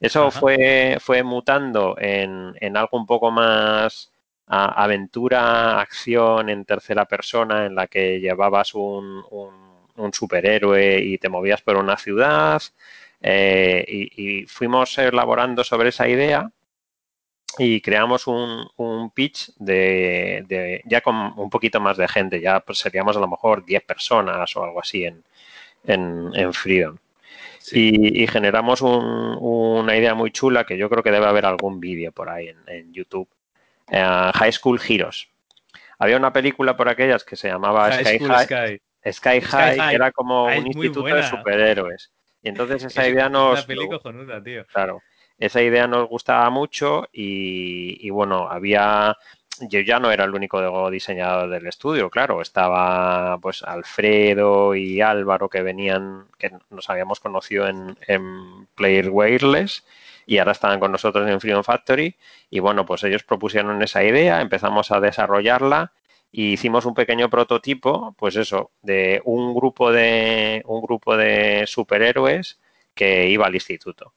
Eso 0.00 0.30
fue, 0.30 0.98
fue 1.00 1.22
mutando 1.22 1.96
en, 1.98 2.54
en, 2.60 2.76
algo 2.76 2.98
un 2.98 3.06
poco 3.06 3.30
más 3.30 4.12
aventura, 4.46 5.80
acción 5.80 6.48
en 6.50 6.64
tercera 6.64 7.06
persona, 7.06 7.66
en 7.66 7.74
la 7.74 7.86
que 7.86 8.20
llevabas 8.20 8.74
un, 8.74 9.24
un, 9.96 10.12
superhéroe 10.12 11.00
y 11.00 11.18
te 11.18 11.28
movías 11.28 11.62
por 11.62 11.76
una 11.76 11.96
ciudad. 11.96 12.62
Eh, 13.20 13.84
y, 13.88 14.40
y, 14.42 14.46
fuimos 14.46 14.96
elaborando 14.98 15.64
sobre 15.64 15.88
esa 15.88 16.06
idea 16.08 16.50
y 17.58 17.80
creamos 17.80 18.26
un, 18.26 18.68
un 18.76 19.10
pitch 19.10 19.52
de, 19.56 20.44
de, 20.46 20.82
ya 20.84 21.00
con 21.00 21.16
un 21.36 21.50
poquito 21.50 21.80
más 21.80 21.96
de 21.96 22.08
gente, 22.08 22.40
ya 22.40 22.60
pues 22.60 22.78
seríamos 22.78 23.16
a 23.16 23.20
lo 23.20 23.28
mejor 23.28 23.64
10 23.64 23.82
personas 23.84 24.54
o 24.56 24.64
algo 24.64 24.80
así 24.80 25.04
en, 25.04 25.24
en, 25.84 26.30
en 26.34 26.52
Freedom. 26.52 26.98
Y, 27.72 28.26
generamos 28.26 28.80
una 28.82 29.96
idea 29.96 30.14
muy 30.14 30.30
chula 30.30 30.64
que 30.64 30.78
yo 30.78 30.88
creo 30.88 31.02
que 31.02 31.10
debe 31.10 31.26
haber 31.26 31.46
algún 31.46 31.80
vídeo 31.80 32.12
por 32.12 32.28
ahí 32.28 32.52
en, 32.66 32.92
YouTube. 32.92 33.28
Eh, 33.90 34.30
High 34.34 34.52
School 34.52 34.80
Heroes. 34.86 35.28
Había 35.98 36.16
una 36.16 36.32
película 36.32 36.76
por 36.76 36.88
aquellas 36.88 37.24
que 37.24 37.36
se 37.36 37.48
llamaba 37.48 37.90
Sky 37.92 38.18
High, 38.18 38.80
Sky. 39.12 39.40
High, 39.40 39.88
que 39.88 39.94
era 39.94 40.12
como 40.12 40.44
un 40.44 40.66
instituto 40.66 41.04
de 41.04 41.22
superhéroes. 41.22 42.12
Y 42.42 42.48
entonces 42.48 42.84
esa 42.84 43.08
idea 43.08 43.28
nos... 43.28 43.66
Claro. 44.72 45.02
Esa 45.38 45.60
idea 45.60 45.86
nos 45.86 46.08
gustaba 46.08 46.48
mucho 46.48 47.06
y, 47.12 47.98
y 48.06 48.10
bueno, 48.10 48.48
había 48.48 49.16
yo 49.60 49.80
ya 49.80 49.98
no 49.98 50.10
era 50.10 50.24
el 50.24 50.34
único 50.34 50.90
diseñador 50.90 51.50
del 51.50 51.66
estudio, 51.66 52.10
claro, 52.10 52.40
estaba 52.42 53.38
pues 53.38 53.62
Alfredo 53.62 54.74
y 54.74 55.00
Álvaro 55.00 55.48
que 55.48 55.62
venían, 55.62 56.26
que 56.38 56.52
nos 56.70 56.90
habíamos 56.90 57.20
conocido 57.20 57.66
en, 57.68 57.96
Player 58.74 59.08
Wireless 59.10 59.84
y 60.26 60.38
ahora 60.38 60.52
estaban 60.52 60.80
con 60.80 60.92
nosotros 60.92 61.28
en 61.28 61.40
Freedom 61.40 61.64
Factory 61.64 62.16
y 62.50 62.58
bueno, 62.60 62.84
pues 62.86 63.04
ellos 63.04 63.22
propusieron 63.22 63.82
esa 63.82 64.04
idea, 64.04 64.40
empezamos 64.40 64.90
a 64.90 65.00
desarrollarla 65.00 65.92
y 66.32 66.52
hicimos 66.52 66.84
un 66.84 66.94
pequeño 66.94 67.30
prototipo, 67.30 68.14
pues 68.18 68.36
eso, 68.36 68.70
de 68.82 69.22
un 69.24 69.54
grupo 69.54 69.92
de 69.92 70.62
un 70.66 70.82
grupo 70.82 71.16
de 71.16 71.64
superhéroes 71.66 72.58
que 72.94 73.28
iba 73.28 73.46
al 73.46 73.54
instituto. 73.54 74.12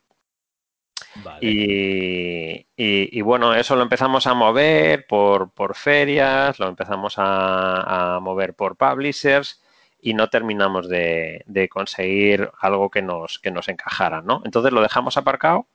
Y, 1.41 3.22
bueno, 3.22 3.53
eso 3.53 3.76
lo 3.76 3.84
empezamos 3.84 4.28
a 4.28 4.34
mover 4.34 5.05
por, 5.07 5.51
por 5.51 5.76
ferias, 5.76 6.60
lo 6.60 6.68
empezamos 6.68 7.16
a, 7.18 8.20
mover 8.22 8.53
por 8.53 8.76
publishers 8.76 9.62
y 10.01 10.14
no 10.14 10.30
terminamos 10.30 10.88
de, 10.88 11.70
conseguir 11.72 12.49
algo 12.60 12.89
que 12.89 13.01
nos, 13.01 13.39
que 13.39 13.51
nos 13.51 13.68
encajara, 13.68 14.22
¿no? 14.22 14.41
Entonces 14.45 14.72
lo 14.72 14.82
dejamos 14.82 15.18
aparcado. 15.18 15.68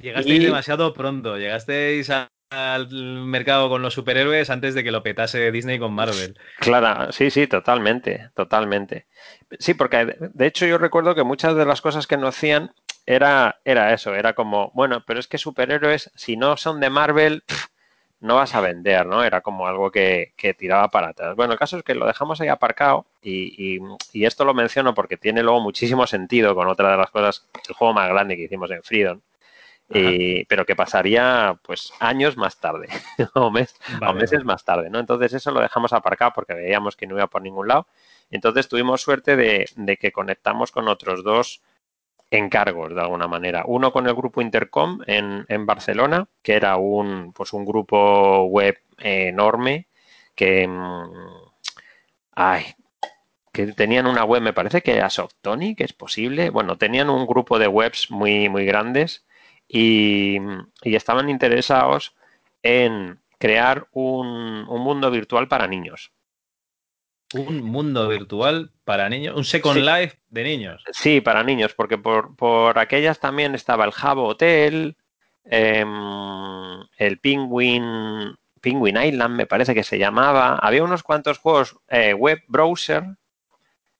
Llegasteis 0.00 0.42
demasiado 0.42 0.94
pronto, 0.94 1.36
llegasteis 1.38 2.10
al 2.50 2.88
mercado 2.90 3.68
con 3.68 3.82
los 3.82 3.94
superhéroes 3.94 4.48
antes 4.50 4.74
de 4.74 4.82
que 4.82 4.90
lo 4.90 5.02
petase 5.02 5.50
Disney 5.52 5.78
con 5.78 5.92
Marvel. 5.92 6.38
Claro, 6.60 7.12
sí, 7.12 7.30
sí, 7.30 7.46
totalmente, 7.46 8.30
totalmente. 8.34 9.06
Sí, 9.58 9.74
porque 9.74 10.16
de 10.18 10.46
hecho 10.46 10.66
yo 10.66 10.78
recuerdo 10.78 11.14
que 11.14 11.24
muchas 11.24 11.56
de 11.56 11.66
las 11.66 11.80
cosas 11.80 12.06
que 12.06 12.16
nos 12.16 12.36
hacían 12.36 12.72
era, 13.08 13.58
era 13.64 13.94
eso, 13.94 14.14
era 14.14 14.34
como, 14.34 14.70
bueno, 14.74 15.02
pero 15.06 15.18
es 15.18 15.26
que 15.26 15.38
superhéroes, 15.38 16.10
si 16.14 16.36
no 16.36 16.58
son 16.58 16.78
de 16.78 16.90
Marvel, 16.90 17.42
no 18.20 18.34
vas 18.34 18.54
a 18.54 18.60
vender, 18.60 19.06
¿no? 19.06 19.24
Era 19.24 19.40
como 19.40 19.66
algo 19.66 19.90
que, 19.90 20.34
que, 20.36 20.52
tiraba 20.52 20.88
para 20.88 21.08
atrás. 21.08 21.34
Bueno, 21.34 21.54
el 21.54 21.58
caso 21.58 21.78
es 21.78 21.82
que 21.84 21.94
lo 21.94 22.06
dejamos 22.06 22.38
ahí 22.42 22.48
aparcado 22.48 23.06
y, 23.22 23.76
y, 23.76 23.80
y, 24.12 24.26
esto 24.26 24.44
lo 24.44 24.52
menciono 24.52 24.92
porque 24.94 25.16
tiene 25.16 25.42
luego 25.42 25.60
muchísimo 25.60 26.06
sentido 26.06 26.54
con 26.54 26.68
otra 26.68 26.90
de 26.90 26.96
las 26.98 27.10
cosas, 27.10 27.48
el 27.66 27.74
juego 27.74 27.94
más 27.94 28.10
grande 28.10 28.36
que 28.36 28.42
hicimos 28.42 28.70
en 28.70 28.82
Freedom. 28.82 29.20
Y, 29.90 30.44
pero 30.44 30.66
que 30.66 30.76
pasaría 30.76 31.58
pues 31.62 31.94
años 31.98 32.36
más 32.36 32.60
tarde 32.60 32.88
o, 33.34 33.50
mes, 33.50 33.74
vale, 33.98 34.12
o, 34.12 34.14
meses 34.14 34.44
más 34.44 34.62
tarde, 34.62 34.90
¿no? 34.90 34.98
Entonces 34.98 35.32
eso 35.32 35.50
lo 35.50 35.62
dejamos 35.62 35.94
aparcado 35.94 36.32
porque 36.34 36.52
veíamos 36.52 36.94
que 36.94 37.06
no 37.06 37.16
iba 37.16 37.26
por 37.26 37.40
ningún 37.40 37.68
lado. 37.68 37.86
Entonces 38.30 38.68
tuvimos 38.68 39.00
suerte 39.00 39.34
de, 39.34 39.66
de 39.76 39.96
que 39.96 40.12
conectamos 40.12 40.72
con 40.72 40.88
otros 40.88 41.24
dos 41.24 41.62
encargos 42.30 42.94
de 42.94 43.00
alguna 43.00 43.28
manera. 43.28 43.64
Uno 43.66 43.92
con 43.92 44.06
el 44.06 44.14
grupo 44.14 44.40
Intercom 44.40 45.00
en, 45.06 45.66
Barcelona, 45.66 46.28
que 46.42 46.54
era 46.54 46.76
un, 46.76 47.32
pues 47.32 47.52
un 47.52 47.64
grupo 47.64 48.44
web 48.44 48.78
enorme 48.98 49.88
que, 50.34 50.66
mm, 50.68 51.10
ay, 52.32 52.64
que 53.52 53.68
tenían 53.68 54.06
una 54.06 54.24
web, 54.24 54.42
me 54.42 54.52
parece 54.52 54.82
que 54.82 54.96
era 54.96 55.10
Softonic, 55.10 55.80
es 55.80 55.92
posible. 55.92 56.50
Bueno, 56.50 56.78
tenían 56.78 57.10
un 57.10 57.26
grupo 57.26 57.58
de 57.58 57.68
webs 57.68 58.10
muy, 58.10 58.48
muy 58.48 58.64
grandes 58.66 59.26
y, 59.68 60.38
y 60.82 60.96
estaban 60.96 61.28
interesados 61.30 62.14
en 62.62 63.20
crear 63.38 63.88
un, 63.92 64.66
un 64.68 64.80
mundo 64.82 65.10
virtual 65.10 65.48
para 65.48 65.66
niños. 65.68 66.12
Un 67.34 67.62
mundo 67.62 68.08
virtual 68.08 68.70
para 68.84 69.08
niños, 69.08 69.36
un 69.36 69.44
Second 69.44 69.80
sí. 69.80 69.84
Life 69.84 70.18
de 70.30 70.44
niños. 70.44 70.82
Sí, 70.92 71.20
para 71.20 71.42
niños, 71.42 71.74
porque 71.74 71.98
por, 71.98 72.34
por 72.36 72.78
aquellas 72.78 73.20
también 73.20 73.54
estaba 73.54 73.84
el 73.84 73.92
Jabo 73.92 74.26
Hotel, 74.26 74.96
eh, 75.44 75.84
el 76.96 77.18
Penguin, 77.18 78.34
Penguin 78.60 78.96
Island, 78.96 79.34
me 79.34 79.46
parece 79.46 79.74
que 79.74 79.84
se 79.84 79.98
llamaba. 79.98 80.56
Había 80.56 80.84
unos 80.84 81.02
cuantos 81.02 81.38
juegos 81.38 81.76
eh, 81.88 82.14
web 82.14 82.42
browser 82.48 83.04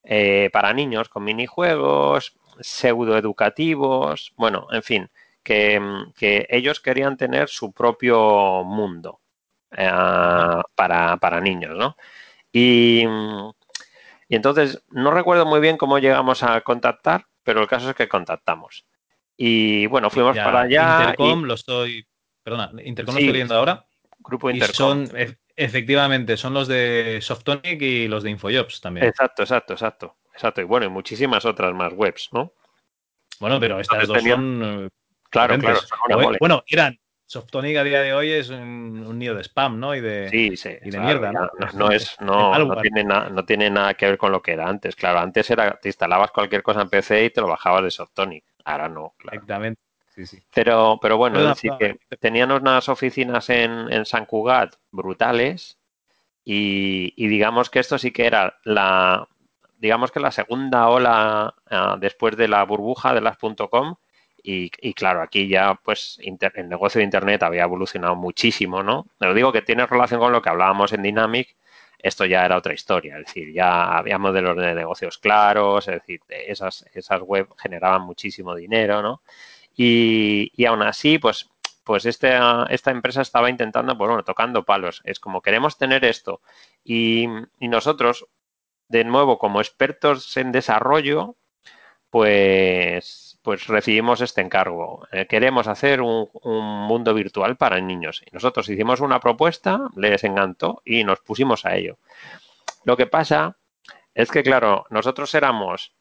eh, 0.02 0.48
para 0.52 0.72
niños 0.72 1.08
con 1.08 1.24
minijuegos, 1.24 2.34
pseudoeducativos, 2.60 4.32
bueno, 4.36 4.66
en 4.72 4.82
fin, 4.82 5.10
que, 5.42 6.46
ellos 6.48 6.80
querían 6.80 7.16
tener 7.16 7.48
su 7.48 7.72
propio 7.72 8.64
mundo 8.64 9.20
eh, 9.70 9.90
para, 10.74 11.16
para, 11.18 11.40
niños, 11.40 11.76
¿no? 11.76 11.96
Y, 12.52 13.04
y 14.28 14.36
entonces, 14.36 14.82
no 14.90 15.10
recuerdo 15.10 15.46
muy 15.46 15.60
bien 15.60 15.76
cómo 15.76 15.98
llegamos 15.98 16.42
a 16.42 16.60
contactar, 16.62 17.26
pero 17.42 17.60
el 17.60 17.68
caso 17.68 17.90
es 17.90 17.96
que 17.96 18.08
contactamos. 18.08 18.86
Y 19.36 19.86
bueno, 19.86 20.10
fuimos 20.10 20.36
para 20.36 20.62
allá. 20.62 21.00
Intercom 21.00 21.44
lo 21.44 21.54
estoy. 21.54 22.06
Perdona, 22.42 22.70
Intercom 22.82 23.14
lo 23.14 23.20
estoy 23.20 23.32
viendo 23.32 23.54
ahora. 23.54 23.86
Grupo 24.18 24.50
Intercom. 24.50 25.02
Y 25.02 25.06
son, 25.06 25.16
e, 25.16 25.38
efectivamente, 25.56 26.36
son 26.36 26.54
los 26.54 26.66
de 26.68 27.20
Softonic 27.22 27.80
y 27.80 28.08
los 28.08 28.22
de 28.22 28.30
Infojobs 28.30 28.80
también. 28.80 29.06
Exacto, 29.06 29.42
exacto, 29.42 29.72
exacto. 29.74 30.16
Exacto. 30.32 30.60
Y 30.60 30.64
bueno, 30.64 30.86
y 30.86 30.88
muchísimas 30.88 31.44
otras 31.44 31.74
más 31.74 31.92
webs, 31.92 32.28
¿no? 32.32 32.52
Bueno, 33.40 33.60
pero 33.60 33.80
estas 33.80 34.06
dos 34.08 34.22
son. 34.22 34.62
Eh, 34.64 34.88
claro, 35.30 35.58
claro. 35.58 35.80
bueno, 36.40 36.64
eran 36.66 36.98
Softonic 37.28 37.76
a 37.76 37.84
día 37.84 38.00
de 38.00 38.14
hoy 38.14 38.30
es 38.30 38.48
un, 38.48 39.18
nido 39.18 39.34
de 39.34 39.42
spam, 39.42 39.78
¿no? 39.78 39.94
Y 39.94 40.00
de, 40.00 40.30
sí, 40.30 40.56
sí, 40.56 40.70
y 40.82 40.88
de 40.88 40.98
mierda, 40.98 41.30
¿no? 41.30 41.46
No, 41.74 41.90
es, 41.90 42.18
no, 42.22 42.58
no, 42.58 42.76
tiene 42.80 43.04
no 43.04 43.44
tiene 43.44 43.68
nada 43.68 43.92
que 43.92 44.06
ver 44.06 44.16
con 44.16 44.32
lo 44.32 44.40
que 44.40 44.52
era 44.52 44.66
antes. 44.66 44.96
Claro, 44.96 45.18
antes 45.18 45.50
era, 45.50 45.78
te 45.78 45.90
instalabas 45.90 46.30
cualquier 46.30 46.62
cosa 46.62 46.80
en 46.80 46.88
PC 46.88 47.26
y 47.26 47.30
te 47.30 47.42
lo 47.42 47.48
bajabas 47.48 47.84
de 47.84 47.90
Softonic. 47.90 48.44
Ahora 48.64 48.88
no, 48.88 49.12
claro. 49.18 49.34
Exactamente. 49.34 49.82
Sí, 50.08 50.24
sí. 50.24 50.42
Pero, 50.54 50.98
pero 51.02 51.18
bueno, 51.18 51.54
sí 51.54 51.68
que 51.78 51.98
tenían 52.18 52.50
unas 52.50 52.88
oficinas 52.88 53.50
en, 53.50 53.92
en 53.92 54.06
San 54.06 54.24
Cugat 54.24 54.76
brutales 54.90 55.78
y, 56.44 57.12
y, 57.14 57.28
digamos 57.28 57.68
que 57.68 57.80
esto 57.80 57.98
sí 57.98 58.10
que 58.10 58.24
era 58.24 58.58
la, 58.64 59.28
digamos 59.76 60.10
que 60.12 60.20
la 60.20 60.32
segunda 60.32 60.88
ola 60.88 61.54
uh, 61.70 61.98
después 62.00 62.38
de 62.38 62.48
la 62.48 62.64
burbuja 62.64 63.12
de 63.12 63.20
las 63.20 63.36
.com 63.36 63.96
y, 64.42 64.70
claro, 64.94 65.22
aquí 65.22 65.48
ya 65.48 65.74
pues 65.74 66.18
el 66.22 66.68
negocio 66.68 66.98
de 67.00 67.04
Internet 67.04 67.42
había 67.42 67.64
evolucionado 67.64 68.14
muchísimo, 68.16 68.82
¿no? 68.82 69.06
Pero 69.18 69.34
digo 69.34 69.52
que 69.52 69.62
tiene 69.62 69.86
relación 69.86 70.20
con 70.20 70.32
lo 70.32 70.40
que 70.42 70.48
hablábamos 70.48 70.92
en 70.92 71.02
Dynamic, 71.02 71.56
esto 71.98 72.24
ya 72.24 72.44
era 72.44 72.56
otra 72.56 72.74
historia, 72.74 73.18
es 73.18 73.26
decir, 73.26 73.52
ya 73.52 73.96
había 73.98 74.18
modelos 74.18 74.56
de 74.56 74.74
negocios 74.74 75.18
claros, 75.18 75.88
es 75.88 75.94
decir, 75.94 76.20
esas, 76.28 76.84
esas 76.94 77.20
web 77.22 77.48
generaban 77.58 78.02
muchísimo 78.02 78.54
dinero, 78.54 79.02
¿no? 79.02 79.22
Y, 79.76 80.52
y 80.56 80.64
aún 80.66 80.82
así, 80.82 81.18
pues, 81.18 81.50
pues 81.84 82.06
este, 82.06 82.38
esta 82.70 82.90
empresa 82.90 83.22
estaba 83.22 83.50
intentando, 83.50 83.96
pues 83.98 84.08
bueno, 84.08 84.24
tocando 84.24 84.64
palos, 84.64 85.02
es 85.04 85.18
como 85.20 85.42
queremos 85.42 85.78
tener 85.78 86.04
esto 86.04 86.40
y, 86.84 87.26
y 87.58 87.68
nosotros, 87.68 88.26
de 88.88 89.04
nuevo, 89.04 89.38
como 89.38 89.60
expertos 89.60 90.36
en 90.36 90.52
desarrollo, 90.52 91.36
pues 92.10 93.27
pues 93.48 93.66
recibimos 93.66 94.20
este 94.20 94.42
encargo. 94.42 95.08
Eh, 95.10 95.24
queremos 95.26 95.68
hacer 95.68 96.02
un, 96.02 96.28
mundo 96.44 97.14
virtual 97.14 97.56
para 97.56 97.80
niños. 97.80 98.22
Y 98.26 98.30
nosotros 98.30 98.68
hicimos 98.68 99.00
una 99.00 99.20
propuesta, 99.20 99.88
les 99.96 100.22
encantó 100.22 100.82
y 100.84 101.02
nos 101.02 101.20
pusimos 101.20 101.64
a 101.64 101.74
ello. 101.74 101.96
Lo 102.84 102.94
que 102.98 103.06
pasa 103.06 103.56
es 104.14 104.30
que, 104.30 104.42
claro, 104.42 104.84
nosotros 104.90 105.34
éramos 105.34 105.94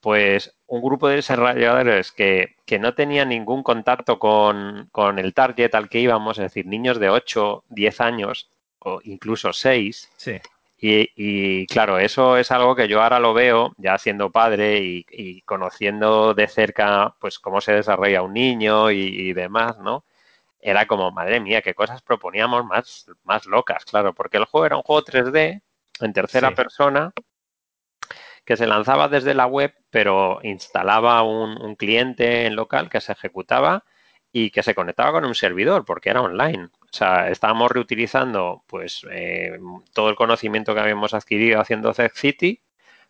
pues 0.00 0.56
un 0.66 0.80
grupo 0.80 1.08
de 1.08 1.16
desarrolladores 1.16 2.10
que, 2.10 2.56
que 2.64 2.78
no 2.78 2.94
tenían 2.94 3.28
ningún 3.28 3.62
contacto 3.62 4.18
con, 4.18 4.88
con, 4.92 5.18
el 5.18 5.34
target 5.34 5.74
al 5.74 5.90
que 5.90 6.00
íbamos, 6.00 6.38
es 6.38 6.44
decir, 6.44 6.64
niños 6.64 6.98
de 6.98 7.10
8, 7.10 7.64
10 7.68 8.00
años 8.00 8.48
o 8.78 9.02
incluso 9.04 9.52
6. 9.52 10.10
Sí. 10.16 10.40
Y, 10.84 11.64
claro, 11.68 12.00
eso 12.00 12.36
es 12.36 12.50
algo 12.50 12.74
que 12.74 12.88
yo 12.88 13.00
ahora 13.00 13.20
lo 13.20 13.34
veo, 13.34 13.72
ya 13.76 13.98
siendo 13.98 14.32
padre 14.32 14.80
y, 14.82 15.40
conociendo 15.42 16.34
de 16.34 16.48
cerca, 16.48 17.14
pues 17.20 17.38
cómo 17.38 17.60
se 17.60 17.72
desarrolla 17.72 18.22
un 18.22 18.32
niño 18.32 18.90
y, 18.90 19.32
demás, 19.32 19.78
¿no? 19.78 20.04
Era 20.58 20.86
como, 20.86 21.12
madre 21.12 21.38
mía, 21.38 21.62
qué 21.62 21.74
cosas 21.74 22.02
proponíamos 22.02 22.64
más, 22.64 23.06
más 23.22 23.46
locas, 23.46 23.84
claro, 23.84 24.12
porque 24.12 24.38
el 24.38 24.44
juego 24.44 24.66
era 24.66 24.76
un 24.76 24.82
juego 24.82 25.04
3D 25.04 25.62
en 26.00 26.12
tercera 26.12 26.52
persona 26.52 27.12
que 28.44 28.56
se 28.56 28.66
lanzaba 28.66 29.08
desde 29.08 29.34
la 29.34 29.46
web, 29.46 29.72
pero 29.90 30.40
instalaba 30.42 31.22
un, 31.22 31.62
un 31.62 31.76
cliente 31.76 32.46
en 32.46 32.56
local 32.56 32.90
que 32.90 33.00
se 33.00 33.12
ejecutaba 33.12 33.84
y 34.32 34.50
que 34.50 34.64
se 34.64 34.74
conectaba 34.74 35.12
con 35.12 35.24
un 35.26 35.36
servidor 35.36 35.84
porque 35.84 36.10
era 36.10 36.22
online. 36.22 36.70
O 36.92 36.96
sea, 36.96 37.30
estábamos 37.30 37.70
reutilizando 37.70 38.64
pues 38.66 39.06
eh, 39.10 39.58
todo 39.94 40.10
el 40.10 40.16
conocimiento 40.16 40.74
que 40.74 40.80
habíamos 40.80 41.14
adquirido 41.14 41.58
haciendo 41.58 41.94
Z 41.94 42.10
City, 42.14 42.62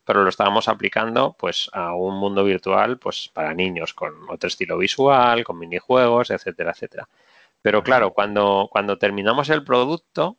pero 0.04 0.22
lo 0.22 0.28
estábamos 0.28 0.68
aplicando 0.68 1.34
pues 1.38 1.68
a 1.72 1.94
un 1.94 2.16
mundo 2.18 2.44
virtual 2.44 2.98
pues 2.98 3.28
para 3.32 3.54
niños 3.54 3.92
con 3.92 4.12
otro 4.30 4.46
estilo 4.46 4.78
visual, 4.78 5.42
con 5.44 5.58
minijuegos, 5.58 6.30
etcétera, 6.30 6.70
etcétera. 6.70 7.08
Pero 7.60 7.82
claro, 7.82 8.12
cuando, 8.12 8.68
cuando 8.70 8.98
terminamos 8.98 9.50
el 9.50 9.64
producto 9.64 10.38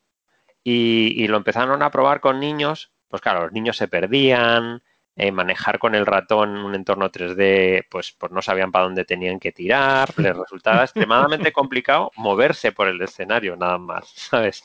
y, 0.63 1.13
y 1.21 1.27
lo 1.27 1.37
empezaron 1.37 1.83
a 1.83 1.91
probar 1.91 2.21
con 2.21 2.39
niños, 2.39 2.93
pues 3.09 3.21
claro, 3.21 3.43
los 3.43 3.51
niños 3.51 3.75
se 3.77 3.89
perdían, 3.89 4.81
eh, 5.15 5.31
manejar 5.31 5.79
con 5.79 5.93
el 5.95 6.05
ratón 6.05 6.57
un 6.57 6.73
entorno 6.75 7.11
3D, 7.11 7.85
pues, 7.89 8.13
pues 8.17 8.31
no 8.31 8.41
sabían 8.41 8.71
para 8.71 8.85
dónde 8.85 9.05
tenían 9.05 9.39
que 9.39 9.51
tirar, 9.51 10.09
les 10.17 10.35
resultaba 10.35 10.83
extremadamente 10.83 11.51
complicado 11.51 12.11
moverse 12.15 12.71
por 12.71 12.87
el 12.87 13.01
escenario 13.01 13.55
nada 13.55 13.77
más, 13.77 14.07
¿sabes? 14.15 14.63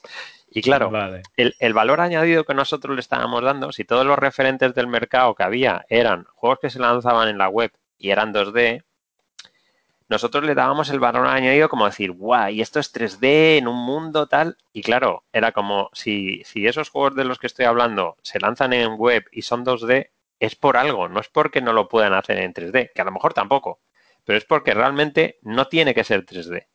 Y 0.51 0.62
claro, 0.62 0.90
el, 1.36 1.55
el, 1.59 1.74
valor 1.74 2.01
añadido 2.01 2.44
que 2.44 2.55
nosotros 2.55 2.94
le 2.94 3.01
estábamos 3.01 3.42
dando, 3.42 3.70
si 3.70 3.84
todos 3.84 4.07
los 4.07 4.18
referentes 4.18 4.74
del 4.74 4.86
mercado 4.86 5.34
que 5.34 5.42
había 5.42 5.84
eran 5.90 6.24
juegos 6.34 6.61
que 6.61 6.70
se 6.70 6.78
lanzaban 6.78 7.28
en 7.28 7.36
la 7.36 7.51
web 7.51 7.70
y 7.99 8.11
eran 8.11 8.32
2D, 8.32 8.82
nosotros 10.09 10.44
le 10.44 10.55
dábamos 10.55 10.88
el 10.88 11.01
valor 11.01 11.26
añadido 11.26 11.68
como 11.68 11.84
decir, 11.84 12.12
guau, 12.12 12.51
y 12.51 12.62
esto 12.62 12.80
es 12.80 12.94
3D 12.94 13.59
en 13.59 13.68
un 13.68 13.76
mundo 13.76 14.26
tal. 14.26 14.57
Y 14.72 14.80
claro, 14.82 15.24
era 15.32 15.53
como 15.53 15.90
si, 15.92 16.42
si 16.44 16.66
esos 16.66 16.88
juegos 16.88 17.14
de 17.14 17.24
los 17.24 17.38
que 17.38 17.46
estoy 17.46 17.66
hablando 17.66 18.16
se 18.22 18.40
lanzan 18.40 18.72
en 18.72 18.94
web 18.94 19.26
y 19.30 19.42
son 19.42 19.66
2D, 19.66 20.09
es 20.41 20.57
por 20.57 20.76
algo, 20.76 21.09
no 21.09 21.20
es 21.20 21.28
porque 21.28 21.61
no 21.61 21.72
lo 21.72 21.89
puedan 21.89 22.14
hacer 22.14 22.39
en 22.39 22.53
3D, 22.55 22.93
que 22.95 23.03
a 23.03 23.05
lo 23.05 23.12
mejor 23.12 23.34
tampoco, 23.34 23.80
pero 24.24 24.39
es 24.39 24.45
porque 24.45 24.74
realmente 24.74 25.39
no 25.43 25.68
tiene 25.68 25.95
que 25.95 26.05
ser 26.05 26.24
3D. 26.24 26.66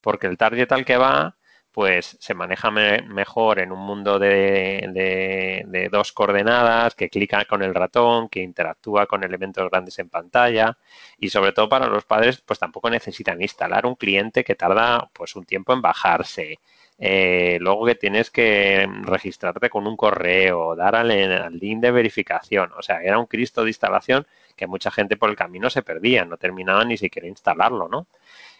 Porque 0.00 0.26
el 0.26 0.36
target 0.38 0.72
al 0.72 0.84
que 0.84 0.96
va, 0.96 1.36
pues 1.72 2.16
se 2.20 2.34
maneja 2.34 2.70
mejor 2.70 3.60
en 3.60 3.72
un 3.72 3.80
mundo 3.80 4.18
de, 4.18 5.64
de, 5.66 5.88
dos 5.90 6.12
coordenadas, 6.12 6.94
que 6.94 7.08
clica 7.08 7.44
con 7.44 7.62
el 7.62 7.74
ratón, 7.74 8.28
que 8.28 8.40
interactúa 8.40 9.06
con 9.06 9.22
elementos 9.22 9.70
grandes 9.70 9.98
en 9.98 10.08
pantalla 10.08 10.76
y 11.18 11.28
sobre 11.30 11.52
todo 11.52 11.68
para 11.68 11.86
los 11.86 12.04
padres, 12.04 12.42
pues 12.44 12.58
tampoco 12.58 12.90
necesitan 12.90 13.40
instalar 13.42 13.86
un 13.86 13.94
cliente 13.94 14.44
que 14.44 14.54
tarda 14.56 15.10
pues 15.12 15.36
un 15.36 15.44
tiempo 15.44 15.72
en 15.72 15.82
bajarse, 15.82 16.58
eh, 17.00 17.58
luego 17.60 17.86
que 17.86 17.94
tienes 17.94 18.30
que 18.30 18.88
registrarte 19.02 19.70
con 19.70 19.86
un 19.86 19.96
correo, 19.96 20.74
dar 20.74 20.96
al, 20.96 21.08
link 21.56 21.80
de 21.80 21.92
verificación. 21.92 22.72
O 22.76 22.82
sea, 22.82 23.02
era 23.02 23.18
un 23.18 23.26
Cristo 23.26 23.62
de 23.62 23.70
instalación 23.70 24.26
que 24.56 24.66
mucha 24.66 24.90
gente 24.90 25.16
por 25.16 25.30
el 25.30 25.36
camino 25.36 25.70
se 25.70 25.82
perdía, 25.82 26.24
no 26.24 26.36
terminaba 26.36 26.84
ni 26.84 26.96
siquiera 26.96 27.28
instalarlo, 27.28 27.88
¿no? 27.88 28.08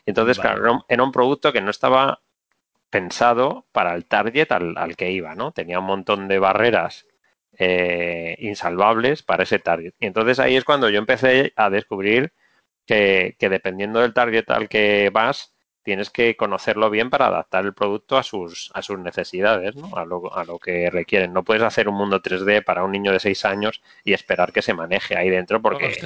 Entonces, 0.06 0.38
claro, 0.38 0.84
era 0.88 1.02
un, 1.02 1.12
producto 1.12 1.52
que 1.52 1.60
no 1.60 1.70
estaba 1.70 2.22
pensado 2.90 3.66
para 3.72 3.94
el 3.94 4.06
target 4.06 4.50
al, 4.52 4.96
que 4.96 5.10
iba, 5.10 5.34
¿no? 5.34 5.52
Tenía 5.52 5.80
un 5.80 5.86
montón 5.86 6.28
de 6.28 6.38
barreras 6.38 7.06
eh, 7.58 8.36
insalvables 8.38 9.22
para 9.24 9.42
ese 9.42 9.58
target. 9.58 9.94
Y 9.98 10.06
entonces 10.06 10.38
ahí 10.38 10.56
es 10.56 10.64
cuando 10.64 10.88
yo 10.88 10.98
empecé 10.98 11.52
a 11.56 11.70
descubrir 11.70 12.32
que, 12.86 13.36
que 13.38 13.48
dependiendo 13.48 14.00
del 14.00 14.14
target 14.14 14.48
al 14.50 14.68
que 14.68 15.10
vas, 15.12 15.57
tienes 15.88 16.10
que 16.10 16.36
conocerlo 16.36 16.90
bien 16.90 17.08
para 17.08 17.28
adaptar 17.28 17.64
el 17.64 17.72
producto 17.72 18.18
a 18.18 18.22
sus, 18.22 18.70
a 18.74 18.82
sus 18.82 18.98
necesidades, 18.98 19.74
¿no? 19.74 19.96
a, 19.96 20.04
lo, 20.04 20.36
a 20.36 20.44
lo 20.44 20.58
que 20.58 20.90
requieren. 20.90 21.32
No 21.32 21.44
puedes 21.44 21.62
hacer 21.62 21.88
un 21.88 21.94
mundo 21.94 22.20
3D 22.20 22.62
para 22.62 22.84
un 22.84 22.92
niño 22.92 23.10
de 23.10 23.18
6 23.18 23.46
años 23.46 23.80
y 24.04 24.12
esperar 24.12 24.52
que 24.52 24.60
se 24.60 24.74
maneje 24.74 25.16
ahí 25.16 25.30
dentro 25.30 25.62
porque, 25.62 25.96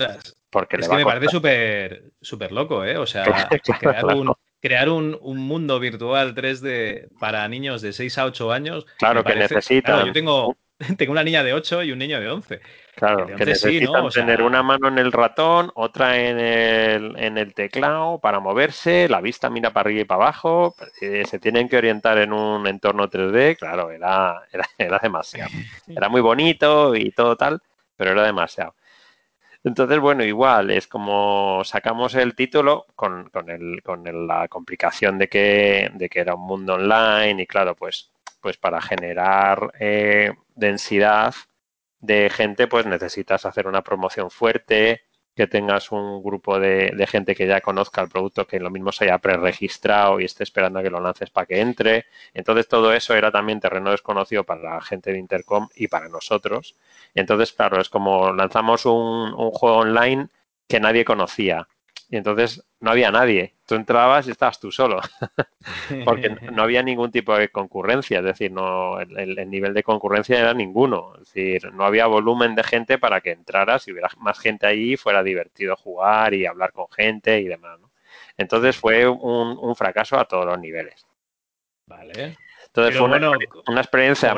porque 0.51 0.77
es 0.77 0.89
que 0.89 0.95
me 0.95 1.05
parece 1.05 1.27
súper 1.27 2.13
súper 2.21 2.53
loco, 2.53 2.85
¿eh? 2.85 2.97
O 2.97 3.07
sea, 3.09 3.25
crear, 3.81 4.05
un, 4.07 4.33
crear 4.61 4.89
un, 4.89 5.19
un, 5.21 5.39
mundo 5.39 5.81
virtual 5.81 6.33
3D 6.37 7.09
para 7.19 7.49
niños 7.49 7.83
de 7.83 7.93
6 7.93 8.19
a 8.19 8.27
8 8.27 8.53
años. 8.53 8.87
Claro, 8.99 9.25
que 9.25 9.35
necesitan. 9.35 10.07
yo 10.07 10.13
tengo, 10.13 10.57
tengo 10.97 11.11
una 11.11 11.25
niña 11.25 11.43
de 11.43 11.55
8 11.55 11.83
y 11.83 11.91
un 11.91 11.99
niño 11.99 12.21
de 12.21 12.29
11. 12.29 12.61
Claro, 12.95 13.27
que 13.27 13.47
necesitan 13.47 14.11
tener 14.11 14.43
una 14.43 14.63
mano 14.63 14.89
en 14.89 14.99
el 14.99 15.13
ratón, 15.13 15.73
otra 15.75 16.19
en 16.19 16.39
el, 16.39 17.17
en 17.17 17.39
el 17.39 17.55
teclado 17.55 18.19
para 18.19 18.39
moverse, 18.39 19.09
la 19.09 19.23
vista 19.23 19.49
mira 19.49 19.71
para 19.71 19.89
arriba 19.89 20.03
y 20.03 20.05
para 20.05 20.25
abajo, 20.25 20.75
eh, 21.01 21.25
se 21.27 21.39
tienen 21.39 21.69
que 21.71 21.79
orientar 21.79 22.19
en 22.19 22.35
un 22.35 22.67
entorno 22.67 23.09
3D, 23.09 23.57
claro, 23.57 23.91
era, 23.91 24.43
era, 24.53 24.69
era 24.79 24.99
demasiado. 24.99 25.51
Era 25.89 26.11
muy 26.11 26.21
bonito 26.21 26.95
y 26.95 27.11
todo 27.13 27.35
tal, 27.37 27.63
pero 27.97 28.11
era 28.11 28.25
demasiado. 28.25 28.75
Entonces, 29.65 29.99
bueno, 30.01 30.25
igual, 30.25 30.71
es 30.71 30.87
como 30.87 31.63
sacamos 31.65 32.15
el 32.15 32.35
título 32.35 32.87
con, 32.95 33.31
con, 33.31 33.49
el, 33.49 33.81
con 33.83 34.05
la 34.27 34.49
complicación 34.49 35.19
de 35.19 35.29
que, 35.29 35.91
de 35.95 36.09
que 36.09 36.21
era 36.21 36.35
un 36.35 36.47
mundo 36.47 36.75
online 36.75 37.43
y 37.43 37.47
claro, 37.47 37.75
pues, 37.75 38.11
pues 38.41 38.59
para 38.59 38.83
generar 38.83 39.73
eh, 39.79 40.33
densidad 40.57 41.33
de 42.03 42.29
gente, 42.31 42.67
pues 42.67 42.85
necesitas 42.87 43.47
hacer 43.47 43.67
una 43.67 43.83
promoción 43.83 44.31
fuerte, 44.31 45.03
que 45.35 45.47
tengas 45.47 45.93
un 45.93 46.23
grupo 46.23 46.59
de, 46.61 47.07
gente 47.09 47.35
que 47.35 47.47
ya 47.47 47.61
conozca 47.61 48.03
el 48.03 48.09
producto, 48.09 48.47
que 48.47 48.61
lo 48.61 48.71
mismo 48.71 48.93
se 48.93 49.05
haya 49.05 49.19
preregistrado 49.19 50.21
y 50.21 50.25
esté 50.25 50.45
esperando 50.45 50.79
a 50.81 50.83
que 50.83 50.91
lo 50.91 51.01
lances 51.01 51.31
para 51.31 51.47
que 51.47 51.61
entre. 51.61 52.07
Entonces 52.35 52.69
todo 52.69 52.93
eso 52.93 53.15
era 53.15 53.31
también 53.31 53.61
terreno 53.61 53.91
desconocido 53.91 54.45
para 54.45 54.75
la 54.75 54.81
gente 54.83 55.13
de 55.13 55.19
Intercom 55.19 55.69
y 55.75 55.89
para 55.89 56.09
nosotros. 56.09 56.77
Entonces, 57.15 57.53
claro, 57.53 57.81
es 57.81 57.89
como 57.89 58.33
lanzamos 58.33 58.85
un, 58.87 59.33
un 59.35 59.51
juego 59.53 59.79
online 59.79 60.29
que 60.69 60.81
nadie 60.81 61.05
conocía. 61.05 61.69
Y 62.13 62.19
entonces 62.19 62.63
no 62.81 62.91
había 62.91 63.11
nadie. 63.11 63.55
Tú 63.67 63.75
entrabas 63.75 64.29
y 64.29 64.33
estabas 64.33 64.61
tú 64.61 64.71
solo, 64.71 65.01
porque 66.05 66.29
no 66.29 66.63
había 66.63 66.83
ningún 66.83 67.11
tipo 67.11 67.35
de 67.35 67.49
concurrencia, 67.49 68.19
es 68.19 68.25
decir, 68.25 68.53
no 68.53 69.01
el, 69.01 69.49
nivel 69.49 69.73
de 69.73 69.83
concurrencia 69.83 70.39
era 70.39 70.53
ninguno, 70.53 71.15
es 71.15 71.33
decir, 71.33 71.73
no 71.73 71.87
había 71.87 72.07
volumen 72.07 72.55
de 72.55 72.65
gente 72.65 72.99
para 72.99 73.23
que 73.23 73.31
entraras 73.31 73.89
y 73.89 73.93
hubiera 73.93 74.11
más 74.19 74.39
gente 74.39 74.67
ahí, 74.67 74.99
fuera 74.99 75.23
divertido 75.23 75.75
jugar 75.75 76.35
y 76.35 76.45
hablar 76.45 76.73
con 76.73 76.87
gente 76.91 77.41
y 77.41 77.49
demás. 77.49 77.79
Entonces 78.37 78.77
fue 78.77 79.09
un, 79.09 79.75
fracaso 79.75 80.19
a 80.19 80.27
todos 80.27 80.45
los 80.45 80.61
niveles. 80.61 81.07
Vale. 81.87 82.37
Entonces 82.67 82.99
fue 82.99 83.07
una, 83.07 83.31
una 83.69 83.81
experiencia. 83.81 84.37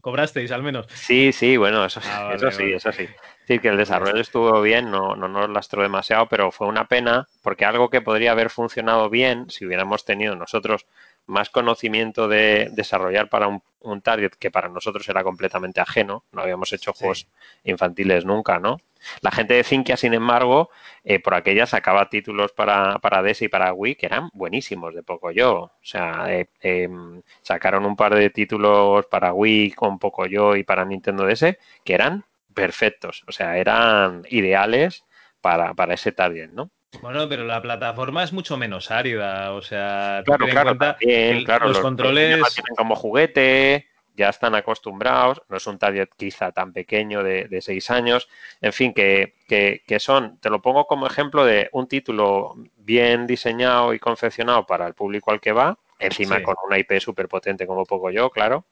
cobrasteis 0.00 0.52
al 0.52 0.62
menos. 0.62 0.86
Sí, 0.94 1.32
sí, 1.32 1.58
bueno, 1.58 1.84
eso, 1.84 2.00
ah, 2.02 2.32
eso 2.34 2.50
sí, 2.50 2.72
eso 2.72 2.90
sí 2.92 3.06
decir, 3.50 3.60
que 3.60 3.68
el 3.68 3.76
desarrollo 3.76 4.20
estuvo 4.20 4.60
bien, 4.62 4.90
no, 4.90 5.16
no 5.16 5.28
nos 5.28 5.50
lastró 5.50 5.82
demasiado, 5.82 6.26
pero 6.26 6.50
fue 6.50 6.66
una 6.66 6.86
pena 6.86 7.28
porque 7.42 7.64
algo 7.64 7.90
que 7.90 8.00
podría 8.00 8.32
haber 8.32 8.50
funcionado 8.50 9.10
bien 9.10 9.50
si 9.50 9.66
hubiéramos 9.66 10.04
tenido 10.04 10.36
nosotros 10.36 10.86
más 11.26 11.50
conocimiento 11.50 12.28
de 12.28 12.68
desarrollar 12.72 13.28
para 13.28 13.48
un, 13.48 13.62
target 14.02 14.32
que 14.38 14.50
para 14.50 14.68
nosotros 14.68 15.08
era 15.08 15.22
completamente 15.22 15.80
ajeno, 15.80 16.24
no 16.32 16.42
habíamos 16.42 16.72
hecho 16.72 16.92
juegos 16.92 17.26
infantiles 17.64 18.24
nunca, 18.24 18.58
¿no? 18.58 18.78
La 19.22 19.30
gente 19.30 19.54
de 19.54 19.64
Cinquia, 19.64 19.96
sin 19.96 20.12
embargo, 20.12 20.70
eh, 21.04 21.20
por 21.20 21.34
aquella 21.34 21.64
sacaba 21.66 22.10
títulos 22.10 22.52
para, 22.52 22.98
para 22.98 23.22
DS 23.22 23.42
y 23.42 23.48
para 23.48 23.72
Wii 23.72 23.94
que 23.94 24.06
eran 24.06 24.28
buenísimos 24.34 24.94
de 24.94 25.02
poco 25.02 25.30
yo. 25.30 25.54
O 25.54 25.72
sea, 25.82 26.26
eh, 26.28 26.48
em, 26.60 27.22
sacaron 27.42 27.86
un 27.86 27.96
par 27.96 28.14
de 28.14 28.28
títulos 28.28 29.06
para 29.06 29.32
Wii 29.32 29.72
con 29.72 29.98
poco 29.98 30.26
yo 30.26 30.56
y 30.56 30.64
para 30.64 30.84
Nintendo 30.84 31.24
DS 31.24 31.58
que 31.84 31.94
eran 31.94 32.24
perfectos, 32.60 33.24
o 33.26 33.32
sea, 33.32 33.56
eran 33.56 34.22
ideales 34.28 35.04
para, 35.40 35.72
para 35.72 35.94
ese 35.94 36.12
target, 36.12 36.50
¿no? 36.50 36.70
Bueno, 37.00 37.26
pero 37.28 37.44
la 37.44 37.62
plataforma 37.62 38.22
es 38.22 38.32
mucho 38.32 38.58
menos 38.58 38.90
árida, 38.90 39.52
o 39.52 39.62
sea, 39.62 40.22
claro, 40.26 40.46
claro, 40.46 40.76
claro, 40.76 41.68
los, 41.68 41.78
controles 41.78 42.34
tienen 42.54 42.74
como 42.76 42.96
juguete, 42.96 43.86
ya 44.14 44.28
están 44.28 44.54
acostumbrados, 44.54 45.40
no 45.48 45.56
es 45.56 45.66
un 45.66 45.78
target 45.78 46.08
quizá 46.16 46.52
tan 46.52 46.74
pequeño 46.74 47.22
de, 47.22 47.44
de 47.48 47.62
seis 47.62 47.90
años, 47.90 48.28
en 48.60 48.72
fin, 48.74 48.92
que, 48.92 49.34
que, 49.48 50.00
son, 50.00 50.38
te 50.40 50.50
lo 50.50 50.60
pongo 50.60 50.86
como 50.86 51.06
ejemplo 51.06 51.46
de 51.46 51.70
un 51.72 51.88
título 51.88 52.56
bien 52.76 53.26
diseñado 53.26 53.94
y 53.94 53.98
confeccionado 53.98 54.66
para 54.66 54.86
el 54.86 54.94
público 54.94 55.30
al 55.30 55.40
que 55.40 55.52
va, 55.52 55.78
encima 55.98 56.42
con 56.42 56.56
una 56.66 56.78
IP 56.78 56.98
súper 56.98 57.28
potente 57.28 57.66
como 57.66 57.86
poco 57.86 58.10
yo, 58.10 58.28
claro, 58.28 58.66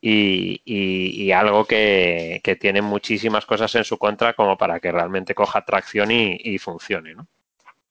y, 0.00 1.32
algo 1.32 1.64
que, 1.64 2.40
tiene 2.60 2.82
muchísimas 2.82 3.46
cosas 3.46 3.74
en 3.74 3.84
su 3.84 3.98
contra 3.98 4.34
como 4.34 4.56
para 4.56 4.80
que 4.80 4.92
realmente 4.92 5.34
coja 5.34 5.64
tracción 5.64 6.10
y, 6.10 6.58
funcione, 6.58 7.14
¿no? 7.14 7.26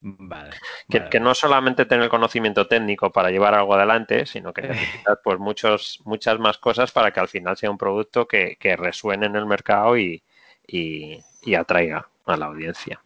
Vale, 0.01 0.51
que, 0.89 1.19
no 1.19 1.35
solamente 1.35 1.85
tener 1.85 2.07
conocimiento 2.07 2.67
técnico 2.67 3.11
para 3.11 3.31
llevar 3.31 3.53
algo 3.53 3.73
adelante, 3.73 4.25
sino 4.25 4.53
que 4.53 4.61
necesitas 4.61 5.19
pues 5.23 5.39
muchos, 5.39 5.99
muchas 6.05 6.39
más 6.39 6.57
cosas 6.57 6.91
para 6.91 7.11
que 7.11 7.19
al 7.19 7.27
final 7.27 7.57
sea 7.57 7.69
un 7.69 7.77
producto 7.77 8.27
que, 8.27 8.57
resuene 8.77 9.25
en 9.25 9.35
el 9.35 9.45
mercado 9.45 9.97
y, 9.97 10.23
y 10.67 11.55
atraiga 11.55 12.07
a 12.25 12.37
la 12.37 12.45
audiencia. 12.45 13.01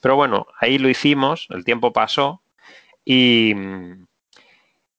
Pero 0.00 0.16
bueno, 0.16 0.46
ahí 0.60 0.78
lo 0.78 0.88
hicimos, 0.88 1.48
el 1.50 1.64
tiempo 1.64 1.92
pasó 1.92 2.42
y, 3.04 3.54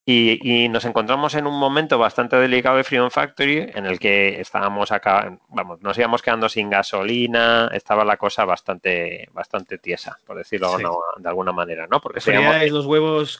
y, 0.09 0.69
nos 0.69 0.85
encontramos 0.85 1.35
en 1.35 1.47
un 1.47 1.59
momento 1.59 1.97
bastante 1.97 2.37
delicado 2.37 2.77
de 2.77 2.85
Freedom 2.85 3.11
Factory 3.11 3.69
en 3.75 3.85
el 3.85 3.99
que 3.99 4.39
estábamos 4.39 4.93
acá, 4.93 5.37
vamos, 5.49 5.81
nos 5.81 5.97
íbamos 5.97 6.21
quedando 6.21 6.47
sin 6.47 6.69
gasolina, 6.69 7.69
estaba 7.73 8.05
la 8.05 8.15
cosa 8.15 8.45
bastante, 8.45 9.27
bastante 9.33 9.77
tiesa, 9.77 10.17
por 10.25 10.37
decirlo 10.37 10.77
de 11.17 11.27
alguna 11.27 11.51
manera, 11.51 11.87
¿no? 11.87 11.99
Porque 11.99 12.21
seguíamos... 12.21 12.69
los 12.69 12.85
huevos 12.85 13.39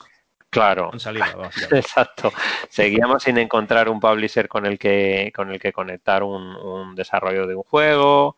Claro. 0.50 0.92
Salida, 0.98 1.36
Exacto. 1.72 2.32
Seguíamos 2.70 3.24
sin 3.24 3.38
encontrar 3.38 3.90
un 3.90 4.00
publisher 4.00 4.48
con 4.50 4.66
el 4.66 4.78
que, 4.78 5.32
con 5.36 5.52
el 5.52 5.60
que 5.60 5.72
conectar 5.72 6.24
un, 6.24 6.96
desarrollo 6.96 7.48
de 7.48 7.56
un 7.56 7.64
juego. 7.64 8.38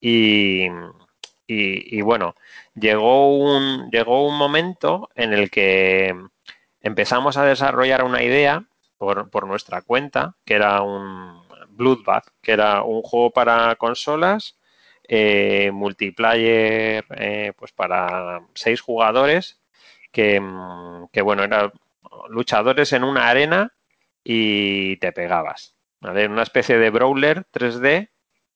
Y, 0.00 0.66
y, 1.46 1.98
y, 1.98 2.00
bueno, 2.02 2.34
llegó 2.74 3.36
un, 3.36 3.90
llegó 3.90 4.26
un 4.26 4.36
momento 4.36 5.10
en 5.14 5.34
el 5.34 5.50
que 5.50 6.14
empezamos 6.80 7.36
a 7.36 7.44
desarrollar 7.44 8.04
una 8.04 8.22
idea 8.22 8.64
por, 8.98 9.46
nuestra 9.46 9.82
cuenta, 9.82 10.36
que 10.44 10.54
era 10.54 10.82
un 10.82 11.40
Bloodbath, 11.70 12.26
que 12.42 12.52
era 12.52 12.82
un 12.82 13.02
juego 13.02 13.30
para 13.30 13.74
consolas, 13.76 14.58
eh, 15.08 15.70
multiplayer, 15.72 17.04
eh, 17.16 17.52
pues 17.56 17.72
para 17.72 18.42
seis 18.54 18.80
jugadores, 18.80 19.60
que, 20.12 20.38
mm, 20.40 21.08
que, 21.12 21.22
bueno, 21.22 21.44
eran 21.44 21.72
luchadores 22.28 22.92
en 22.92 23.04
una 23.04 23.28
arena 23.28 23.72
y 24.22 24.96
te 24.98 25.12
pegabas. 25.12 25.74
¿vale? 26.00 26.26
Una 26.26 26.42
especie 26.42 26.78
de 26.78 26.90
brawler 26.90 27.46
3D. 27.50 28.10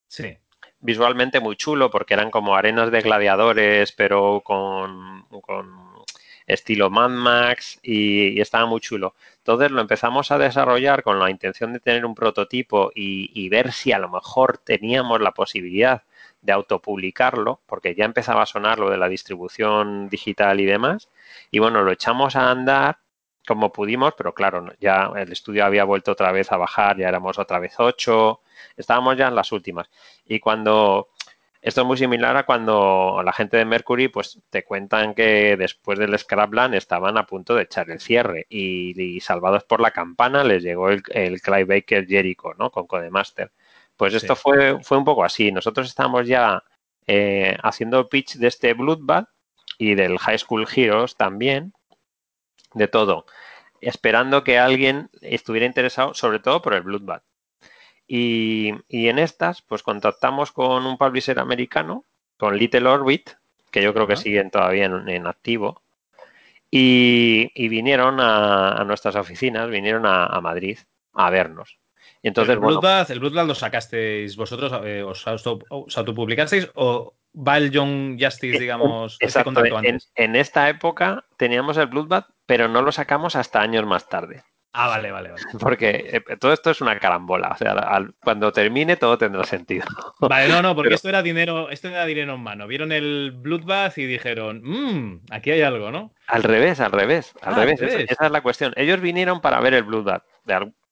Sí. 0.08 0.38
Visualmente 0.80 1.40
muy 1.40 1.56
chulo 1.56 1.90
porque 1.90 2.14
eran 2.14 2.30
como 2.30 2.54
arenas 2.54 2.90
de 2.90 3.00
gladiadores, 3.00 3.92
pero 3.92 4.42
con, 4.44 5.26
con 5.42 5.93
estilo 6.46 6.90
Mad 6.90 7.10
Max 7.10 7.78
y, 7.82 8.40
estaba 8.40 8.66
muy 8.66 8.80
chulo. 8.80 9.14
Entonces 9.38 9.70
lo 9.70 9.80
empezamos 9.80 10.30
a 10.30 10.38
desarrollar 10.38 11.02
con 11.02 11.18
la 11.18 11.30
intención 11.30 11.72
de 11.72 11.80
tener 11.80 12.04
un 12.04 12.14
prototipo 12.14 12.90
y, 12.94 13.48
ver 13.48 13.72
si 13.72 13.92
a 13.92 13.98
lo 13.98 14.08
mejor 14.08 14.58
teníamos 14.58 15.20
la 15.20 15.32
posibilidad 15.32 16.02
de 16.42 16.52
autopublicarlo, 16.52 17.60
porque 17.66 17.94
ya 17.94 18.04
empezaba 18.04 18.42
a 18.42 18.46
sonar 18.46 18.78
lo 18.78 18.90
de 18.90 18.98
la 18.98 19.08
distribución 19.08 20.08
digital 20.08 20.60
y 20.60 20.66
demás. 20.66 21.08
Y 21.50 21.58
bueno, 21.58 21.82
lo 21.82 21.92
echamos 21.92 22.36
a 22.36 22.50
andar 22.50 22.98
como 23.46 23.72
pudimos, 23.72 24.14
pero 24.16 24.34
claro, 24.34 24.72
ya 24.80 25.10
el 25.16 25.32
estudio 25.32 25.64
había 25.64 25.84
vuelto 25.84 26.12
otra 26.12 26.32
vez 26.32 26.50
a 26.52 26.56
bajar, 26.56 26.96
ya 26.96 27.08
éramos 27.08 27.38
otra 27.38 27.58
vez 27.58 27.74
ocho, 27.78 28.40
estábamos 28.76 29.16
ya 29.16 29.28
en 29.28 29.34
las 29.34 29.52
últimas. 29.52 29.90
Y 30.26 30.40
cuando 30.40 31.08
esto 31.64 31.80
es 31.80 31.86
muy 31.86 31.96
similar 31.96 32.36
a 32.36 32.44
cuando 32.44 33.22
la 33.24 33.32
gente 33.32 33.56
de 33.56 33.64
Mercury 33.64 34.08
pues 34.08 34.38
te 34.50 34.64
cuentan 34.64 35.14
que 35.14 35.56
después 35.56 35.98
del 35.98 36.18
Scrapland 36.18 36.74
estaban 36.74 37.16
a 37.16 37.24
punto 37.24 37.54
de 37.54 37.62
echar 37.62 37.90
el 37.90 38.00
cierre 38.00 38.44
y, 38.50 39.18
salvados 39.22 39.64
por 39.64 39.80
la 39.80 39.90
campana 39.90 40.44
les 40.44 40.62
llegó 40.62 40.90
el, 40.90 41.02
el 41.08 41.40
Clive 41.40 41.64
Baker 41.64 42.06
Jericho, 42.06 42.52
¿no? 42.58 42.70
Con 42.70 42.86
Codemaster. 42.86 43.50
Pues 43.96 44.12
esto 44.12 44.36
fue, 44.36 44.78
fue 44.82 44.98
un 44.98 45.06
poco 45.06 45.24
así. 45.24 45.52
Nosotros 45.52 45.86
estamos 45.88 46.28
ya 46.28 46.62
eh, 47.06 47.56
haciendo 47.62 48.10
pitch 48.10 48.34
de 48.34 48.48
este 48.48 48.74
Bloodbath 48.74 49.30
y 49.78 49.94
del 49.94 50.18
High 50.18 50.40
School 50.40 50.66
Heroes 50.70 51.16
también, 51.16 51.72
de 52.74 52.88
todo, 52.88 53.24
esperando 53.80 54.44
que 54.44 54.58
alguien 54.58 55.08
estuviera 55.22 55.64
interesado, 55.64 56.12
sobre 56.12 56.40
todo 56.40 56.60
por 56.60 56.74
el 56.74 56.82
Bloodbath. 56.82 57.24
Y, 58.06 58.74
en 58.90 59.18
estas, 59.18 59.62
pues 59.62 59.82
contactamos 59.82 60.52
con 60.52 60.86
un 60.86 60.98
publisher 60.98 61.38
americano, 61.38 62.04
con 62.36 62.56
Little 62.56 62.88
Orbit, 62.88 63.30
que 63.70 63.82
yo 63.82 63.94
creo 63.94 64.06
que 64.06 64.16
siguen 64.16 64.50
todavía 64.50 64.84
en, 64.84 65.26
activo, 65.26 65.82
y, 66.70 67.68
vinieron 67.68 68.18
a, 68.20 68.84
nuestras 68.86 69.16
oficinas, 69.16 69.70
vinieron 69.70 70.04
a, 70.06 70.40
Madrid 70.40 70.78
a 71.14 71.30
vernos. 71.30 71.78
Y 72.22 72.28
entonces, 72.28 72.54
¿El 72.54 72.60
Bloodbath, 72.60 73.10
¿El 73.10 73.20
lo 73.20 73.54
sacasteis 73.54 74.36
vosotros, 74.36 74.72
eh, 74.84 75.02
os, 75.02 75.26
autopublicasteis 75.26 76.70
o 76.74 77.14
va 77.36 77.58
el 77.58 77.70
Young 77.70 78.18
Justice, 78.18 78.58
digamos, 78.58 79.16
este 79.20 79.40
antes? 79.40 80.10
En, 80.14 80.36
esta 80.36 80.68
época 80.68 81.24
teníamos 81.36 81.76
el 81.76 81.86
Bloodbath, 81.86 82.28
pero 82.46 82.68
no 82.68 82.82
lo 82.82 82.92
sacamos 82.92 83.36
hasta 83.36 83.60
años 83.60 83.84
más 83.86 84.08
tarde. 84.08 84.42
Ah, 84.76 84.88
vale, 84.88 85.12
vale, 85.12 85.30
vale. 85.30 85.42
Porque 85.60 86.10
eh, 86.28 86.36
todo 86.36 86.52
esto 86.52 86.72
es 86.72 86.80
una 86.80 86.98
carambola. 86.98 87.50
O 87.52 87.56
sea, 87.56 87.76
cuando 88.24 88.52
termine 88.52 88.96
todo 88.96 89.16
tendrá 89.16 89.44
sentido. 89.44 89.86
Vale, 90.18 90.48
no, 90.48 90.62
no, 90.62 90.74
porque 90.74 90.94
esto 90.94 91.08
era 91.08 91.22
dinero, 91.22 91.70
esto 91.70 91.88
era 91.88 92.04
dinero 92.04 92.34
en 92.34 92.40
mano. 92.40 92.66
Vieron 92.66 92.90
el 92.90 93.32
Bloodbath 93.36 93.98
y 93.98 94.06
dijeron, 94.06 94.62
mmm, 94.64 95.20
aquí 95.30 95.52
hay 95.52 95.62
algo, 95.62 95.92
¿no? 95.92 96.12
Al 96.26 96.42
revés, 96.42 96.80
al 96.80 96.90
revés, 96.90 97.34
al, 97.42 97.54
ah, 97.54 97.56
revés. 97.58 97.82
Esa, 97.82 98.26
es 98.26 98.32
la 98.32 98.42
cuestión. 98.42 98.72
Ellos 98.76 99.00
vinieron 99.00 99.40
para 99.40 99.60
ver 99.60 99.74
el 99.74 99.84
Bloodbath, 99.84 100.24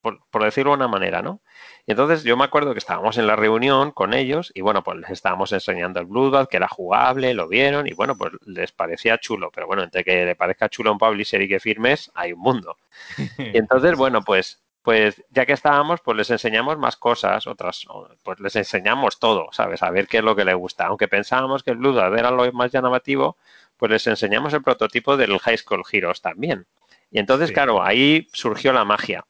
por 0.00 0.44
decirlo 0.44 0.70
de 0.70 0.76
una 0.76 0.88
manera, 0.88 1.20
¿no? 1.20 1.40
Y 1.86 1.92
entonces 1.92 2.22
yo 2.22 2.36
me 2.36 2.44
acuerdo 2.44 2.72
que 2.72 2.78
estábamos 2.78 3.18
en 3.18 3.26
la 3.26 3.34
reunión 3.34 3.90
con 3.90 4.14
ellos 4.14 4.52
y 4.54 4.60
bueno, 4.60 4.82
pues 4.84 4.98
les 4.98 5.10
estábamos 5.10 5.52
enseñando 5.52 5.98
el 6.00 6.06
Bloodbath, 6.06 6.48
que 6.48 6.56
era 6.56 6.68
jugable, 6.68 7.34
lo 7.34 7.48
vieron 7.48 7.88
y 7.88 7.92
bueno, 7.92 8.16
pues 8.16 8.32
les 8.46 8.70
parecía 8.70 9.18
chulo, 9.18 9.50
pero 9.52 9.66
bueno, 9.66 9.82
entre 9.82 10.04
que 10.04 10.24
le 10.24 10.36
parezca 10.36 10.68
chulo 10.68 10.90
a 10.90 10.92
un 10.92 10.98
publisher 10.98 11.42
y 11.42 11.48
que 11.48 11.58
firmes, 11.60 12.10
hay 12.14 12.32
un 12.32 12.40
mundo. 12.40 12.76
Y 13.38 13.58
entonces, 13.58 13.96
bueno, 13.96 14.22
pues 14.22 14.62
pues 14.82 15.22
ya 15.30 15.46
que 15.46 15.52
estábamos, 15.52 16.00
pues 16.00 16.16
les 16.16 16.30
enseñamos 16.30 16.76
más 16.76 16.96
cosas, 16.96 17.46
otras, 17.46 17.86
pues 18.24 18.40
les 18.40 18.56
enseñamos 18.56 19.18
todo, 19.20 19.48
¿sabes? 19.52 19.82
A 19.82 19.90
ver 19.90 20.08
qué 20.08 20.18
es 20.18 20.24
lo 20.24 20.34
que 20.34 20.44
les 20.44 20.56
gusta. 20.56 20.86
Aunque 20.86 21.06
pensábamos 21.08 21.62
que 21.62 21.70
el 21.70 21.76
Blue 21.76 21.96
era 21.98 22.30
lo 22.32 22.52
más 22.52 22.72
llamativo, 22.72 23.36
pues 23.76 23.92
les 23.92 24.06
enseñamos 24.08 24.52
el 24.54 24.62
prototipo 24.62 25.16
del 25.16 25.38
High 25.38 25.58
School 25.58 25.84
Heroes 25.90 26.20
también. 26.20 26.66
Y 27.12 27.20
entonces, 27.20 27.52
claro, 27.52 27.82
ahí 27.82 28.26
surgió 28.32 28.72
la 28.72 28.84
magia. 28.84 29.24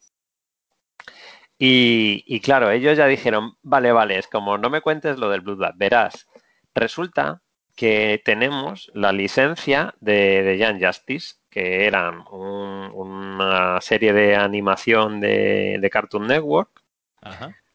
Y, 1.65 2.41
claro, 2.41 2.73
ellos 2.73 2.99
ya 2.99 3.07
dijeron, 3.07 3.57
vale, 3.63 3.93
vale, 3.93 4.19
es 4.19 4.27
como 4.27 4.59
no 4.59 4.69
me 4.69 4.81
cuentes 4.81 5.17
lo 5.17 5.31
del 5.31 5.43
Bloodbath, 5.43 5.77
verás, 5.77 6.27
resulta 6.75 7.41
que 7.77 8.21
tenemos 8.25 8.91
la 8.95 9.13
licencia 9.13 9.95
de, 10.01 10.43
de 10.43 10.59
Young 10.59 10.85
Justice, 10.85 11.37
que 11.49 11.87
eran 11.87 12.25
una 12.33 13.81
serie 13.81 14.13
de 14.13 14.35
animación 14.35 15.21
de, 15.21 15.89
Cartoon 15.93 16.27
Network, 16.27 16.83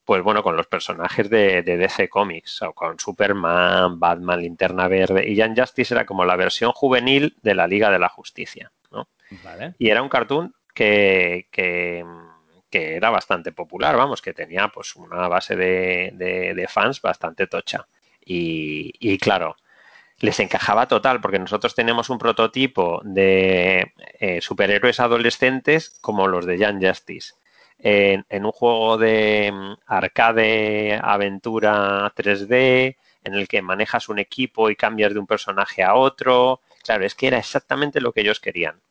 pues 0.04 0.22
bueno, 0.22 0.44
con 0.44 0.58
los 0.58 0.68
personajes 0.68 1.30
de, 1.30 1.62
DC 1.62 2.10
Comics, 2.10 2.62
o 2.64 2.74
con 2.74 3.00
Superman, 3.00 4.02
Batman, 4.02 4.42
Linterna 4.42 4.90
Verde, 4.90 5.30
y 5.30 5.36
Young 5.36 5.58
Justice 5.58 5.94
era 5.94 6.06
como 6.06 6.26
la 6.26 6.36
versión 6.36 6.74
juvenil 6.74 7.38
de 7.42 7.56
la 7.56 7.68
Liga 7.68 7.90
de 7.90 8.00
la 8.00 8.10
Justicia, 8.10 8.70
¿no? 8.92 9.08
Y 9.80 9.92
era 9.92 10.04
un 10.04 10.10
cartoon 10.10 10.54
que, 10.74 11.48
que, 11.52 12.04
era 12.72 13.10
bastante 13.10 13.52
popular, 13.52 13.96
vamos, 13.96 14.22
que 14.22 14.34
tenía 14.34 14.68
pues 14.70 14.96
una 14.96 15.28
base 15.28 15.56
de, 15.56 16.68
fans 16.70 17.02
bastante 17.02 17.48
tocha. 17.48 17.88
y 18.26 19.18
claro, 19.20 19.56
les 20.20 20.40
encajaba 20.40 20.88
total, 20.88 21.22
porque 21.22 21.40
nosotros 21.40 21.76
tenemos 21.76 22.10
un 22.10 22.18
prototipo 22.18 23.02
de 23.04 23.94
eh, 24.20 24.42
superhéroes 24.42 25.00
adolescentes 25.00 25.98
como 26.02 26.28
los 26.28 26.46
de 26.46 26.58
Young 26.58 26.84
Justice. 26.84 27.36
En, 27.80 28.26
un 28.44 28.52
juego 28.52 28.98
de 28.98 29.52
mm, 29.54 29.74
arcade, 29.86 31.00
aventura 31.02 32.12
3D, 32.16 32.98
en 33.24 33.34
el 33.36 33.48
que 33.48 33.62
manejas 33.62 34.10
un 34.10 34.18
equipo 34.18 34.70
y 34.72 34.76
cambias 34.76 35.14
de 35.14 35.20
un 35.20 35.28
personaje 35.28 35.84
a 35.84 35.94
otro. 35.94 36.62
Claro, 36.84 37.06
es 37.06 37.14
que 37.14 37.28
era 37.28 37.38
exactamente 37.38 38.02
lo 38.02 38.12
que 38.12 38.22
ellos 38.22 38.40
querían. 38.40 38.82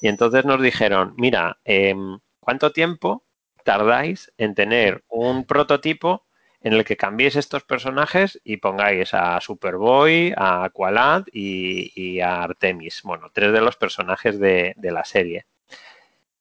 Y 0.00 0.08
entonces 0.08 0.44
nos 0.44 0.62
dijeron, 0.62 1.14
mira, 1.16 1.58
em, 1.64 2.20
¿cuánto 2.38 2.70
tiempo 2.70 3.24
tardáis 3.66 4.32
en 4.38 4.54
tener 4.54 5.02
un 5.08 5.44
prototipo 5.44 6.24
en 6.62 6.72
el 6.72 6.84
que 6.84 6.96
cambiéis 6.96 7.34
estos 7.34 7.64
personajes 7.64 8.40
y 8.44 8.58
pongáis 8.58 9.12
a 9.12 9.40
Superboy, 9.40 10.32
a 10.36 10.64
Aqualad 10.64 11.24
y, 11.32 12.20
a 12.20 12.44
Artemis. 12.44 13.02
Bueno, 13.02 13.28
tres 13.32 13.52
de 13.52 13.60
los 13.60 13.76
personajes 13.76 14.38
de, 14.38 14.74
la 14.80 15.04
serie. 15.04 15.46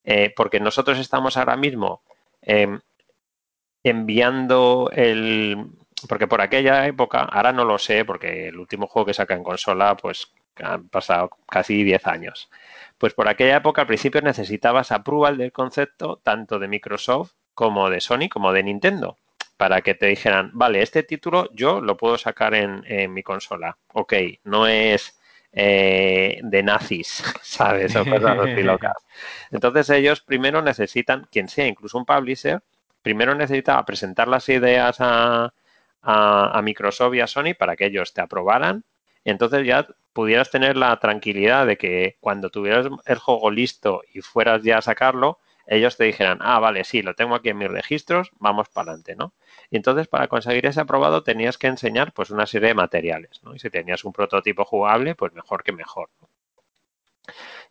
Eh, 0.03 0.31
porque 0.35 0.59
nosotros 0.59 0.99
estamos 0.99 1.35
ahora 1.35 1.57
mismo 1.57 2.03
em, 2.43 2.79
enviando 3.83 4.91
el... 4.93 5.65
Porque 6.07 6.27
por 6.27 6.41
aquella 6.41 6.85
época, 6.85 7.21
ahora 7.21 7.51
no 7.51 7.65
lo 7.65 7.79
sé, 7.79 8.05
porque 8.05 8.49
el 8.49 8.59
último 8.59 8.85
juego 8.85 9.07
que 9.07 9.15
saca 9.15 9.33
en 9.33 9.43
consola, 9.43 9.97
pues 9.97 10.31
han 10.63 10.89
pasado 10.89 11.31
casi 11.49 11.83
10 11.83 12.07
años. 12.07 12.49
Pues 12.97 13.13
por 13.13 13.27
aquella 13.27 13.57
época 13.57 13.81
al 13.81 13.87
principio 13.87 14.21
necesitabas 14.21 14.91
approval 14.91 15.37
del 15.37 15.51
concepto 15.51 16.21
tanto 16.23 16.59
de 16.59 16.67
Microsoft 16.67 17.33
como 17.53 17.89
de 17.89 18.01
Sony 18.01 18.29
como 18.29 18.53
de 18.53 18.63
Nintendo 18.63 19.17
para 19.57 19.81
que 19.81 19.95
te 19.95 20.07
dijeran, 20.07 20.51
vale, 20.53 20.81
este 20.81 21.03
título 21.03 21.49
yo 21.53 21.79
lo 21.81 21.95
puedo 21.97 22.17
sacar 22.17 22.53
en, 22.55 23.13
mi 23.13 23.23
consola. 23.23 23.77
Ok, 23.93 24.13
no 24.43 24.67
es 24.67 25.17
eh, 25.53 26.39
de 26.43 26.63
nazis, 26.63 27.23
¿sabes? 27.41 27.95
O 27.95 28.05
cosas 28.05 28.37
así 28.39 28.63
locas. 28.63 28.97
Entonces 29.51 29.89
ellos 29.91 30.21
primero 30.21 30.61
necesitan, 30.61 31.27
quien 31.31 31.47
sea, 31.47 31.67
incluso 31.67 31.97
un 31.97 32.05
publisher, 32.05 32.61
primero 33.01 33.35
necesita 33.35 33.83
presentar 33.85 34.27
las 34.27 34.49
ideas 34.49 34.97
a, 34.99 35.53
a, 36.01 36.61
Microsoft 36.61 37.15
y 37.15 37.21
a 37.21 37.27
Sony 37.27 37.53
para 37.57 37.75
que 37.75 37.85
ellos 37.85 38.13
te 38.13 38.21
aprobaran. 38.21 38.83
Entonces 39.25 39.65
ya 39.65 39.87
pudieras 40.13 40.49
tener 40.51 40.77
la 40.77 40.97
tranquilidad 40.99 41.67
de 41.67 41.77
que 41.77 42.17
cuando 42.21 42.49
tuvieras 42.49 42.87
el 43.05 43.17
juego 43.17 43.51
listo 43.51 44.01
y 44.13 44.21
fueras 44.21 44.63
ya 44.63 44.77
a 44.77 44.81
sacarlo, 44.81 45.39
ellos 45.67 45.97
te 45.97 46.03
dijeran, 46.05 46.37
ah, 46.41 46.59
vale, 46.59 46.83
sí, 46.83 47.01
lo 47.01 47.15
tengo 47.15 47.35
aquí 47.35 47.49
en 47.49 47.57
mis 47.57 47.69
registros, 47.69 48.29
vamos 48.39 48.69
para 48.69 48.91
adelante, 48.91 49.15
¿no? 49.15 49.33
Y 49.71 49.77
entonces 49.77 50.07
para 50.07 50.27
conseguir 50.27 50.65
ese 50.67 50.81
aprobado 50.81 51.23
tenías 51.23 51.57
que 51.57 51.67
enseñar 51.67 52.13
pues 52.13 52.29
una 52.29 52.45
serie 52.45 52.69
de 52.69 52.75
materiales, 52.75 53.41
¿no? 53.43 53.55
Y 53.55 53.59
si 53.59 53.69
tenías 53.69 54.05
un 54.05 54.13
prototipo 54.13 54.63
jugable, 54.63 55.15
pues 55.15 55.33
mejor 55.33 55.63
que 55.63 55.71
mejor. 55.71 56.09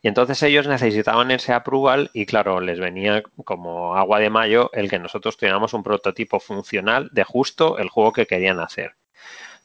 Y 0.01 0.07
entonces 0.09 0.43
ellos 0.43 0.67
necesitaban 0.67 1.31
ese 1.31 1.53
approval 1.53 2.11
y 2.13 2.25
claro, 2.25 2.59
les 2.59 2.79
venía 2.79 3.23
como 3.45 3.95
agua 3.95 4.19
de 4.19 4.29
mayo 4.29 4.69
el 4.73 4.89
que 4.89 4.99
nosotros 4.99 5.37
tuviéramos 5.37 5.73
un 5.73 5.83
prototipo 5.83 6.39
funcional 6.39 7.09
de 7.11 7.23
justo 7.23 7.77
el 7.77 7.89
juego 7.89 8.11
que 8.13 8.27
querían 8.27 8.59
hacer. 8.59 8.95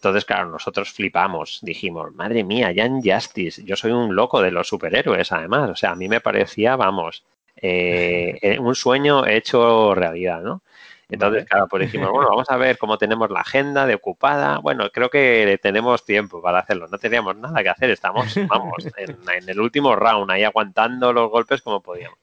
Entonces, 0.01 0.25
claro, 0.25 0.49
nosotros 0.49 0.91
flipamos, 0.93 1.59
dijimos, 1.61 2.15
madre 2.15 2.43
mía, 2.43 2.73
Jan 2.75 3.03
Justice, 3.03 3.63
yo 3.67 3.77
soy 3.77 3.93
un 3.93 4.17
loco 4.17 4.41
de 4.41 4.51
los 4.51 4.67
superhéroes, 4.67 5.31
además, 5.31 5.69
o 5.69 5.77
sea, 5.77 5.91
a 5.91 5.95
mí 5.95 6.09
me 6.09 6.23
parecía, 6.23 6.75
vamos, 6.75 7.23
eh, 7.57 8.39
eh, 8.41 8.59
un 8.59 8.75
sueño 8.75 9.27
hecho 9.27 9.95
realidad, 9.95 10.41
¿no? 10.41 10.63
Entonces, 11.11 11.45
claro, 11.45 11.69
pues 11.69 11.83
dijimos, 11.83 12.11
bueno, 12.13 12.31
vamos 12.31 12.49
a 12.49 12.57
ver 12.57 12.79
cómo 12.79 12.97
tenemos 12.97 13.29
la 13.31 13.41
agenda 13.41 13.85
de 13.85 13.97
ocupada. 13.97 14.59
Bueno, 14.59 14.89
creo 14.91 15.11
que 15.11 15.59
tenemos 15.61 16.05
tiempo 16.07 16.41
para 16.41 16.61
hacerlo. 16.61 16.87
No 16.89 16.99
teníamos 16.99 17.37
nada 17.37 17.63
que 17.65 17.69
hacer. 17.69 17.91
Estamos, 17.91 18.33
vamos, 18.47 18.87
en, 18.97 19.49
el 19.49 19.61
último 19.61 19.97
round, 19.97 20.31
ahí 20.31 20.45
aguantando 20.45 21.13
los 21.13 21.29
golpes 21.29 21.63
como 21.63 21.83
podíamos. 21.83 22.19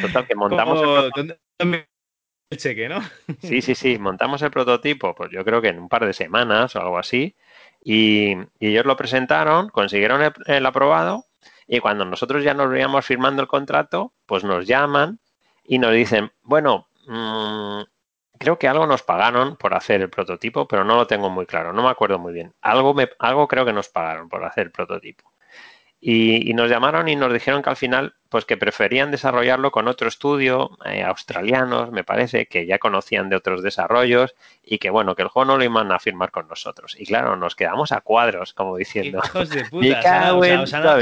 Total, 0.00 0.24
que 0.24 0.36
montamos 0.36 1.10
el, 1.16 1.36
cheque, 2.56 2.88
¿no? 2.88 3.00
Sí, 3.40 3.62
sí, 3.62 3.74
sí. 3.74 3.98
Montamos 3.98 4.42
el 4.42 4.50
prototipo, 4.50 5.14
pues 5.14 5.30
yo 5.30 5.44
creo 5.44 5.60
que 5.60 5.68
en 5.68 5.78
un 5.78 5.88
par 5.88 6.06
de 6.06 6.12
semanas 6.12 6.74
o 6.76 6.80
algo 6.80 6.98
así. 6.98 7.36
Y, 7.84 8.36
ellos 8.60 8.86
lo 8.86 8.96
presentaron, 8.96 9.68
consiguieron 9.68 10.32
el 10.46 10.66
aprobado 10.66 11.24
y 11.66 11.80
cuando 11.80 12.04
nosotros 12.04 12.42
ya 12.42 12.54
nos 12.54 12.70
veíamos 12.70 13.04
firmando 13.04 13.42
el 13.42 13.48
contrato, 13.48 14.12
pues 14.26 14.44
nos 14.44 14.66
llaman 14.66 15.20
y 15.64 15.78
nos 15.78 15.92
dicen, 15.92 16.32
bueno, 16.42 16.88
mmm, 17.06 17.82
creo 18.38 18.58
que 18.58 18.68
algo 18.68 18.86
nos 18.86 19.02
pagaron 19.02 19.56
por 19.56 19.74
hacer 19.74 20.00
el 20.00 20.10
prototipo, 20.10 20.66
pero 20.66 20.84
no 20.84 20.96
lo 20.96 21.06
tengo 21.06 21.28
muy 21.28 21.46
claro, 21.46 21.72
no 21.72 21.82
me 21.82 21.90
acuerdo 21.90 22.18
muy 22.18 22.32
bien. 22.32 22.54
Algo, 22.62 22.94
me, 22.94 23.08
algo 23.18 23.46
creo 23.46 23.64
que 23.64 23.72
nos 23.72 23.88
pagaron 23.88 24.28
por 24.28 24.44
hacer 24.44 24.66
el 24.66 24.72
prototipo. 24.72 25.30
Y, 26.00 26.54
nos 26.54 26.70
llamaron 26.70 27.08
y 27.08 27.16
nos 27.16 27.32
dijeron 27.32 27.60
que 27.60 27.70
al 27.70 27.76
final, 27.76 28.14
pues 28.28 28.44
que 28.44 28.56
preferían 28.56 29.10
desarrollarlo 29.10 29.72
con 29.72 29.88
otro 29.88 30.06
estudio, 30.06 30.78
eh, 30.84 31.02
australianos, 31.02 31.90
me 31.90 32.04
parece, 32.04 32.46
que 32.46 32.66
ya 32.66 32.78
conocían 32.78 33.28
de 33.28 33.34
otros 33.34 33.64
desarrollos 33.64 34.36
y 34.62 34.78
que 34.78 34.90
bueno, 34.90 35.16
que 35.16 35.22
el 35.22 35.28
juego 35.28 35.46
no 35.46 35.58
lo 35.58 35.64
iban 35.64 35.90
a 35.90 35.98
firmar 35.98 36.30
con 36.30 36.46
nosotros. 36.46 36.94
Y 36.96 37.04
claro, 37.04 37.36
nos 37.36 37.56
quedamos 37.56 37.90
a 37.90 38.00
cuadros, 38.00 38.54
como 38.54 38.76
diciendo. 38.76 39.20
Hijos 39.24 39.50
de 39.50 39.64
puta, 39.70 40.00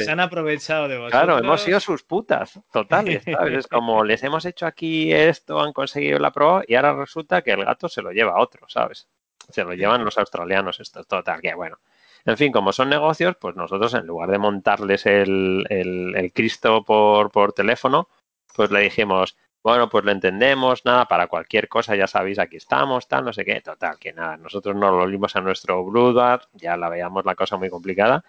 se, 0.00 0.10
han, 0.10 0.20
aprovechado 0.20 0.88
de 0.88 0.96
vosotros. 0.96 1.22
Claro, 1.22 1.38
hemos 1.38 1.60
sido 1.60 1.78
sus 1.78 2.02
putas, 2.02 2.58
totales, 2.72 3.22
¿sabes? 3.22 3.58
Es 3.58 3.66
como 3.66 4.02
les 4.04 4.22
hemos 4.22 4.46
hecho 4.46 4.64
aquí 4.64 5.12
esto, 5.12 5.60
han 5.60 5.74
conseguido 5.74 6.18
la 6.18 6.30
prueba 6.30 6.62
y 6.66 6.74
ahora 6.74 6.94
resulta 6.94 7.42
que 7.42 7.50
el 7.50 7.66
gato 7.66 7.90
se 7.90 8.00
lo 8.00 8.12
lleva 8.12 8.32
a 8.32 8.40
otro, 8.40 8.66
¿sabes? 8.68 9.08
Se 9.50 9.62
lo 9.62 9.74
llevan 9.74 10.06
los 10.06 10.16
australianos, 10.16 10.80
esto, 10.80 11.04
total, 11.04 11.42
que 11.42 11.54
bueno. 11.54 11.78
En 12.26 12.36
fin, 12.36 12.50
como 12.50 12.72
son 12.72 12.90
negocios, 12.90 13.36
pues 13.40 13.54
nosotros 13.54 13.94
en 13.94 14.06
lugar 14.06 14.30
de 14.30 14.38
montarles 14.38 15.06
el, 15.06 15.64
el, 15.70 16.32
Cristo 16.34 16.84
por, 16.84 17.30
por 17.30 17.52
teléfono, 17.52 18.08
pues 18.54 18.72
le 18.72 18.80
dijimos, 18.80 19.36
bueno, 19.62 19.88
pues 19.88 20.04
lo 20.04 20.10
entendemos, 20.10 20.84
nada, 20.84 21.06
para 21.06 21.28
cualquier 21.28 21.68
cosa 21.68 21.94
ya 21.94 22.08
sabéis, 22.08 22.40
aquí 22.40 22.56
estamos, 22.56 23.06
tal, 23.06 23.24
no 23.24 23.32
sé 23.32 23.44
qué, 23.44 23.60
total, 23.60 23.96
que 24.00 24.12
nada, 24.12 24.36
nosotros 24.36 24.74
nos 24.74 24.90
lo 24.90 24.98
volvimos 24.98 25.36
a 25.36 25.40
nuestro 25.40 25.84
Bloodbath, 25.84 26.48
ya 26.52 26.76
la 26.76 26.88
veíamos 26.88 27.24
la 27.24 27.36
cosa 27.36 27.56
muy 27.56 27.70
complicada, 27.70 28.24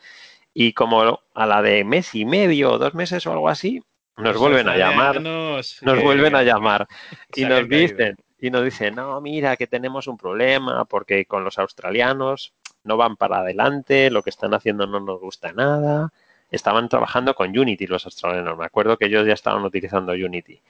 y 0.54 0.74
como 0.74 1.22
a 1.34 1.45
la 1.48 1.62
de 1.64 1.84
mes 1.84 2.14
y 2.14 2.26
medio 2.26 2.74
o 2.74 2.78
dos 2.78 2.93
meses 2.93 3.26
o 3.26 3.32
algo 3.32 3.50
así, 3.50 3.84
nos 4.18 4.38
vuelven 4.38 4.70
a 4.70 4.78
llamar, 4.78 5.22
nos 5.22 6.04
vuelven 6.04 6.36
a 6.36 6.43
llamar 6.43 6.88
y 7.36 7.45
nos 7.45 7.68
dicen, 7.68 8.16
y 8.39 8.52
nos 8.52 8.64
dicen, 8.64 8.95
no, 8.95 9.20
mira, 9.22 9.58
que 9.58 9.66
tenemos 9.66 10.08
un 10.08 10.18
problema 10.18 10.86
porque 10.86 11.26
con 11.26 11.43
los 11.43 11.58
australianos 11.58 12.54
no 12.88 12.98
van 12.98 13.18
para 13.18 13.40
adelante, 13.40 14.10
lo 14.10 14.24
que 14.24 14.30
están 14.30 14.54
haciendo 14.54 14.88
no 14.88 15.00
nos 15.00 15.20
gusta 15.20 15.52
nada. 15.52 16.12
Estaban 16.50 16.90
trabajando 16.90 17.36
con 17.36 17.58
Unity 17.58 17.88
los 17.88 18.06
australianos, 18.06 18.58
me 18.58 18.66
acuerdo 18.66 18.98
que 18.98 19.06
ellos 19.06 19.28
ya 19.28 19.34
estaban 19.34 19.64
utilizando 19.64 20.14
Unity. 20.14 20.62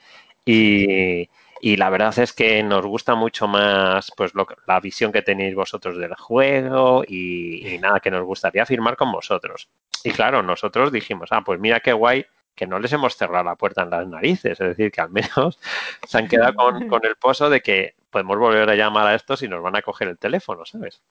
Y, 0.45 1.30
la 1.76 1.89
verdad 1.89 2.18
es 2.20 2.34
que 2.34 2.63
nos 2.63 2.86
gusta 2.86 3.15
mucho 3.15 3.47
más 3.47 4.11
pues 4.15 4.32
la 4.68 4.80
visión 4.80 5.11
que 5.11 5.22
tenéis 5.22 5.55
vosotros 5.55 5.97
del 5.97 6.15
juego 6.15 7.03
y, 7.07 7.78
nada, 7.82 7.99
que 7.99 8.11
nos 8.11 8.24
gustaría 8.24 8.65
firmar 8.65 8.95
con 8.95 9.11
vosotros. 9.11 9.70
Y 10.03 10.11
claro, 10.11 10.43
nosotros 10.43 10.91
dijimos, 10.91 11.30
ah, 11.32 11.41
pues 11.45 11.59
mira 11.59 11.80
qué 11.80 11.93
guay 11.93 12.26
que 12.58 12.68
no 12.68 12.80
les 12.80 12.91
hemos 12.91 13.16
cerrado 13.16 13.45
la 13.45 13.55
puerta 13.55 13.84
en 13.84 13.91
las 13.91 14.05
narices, 14.05 14.60
es 14.60 14.68
decir, 14.68 14.91
que 14.91 14.99
al 14.99 15.12
menos 15.12 15.58
se 16.08 16.18
han 16.18 16.28
quedado 16.28 16.55
con, 16.55 16.89
con, 16.89 17.05
el 17.05 17.16
pozo 17.16 17.49
de 17.49 17.62
que 17.62 17.95
podemos 18.10 18.38
volver 18.38 18.70
a 18.70 18.76
llamar 18.76 19.08
a 19.08 19.16
estos 19.16 19.43
y 19.43 19.47
nos 19.47 19.62
van 19.62 19.78
a 19.78 19.82
coger 19.82 20.10
el 20.10 20.18
teléfono, 20.18 20.66
¿sabes? 20.66 21.01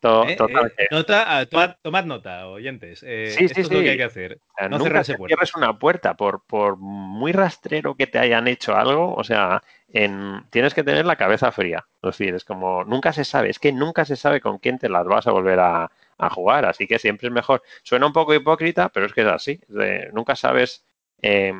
Eh, 0.00 0.36
eh, 0.78 0.86
nota, 0.92 1.44
tomad, 1.82 2.04
nota, 2.04 2.46
oyentes. 2.46 3.02
Eh, 3.04 3.34
sí, 3.36 3.46
esto 3.46 3.60
es 3.60 3.70
lo 3.70 3.80
que 3.80 3.90
hay 3.90 3.96
que 3.96 4.04
hacer. 4.04 4.38
no 4.70 4.78
nunca 4.78 5.02
cierres 5.02 5.56
una 5.56 5.76
puerta 5.76 6.14
por, 6.14 6.44
por 6.44 6.76
muy 6.76 7.32
rastrero 7.32 7.96
que 7.96 8.06
te 8.06 8.20
hayan 8.20 8.46
hecho 8.46 8.76
algo. 8.76 9.14
O 9.14 9.24
sea, 9.24 9.62
en, 9.92 10.44
tienes 10.50 10.72
que 10.74 10.84
tener 10.84 11.04
la 11.04 11.16
cabeza 11.16 11.50
fría. 11.50 11.84
Es 12.00 12.16
decir, 12.16 12.34
es 12.34 12.44
como 12.44 12.84
nunca 12.84 13.12
se 13.12 13.24
sabe. 13.24 13.50
Es 13.50 13.58
que 13.58 13.72
nunca 13.72 14.04
se 14.04 14.14
sabe 14.14 14.40
con 14.40 14.58
quién 14.58 14.78
te 14.78 14.88
las 14.88 15.04
vas 15.04 15.26
a 15.26 15.32
volver 15.32 15.58
a, 15.58 15.90
jugar. 16.30 16.64
Así 16.64 16.86
que 16.86 16.98
siempre 16.98 17.28
es 17.28 17.32
mejor. 17.32 17.62
Suena 17.82 18.06
un 18.06 18.12
poco 18.12 18.34
hipócrita, 18.34 18.88
pero 18.90 19.06
es 19.06 19.12
que 19.12 19.22
es 19.22 19.26
así. 19.26 19.60
nunca 20.12 20.36
sabes. 20.36 20.84
Eh, 21.22 21.52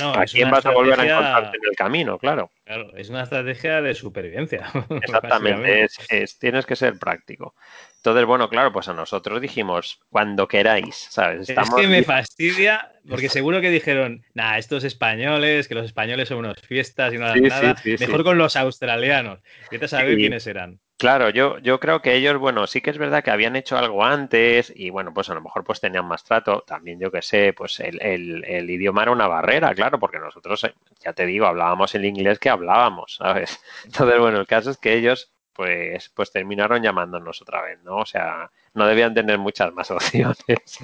¿A 0.00 0.24
quién 0.24 0.50
vas 0.50 0.64
a 0.66 0.70
volver 0.70 1.00
a 1.00 1.04
encontrarte 1.04 1.56
en 1.56 1.70
el 1.70 1.76
camino? 1.76 2.18
Claro. 2.18 2.50
Claro, 2.64 2.96
es 2.96 3.08
una 3.08 3.22
estrategia 3.22 3.80
de 3.80 3.94
supervivencia. 3.94 4.70
Exactamente, 5.02 5.88
es, 6.10 6.38
tienes 6.38 6.66
que 6.66 6.76
ser 6.76 6.98
práctico. 6.98 7.54
Entonces, 7.96 8.26
bueno, 8.26 8.48
claro, 8.48 8.72
pues 8.72 8.88
a 8.88 8.94
nosotros 8.94 9.40
dijimos, 9.40 10.00
cuando 10.10 10.46
queráis, 10.46 10.94
¿sabes? 11.10 11.48
Es 11.48 11.74
que 11.74 11.88
me 11.88 12.02
fastidia, 12.02 12.92
porque 13.08 13.28
seguro 13.28 13.60
que 13.60 13.70
dijeron, 13.70 14.24
nah, 14.34 14.58
estos 14.58 14.84
españoles, 14.84 15.66
que 15.66 15.74
los 15.74 15.84
españoles 15.84 16.28
son 16.28 16.38
unos 16.38 16.60
fiestas 16.60 17.12
y 17.12 17.18
no 17.18 17.26
dan 17.26 17.42
nada, 17.42 17.76
mejor 17.98 18.22
con 18.22 18.38
los 18.38 18.56
australianos. 18.56 19.40
Vete 19.70 19.86
a 19.86 19.88
saber 19.88 20.16
quiénes 20.16 20.46
eran. 20.46 20.80
Claro, 20.98 21.30
yo, 21.30 21.58
yo 21.58 21.78
creo 21.78 22.02
que 22.02 22.16
ellos, 22.16 22.38
bueno, 22.38 22.66
sí 22.66 22.80
que 22.80 22.90
es 22.90 22.98
verdad 22.98 23.22
que 23.22 23.30
habían 23.30 23.54
hecho 23.54 23.78
algo 23.78 24.04
antes 24.04 24.72
y 24.74 24.90
bueno, 24.90 25.14
pues 25.14 25.30
a 25.30 25.34
lo 25.34 25.40
mejor 25.40 25.62
pues 25.62 25.80
tenían 25.80 26.04
más 26.06 26.24
trato. 26.24 26.64
También 26.66 26.98
yo 26.98 27.12
que 27.12 27.22
sé, 27.22 27.52
pues 27.52 27.78
el, 27.78 28.02
el, 28.02 28.68
idioma 28.68 29.02
era 29.02 29.12
una 29.12 29.28
barrera, 29.28 29.72
claro, 29.76 30.00
porque 30.00 30.18
nosotros, 30.18 30.64
eh, 30.64 30.74
ya 31.00 31.12
te 31.12 31.24
digo, 31.24 31.46
hablábamos 31.46 31.94
el 31.94 32.04
inglés 32.04 32.40
que 32.40 32.50
hablábamos, 32.50 33.14
¿sabes? 33.14 33.60
Entonces, 33.84 34.18
bueno, 34.18 34.40
el 34.40 34.46
caso 34.48 34.70
es 34.72 34.78
que 34.78 34.94
ellos 34.94 35.30
pues, 35.52 36.08
pues 36.10 36.32
terminaron 36.32 36.82
llamándonos 36.82 37.40
otra 37.42 37.62
vez, 37.62 37.78
¿no? 37.84 37.98
O 37.98 38.06
sea, 38.06 38.50
no 38.74 38.84
debían 38.86 39.14
tener 39.14 39.38
muchas 39.38 39.72
más 39.72 39.90
opciones. 39.92 40.78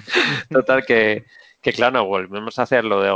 Total 0.49 0.87
que, 0.87 1.25
que 1.61 1.73
claro, 1.73 2.05
volvemos 2.05 2.57
a 2.61 2.63
hacer 2.63 2.85
lo, 2.85 3.01
de, 3.01 3.09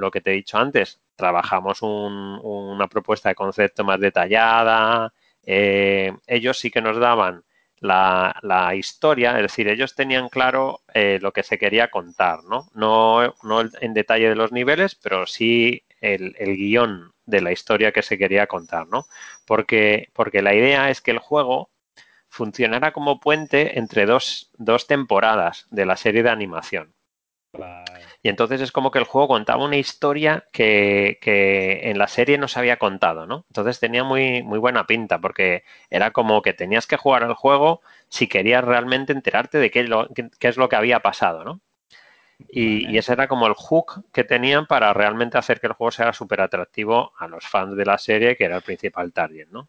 lo 0.00 0.10
que 0.10 0.22
te 0.22 0.30
he 0.30 0.34
dicho 0.34 0.56
antes. 0.56 1.00
Trabajamos 1.16 1.82
un, 1.82 2.40
una 2.42 2.88
propuesta 2.88 3.28
de 3.28 3.34
concepto 3.34 3.84
más 3.84 4.00
detallada, 4.00 5.12
eh, 5.46 6.12
ellos 6.26 6.58
sí 6.58 6.70
que 6.70 6.82
nos 6.82 6.98
daban 6.98 7.44
la, 7.80 8.74
historia, 8.74 9.36
es 9.36 9.42
decir, 9.42 9.68
ellos 9.68 9.94
tenían 9.94 10.28
claro 10.28 10.80
eh, 10.94 11.18
lo 11.22 11.32
que 11.32 11.42
se 11.42 11.58
quería 11.58 11.88
contar, 11.88 12.42
¿no? 12.44 12.68
¿no? 12.74 13.34
No 13.42 13.60
en 13.80 13.94
detalle 13.94 14.28
de 14.28 14.34
los 14.34 14.52
niveles, 14.52 14.94
pero 14.96 15.26
sí 15.26 15.84
el, 16.00 16.34
guion 16.56 17.12
de 17.26 17.40
la 17.40 17.52
historia 17.52 17.92
que 17.92 18.02
se 18.02 18.18
quería 18.18 18.46
contar, 18.46 18.86
¿no? 18.88 19.06
Porque, 19.46 20.10
porque 20.14 20.42
la 20.42 20.54
idea 20.54 20.90
es 20.90 21.00
que 21.00 21.10
el 21.12 21.18
juego 21.18 21.70
funcionara 22.28 22.92
como 22.92 23.20
puente 23.20 23.78
entre 23.78 24.06
dos, 24.06 24.50
dos 24.58 24.86
temporadas 24.86 25.66
de 25.70 25.86
la 25.86 25.96
serie 25.96 26.22
de 26.22 26.30
animación. 26.30 26.95
Y 28.22 28.28
entonces 28.28 28.60
es 28.60 28.72
como 28.72 28.90
que 28.90 28.98
el 28.98 29.04
juego 29.04 29.28
contaba 29.28 29.64
una 29.64 29.76
historia 29.76 30.46
que, 30.52 31.18
en 31.82 31.98
la 31.98 32.08
serie 32.08 32.38
no 32.38 32.48
se 32.48 32.58
había 32.58 32.76
contado, 32.76 33.26
¿no? 33.26 33.44
Entonces 33.48 33.78
tenía 33.78 34.04
muy, 34.04 34.42
muy 34.42 34.58
buena 34.58 34.86
pinta 34.86 35.20
porque 35.20 35.62
era 35.90 36.10
como 36.10 36.42
que 36.42 36.52
tenías 36.52 36.86
que 36.86 36.96
jugar 36.96 37.22
al 37.22 37.34
juego 37.34 37.82
si 38.08 38.26
querías 38.26 38.64
realmente 38.64 39.12
enterarte 39.12 39.58
de 39.58 39.70
qué, 39.70 39.88
qué, 40.38 40.48
es 40.48 40.56
lo 40.56 40.68
que 40.68 40.76
había 40.76 41.00
pasado, 41.00 41.44
¿no? 41.44 41.60
Y, 42.50 42.90
y, 42.90 42.98
ese 42.98 43.12
era 43.12 43.28
como 43.28 43.46
el 43.46 43.54
hook 43.54 44.04
que 44.12 44.24
tenían 44.24 44.66
para 44.66 44.92
realmente 44.92 45.38
hacer 45.38 45.58
que 45.58 45.68
el 45.68 45.72
juego 45.72 45.90
sea 45.90 46.12
súper 46.12 46.42
atractivo 46.42 47.12
a 47.18 47.28
los 47.28 47.46
fans 47.46 47.76
de 47.76 47.86
la 47.86 47.96
serie, 47.96 48.36
que 48.36 48.44
era 48.44 48.56
el 48.56 48.62
principal 48.62 49.12
target, 49.12 49.48
¿no? 49.50 49.68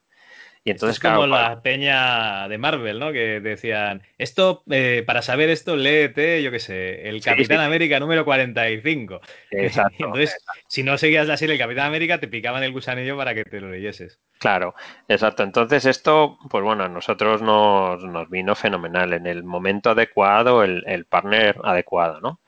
Y 0.63 0.71
entonces, 0.71 0.97
es 0.97 0.99
como 0.99 1.27
la 1.27 1.61
peña 1.61 2.47
de 2.49 2.57
Marvel, 2.57 2.99
¿no? 2.99 3.11
Que 3.11 3.39
decían, 3.39 4.03
esto, 4.17 4.63
eh, 4.69 5.03
para 5.05 5.21
saber 5.21 5.49
esto, 5.49 5.75
léete, 5.75 6.43
yo 6.43 6.51
qué 6.51 6.59
sé, 6.59 7.07
el 7.07 7.21
Capitán 7.21 7.61
América 7.61 7.99
número 7.99 8.25
45. 8.25 9.21
Exacto. 9.51 9.95
entonces, 9.99 10.37
si 10.67 10.83
no 10.83 10.97
seguías 10.97 11.27
la 11.27 11.37
serie 11.37 11.53
El 11.53 11.61
Capitán 11.61 11.87
América, 11.87 12.19
te 12.19 12.27
picaban 12.27 12.63
el 12.63 12.73
gusanillo 12.73 13.15
para 13.15 13.33
que 13.33 13.45
te 13.45 13.61
lo 13.61 13.69
leyeses. 13.69 14.19
Claro, 14.39 14.75
exacto. 15.07 15.43
Entonces 15.43 15.85
esto, 15.85 16.37
pues 16.49 16.63
bueno, 16.63 16.83
a 16.83 16.89
nosotros 16.89 17.41
nos, 17.41 18.03
nos 18.03 18.29
vino 18.29 18.55
fenomenal. 18.55 19.13
En 19.13 19.25
el 19.25 19.43
momento 19.43 19.91
adecuado, 19.91 20.63
el, 20.63 20.83
el 20.85 21.05
partner 21.05 21.59
adecuado, 21.63 22.21
¿no? 22.21 22.39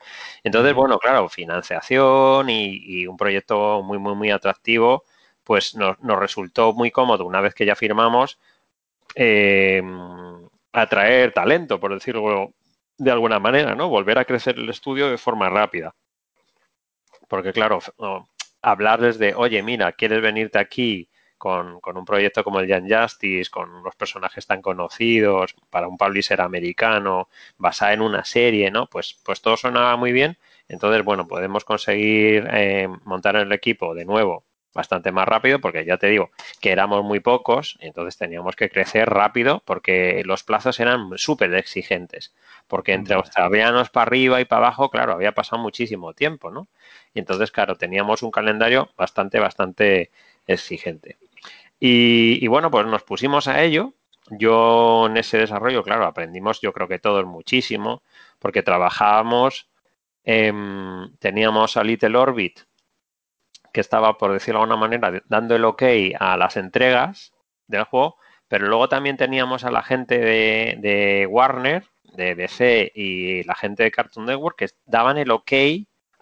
Entonces, 0.44 0.74
bueno, 0.74 0.98
claro, 0.98 1.28
financiación 1.28 2.48
y, 2.48 2.76
y 2.84 3.06
un 3.06 3.16
proyecto 3.16 3.82
muy, 3.82 3.98
muy, 3.98 4.14
muy 4.14 4.30
atractivo 4.30 5.04
pues 5.44 5.74
nos, 5.74 5.96
resultó 6.00 6.72
muy 6.72 6.90
cómodo 6.90 7.24
una 7.24 7.40
vez 7.40 7.54
que 7.54 7.66
ya 7.66 7.74
firmamos 7.74 8.38
eh, 9.14 9.82
atraer 10.72 11.32
talento, 11.32 11.80
por 11.80 11.92
decirlo 11.94 12.54
de 12.98 13.10
alguna 13.10 13.38
manera, 13.38 13.74
¿no? 13.74 13.88
Volver 13.88 14.18
a 14.18 14.24
crecer 14.24 14.58
el 14.58 14.68
estudio 14.68 15.10
de 15.10 15.18
forma 15.18 15.48
rápida. 15.48 15.94
Porque 17.28 17.52
claro, 17.52 17.80
hablarles 18.62 19.18
de, 19.18 19.34
oye, 19.34 19.62
mira, 19.62 19.92
¿quieres 19.92 20.20
venirte 20.20 20.58
aquí 20.58 21.08
con, 21.38 21.80
un 21.82 22.04
proyecto 22.04 22.44
como 22.44 22.60
el 22.60 22.68
Young 22.68 22.92
Justice, 22.92 23.50
con 23.50 23.70
unos 23.74 23.96
personajes 23.96 24.46
tan 24.46 24.60
conocidos, 24.60 25.54
para 25.70 25.88
un 25.88 25.96
publisher 25.96 26.40
americano, 26.42 27.28
basada 27.56 27.94
en 27.94 28.02
una 28.02 28.24
serie, 28.24 28.70
¿no? 28.70 28.86
Pues, 28.86 29.18
pues 29.24 29.40
todo 29.40 29.56
sonaba 29.56 29.96
muy 29.96 30.12
bien. 30.12 30.36
Entonces, 30.68 31.02
bueno, 31.04 31.26
podemos 31.26 31.64
conseguir 31.64 32.46
eh, 32.52 32.88
montar 33.04 33.36
el 33.36 33.52
equipo 33.52 33.94
de 33.94 34.04
nuevo 34.04 34.44
bastante 34.74 35.12
más 35.12 35.26
rápido 35.26 35.60
porque 35.60 35.84
ya 35.84 35.96
te 35.96 36.06
digo 36.06 36.30
que 36.60 36.70
éramos 36.70 37.04
muy 37.04 37.20
pocos, 37.20 37.76
entonces 37.80 38.16
teníamos 38.16 38.56
que 38.56 38.68
crecer 38.68 39.08
rápido 39.08 39.62
porque 39.64 40.22
los 40.24 40.44
plazos 40.44 40.78
eran 40.80 41.10
súper 41.16 41.54
exigentes, 41.54 42.32
porque 42.68 42.92
entre 42.92 43.14
australianos 43.16 43.90
para 43.90 44.02
arriba 44.04 44.40
y 44.40 44.44
para 44.44 44.66
abajo, 44.66 44.90
claro, 44.90 45.12
había 45.12 45.32
pasado 45.32 45.60
muchísimo 45.60 46.14
tiempo, 46.14 46.50
¿no? 46.50 46.68
Y 47.14 47.18
entonces, 47.18 47.50
claro, 47.50 47.76
teníamos 47.76 48.22
un 48.22 48.30
calendario 48.30 48.90
bastante, 48.96 49.40
bastante 49.40 50.10
exigente. 50.46 51.18
Y, 51.80 52.46
bueno, 52.48 52.70
pues 52.70 52.86
nos 52.86 53.02
pusimos 53.02 53.48
a 53.48 53.62
ello. 53.62 53.94
Yo 54.30 55.06
en 55.06 55.16
ese 55.16 55.38
desarrollo, 55.38 55.82
claro, 55.82 56.04
aprendimos 56.04 56.60
yo 56.60 56.72
creo 56.72 56.86
que 56.86 56.98
todos 56.98 57.24
muchísimo, 57.24 58.02
porque 58.38 58.62
trabajábamos, 58.62 59.68
teníamos 60.22 61.76
a 61.76 61.82
Little 61.82 62.16
Orbit, 62.16 62.60
que 63.72 63.80
estaba, 63.80 64.18
por 64.18 64.32
decirlo 64.32 64.60
de 64.60 64.64
alguna 64.64 64.80
manera, 64.80 65.22
dando 65.28 65.56
el 65.56 65.64
ok 65.64 65.82
a 66.18 66.36
las 66.36 66.56
entregas 66.56 67.32
del 67.66 67.84
juego, 67.84 68.16
pero 68.50 68.66
luego 68.66 68.88
también 68.88 69.16
teníamos 69.16 69.64
a 69.64 69.70
la 69.70 69.82
gente 69.82 70.18
de, 70.18 71.26
Warner, 71.30 71.84
de 72.14 72.34
DC 72.34 72.90
y 72.94 73.44
la 73.44 73.54
gente 73.54 73.84
de 73.84 73.92
Cartoon 73.92 74.26
Network 74.26 74.58
que 74.58 74.68
daban 74.86 75.18
el 75.18 75.30
ok 75.30 75.52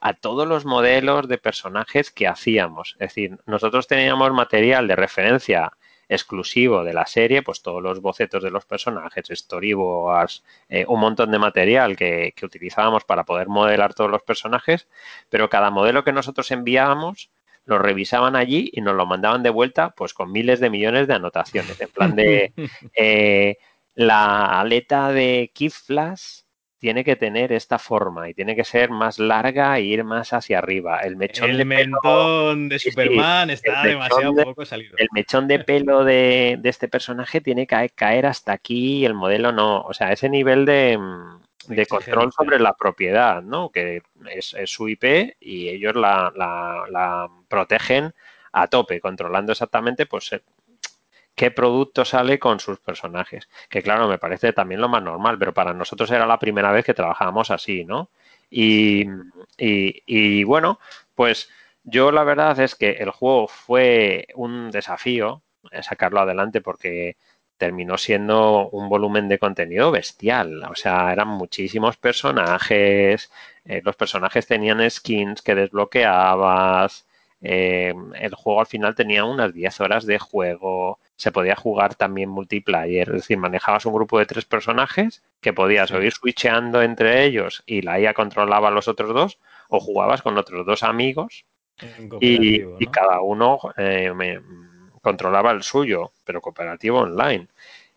a 0.01 0.13
todos 0.13 0.47
los 0.47 0.67
modelos 0.67 1.27
de 1.27 1.39
personajes 1.39 2.11
que 2.11 2.29
hacíamos. 2.29 2.97
Es 3.01 3.09
decir, 3.09 3.39
nosotros 3.47 3.87
teníamos 3.87 4.31
material 4.33 4.87
de 4.87 4.97
referencia 4.97 5.73
exclusivo 6.07 6.85
de 6.85 6.93
la 6.93 7.07
serie, 7.07 7.43
pues 7.43 7.63
todos 7.63 7.83
los 7.83 8.01
bocetos 8.01 8.43
de 8.43 8.51
los 8.51 8.67
personajes, 8.67 9.29
storyboards, 9.31 10.45
eh, 10.69 10.85
un 10.87 11.01
montón 11.01 11.31
de 11.31 11.39
material 11.39 11.97
que, 11.97 12.35
que 12.37 12.47
utilizábamos 12.47 13.05
para 13.05 13.25
poder 13.25 13.49
modelar 13.49 13.95
todos 13.95 14.11
los 14.11 14.23
personajes, 14.23 14.87
pero 15.31 15.49
cada 15.49 15.71
modelo 15.71 16.05
que 16.05 16.13
nosotros 16.13 16.51
enviábamos 16.51 17.31
lo 17.69 17.79
revisaban 17.79 18.35
allí 18.35 18.71
y 18.73 18.81
nos 18.81 18.97
lo 18.97 19.07
mandaban 19.07 19.43
de 19.43 19.51
vuelta 19.51 19.91
pues 19.91 20.15
con 20.15 20.33
miles 20.33 20.59
de 20.59 20.71
millones 20.71 21.07
de 21.07 21.15
anotaciones. 21.15 21.81
En 21.81 21.89
plan 21.91 22.17
de 22.17 22.53
eh, 22.97 23.59
la 23.95 24.61
aleta 24.61 25.13
de 25.13 25.51
Kid 25.55 25.73
Flash 25.73 26.41
tiene 26.79 27.05
que 27.05 27.17
tener 27.17 27.53
esta 27.53 27.79
forma 27.79 28.31
y 28.31 28.35
tiene 28.35 28.57
que 28.57 28.65
ser 28.65 28.89
más 28.91 29.19
larga 29.19 29.77
e 29.77 29.83
ir 29.83 30.03
más 30.05 30.33
hacia 30.33 30.59
arriba. 30.59 31.01
El 31.01 31.17
mechón 31.17 31.57
de 31.57 31.65
mentón 31.65 32.69
de 32.69 32.79
Superman 32.79 33.51
está 33.51 33.83
demasiado 33.83 34.35
poco 34.35 34.65
salido. 34.65 34.97
El 34.97 35.09
mechón 35.13 35.47
de 35.47 35.59
pelo 35.59 36.05
de, 36.05 36.57
de, 36.61 36.69
este 36.69 36.89
personaje 36.89 37.41
tiene 37.41 37.67
que 37.67 37.91
caer 37.91 38.27
hasta 38.27 38.53
aquí 38.53 38.99
y 38.99 39.05
el 39.05 39.15
modelo 39.15 39.53
no. 39.53 39.81
O 39.83 39.93
sea, 39.93 40.13
ese 40.13 40.29
nivel 40.29 40.65
de, 40.65 40.97
de 41.69 41.87
control 41.87 42.33
sobre 42.33 42.59
la 42.59 42.75
propiedad, 42.75 43.43
¿no? 43.43 43.71
Que 43.71 44.03
es, 44.31 44.55
su 44.65 44.89
IP 44.89 45.37
y 45.41 45.69
ellos 45.69 45.95
la, 45.95 46.33
la, 46.35 47.29
protegen 47.49 48.15
a 48.53 48.67
tope, 48.67 49.01
controlando 49.01 49.53
exactamente, 49.53 50.07
pues, 50.07 50.33
eh, 50.33 50.43
qué 51.35 51.51
producto 51.51 52.05
sale 52.05 52.39
con 52.39 52.61
sus 52.61 52.81
personajes. 52.81 53.49
Que 53.69 53.83
claro, 53.83 54.09
me 54.09 54.19
parece 54.19 54.53
también 54.53 54.81
lo 54.81 54.89
más 54.89 55.03
normal, 55.03 55.39
pero 55.39 55.55
para 55.55 55.75
nosotros 55.75 56.11
era 56.11 56.27
la 56.27 56.39
primera 56.39 56.73
vez 56.73 56.85
que 56.85 56.95
trabajábamos 56.95 57.51
así, 57.51 57.85
¿no? 57.85 58.11
Y, 58.51 59.07
y, 59.57 60.03
y 60.07 60.45
bueno, 60.45 60.81
pues 61.15 61.51
yo 61.85 62.13
la 62.13 62.25
verdad 62.25 62.59
es 62.61 62.75
que 62.75 62.93
el 62.93 63.11
juego 63.11 63.49
fue 63.49 64.27
un 64.35 64.71
desafío 64.71 65.43
eh, 65.71 65.83
sacarlo 65.83 66.21
adelante 66.21 66.61
porque 66.61 67.17
terminó 67.59 67.99
siendo 67.99 68.69
un 68.71 68.89
volumen 68.89 69.29
de 69.29 69.39
contenido 69.39 69.91
bestial. 69.91 70.63
O 70.65 70.75
sea, 70.75 71.13
eran 71.13 71.29
muchísimos 71.29 71.97
personajes, 71.97 73.31
eh, 73.65 73.83
los 73.85 73.97
personajes 73.97 74.47
tenían 74.47 74.89
skins 74.91 75.43
que 75.43 75.55
desbloqueabas, 75.55 77.07
eh, 77.41 77.95
el 78.15 78.35
juego 78.35 78.61
al 78.61 78.67
final 78.67 78.95
tenía 78.95 79.25
unas 79.25 79.53
10 79.53 79.81
horas 79.81 80.07
de 80.07 80.19
juego, 80.19 80.99
se 81.17 81.33
podía 81.33 81.57
jugar 81.57 81.95
también 81.95 82.31
multiplayer. 82.31 83.09
Es 83.09 83.15
decir, 83.15 83.39
manejabas 83.39 83.87
un 83.87 83.95
grupo 83.95 84.19
de 84.19 84.27
tres 84.27 84.45
personajes 84.45 85.23
que 85.41 85.53
podías 85.53 85.91
o 85.93 86.03
ir 86.03 86.13
switcheando 86.13 86.83
entre 86.83 87.25
ellos 87.25 87.63
y 87.67 87.83
la 87.83 88.01
IA 88.01 88.15
controlaba 88.15 88.69
a 88.69 88.71
los 88.73 88.89
otros 88.89 89.15
dos, 89.15 89.39
o 89.69 89.81
jugabas 89.81 90.23
con 90.23 90.39
otros 90.39 90.65
dos 90.67 90.83
amigos 90.83 91.45
y, 92.21 92.87
cada 92.87 93.21
uno 93.21 93.59
eh, 93.77 94.11
controlaba 95.01 95.51
el 95.51 95.63
suyo, 95.63 96.13
pero 96.25 96.41
cooperativo 96.41 97.01
online. 97.01 97.49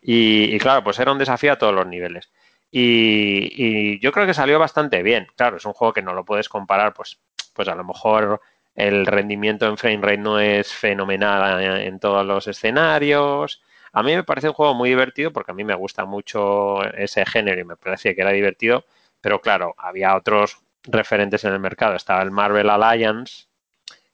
Y, 0.02 0.58
claro, 0.60 0.84
pues 0.84 1.00
era 1.00 1.12
un 1.12 1.20
desafío 1.20 1.54
a 1.54 1.58
todos 1.58 1.74
los 1.74 1.88
niveles. 1.88 2.30
Y, 2.72 4.00
yo 4.00 4.12
creo 4.12 4.26
que 4.26 4.34
salió 4.34 4.60
bastante 4.60 5.04
bien. 5.04 5.28
Claro, 5.36 5.58
es 5.58 5.66
un 5.66 5.74
juego 5.74 5.94
que 5.94 6.02
no 6.02 6.14
lo 6.14 6.26
puedes 6.26 6.50
comparar, 6.50 6.94
pues, 6.94 7.20
pues 7.54 7.68
a 7.68 7.76
lo 7.76 7.84
mejor 7.84 8.42
el 8.76 9.06
rendimiento 9.06 9.68
en 9.68 9.78
frame 9.78 10.02
rate 10.02 10.18
no 10.18 10.40
es 10.40 10.74
fenomenal 10.74 11.62
en 11.82 12.00
todos 12.00 12.26
los 12.26 12.48
escenarios. 12.48 13.62
A 13.94 14.04
mí 14.04 14.16
me 14.16 14.24
parece 14.24 14.48
un 14.48 14.54
juego 14.54 14.74
muy 14.74 14.90
divertido 14.90 15.32
porque 15.34 15.52
a 15.52 15.54
mí 15.54 15.64
me 15.64 15.76
gusta 15.76 16.06
mucho 16.06 16.84
ese 16.94 17.26
género 17.26 17.60
y 17.62 17.66
me 17.66 17.76
parecía 17.76 18.16
que 18.16 18.22
era 18.22 18.32
divertido. 18.32 18.86
Pero 19.20 19.42
claro, 19.42 19.76
había 19.78 20.16
otros 20.16 20.58
referentes 20.84 21.44
en 21.44 21.54
el 21.54 21.60
mercado. 21.60 21.96
Estaba 21.96 22.22
el 22.24 22.32
Marvel 22.32 22.70
Alliance, 22.70 23.48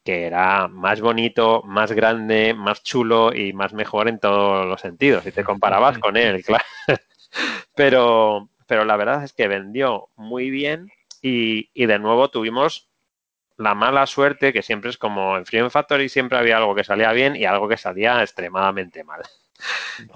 que 0.08 0.26
era 0.26 0.70
más 0.70 1.02
bonito, 1.02 1.64
más 1.66 1.92
grande, 1.92 2.54
más 2.54 2.82
chulo 2.82 3.36
y 3.36 3.52
más 3.52 3.74
mejor 3.74 4.08
en 4.08 4.20
todos 4.20 4.66
los 4.66 4.80
sentidos. 4.80 5.26
Si 5.26 5.34
te 5.34 5.44
comparabas 5.44 5.98
con 6.00 6.16
él, 6.16 6.46
claro. 6.46 6.64
Pero, 7.76 8.50
pero 8.66 8.86
la 8.86 8.96
verdad 8.96 9.24
es 9.24 9.34
que 9.34 9.50
vendió 9.50 10.08
muy 10.16 10.50
bien 10.50 10.90
y, 11.22 11.70
y 11.74 11.86
de 11.86 12.00
nuevo 12.00 12.30
tuvimos 12.30 12.90
la 13.58 13.76
mala 13.76 14.08
suerte, 14.08 14.54
que 14.54 14.64
siempre 14.64 14.90
es 14.90 14.98
como 14.98 15.38
en 15.38 15.46
Freedom 15.46 15.70
Factory 15.70 16.08
siempre 16.08 16.38
había 16.38 16.58
algo 16.58 16.74
que 16.74 16.86
salía 16.86 17.12
bien 17.12 17.36
y 17.36 17.44
algo 17.44 17.68
que 17.68 17.78
salía 17.78 18.24
extremadamente 18.24 19.04
mal. 19.04 19.22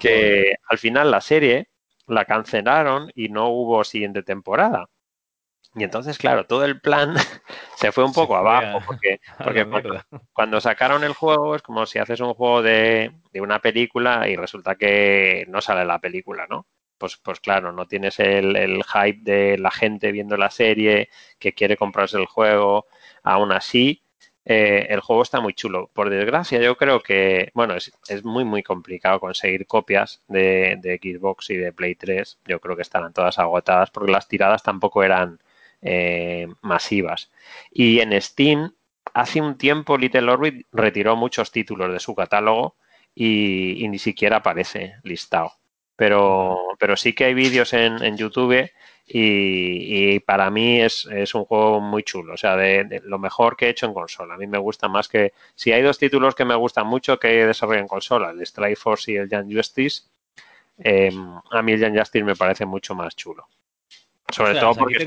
Que 0.00 0.54
al 0.68 0.78
final 0.78 1.10
la 1.10 1.20
serie 1.20 1.68
la 2.06 2.24
cancelaron 2.24 3.12
y 3.14 3.28
no 3.28 3.50
hubo 3.50 3.84
siguiente 3.84 4.22
temporada. 4.22 4.86
Y 5.74 5.84
entonces, 5.84 6.18
claro, 6.18 6.44
todo 6.46 6.64
el 6.64 6.80
plan 6.80 7.14
se 7.76 7.92
fue 7.92 8.04
un 8.04 8.12
poco 8.12 8.36
abajo, 8.36 8.80
porque, 8.86 9.20
porque 9.38 9.66
cuando, 10.32 10.60
sacaron 10.60 11.02
el 11.04 11.14
juego 11.14 11.56
es 11.56 11.62
como 11.62 11.86
si 11.86 11.98
haces 11.98 12.20
un 12.20 12.34
juego 12.34 12.62
de, 12.62 13.12
de, 13.32 13.40
una 13.40 13.60
película 13.60 14.28
y 14.28 14.36
resulta 14.36 14.74
que 14.74 15.46
no 15.48 15.60
sale 15.60 15.84
la 15.84 15.98
película, 15.98 16.46
¿no? 16.48 16.66
Pues, 16.98 17.16
pues 17.16 17.40
claro, 17.40 17.72
no 17.72 17.86
tienes 17.86 18.20
el, 18.20 18.54
el 18.54 18.84
hype 18.84 19.20
de 19.22 19.58
la 19.58 19.70
gente 19.70 20.12
viendo 20.12 20.36
la 20.36 20.50
serie, 20.50 21.08
que 21.38 21.52
quiere 21.52 21.76
comprarse 21.76 22.16
el 22.18 22.26
juego, 22.26 22.86
aún 23.24 23.50
así, 23.50 24.02
eh, 24.44 24.86
el 24.90 25.00
juego 25.00 25.22
está 25.22 25.40
muy 25.40 25.54
chulo. 25.54 25.90
Por 25.92 26.10
desgracia, 26.10 26.60
yo 26.60 26.76
creo 26.76 27.00
que, 27.02 27.50
bueno, 27.54 27.74
es, 27.74 27.92
es 28.08 28.24
muy, 28.24 28.44
muy 28.44 28.62
complicado 28.62 29.20
conseguir 29.20 29.66
copias 29.66 30.22
de, 30.28 30.78
de, 30.80 30.98
Xbox 30.98 31.50
y 31.50 31.56
de 31.56 31.72
Play 31.72 31.94
3. 31.94 32.40
Yo 32.46 32.60
creo 32.60 32.76
que 32.76 32.82
estarán 32.82 33.12
todas 33.12 33.38
agotadas 33.38 33.90
porque 33.90 34.12
las 34.12 34.28
tiradas 34.28 34.62
tampoco 34.62 35.02
eran 35.04 35.40
eh, 35.82 36.48
masivas. 36.62 37.30
Y 37.70 38.00
en 38.00 38.20
Steam, 38.20 38.72
hace 39.14 39.40
un 39.40 39.58
tiempo 39.58 39.98
Little 39.98 40.30
Orbit 40.30 40.66
retiró 40.72 41.16
muchos 41.16 41.50
títulos 41.52 41.92
de 41.92 42.00
su 42.00 42.14
catálogo 42.14 42.76
y, 43.14 43.86
ni 43.88 43.98
siquiera 43.98 44.38
aparece 44.38 44.94
listado. 45.02 45.52
Pero, 45.96 46.58
pero 46.78 46.96
sí 46.96 47.12
que 47.12 47.24
hay 47.24 47.34
vídeos 47.34 47.72
en, 47.74 48.02
en 48.02 48.16
YouTube 48.16 48.70
y, 49.06 50.20
para 50.20 50.50
mí 50.50 50.80
es, 50.80 51.06
es, 51.06 51.34
un 51.34 51.44
juego 51.44 51.80
muy 51.80 52.02
chulo, 52.02 52.34
o 52.34 52.36
sea, 52.36 52.56
de, 52.56 53.02
lo 53.04 53.18
mejor 53.18 53.56
que 53.56 53.66
he 53.66 53.70
hecho 53.70 53.86
en 53.86 53.94
consola. 53.94 54.34
A 54.34 54.38
mí 54.38 54.46
me 54.46 54.58
gusta 54.58 54.88
más 54.88 55.08
que... 55.08 55.32
Si 55.54 55.72
hay 55.72 55.82
dos 55.82 55.98
títulos 55.98 56.34
que 56.34 56.44
me 56.44 56.54
gustan 56.54 56.86
mucho 56.86 57.18
que 57.18 57.42
en 57.42 57.88
consola, 57.88 58.30
el 58.30 58.40
Strike 58.40 58.78
Force 58.78 59.12
y 59.12 59.16
el 59.16 59.28
Young 59.28 59.54
Justice, 59.54 60.04
eh, 60.78 61.12
a 61.50 61.62
mí 61.62 61.72
el 61.72 61.80
Young 61.80 61.98
Justice 61.98 62.24
me 62.24 62.36
parece 62.36 62.64
mucho 62.64 62.94
más 62.94 63.14
chulo. 63.14 63.46
Sobre 64.30 64.58
todo 64.58 64.74
porque 64.74 65.04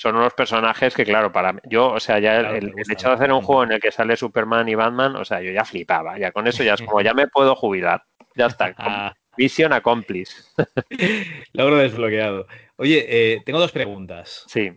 son 0.00 0.16
unos 0.16 0.32
personajes 0.32 0.94
que, 0.94 1.04
claro, 1.04 1.30
para 1.30 1.60
yo, 1.64 1.90
o 1.90 2.00
sea, 2.00 2.18
ya 2.18 2.40
el, 2.40 2.72
hecho 2.90 3.08
de 3.08 3.14
hacer 3.14 3.30
un 3.30 3.42
juego 3.42 3.64
en 3.64 3.72
el 3.72 3.80
que 3.82 3.92
sale 3.92 4.16
Superman 4.16 4.66
y 4.66 4.74
Batman, 4.74 5.14
o 5.14 5.26
sea, 5.26 5.42
yo 5.42 5.52
ya 5.52 5.66
flipaba. 5.66 6.18
Ya 6.18 6.32
con 6.32 6.46
eso 6.46 6.62
ya 6.62 6.72
es 6.72 6.80
como, 6.80 7.02
ya 7.02 7.12
me 7.12 7.28
puedo 7.28 7.54
jubilar. 7.54 8.02
Ya 8.34 8.46
está. 8.46 8.74
Mission 9.36 9.74
accomplished. 9.74 10.38
Logro 11.52 11.76
desbloqueado. 11.76 12.46
Oye, 12.76 13.04
eh, 13.10 13.42
tengo 13.44 13.58
dos 13.58 13.72
preguntas. 13.72 14.44
Sí. 14.46 14.72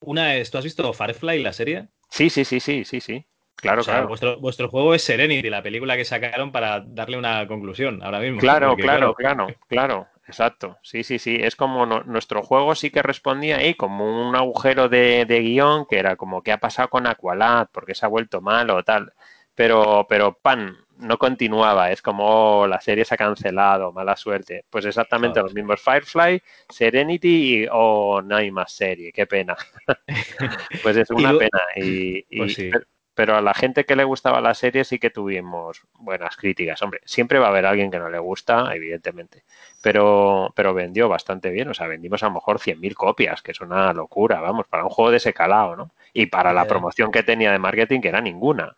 Una 0.00 0.34
es, 0.34 0.50
¿tú 0.50 0.58
has 0.58 0.64
visto 0.64 0.92
Firefly, 0.92 1.40
la 1.40 1.52
serie? 1.52 1.86
Sí, 2.10 2.28
sí, 2.28 2.44
sí, 2.44 2.58
sí, 2.58 2.84
sí, 2.84 3.00
sí. 3.00 3.24
Claro, 3.56 3.82
claro. 3.82 4.08
Vuestro, 4.08 4.38
vuestro, 4.40 4.68
juego 4.68 4.94
es 4.94 5.02
Serenity, 5.02 5.48
la 5.48 5.62
película 5.62 5.96
que 5.96 6.04
sacaron 6.04 6.52
para 6.52 6.80
darle 6.80 7.16
una 7.16 7.46
conclusión 7.46 8.02
ahora 8.02 8.20
mismo. 8.20 8.40
Claro, 8.40 8.76
claro, 8.76 9.14
claro, 9.14 9.46
claro, 9.68 10.08
exacto. 10.26 10.78
Sí, 10.82 11.02
sí, 11.02 11.18
sí. 11.18 11.38
Es 11.40 11.56
como 11.56 11.86
nuestro 11.86 12.42
juego 12.42 12.74
sí 12.74 12.90
que 12.90 13.02
respondía 13.02 13.56
ahí 13.56 13.74
como 13.74 14.28
un 14.28 14.36
agujero 14.36 14.88
de, 14.88 15.24
de, 15.24 15.40
guion 15.40 15.86
que 15.86 15.98
era 15.98 16.16
como, 16.16 16.42
¿qué 16.42 16.52
ha 16.52 16.58
pasado 16.58 16.88
con 16.90 17.06
Aqualad? 17.06 17.68
porque 17.72 17.94
se 17.94 18.04
ha 18.04 18.08
vuelto 18.08 18.40
mal 18.40 18.68
o 18.70 18.82
tal? 18.82 19.12
Pero, 19.54 20.06
pero, 20.08 20.36
pan, 20.42 20.76
no 20.98 21.18
continuaba. 21.18 21.90
Es 21.90 22.02
como 22.02 22.60
oh, 22.60 22.66
la 22.66 22.80
serie 22.80 23.04
se 23.04 23.14
ha 23.14 23.18
cancelado, 23.18 23.92
mala 23.92 24.16
suerte. 24.16 24.64
Pues 24.68 24.84
exactamente 24.84 25.40
los 25.40 25.54
mismos. 25.54 25.80
Firefly, 25.80 26.42
Serenity 26.68 27.66
o 27.70 28.20
no 28.22 28.36
hay 28.36 28.50
más 28.50 28.72
serie. 28.72 29.12
Qué 29.12 29.26
pena. 29.26 29.56
pues 30.82 30.96
es 30.96 31.10
una 31.10 31.36
pena. 31.36 31.60
Y, 31.76 32.22
pues 32.36 32.56
pero 32.56 32.84
a 33.16 33.40
la 33.40 33.54
gente 33.54 33.84
que 33.84 33.96
le 33.96 34.04
gustaba 34.04 34.40
la 34.40 34.54
serie 34.54 34.84
sí 34.84 34.98
que 34.98 35.10
tuvimos 35.10 35.82
buenas 35.98 36.36
críticas. 36.36 36.82
Hombre, 36.82 37.00
siempre 37.04 37.38
va 37.38 37.46
a 37.46 37.50
haber 37.50 37.66
alguien 37.66 37.90
que 37.90 37.98
no 37.98 38.08
le 38.08 38.18
gusta, 38.18 38.74
evidentemente. 38.74 39.44
Pero, 39.82 40.52
pero 40.56 40.74
vendió 40.74 41.08
bastante 41.08 41.50
bien. 41.50 41.68
O 41.68 41.74
sea, 41.74 41.86
vendimos 41.86 42.22
a 42.22 42.26
lo 42.26 42.34
mejor 42.34 42.58
100.000 42.58 42.94
copias, 42.94 43.42
que 43.42 43.52
es 43.52 43.60
una 43.60 43.92
locura, 43.92 44.40
vamos, 44.40 44.66
para 44.66 44.84
un 44.84 44.90
juego 44.90 45.10
de 45.10 45.18
ese 45.18 45.32
calado, 45.32 45.76
¿no? 45.76 45.90
Y 46.12 46.26
para 46.26 46.52
la 46.52 46.66
promoción 46.66 47.10
que 47.10 47.22
tenía 47.22 47.52
de 47.52 47.58
marketing, 47.58 48.00
que 48.00 48.08
era 48.08 48.20
ninguna. 48.20 48.76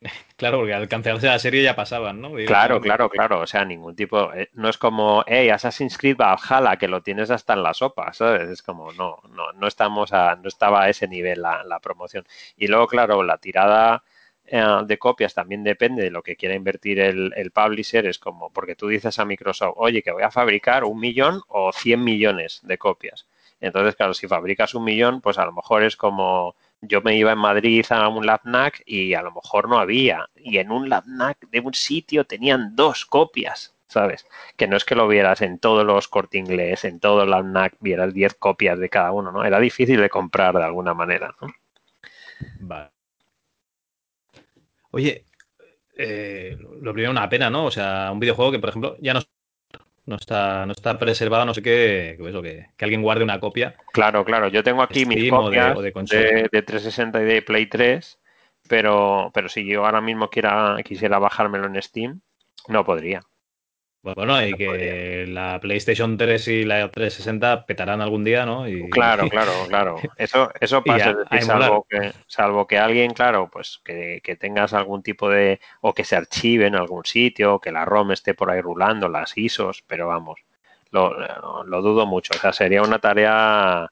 Claro, 0.36 0.58
porque 0.58 0.72
al 0.72 0.88
cancelarse 0.88 1.26
la 1.26 1.38
serie 1.38 1.62
ya 1.62 1.76
pasaban, 1.76 2.20
¿no? 2.20 2.32
claro, 2.46 2.80
claro, 2.80 3.10
claro. 3.10 3.40
O 3.40 3.46
sea, 3.46 3.64
ningún 3.64 3.94
tipo. 3.94 4.32
Eh, 4.32 4.48
no 4.54 4.68
es 4.68 4.78
como, 4.78 5.22
hey, 5.26 5.50
Assassin's 5.50 5.98
Creed 5.98 6.16
Valhalla, 6.16 6.78
que 6.78 6.88
lo 6.88 7.02
tienes 7.02 7.30
hasta 7.30 7.52
en 7.52 7.62
la 7.62 7.74
sopa, 7.74 8.12
¿sabes? 8.14 8.48
Es 8.48 8.62
como, 8.62 8.92
no, 8.92 9.18
no, 9.30 9.52
no 9.52 9.66
estamos 9.66 10.12
a, 10.12 10.36
no 10.36 10.48
estaba 10.48 10.84
a 10.84 10.88
ese 10.88 11.06
nivel 11.08 11.42
la, 11.42 11.62
la 11.64 11.80
promoción. 11.80 12.24
Y 12.56 12.68
luego, 12.68 12.86
claro, 12.86 13.22
la 13.22 13.36
tirada 13.38 14.02
eh, 14.46 14.64
de 14.84 14.98
copias 14.98 15.34
también 15.34 15.62
depende 15.62 16.02
de 16.02 16.10
lo 16.10 16.22
que 16.22 16.36
quiera 16.36 16.54
invertir 16.54 17.00
el, 17.00 17.32
el, 17.36 17.50
publisher. 17.50 18.06
Es 18.06 18.18
como, 18.18 18.50
porque 18.50 18.74
tú 18.76 18.88
dices 18.88 19.18
a 19.18 19.24
Microsoft, 19.26 19.74
oye, 19.76 20.02
que 20.02 20.12
voy 20.12 20.22
a 20.22 20.30
fabricar 20.30 20.84
un 20.84 20.98
millón 20.98 21.42
o 21.48 21.72
cien 21.72 22.02
millones 22.02 22.60
de 22.62 22.78
copias. 22.78 23.26
Entonces, 23.60 23.94
claro, 23.94 24.14
si 24.14 24.26
fabricas 24.26 24.74
un 24.74 24.84
millón, 24.84 25.20
pues 25.20 25.38
a 25.38 25.44
lo 25.44 25.52
mejor 25.52 25.84
es 25.84 25.96
como 25.96 26.56
yo 26.82 27.02
me 27.02 27.16
iba 27.16 27.32
en 27.32 27.38
Madrid 27.38 27.84
a 27.90 28.08
un 28.08 28.26
LabNAC 28.26 28.82
y 28.86 29.14
a 29.14 29.22
lo 29.22 29.32
mejor 29.32 29.68
no 29.68 29.78
había. 29.78 30.28
Y 30.36 30.58
en 30.58 30.70
un 30.70 30.88
LabNAC 30.88 31.48
de 31.50 31.60
un 31.60 31.74
sitio 31.74 32.24
tenían 32.24 32.74
dos 32.74 33.04
copias, 33.04 33.76
¿sabes? 33.86 34.26
Que 34.56 34.66
no 34.66 34.76
es 34.76 34.84
que 34.84 34.94
lo 34.94 35.08
vieras 35.08 35.42
en 35.42 35.58
todos 35.58 35.84
los 35.84 36.08
corte 36.08 36.38
inglés, 36.38 36.84
en 36.84 37.00
todo 37.00 37.22
el 37.22 37.30
LabNAC 37.30 37.76
vieras 37.80 38.14
10 38.14 38.34
copias 38.34 38.78
de 38.78 38.88
cada 38.88 39.12
uno, 39.12 39.30
¿no? 39.32 39.44
Era 39.44 39.60
difícil 39.60 40.00
de 40.00 40.08
comprar 40.08 40.54
de 40.54 40.64
alguna 40.64 40.94
manera, 40.94 41.34
¿no? 41.40 41.48
Vale. 42.60 42.90
Oye, 44.92 45.24
eh, 45.96 46.56
lo 46.80 46.92
primero 46.92 47.10
una 47.10 47.28
pena, 47.28 47.50
¿no? 47.50 47.66
O 47.66 47.70
sea, 47.70 48.10
un 48.10 48.20
videojuego 48.20 48.52
que, 48.52 48.58
por 48.58 48.70
ejemplo, 48.70 48.96
ya 49.00 49.14
no 49.14 49.20
no 50.10 50.16
está, 50.16 50.66
no 50.66 50.72
está 50.72 50.98
preservado, 50.98 51.44
no 51.46 51.54
sé 51.54 51.62
qué, 51.62 52.18
eso, 52.20 52.42
que, 52.42 52.66
que, 52.76 52.84
alguien 52.84 53.00
guarde 53.00 53.22
una 53.22 53.38
copia. 53.38 53.76
Claro, 53.92 54.24
claro, 54.24 54.48
yo 54.48 54.62
tengo 54.64 54.82
aquí 54.82 55.06
mis 55.06 55.30
copias 55.30 55.78
de, 55.78 55.92
de, 55.92 56.48
de, 56.50 56.62
360 56.62 57.22
y 57.22 57.24
de 57.24 57.42
Play 57.42 57.66
3, 57.66 58.18
pero, 58.68 59.30
pero 59.32 59.48
si 59.48 59.64
yo 59.64 59.86
ahora 59.86 60.00
mismo 60.00 60.28
quiera, 60.28 60.76
quisiera 60.84 61.20
bajármelo 61.20 61.66
en 61.66 61.80
Steam, 61.80 62.20
no 62.68 62.84
podría. 62.84 63.22
Bueno, 64.02 64.42
y 64.42 64.54
que 64.54 65.26
la 65.28 65.60
PlayStation 65.60 66.16
3 66.16 66.48
y 66.48 66.64
la 66.64 66.90
360 66.90 67.66
petarán 67.66 68.00
algún 68.00 68.24
día, 68.24 68.46
¿no? 68.46 68.66
Y... 68.66 68.88
Claro, 68.88 69.28
claro, 69.28 69.52
claro. 69.68 69.96
Eso, 70.16 70.50
eso 70.58 70.82
pasa, 70.82 71.12
decir, 71.12 71.42
salvo, 71.42 71.86
que, 71.88 72.12
salvo 72.26 72.66
que 72.66 72.78
alguien, 72.78 73.12
claro, 73.12 73.50
pues 73.52 73.80
que, 73.84 74.20
que, 74.24 74.36
tengas 74.36 74.72
algún 74.72 75.02
tipo 75.02 75.28
de... 75.28 75.60
o 75.82 75.92
que 75.92 76.04
se 76.04 76.16
archive 76.16 76.66
en 76.66 76.76
algún 76.76 77.04
sitio, 77.04 77.60
que 77.60 77.72
la 77.72 77.84
ROM 77.84 78.12
esté 78.12 78.32
por 78.32 78.50
ahí 78.50 78.62
rulando, 78.62 79.08
las 79.08 79.36
ISOs, 79.36 79.84
pero 79.86 80.08
vamos, 80.08 80.40
lo, 80.90 81.64
lo 81.64 81.82
dudo 81.82 82.06
mucho. 82.06 82.32
O 82.34 82.38
sea, 82.38 82.54
sería 82.54 82.82
una 82.82 83.00
tarea 83.00 83.90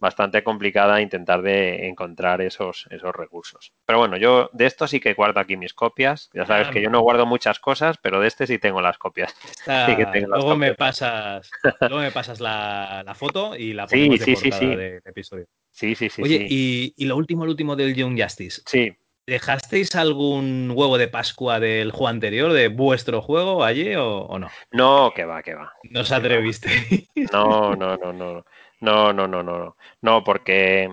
bastante 0.00 0.42
complicada 0.42 1.00
intentar 1.00 1.42
de 1.42 1.88
encontrar 1.88 2.40
esos, 2.40 2.86
esos 2.90 3.14
recursos. 3.14 3.72
Pero 3.86 3.98
bueno, 3.98 4.16
yo 4.16 4.50
de 4.52 4.66
esto 4.66 4.86
sí 4.86 5.00
que 5.00 5.14
guardo 5.14 5.40
aquí 5.40 5.56
mis 5.56 5.74
copias. 5.74 6.30
Ya 6.32 6.46
sabes 6.46 6.68
ah, 6.68 6.70
que 6.70 6.82
yo 6.82 6.90
no 6.90 7.00
guardo 7.00 7.26
muchas 7.26 7.58
cosas, 7.58 7.96
pero 8.02 8.20
de 8.20 8.28
este 8.28 8.46
sí 8.46 8.58
tengo 8.58 8.80
las 8.80 8.98
copias. 8.98 9.34
sí 9.86 9.96
que 9.96 10.06
tengo 10.06 10.28
luego, 10.28 10.56
Me 10.56 10.74
pasas, 10.74 11.50
luego 11.80 11.98
me 11.98 12.12
pasas 12.12 12.40
la, 12.40 13.02
la 13.04 13.14
foto 13.14 13.56
y 13.56 13.72
la 13.72 13.86
ponemos 13.86 14.18
sí, 14.18 14.24
sí, 14.24 14.30
de 14.30 14.36
sí, 14.36 14.52
sí. 14.52 14.66
de 14.76 14.96
episodio. 15.04 15.46
Sí, 15.70 15.94
sí, 15.94 16.08
sí. 16.08 16.22
Oye, 16.22 16.38
sí. 16.38 16.46
Y, 16.48 16.94
y, 16.96 17.06
lo 17.06 17.16
último, 17.16 17.44
lo 17.44 17.52
último 17.52 17.76
del 17.76 17.94
Young 17.94 18.20
Justice. 18.20 18.62
Sí. 18.66 18.96
¿Dejasteis 19.28 19.94
algún 19.94 20.72
huevo 20.74 20.96
de 20.96 21.06
Pascua 21.06 21.60
del 21.60 21.90
juego 21.90 22.08
anterior, 22.08 22.50
de 22.50 22.68
vuestro 22.68 23.20
juego 23.20 23.62
allí 23.62 23.94
o, 23.94 24.38
no? 24.38 24.48
No, 24.72 25.12
que 25.14 25.26
va, 25.26 25.42
que 25.42 25.54
va. 25.54 25.70
No 25.90 26.00
os 26.00 26.12
atreviste. 26.12 26.70
No, 27.32 27.76
no, 27.76 27.96
no, 27.98 28.12
no. 28.12 28.44
No, 28.80 29.12
no, 29.12 29.26
no, 29.26 29.42
no. 29.42 29.76
No, 30.00 30.24
porque 30.24 30.90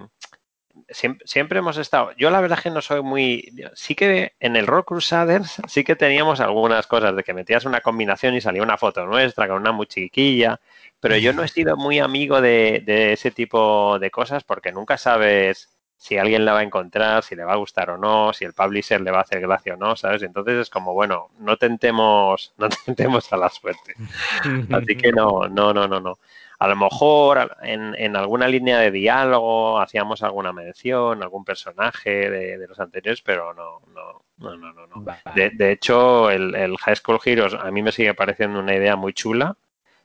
siempre, 0.90 1.60
hemos 1.60 1.78
estado. 1.78 2.12
Yo 2.18 2.30
la 2.30 2.42
verdad 2.42 2.58
es 2.60 2.64
que 2.64 2.70
no 2.70 2.82
soy 2.82 3.02
muy. 3.02 3.54
Sí 3.76 3.96
que 3.96 4.34
en 4.40 4.56
el 4.56 4.68
Rock 4.68 4.90
Crusaders 4.90 5.62
sí 5.68 5.84
que 5.84 5.96
teníamos 5.96 6.40
algunas 6.40 6.88
cosas 6.88 7.16
de 7.16 7.24
que 7.24 7.34
metías 7.34 7.66
una 7.66 7.82
combinación 7.82 8.36
y 8.36 8.42
salía 8.42 8.64
una 8.64 8.78
foto 8.78 9.06
nuestra 9.06 9.48
con 9.48 9.58
una 9.58 9.72
muy 9.72 9.88
chiquilla. 9.88 10.60
Pero 11.00 11.18
yo 11.18 11.34
no 11.34 11.44
he 11.44 11.48
sido 11.48 11.78
muy 11.78 12.00
amigo 12.00 12.42
de, 12.42 12.84
ese 13.14 13.30
tipo 13.30 14.00
de 14.00 14.10
cosas 14.10 14.44
porque 14.44 14.72
nunca 14.72 14.98
sabes 14.98 15.70
si 15.98 16.18
alguien 16.18 16.46
la 16.46 16.54
va 16.54 16.60
a 16.60 16.64
encontrar, 16.64 17.24
si 17.24 17.36
le 17.36 17.44
va 17.44 17.54
a 17.54 17.58
gustar 17.58 17.92
o 17.92 17.98
no, 17.98 18.34
si 18.34 18.44
el 18.44 18.54
publisher 18.54 19.02
le 19.02 19.12
va 19.12 19.20
a 19.20 19.22
hacer 19.22 19.40
gracia 19.40 19.76
o 19.76 19.78
no, 19.78 19.96
¿sabes? 19.96 20.24
Entonces 20.24 20.56
es 20.56 20.70
como, 20.70 20.94
bueno, 20.94 21.30
no 21.40 21.58
tentemos, 21.58 22.54
no 22.58 22.70
tentemos 22.70 23.32
a 23.32 23.38
la 23.38 23.50
suerte. 23.50 23.94
Así 24.72 24.98
que 24.98 25.12
no, 25.12 25.48
no, 25.48 25.74
no, 25.74 25.88
no, 25.88 26.00
no 26.00 26.18
a 26.60 26.68
lo 26.68 26.76
mejor 26.76 27.56
en, 27.62 28.16
alguna 28.16 28.48
línea 28.48 28.80
de 28.80 28.92
diálogo 28.92 29.80
hacíamos 29.80 30.24
alguna 30.24 30.54
mención, 30.54 31.22
algún 31.22 31.44
personaje 31.44 32.30
de, 32.30 32.68
los 32.68 32.80
anteriores, 32.80 33.22
pero 33.22 33.54
no, 33.54 33.82
no, 33.94 34.24
no, 34.38 34.74
no, 34.74 34.88
no. 34.88 35.06
De, 35.36 35.72
hecho, 35.72 36.30
el, 36.30 36.78
High 36.78 36.96
School 36.96 37.20
Heroes 37.24 37.54
a 37.54 37.70
mí 37.72 37.82
me 37.82 37.92
sigue 37.92 38.14
pareciendo 38.14 38.60
una 38.60 38.76
idea 38.76 38.96
muy 38.96 39.14
chula, 39.14 39.58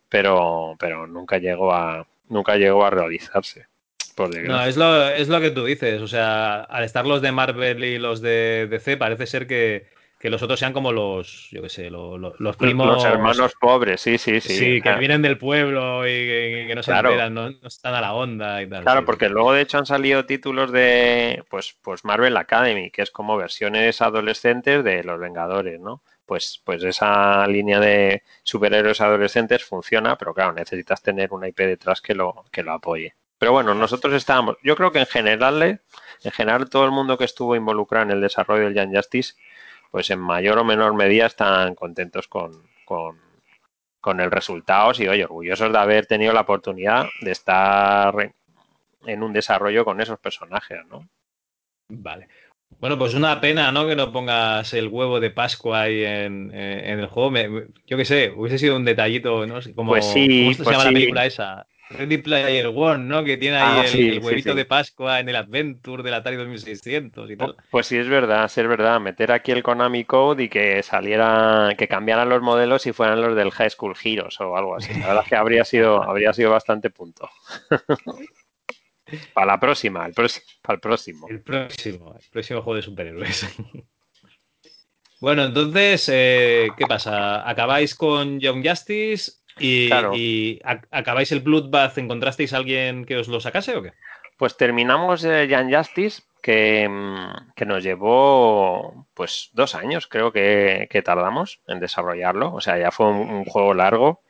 pero, 0.09 0.77
pero 0.79 1.07
nunca 1.07 1.39
llegó 1.39 1.73
a, 1.73 2.07
nunca 2.29 2.57
llegó 2.57 2.85
a 2.85 2.91
realizarse. 2.91 3.67
no, 4.17 4.65
es 4.65 4.77
lo, 4.77 5.09
es 5.09 5.29
lo 5.29 5.41
que 5.41 5.51
tú 5.51 5.65
dices. 5.65 6.03
O 6.03 6.09
sea, 6.09 6.63
al 6.63 6.85
estar 6.85 7.07
los 7.07 7.23
de 7.23 7.33
Marvel 7.33 7.85
y 7.85 7.99
los 7.99 8.21
de 8.21 8.67
DC, 8.69 8.97
parece 8.97 9.27
ser 9.27 9.47
que, 9.47 9.87
que 10.21 10.29
los 10.29 10.43
otros 10.43 10.61
sean 10.61 10.75
como 10.75 10.93
los, 10.93 11.49
yo 11.51 11.63
qué 11.63 11.71
sé, 11.71 11.89
los, 11.89 12.57
primos. 12.59 12.87
Los 12.87 13.05
hermanos 13.07 13.55
pobres, 13.59 14.03
sí, 14.03 14.19
sí, 14.19 14.43
sí. 14.43 14.55
Sí, 14.55 14.81
que 14.83 14.95
vienen 14.97 15.23
del 15.23 15.39
pueblo 15.39 16.07
y 16.07 16.11
que, 16.11 16.75
no 16.77 16.83
se 16.83 16.93
enteran, 16.93 17.33
no, 17.33 17.49
están 17.67 17.95
a 17.95 18.03
la 18.03 18.13
onda 18.13 18.61
y 18.61 18.69
tal. 18.69 18.83
Claro, 18.83 19.07
porque 19.07 19.31
luego 19.31 19.55
de 19.55 19.63
hecho 19.63 19.79
han 19.79 19.87
salido 19.87 20.27
títulos 20.27 20.73
de, 20.73 21.43
pues, 21.49 21.75
pues 21.81 22.05
Marvel 22.05 22.37
Academy, 22.37 22.91
que 22.91 23.01
es 23.01 23.11
como 23.11 23.39
versiones 23.39 24.03
adolescentes 24.03 24.85
de 24.85 25.03
los 25.05 25.19
Vengadores, 25.19 25.81
¿no? 25.81 26.03
Pues, 26.27 26.61
pues 26.65 26.85
esa 26.85 27.47
línea 27.47 27.81
de 27.81 28.23
superhéroes 28.43 29.01
adolescentes 29.01 29.65
funciona, 29.65 30.19
pero 30.19 30.35
claro, 30.35 30.53
necesitas 30.53 31.03
tener 31.03 31.33
una 31.33 31.49
IP 31.49 31.61
detrás 31.61 32.03
que 32.03 32.15
lo, 32.15 32.45
que 32.53 32.63
lo 32.63 32.73
apoye. 32.73 33.15
Pero 33.39 33.53
bueno, 33.53 33.75
nosotros 33.75 34.13
estábamos, 34.13 34.59
yo 34.63 34.77
creo 34.77 34.93
que 34.93 34.99
en 34.99 35.07
general, 35.07 35.63
en 35.63 36.31
general 36.31 36.69
todo 36.69 36.85
el 36.85 36.91
mundo 36.91 37.17
que 37.17 37.25
estuvo 37.25 37.57
involucrado 37.57 38.05
en 38.05 38.11
el 38.11 38.21
desarrollo 38.21 38.65
del 38.65 38.75
Young 38.75 38.95
Justice 38.95 39.33
pues 39.91 40.11
en 40.11 40.21
mayor 40.21 40.59
o 40.59 40.65
menor 40.65 40.95
medida 40.95 41.27
están 41.27 41.75
contentos 41.75 42.29
con, 42.29 42.63
con, 42.85 44.21
el 44.21 44.31
resultado 44.31 44.93
y, 44.99 45.09
oye, 45.09 45.25
orgullosos 45.25 45.73
de 45.73 45.79
haber 45.79 46.07
tenido 46.07 46.33
la 46.33 46.43
oportunidad 46.43 47.07
de 47.21 47.31
estar 47.33 48.33
en 49.07 49.23
un 49.23 49.33
desarrollo 49.33 49.85
con 49.85 50.01
esos 50.01 50.19
personajes, 50.19 50.81
¿no? 50.89 51.09
Vale. 51.89 52.29
Bueno, 52.79 52.97
pues 52.97 53.15
una 53.15 53.41
pena, 53.41 53.73
¿no? 53.73 53.87
Que 53.87 53.97
no 53.97 54.13
pongas 54.13 54.73
el 54.75 54.89
huevo 54.89 55.21
de 55.21 55.31
Pascua 55.31 55.83
ahí 55.83 56.05
en, 56.05 56.53
el 56.55 57.07
juego. 57.07 57.67
yo 57.87 57.97
qué 57.97 58.05
sé, 58.05 58.33
hubiese 58.35 58.59
sido 58.59 58.77
un 58.77 58.85
detallito, 58.85 59.47
¿no? 59.47 59.59
Como, 59.75 59.93
pues 59.93 60.07
sí, 60.07 60.45
¿Cómo 60.45 60.55
se 60.55 60.63
pues 60.63 60.77
llama 60.77 60.85
la 60.85 60.93
película 60.93 61.27
esa? 61.27 61.67
Ready 61.91 62.19
Player 62.19 62.69
One, 62.69 63.05
¿no? 63.05 63.25
Que 63.25 63.37
tiene 63.37 63.57
ahí 63.57 63.81
ah, 63.81 63.87
el, 63.87 64.21
huevito 64.21 64.55
de 64.55 64.65
Pascua 64.65 65.19
en 65.19 65.29
el 65.29 65.37
Adventure 65.37 66.03
del 66.05 66.15
Atari 66.15 66.37
2600 66.37 67.31
y 67.31 67.37
tal. 67.37 67.57
Pues 67.71 67.87
sí, 67.89 67.97
es 67.97 68.09
verdad, 68.09 68.49
sí 68.49 68.61
es 68.61 68.69
verdad. 68.69 69.01
Meter 69.01 69.33
aquí 69.33 69.51
el 69.51 69.65
Konami 69.65 70.05
Code 70.05 70.45
y 70.45 70.49
que 70.49 70.83
saliera, 70.85 71.75
que 71.77 71.89
cambiaran 71.89 72.29
los 72.29 72.43
modelos 72.43 72.87
y 72.87 72.93
fueran 72.93 73.21
los 73.21 73.35
del 73.35 73.51
High 73.51 73.71
School 73.71 73.97
Heroes 74.03 74.41
o 74.41 74.57
algo 74.57 74.77
así. 74.77 74.93
La 74.95 75.09
verdad 75.09 75.23
es 75.25 75.29
que 75.29 75.37
habría 75.37 75.65
sido, 75.65 76.03
habría 76.09 76.33
sido 76.33 76.53
bastante 76.53 76.91
punto. 76.91 77.29
para 79.35 79.47
la 79.47 79.59
próxima, 79.59 80.07
el 80.07 80.15
para 80.15 80.75
el 80.75 80.81
próximo. 80.81 81.27
El 81.29 81.41
próximo, 81.41 82.15
el 82.15 82.31
próximo 82.31 82.63
juego 82.63 82.77
de 82.77 82.83
superhéroes. 82.83 83.47
bueno, 85.21 85.45
entonces, 85.45 86.09
eh, 86.13 86.69
¿qué 86.77 86.87
pasa? 86.87 87.49
¿Acabáis 87.49 87.97
con 87.97 88.39
Young 88.39 88.65
Justice? 88.65 89.40
Y, 89.61 90.59
acabáis 90.91 91.33
el 91.33 91.41
Bloodbath, 91.41 91.99
¿encontrasteis 91.99 92.53
a 92.53 92.57
alguien 92.57 93.05
que 93.05 93.17
os 93.17 93.29
lo 93.29 93.41
sacase 93.41 93.77
o 93.77 93.83
qué? 93.83 93.93
Pues 94.37 94.57
terminamos 94.57 95.23
eh, 95.25 95.47
Jan 95.51 95.71
Justice, 95.73 96.23
que, 96.43 96.89
mm, 96.89 97.53
que, 97.55 97.67
nos 97.67 97.85
llevó 97.85 99.07
pues 99.13 99.51
dos 99.53 99.75
años, 99.75 100.07
creo 100.07 100.33
que, 100.33 100.89
tardamos 101.05 101.61
en 101.67 101.79
desarrollarlo. 101.79 102.55
O 102.55 102.61
sea, 102.63 102.79
ya 102.79 102.91
fue 102.91 103.07
un, 103.09 103.45
juego 103.45 103.75
largo. 103.75 104.23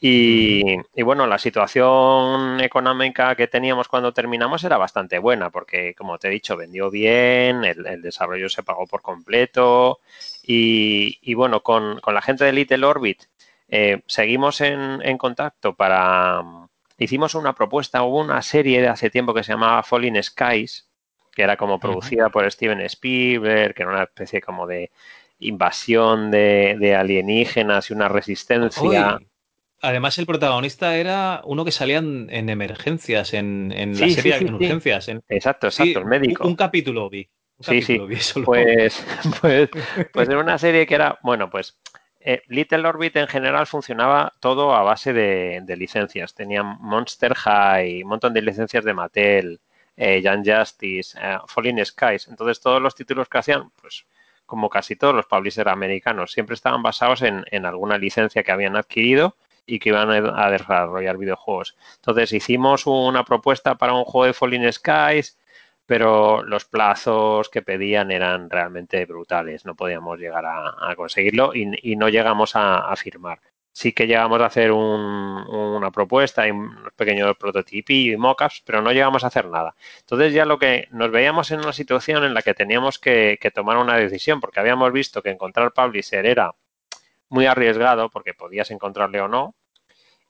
Y, 0.00 0.78
bueno, 1.02 1.26
la 1.26 1.38
situación 1.38 2.60
económica 2.60 3.34
que 3.34 3.48
teníamos 3.48 3.88
cuando 3.88 4.14
terminamos 4.14 4.62
era 4.64 4.78
bastante 4.78 5.18
buena, 5.18 5.50
porque 5.50 5.94
como 5.94 6.18
te 6.18 6.28
he 6.28 6.30
dicho, 6.30 6.56
vendió 6.56 6.88
bien, 6.88 7.64
el, 7.64 8.00
desarrollo 8.00 8.48
se 8.48 8.62
pagó 8.62 8.86
por 8.86 9.02
completo. 9.02 10.00
Y, 10.42 11.34
bueno, 11.34 11.62
con, 11.62 12.00
con 12.00 12.14
la 12.14 12.22
gente 12.22 12.44
de 12.44 12.52
Little 12.52 12.86
Orbit 12.86 13.24
eh, 13.68 14.02
seguimos 14.06 14.60
en, 14.60 15.18
contacto 15.18 15.74
para... 15.74 16.42
Hicimos 16.96 17.34
una 17.36 17.54
propuesta, 17.54 18.02
hubo 18.02 18.20
una 18.20 18.42
serie 18.42 18.80
de 18.80 18.88
hace 18.88 19.08
tiempo 19.08 19.32
que 19.32 19.44
se 19.44 19.52
llamaba 19.52 19.84
Falling 19.84 20.20
Skies, 20.20 20.88
que 21.32 21.42
era 21.42 21.56
como 21.56 21.78
producida 21.78 22.28
por 22.28 22.50
Steven 22.50 22.80
Spielberg, 22.80 23.74
que 23.74 23.82
era 23.82 23.92
una 23.92 24.02
especie 24.02 24.40
como 24.40 24.66
de 24.66 24.90
invasión 25.38 26.32
de, 26.32 26.96
alienígenas 26.98 27.90
y 27.90 27.92
una 27.92 28.08
resistencia. 28.08 29.20
Además, 29.80 30.18
el 30.18 30.26
protagonista 30.26 30.96
era 30.96 31.40
uno 31.44 31.64
que 31.64 31.70
salía 31.70 31.98
en, 31.98 32.48
emergencias, 32.48 33.32
en, 33.32 33.68
la 33.96 34.08
serie 34.08 34.36
en 34.36 34.54
urgencias. 34.54 35.08
exacto, 35.28 35.68
exacto, 35.68 36.00
el 36.00 36.06
médico. 36.06 36.48
Un, 36.48 36.56
capítulo 36.56 37.08
vi. 37.08 37.28
sí, 37.60 37.82
sí. 37.82 38.00
Pues, 38.44 39.04
pues, 39.40 39.70
pues 40.12 40.28
era 40.28 40.40
una 40.40 40.58
serie 40.58 40.84
que 40.84 40.96
era, 40.96 41.20
bueno, 41.22 41.48
pues 41.48 41.78
eh, 42.30 42.42
Little 42.48 42.86
Orbit 42.86 43.16
en 43.16 43.26
general 43.26 43.66
funcionaba 43.66 44.34
todo 44.38 44.74
a 44.74 44.82
base 44.82 45.14
de, 45.14 45.76
licencias. 45.78 46.34
Tenían 46.34 46.76
Monster 46.78 47.34
High, 47.34 48.02
un 48.02 48.10
montón 48.10 48.34
de 48.34 48.42
licencias 48.42 48.84
de 48.84 48.92
Mattel, 48.92 49.58
eh, 49.96 50.20
Young 50.20 50.44
Justice, 50.44 51.18
eh, 51.18 51.38
Falling 51.46 51.82
Skies. 51.82 52.28
Entonces 52.28 52.60
todos 52.60 52.82
los 52.82 52.94
títulos 52.94 53.30
que 53.30 53.38
hacían, 53.38 53.70
pues 53.80 54.04
como 54.44 54.68
casi 54.68 54.94
todos 54.94 55.14
los 55.14 55.24
publishers 55.24 55.68
americanos, 55.70 56.32
siempre 56.32 56.52
estaban 56.52 56.82
basados 56.82 57.22
en, 57.22 57.46
en 57.50 57.64
alguna 57.64 57.96
licencia 57.96 58.42
que 58.42 58.52
habían 58.52 58.76
adquirido 58.76 59.34
y 59.64 59.78
que 59.78 59.88
iban 59.88 60.10
a 60.10 60.50
desarrollar 60.50 61.16
videojuegos. 61.16 61.76
Entonces 61.96 62.34
hicimos 62.34 62.86
una 62.86 63.24
propuesta 63.24 63.76
para 63.76 63.94
un 63.94 64.04
juego 64.04 64.26
de 64.26 64.34
Falling 64.34 64.70
Skies, 64.70 65.37
pero 65.88 66.42
los 66.42 66.66
plazos 66.66 67.48
que 67.48 67.62
pedían 67.62 68.10
eran 68.10 68.50
realmente 68.50 69.06
brutales, 69.06 69.64
no 69.64 69.74
podíamos 69.74 70.18
llegar 70.18 70.44
a, 70.44 70.94
conseguirlo 70.96 71.54
y, 71.54 71.96
no 71.96 72.10
llegamos 72.10 72.52
a, 72.56 72.94
firmar. 72.94 73.40
Sí 73.72 73.92
que 73.94 74.06
llegamos 74.06 74.38
a 74.42 74.46
hacer 74.46 74.70
una 74.70 75.90
propuesta 75.90 76.46
y 76.46 76.50
un 76.50 76.76
pequeño 76.94 77.34
prototipo 77.36 77.94
y 77.94 78.14
mockups, 78.18 78.62
pero 78.66 78.82
no 78.82 78.92
llegamos 78.92 79.24
a 79.24 79.28
hacer 79.28 79.46
nada. 79.46 79.74
Entonces 80.00 80.34
ya 80.34 80.44
lo 80.44 80.58
que 80.58 80.88
nos 80.90 81.10
veíamos 81.10 81.50
en 81.52 81.60
una 81.60 81.72
situación 81.72 82.22
en 82.22 82.34
la 82.34 82.42
que 82.42 82.52
teníamos 82.52 82.98
que, 82.98 83.38
tomar 83.54 83.78
una 83.78 83.96
decisión, 83.96 84.40
porque 84.40 84.60
habíamos 84.60 84.92
visto 84.92 85.22
que 85.22 85.30
encontrar 85.30 85.72
publisher 85.72 86.26
era 86.26 86.52
muy 87.30 87.46
arriesgado, 87.46 88.10
porque 88.10 88.34
podías 88.34 88.70
encontrarle 88.70 89.22
o 89.22 89.28
no, 89.28 89.54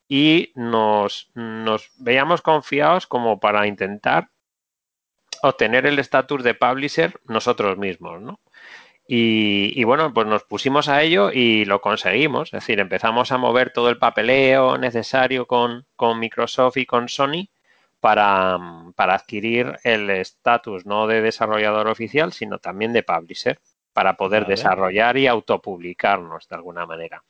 y 0.07 0.53
nos, 0.55 1.33
nos 1.35 1.91
veíamos 1.99 2.43
confiados 2.43 3.09
como 3.09 3.41
para 3.41 3.67
intentar 3.67 4.29
obtener 5.43 5.87
el 5.87 5.99
estatus 5.99 6.43
de 6.43 6.55
publisher 6.55 7.21
nosotros 7.27 7.79
mismos, 7.79 8.21
¿no? 8.21 8.41
Y, 9.11 9.85
bueno, 9.85 10.13
pues 10.13 10.27
nos 10.27 10.45
pusimos 10.45 10.91
a 10.91 11.01
ello 11.01 11.31
y 11.33 11.65
lo 11.65 11.81
conseguimos. 11.81 12.49
Es 12.49 12.61
decir, 12.61 12.79
empezamos 12.79 13.33
a 13.33 13.39
mover 13.39 13.73
todo 13.73 13.89
el 13.89 13.97
papeleo 13.97 14.77
necesario 14.77 15.47
con, 15.47 15.87
Microsoft 16.17 16.77
y 16.77 16.85
con 16.85 17.09
Sony 17.09 17.49
para, 18.01 18.59
para 18.95 19.15
adquirir 19.15 19.79
el 19.83 20.11
estatus 20.11 20.85
no 20.85 21.07
de 21.07 21.23
desarrollador 21.23 21.89
oficial, 21.89 22.35
sino 22.35 22.59
también 22.59 22.93
de 22.93 23.03
publisher, 23.03 23.59
para 23.95 24.19
poder 24.19 24.47
desarrollar 24.47 25.17
y 25.17 25.27
autopublicarnos 25.27 26.47
de 26.47 26.55
alguna 26.55 26.85
manera. 26.85 27.25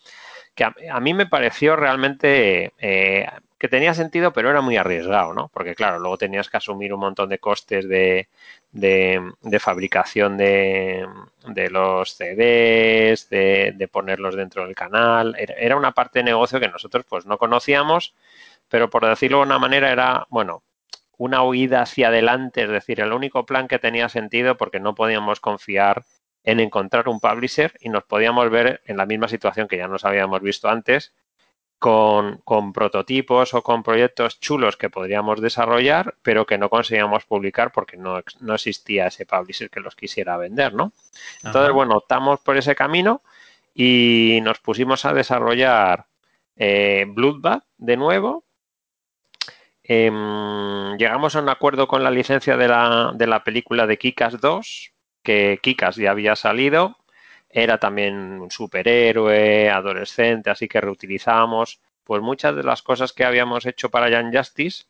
Que 0.56 0.64
a, 0.64 1.01
mí 1.01 1.14
me 1.14 1.26
pareció 1.26 1.76
realmente 1.76 2.72
eh, 2.76 3.26
que 3.59 3.68
tenía 3.68 3.93
sentido, 3.94 4.32
pero 4.32 4.51
era 4.51 4.60
muy 4.60 4.76
arriesgado, 4.76 5.35
¿no? 5.35 5.48
Porque 5.52 5.74
claro, 5.74 5.98
luego 5.98 6.16
tenías 6.16 6.48
que 6.48 6.59
asumir 6.59 6.94
un 6.94 7.01
montón 7.01 7.28
de 7.28 7.39
costes 7.39 7.89
de, 7.89 8.28
de, 8.72 9.59
fabricación 9.60 10.36
de, 10.36 11.06
de, 11.47 11.70
los 11.70 12.14
CDs, 12.14 13.28
de, 13.30 13.74
de, 13.76 13.89
ponerlos 13.89 14.36
dentro 14.36 14.64
del 14.64 14.76
canal. 14.76 15.35
Era 15.39 15.76
una 15.76 15.93
parte 15.93 16.20
de 16.20 16.24
negocio 16.24 16.60
que 16.60 16.68
nosotros 16.68 17.05
pues 17.09 17.26
no 17.26 17.36
conocíamos, 17.39 18.14
pero 18.68 18.90
por 18.90 19.06
decirlo 19.06 19.39
de 19.39 19.44
una 19.44 19.59
manera 19.59 19.90
era, 19.90 20.26
bueno, 20.30 20.62
una 21.16 21.43
huida 21.43 21.82
hacia 21.82 22.09
adelante, 22.09 22.62
es 22.62 22.70
decir, 22.70 23.01
el 23.01 23.12
único 23.12 23.44
plan 23.44 23.66
que 23.68 23.80
tenía 23.80 24.09
sentido 24.09 24.56
porque 24.56 24.80
no 24.80 24.94
podíamos 24.94 25.40
confiar 25.40 26.05
en 26.44 26.60
encontrar 26.60 27.09
un 27.09 27.20
publisher 27.20 27.72
y 27.80 27.89
nos 27.89 28.05
podíamos 28.05 28.48
ver 28.51 28.80
en 28.86 28.97
la 28.97 29.05
misma 29.05 29.28
situación 29.28 29.66
que 29.68 29.76
ya 29.76 29.89
nos 29.89 30.05
habíamos 30.05 30.40
visto 30.40 30.68
antes, 30.68 31.12
con, 31.78 32.38
con, 32.38 32.72
prototipos 32.72 33.55
o 33.55 33.62
con 33.62 33.82
proyectos 33.82 34.40
chulos 34.40 34.76
que 34.76 34.90
podríamos 34.90 35.40
desarrollar, 35.40 36.16
pero 36.22 36.44
que 36.44 36.59
no 36.59 36.68
conseguíamos 36.68 37.24
publicar 37.24 37.72
porque 37.72 37.96
no, 37.96 38.20
no 38.40 38.55
existía 38.55 39.06
ese 39.06 39.26
publisher 39.26 39.70
que 39.70 39.80
los 39.80 39.94
quisiera 39.94 40.36
vender, 40.36 40.74
¿no? 40.74 40.92
Entonces, 41.36 41.62
Ajá. 41.62 41.72
bueno, 41.72 41.96
optamos 41.96 42.40
por 42.40 42.56
ese 42.56 42.74
camino 42.74 43.22
y 43.74 44.40
nos 44.42 44.59
pusimos 44.59 45.05
a 45.05 45.12
desarrollar 45.12 46.06
eh, 46.56 47.06
Bloodbath 47.09 47.64
de 47.76 47.96
nuevo. 47.96 48.44
Eh, 49.84 50.10
llegamos 50.98 51.36
a 51.36 51.40
un 51.40 51.48
acuerdo 51.48 51.86
con 51.86 52.02
la 52.02 52.10
licencia 52.10 52.56
de 52.56 52.68
la, 52.68 53.12
de 53.14 53.26
la 53.26 53.44
película 53.44 53.86
de 53.86 53.96
Kikas 53.98 54.40
2, 54.40 54.92
que 55.22 55.60
Kikas 55.62 55.96
ya 55.96 56.10
había 56.10 56.34
salido 56.34 56.96
era 57.48 57.78
también 57.78 58.14
un 58.40 58.50
superhéroe, 58.50 59.70
adolescente, 59.70 60.50
así 60.50 60.68
que 60.68 60.80
reutilizábamos 60.80 61.80
pues 62.04 62.22
muchas 62.22 62.56
de 62.56 62.62
las 62.62 62.82
cosas 62.82 63.12
que 63.12 63.24
habíamos 63.24 63.66
hecho 63.66 63.90
para 63.90 64.08
Young 64.08 64.34
Justice 64.34 64.84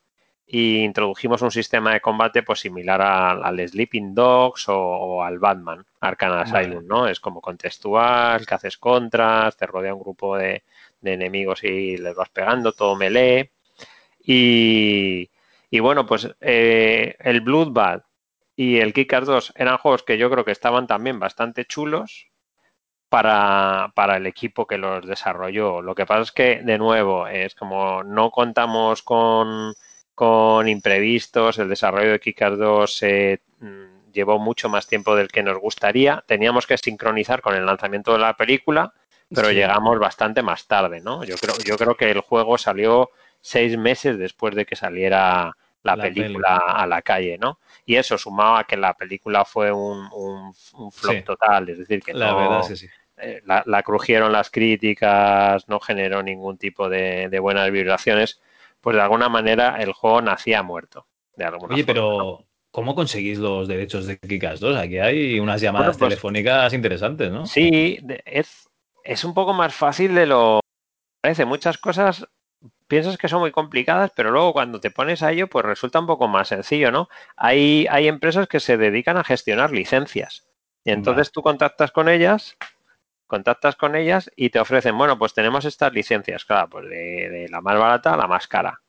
e 0.46 0.82
introdujimos 0.84 1.42
un 1.42 1.50
sistema 1.50 1.92
de 1.92 2.00
combate 2.00 2.42
pues 2.42 2.60
similar 2.60 3.02
al, 3.02 3.44
al 3.44 3.68
Sleeping 3.68 4.14
Dogs 4.14 4.68
o, 4.68 4.78
o, 4.78 5.22
al 5.22 5.38
Batman 5.38 5.84
Arkham 6.00 6.32
Asylum, 6.32 6.86
¿no? 6.86 7.06
Es 7.06 7.20
como 7.20 7.40
contextual, 7.40 8.46
que 8.46 8.54
haces 8.54 8.78
contras, 8.78 9.56
te 9.56 9.66
rodea 9.66 9.94
un 9.94 10.00
grupo 10.00 10.36
de, 10.38 10.62
de 11.00 11.12
enemigos 11.12 11.64
y 11.64 11.96
les 11.98 12.14
vas 12.14 12.30
pegando, 12.30 12.72
todo 12.72 12.96
melee. 12.96 13.50
Y, 14.20 15.30
y 15.70 15.80
bueno, 15.80 16.06
pues 16.06 16.28
eh, 16.40 17.16
el 17.20 17.40
Bloodbath 17.42 18.04
y 18.56 18.78
el 18.78 18.92
Kickers 18.92 19.26
2 19.26 19.52
eran 19.56 19.78
juegos 19.78 20.02
que 20.02 20.18
yo 20.18 20.30
creo 20.30 20.44
que 20.44 20.52
estaban 20.52 20.86
también 20.86 21.18
bastante 21.18 21.64
chulos, 21.64 22.27
para, 23.08 23.92
para, 23.94 24.16
el 24.16 24.26
equipo 24.26 24.66
que 24.66 24.78
los 24.78 25.06
desarrolló. 25.06 25.82
Lo 25.82 25.94
que 25.94 26.06
pasa 26.06 26.22
es 26.22 26.32
que, 26.32 26.60
de 26.62 26.78
nuevo, 26.78 27.26
es 27.26 27.54
como 27.54 28.02
no 28.04 28.30
contamos 28.30 29.02
con, 29.02 29.74
con 30.14 30.68
imprevistos, 30.68 31.58
el 31.58 31.68
desarrollo 31.68 32.12
de 32.12 32.20
Kickers 32.20 32.58
2 32.58 32.92
se 32.92 33.40
mm, 33.60 34.12
llevó 34.12 34.38
mucho 34.38 34.68
más 34.68 34.86
tiempo 34.86 35.16
del 35.16 35.28
que 35.28 35.42
nos 35.42 35.58
gustaría. 35.58 36.22
Teníamos 36.26 36.66
que 36.66 36.76
sincronizar 36.76 37.40
con 37.40 37.54
el 37.54 37.64
lanzamiento 37.64 38.12
de 38.12 38.18
la 38.18 38.36
película, 38.36 38.92
pero 39.34 39.48
sí. 39.48 39.54
llegamos 39.54 39.98
bastante 39.98 40.42
más 40.42 40.66
tarde, 40.66 41.00
¿no? 41.00 41.24
Yo 41.24 41.36
creo, 41.36 41.54
yo 41.64 41.76
creo 41.76 41.96
que 41.96 42.10
el 42.10 42.20
juego 42.20 42.58
salió 42.58 43.10
seis 43.40 43.78
meses 43.78 44.18
después 44.18 44.54
de 44.54 44.66
que 44.66 44.76
saliera 44.76 45.56
la, 45.90 45.96
la 45.96 46.02
película 46.02 46.58
peli. 46.58 46.72
a 46.82 46.86
la 46.86 47.02
calle, 47.02 47.38
¿no? 47.38 47.58
Y 47.84 47.96
eso 47.96 48.18
sumaba 48.18 48.60
a 48.60 48.64
que 48.64 48.76
la 48.76 48.94
película 48.94 49.44
fue 49.44 49.72
un, 49.72 50.08
un, 50.12 50.52
un 50.74 50.92
flop 50.92 51.14
sí. 51.16 51.22
total, 51.22 51.68
es 51.70 51.78
decir, 51.78 52.02
que 52.02 52.14
la 52.14 52.30
no, 52.30 52.36
verdad 52.36 52.62
sí. 52.62 52.86
eh, 53.16 53.42
la, 53.44 53.62
la, 53.66 53.82
crujieron 53.82 54.32
las 54.32 54.50
críticas, 54.50 55.68
no 55.68 55.80
generó 55.80 56.22
ningún 56.22 56.58
tipo 56.58 56.88
de, 56.88 57.28
de, 57.28 57.38
buenas 57.38 57.70
vibraciones, 57.70 58.40
pues 58.80 58.96
de 58.96 59.02
alguna 59.02 59.28
manera 59.28 59.76
el 59.80 59.92
juego 59.92 60.20
nacía 60.22 60.62
muerto. 60.62 61.06
De 61.36 61.44
alguna 61.44 61.74
Oye, 61.74 61.84
forma, 61.84 61.94
pero 61.94 62.18
¿no? 62.18 62.46
¿cómo 62.70 62.94
conseguís 62.94 63.38
los 63.38 63.68
derechos 63.68 64.06
de 64.06 64.18
Kikas 64.18 64.60
2? 64.60 64.76
Aquí 64.76 64.98
hay 64.98 65.38
unas 65.40 65.60
llamadas 65.60 65.96
bueno, 65.96 65.98
pues, 65.98 66.08
telefónicas 66.10 66.72
interesantes, 66.74 67.30
¿no? 67.30 67.46
Sí, 67.46 67.98
es, 68.24 68.68
es 69.04 69.24
un 69.24 69.34
poco 69.34 69.52
más 69.54 69.74
fácil 69.74 70.14
de 70.14 70.26
lo 70.26 70.60
parece. 71.22 71.44
Muchas 71.44 71.78
cosas 71.78 72.26
piensas 72.88 73.18
que 73.18 73.28
son 73.28 73.40
muy 73.40 73.52
complicadas, 73.52 74.10
pero 74.14 74.30
luego 74.30 74.52
cuando 74.52 74.80
te 74.80 74.90
pones 74.90 75.22
a 75.22 75.30
ello, 75.30 75.48
pues 75.48 75.64
resulta 75.64 76.00
un 76.00 76.06
poco 76.06 76.26
más 76.26 76.48
sencillo, 76.48 76.90
¿no? 76.90 77.08
Hay, 77.36 77.86
hay 77.90 78.08
empresas 78.08 78.48
que 78.48 78.60
se 78.60 78.76
dedican 78.76 79.16
a 79.16 79.24
gestionar 79.24 79.70
licencias. 79.70 80.46
Y 80.84 80.90
entonces 80.90 81.28
vale. 81.28 81.32
tú 81.34 81.42
contactas 81.42 81.92
con 81.92 82.08
ellas, 82.08 82.56
contactas 83.26 83.76
con 83.76 83.94
ellas 83.94 84.30
y 84.36 84.50
te 84.50 84.58
ofrecen, 84.58 84.96
bueno, 84.96 85.18
pues 85.18 85.34
tenemos 85.34 85.64
estas 85.64 85.92
licencias, 85.92 86.44
claro, 86.44 86.70
pues 86.70 86.88
de, 86.88 87.28
de 87.30 87.48
la 87.50 87.60
más 87.60 87.78
barata 87.78 88.14
a 88.14 88.16
la 88.16 88.26
más 88.26 88.48
cara. 88.48 88.80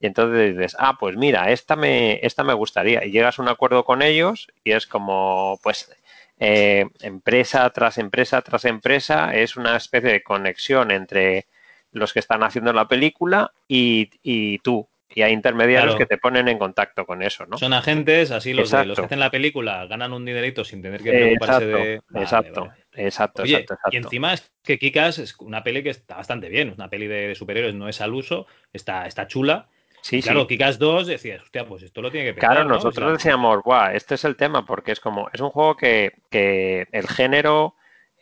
Y 0.00 0.06
entonces 0.06 0.54
dices, 0.54 0.76
ah, 0.78 0.96
pues 0.98 1.16
mira, 1.16 1.50
esta 1.50 1.76
me, 1.76 2.18
esta 2.22 2.44
me 2.44 2.54
gustaría. 2.54 3.04
Y 3.04 3.10
llegas 3.10 3.38
a 3.38 3.42
un 3.42 3.48
acuerdo 3.48 3.84
con 3.84 4.02
ellos 4.02 4.48
y 4.62 4.72
es 4.72 4.86
como, 4.86 5.58
pues, 5.62 5.90
eh, 6.38 6.86
empresa 7.00 7.70
tras 7.70 7.98
empresa 7.98 8.42
tras 8.42 8.64
empresa, 8.64 9.34
es 9.34 9.56
una 9.56 9.76
especie 9.76 10.10
de 10.10 10.22
conexión 10.22 10.90
entre 10.90 11.46
los 11.94 12.12
que 12.12 12.18
están 12.18 12.42
haciendo 12.42 12.72
la 12.72 12.86
película 12.86 13.52
y, 13.66 14.10
y 14.22 14.58
tú. 14.58 14.86
Y 15.16 15.22
hay 15.22 15.32
intermediarios 15.32 15.94
claro. 15.94 15.98
que 15.98 16.06
te 16.06 16.18
ponen 16.18 16.48
en 16.48 16.58
contacto 16.58 17.06
con 17.06 17.22
eso, 17.22 17.46
¿no? 17.46 17.56
Son 17.56 17.72
agentes, 17.72 18.32
así 18.32 18.52
los, 18.52 18.70
de, 18.70 18.84
los 18.84 18.98
que 18.98 19.04
hacen 19.04 19.20
la 19.20 19.30
película 19.30 19.86
ganan 19.86 20.12
un 20.12 20.24
dinerito 20.24 20.64
sin 20.64 20.82
tener 20.82 21.02
que 21.02 21.10
preocuparse 21.10 21.64
exacto, 21.64 21.76
de. 21.76 22.00
Vale, 22.08 22.24
exacto, 22.24 22.60
vale. 22.62 22.72
exacto, 22.94 23.42
Oye, 23.42 23.52
exacto, 23.52 23.74
exacto. 23.74 23.96
Y 23.96 23.96
encima 23.98 24.34
es 24.34 24.52
que 24.64 24.78
Kikas 24.78 25.20
es 25.20 25.36
una 25.38 25.62
peli 25.62 25.84
que 25.84 25.90
está 25.90 26.16
bastante 26.16 26.48
bien, 26.48 26.70
es 26.70 26.74
una 26.74 26.90
peli 26.90 27.06
de, 27.06 27.28
de 27.28 27.34
superhéroes, 27.36 27.74
no 27.74 27.88
es 27.88 28.00
al 28.00 28.12
uso, 28.12 28.46
está, 28.72 29.06
está 29.06 29.28
chula. 29.28 29.68
Sí, 30.00 30.20
claro, 30.20 30.42
sí. 30.42 30.48
Kikas 30.48 30.78
2 30.80 31.06
decías, 31.06 31.42
hostia, 31.42 31.64
pues 31.64 31.84
esto 31.84 32.02
lo 32.02 32.10
tiene 32.10 32.26
que 32.26 32.34
pegar, 32.34 32.50
Claro, 32.50 32.68
¿no? 32.68 32.74
nosotros 32.74 33.04
o 33.04 33.08
sea, 33.08 33.12
decíamos, 33.12 33.62
guau, 33.62 33.94
este 33.94 34.16
es 34.16 34.24
el 34.24 34.36
tema, 34.36 34.66
porque 34.66 34.92
es 34.92 35.00
como, 35.00 35.30
es 35.32 35.40
un 35.40 35.50
juego 35.50 35.76
que, 35.76 36.12
que 36.28 36.88
el 36.90 37.06
género 37.06 37.76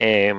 eh, 0.05 0.35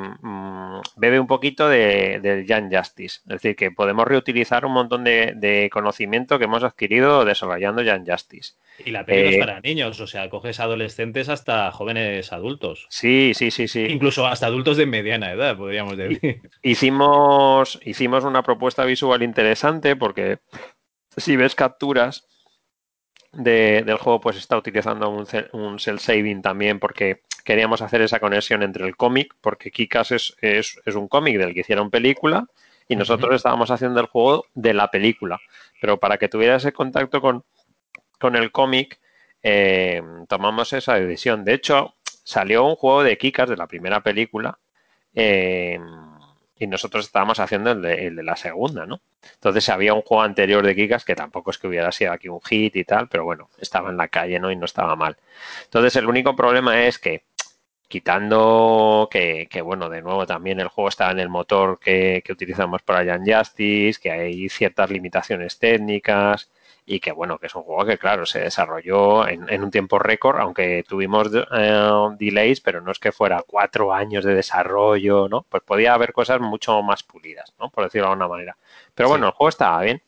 bebe 0.97 1.21
un 1.21 1.27
poquito 1.27 1.69
del 1.69 2.21
de 2.21 2.45
Young 2.45 2.69
Justice. 2.69 3.21
Es 3.21 3.41
decir, 3.41 3.55
que 3.55 3.71
podemos 3.71 4.05
reutilizar 4.05 4.65
un 4.65 4.73
montón 4.73 5.05
de, 5.05 5.33
de 5.37 5.69
conocimiento 5.71 6.37
que 6.37 6.45
hemos 6.45 6.65
adquirido 6.65 7.23
desarrollando 7.23 7.81
Young 7.81 8.03
Justice. 8.05 8.55
Y 8.83 8.91
la 8.91 9.05
eh, 9.07 9.23
no 9.23 9.29
es 9.29 9.37
para 9.37 9.61
niños, 9.61 10.01
o 10.01 10.07
sea, 10.07 10.29
coges 10.29 10.59
adolescentes 10.59 11.29
hasta 11.29 11.71
jóvenes 11.71 12.33
adultos. 12.33 12.87
Sí, 12.89 13.31
sí, 13.35 13.51
sí, 13.51 13.69
sí. 13.69 13.85
Incluso 13.89 14.27
hasta 14.27 14.47
adultos 14.47 14.75
de 14.75 14.85
mediana 14.85 15.31
edad, 15.31 15.55
podríamos 15.55 15.95
decir. 15.95 16.41
Hicimos, 16.61 17.79
hicimos 17.85 18.25
una 18.25 18.43
propuesta 18.43 18.83
visual 18.83 19.23
interesante 19.23 19.95
porque 19.95 20.39
si 21.15 21.37
ves 21.37 21.55
capturas 21.55 22.27
de, 23.33 23.83
del 23.85 23.97
juego, 23.97 24.21
pues 24.21 24.37
está 24.37 24.57
utilizando 24.57 25.09
un, 25.09 25.27
un 25.53 25.79
cel 25.79 25.99
saving 25.99 26.41
también 26.41 26.79
porque 26.79 27.21
queríamos 27.43 27.81
hacer 27.81 28.01
esa 28.01 28.19
conexión 28.19 28.63
entre 28.63 28.85
el 28.85 28.95
cómic, 28.95 29.35
porque 29.41 29.71
Kikas 29.71 30.11
es, 30.11 30.35
es, 30.41 30.79
es 30.85 30.95
un 30.95 31.07
cómic 31.07 31.37
del 31.37 31.53
que 31.53 31.61
hicieron 31.61 31.89
película 31.89 32.45
y 32.87 32.95
nosotros 32.95 33.29
uh 33.29 33.33
-huh. 33.33 33.37
estábamos 33.37 33.71
haciendo 33.71 33.99
el 33.99 34.07
juego 34.07 34.45
de 34.53 34.73
la 34.73 34.89
película. 34.89 35.39
Pero 35.81 35.99
para 35.99 36.17
que 36.17 36.29
tuviera 36.29 36.55
ese 36.55 36.71
contacto 36.71 37.21
con, 37.21 37.43
con 38.19 38.35
el 38.35 38.51
cómic, 38.51 38.99
eh, 39.41 40.01
tomamos 40.29 40.71
esa 40.73 40.95
decisión. 40.95 41.43
De 41.43 41.53
hecho, 41.53 41.95
salió 42.03 42.65
un 42.65 42.75
juego 42.75 43.03
de 43.03 43.17
Kikas 43.17 43.49
de 43.49 43.57
la 43.57 43.67
primera 43.67 44.01
película. 44.01 44.59
Eh, 45.13 45.79
y 46.63 46.67
nosotros 46.67 47.05
estábamos 47.05 47.39
haciendo 47.39 47.71
el 47.71 47.81
de, 47.81 48.07
el 48.07 48.15
de, 48.15 48.23
la 48.23 48.35
segunda, 48.35 48.85
¿no? 48.85 49.01
Entonces 49.35 49.69
había 49.69 49.93
un 49.93 50.01
juego 50.01 50.23
anterior 50.23 50.65
de 50.65 50.75
Kikas 50.75 51.05
que 51.05 51.15
tampoco 51.15 51.51
es 51.51 51.57
que 51.57 51.67
hubiera 51.67 51.91
sido 51.91 52.11
aquí 52.11 52.29
un 52.29 52.41
hit 52.41 52.75
y 52.75 52.83
tal, 52.83 53.07
pero 53.09 53.23
bueno, 53.25 53.49
estaba 53.59 53.89
en 53.89 53.97
la 53.97 54.07
calle, 54.07 54.39
¿no? 54.39 54.51
Y 54.51 54.55
no 54.55 54.65
estaba 54.65 54.95
mal. 54.95 55.17
Entonces 55.65 55.95
el 55.97 56.07
único 56.07 56.35
problema 56.35 56.85
es 56.85 56.99
que 56.99 57.23
quitando 57.87 59.07
que, 59.11 59.47
que, 59.51 59.61
bueno, 59.61 59.89
de 59.89 60.01
nuevo 60.01 60.25
también 60.25 60.59
el 60.59 60.67
juego 60.67 60.89
está 60.89 61.11
en 61.11 61.19
el 61.19 61.29
motor 61.29 61.79
que, 61.79 62.23
utilizamos 62.29 62.81
para 62.81 63.03
Young 63.03 63.31
Justice, 63.31 63.99
que 64.01 64.11
hay 64.11 64.49
ciertas 64.49 64.89
limitaciones 64.89 65.59
técnicas 65.59 66.49
y 66.85 66.99
que 66.99 67.11
bueno, 67.11 67.37
que 67.39 67.47
es 67.47 67.55
un 67.55 67.63
juego 67.63 67.85
que 67.85 67.97
claro, 67.97 68.25
se 68.25 68.39
desarrolló 68.41 69.27
en, 69.27 69.49
en 69.49 69.63
un 69.63 69.71
tiempo 69.71 69.99
récord, 69.99 70.39
aunque 70.39 70.83
tuvimos 70.87 71.29
eh, 71.33 72.09
delays, 72.17 72.61
pero 72.61 72.81
no 72.81 72.91
es 72.91 72.99
que 72.99 73.11
fuera 73.11 73.43
cuatro 73.45 73.93
años 73.93 74.25
de 74.25 74.35
desarrollo, 74.35 75.29
¿no? 75.29 75.45
Pues 75.47 75.63
podía 75.63 75.93
haber 75.93 76.13
cosas 76.13 76.41
mucho 76.41 76.81
más 76.83 77.03
pulidas, 77.03 77.53
¿no? 77.59 77.69
Por 77.69 77.85
decirlo 77.85 78.07
de 78.07 78.13
alguna 78.13 78.27
manera. 78.27 78.57
Pero 78.93 79.09
bueno, 79.09 79.25
sí. 79.25 79.29
el 79.29 79.33
juego 79.33 79.49
estaba 79.49 79.81
bien. 79.81 80.01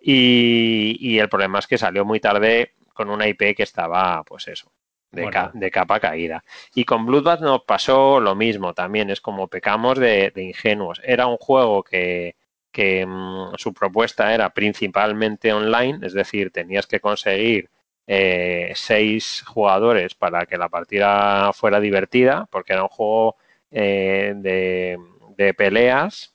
Y, 0.00 0.96
y 1.00 1.18
el 1.18 1.28
problema 1.28 1.58
es 1.58 1.66
que 1.66 1.76
salió 1.76 2.04
muy 2.04 2.20
tarde 2.20 2.74
con 2.94 3.10
una 3.10 3.26
IP 3.28 3.54
que 3.56 3.62
estaba, 3.64 4.22
pues 4.24 4.48
eso, 4.48 4.72
de, 5.10 5.22
bueno. 5.22 5.32
ca 5.32 5.50
de, 5.52 5.70
capa 5.70 6.00
caída. 6.00 6.44
Y 6.74 6.84
con 6.84 7.04
Bloodbath 7.04 7.40
nos 7.40 7.62
pasó 7.64 8.20
lo 8.20 8.34
mismo 8.34 8.74
también, 8.74 9.10
es 9.10 9.20
como 9.20 9.48
pecamos 9.48 9.98
de, 9.98 10.30
de 10.34 10.42
ingenuos. 10.44 11.00
Era 11.04 11.26
un 11.26 11.36
juego 11.36 11.82
que, 11.82 12.36
que 12.72 13.06
mmm, 13.06 13.54
su 13.56 13.72
propuesta 13.74 14.34
era 14.34 14.50
principalmente 14.50 15.52
online, 15.52 16.06
es 16.06 16.12
decir, 16.12 16.50
tenías 16.52 16.86
que 16.86 17.00
conseguir 17.00 17.70
eh, 18.06 18.72
seis 18.74 19.44
jugadores 19.46 20.14
para 20.14 20.46
que 20.46 20.56
la 20.56 20.68
partida 20.70 21.52
fuera 21.52 21.80
divertida, 21.80 22.46
porque 22.50 22.72
era 22.72 22.82
un 22.82 22.88
juego 22.88 23.36
eh, 23.70 24.32
de, 24.36 25.54
peleas 25.54 26.34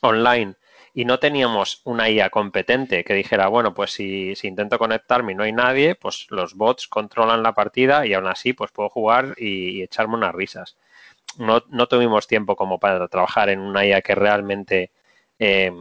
online 0.00 0.54
y 0.92 1.04
no 1.04 1.18
teníamos 1.18 1.82
una 1.84 2.10
IA 2.10 2.30
competente 2.30 3.04
que 3.04 3.14
dijera, 3.14 3.48
bueno, 3.48 3.74
pues 3.74 3.92
si, 3.92 4.34
si, 4.34 4.48
intento 4.48 4.78
conectarme 4.78 5.32
y 5.32 5.34
no 5.36 5.44
hay 5.44 5.52
nadie, 5.52 5.94
pues 5.94 6.26
los 6.30 6.54
bots 6.54 6.88
controlan 6.88 7.42
la 7.42 7.52
partida 7.54 8.06
y 8.06 8.14
aún 8.14 8.26
así 8.26 8.52
pues 8.52 8.70
puedo 8.72 8.88
jugar 8.88 9.34
y, 9.38 9.78
y 9.78 9.82
echarme 9.82 10.14
unas 10.16 10.34
risas. 10.34 10.76
No, 11.38 11.62
no, 11.68 11.86
tuvimos 11.86 12.26
tiempo 12.26 12.56
como 12.56 12.78
para 12.80 13.06
trabajar 13.08 13.50
en 13.50 13.60
una 13.60 13.86
IA 13.86 14.02
que 14.02 14.14
realmente 14.14 14.90
eh, 15.38 15.72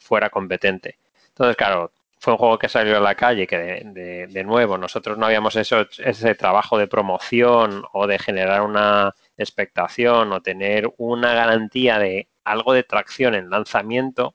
fuera 0.00 0.30
competente. 0.30 0.98
Entonces, 1.28 1.56
claro, 1.56 1.92
fue 2.18 2.32
un 2.32 2.38
juego 2.38 2.58
que 2.58 2.68
salió 2.68 2.96
a 2.96 3.00
la 3.00 3.14
calle, 3.14 3.46
que 3.46 3.56
de, 3.56 4.44
nuevo 4.44 4.76
nosotros 4.76 5.18
no 5.18 5.26
habíamos 5.26 5.54
hecho 5.56 5.86
ese 5.98 6.34
trabajo 6.34 6.78
de 6.78 6.88
promoción 6.88 7.84
o 7.92 8.06
de 8.06 8.18
generar 8.18 8.62
una 8.62 9.14
expectación 9.36 10.32
o 10.32 10.42
tener 10.42 10.92
una 10.98 11.34
garantía 11.34 11.98
de 11.98 12.28
algo 12.44 12.72
de 12.72 12.82
tracción 12.82 13.34
en 13.34 13.50
lanzamiento 13.50 14.34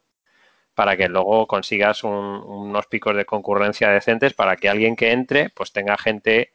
para 0.76 0.98
que 0.98 1.10
luego 1.10 1.46
consigas 1.48 2.04
unos 2.04 2.88
picos 2.88 3.16
de 3.16 3.26
concurrencia 3.26 3.90
decentes 3.90 4.34
para 4.34 4.56
que 4.56 4.70
alguien 4.70 4.96
que 4.96 5.12
entre 5.12 5.50
pues 5.50 5.72
tenga 5.72 5.98
gente 5.98 6.54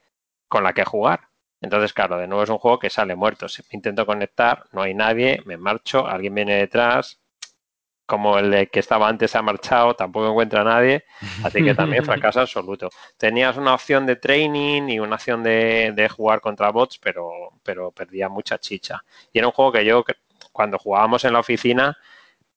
con 0.48 0.64
la 0.64 0.72
que 0.72 0.84
jugar. 0.84 1.28
Entonces, 1.60 1.92
claro, 1.92 2.18
de 2.18 2.28
nuevo 2.28 2.44
es 2.44 2.50
un 2.50 2.58
juego 2.58 2.78
que 2.78 2.90
sale 2.90 3.16
muerto. 3.16 3.48
Si 3.48 3.62
intento 3.72 4.06
conectar, 4.06 4.64
no 4.72 4.82
hay 4.82 4.94
nadie, 4.94 5.42
me 5.44 5.56
marcho, 5.56 6.06
alguien 6.06 6.34
viene 6.34 6.54
detrás, 6.56 7.20
como 8.08 8.38
el 8.38 8.50
de 8.50 8.66
que 8.68 8.80
estaba 8.80 9.06
antes 9.06 9.36
ha 9.36 9.42
marchado, 9.42 9.94
tampoco 9.94 10.30
encuentra 10.30 10.62
a 10.62 10.64
nadie, 10.64 11.04
así 11.44 11.62
que 11.62 11.74
también 11.74 12.04
fracaso 12.06 12.40
absoluto. 12.40 12.88
Tenías 13.18 13.58
una 13.58 13.74
opción 13.74 14.06
de 14.06 14.16
training 14.16 14.88
y 14.88 14.98
una 14.98 15.16
opción 15.16 15.42
de, 15.42 15.92
de, 15.94 16.08
jugar 16.08 16.40
contra 16.40 16.70
bots, 16.70 16.98
pero, 16.98 17.30
pero 17.62 17.90
perdía 17.90 18.30
mucha 18.30 18.56
chicha. 18.58 19.04
Y 19.30 19.38
era 19.38 19.48
un 19.48 19.52
juego 19.52 19.72
que 19.72 19.84
yo, 19.84 20.04
cuando 20.52 20.78
jugábamos 20.78 21.22
en 21.26 21.34
la 21.34 21.40
oficina, 21.40 21.98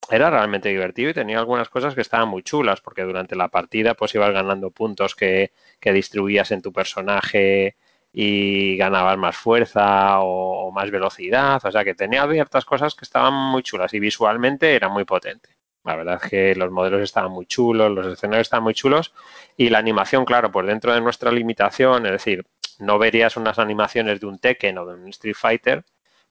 era 0.09 0.29
realmente 0.29 0.69
divertido 0.69 1.09
y 1.09 1.13
tenía 1.13 1.39
algunas 1.39 1.67
cosas 1.67 1.95
que 1.95 2.01
estaban 2.01 2.29
muy 2.29 2.43
chulas, 2.43 2.79
porque 2.79 3.01
durante 3.01 3.35
la 3.35 3.49
partida 3.49 3.93
pues 3.93 4.15
ibas 4.15 4.31
ganando 4.31 4.71
puntos 4.71 5.15
que, 5.15 5.51
que 5.81 5.91
distribuías 5.91 6.51
en 6.51 6.61
tu 6.61 6.71
personaje 6.71 7.75
y 8.13 8.77
ganabas 8.77 9.17
más 9.17 9.37
fuerza 9.37 10.19
o, 10.21 10.71
más 10.71 10.91
velocidad, 10.91 11.61
o 11.63 11.71
sea 11.71 11.83
que 11.83 11.95
tenía 11.95 12.29
ciertas 12.29 12.65
cosas 12.65 12.95
que 12.95 13.05
estaban 13.05 13.33
muy 13.33 13.63
chulas 13.63 13.93
y 13.93 13.99
visualmente 13.99 14.75
era 14.75 14.89
muy 14.89 15.05
potente. 15.05 15.57
La 15.83 15.95
verdad 15.95 16.19
es 16.23 16.29
que 16.29 16.55
los 16.55 16.71
modelos 16.71 17.01
estaban 17.01 17.31
muy 17.31 17.45
chulos, 17.47 17.91
los 17.91 18.05
escenarios 18.07 18.47
estaban 18.47 18.63
muy 18.63 18.73
chulos 18.73 19.13
y 19.57 19.69
la 19.69 19.79
animación, 19.79 20.25
claro, 20.25 20.51
por 20.51 20.65
dentro 20.65 20.93
de 20.93 21.01
nuestra 21.01 21.31
limitación, 21.31 22.05
es 22.05 22.11
decir, 22.13 22.45
no 22.79 22.99
verías 22.99 23.37
unas 23.37 23.59
animaciones 23.59 24.19
de 24.19 24.27
un 24.27 24.39
Tekken 24.39 24.77
o 24.77 24.85
de 24.85 24.95
un 24.95 25.09
Street 25.09 25.35
Fighter, 25.35 25.83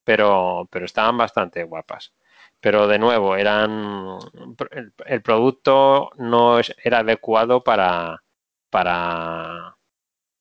pero, 0.03 0.67
pero 0.71 0.85
estaban 0.85 1.17
bastante 1.17 1.63
guapas 1.63 2.13
pero 2.61 2.87
de 2.87 2.99
nuevo 2.99 3.35
eran 3.35 4.19
el, 5.05 5.21
producto 5.21 6.11
no 6.17 6.59
era 6.83 6.99
adecuado 6.99 7.63
para 7.63 8.23
para 8.69 9.77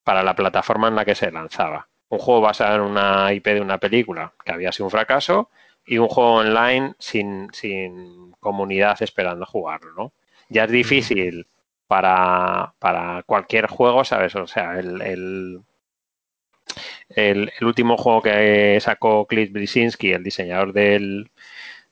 para 0.04 0.22
la 0.22 0.34
plataforma 0.34 0.88
en 0.88 0.96
la 0.96 1.04
que 1.04 1.14
se 1.14 1.30
lanzaba. 1.30 1.88
Un 2.08 2.18
juego 2.18 2.40
basado 2.40 2.76
en 2.76 2.80
una 2.82 3.32
IP 3.32 3.46
de 3.46 3.60
una 3.60 3.78
película 3.78 4.32
que 4.44 4.52
había 4.52 4.72
sido 4.72 4.86
un 4.86 4.90
fracaso 4.90 5.50
y 5.84 5.98
un 5.98 6.08
juego 6.08 6.34
online 6.34 6.94
sin, 6.98 7.48
sin 7.52 8.32
comunidad 8.40 9.02
esperando 9.02 9.46
jugarlo 9.46 9.92
¿no? 9.96 10.12
ya 10.48 10.64
es 10.64 10.70
difícil 10.70 11.46
para, 11.86 12.74
para 12.78 13.22
cualquier 13.24 13.66
juego 13.66 14.04
sabes 14.04 14.34
o 14.36 14.46
sea 14.46 14.78
el, 14.78 15.00
el 15.02 15.62
el, 17.10 17.50
último 17.62 17.96
juego 17.96 18.22
que 18.22 18.78
sacó 18.80 19.26
Cliff 19.26 19.50
Brzezinski, 19.52 20.12
el 20.12 20.22
diseñador 20.22 20.72
del, 20.72 21.30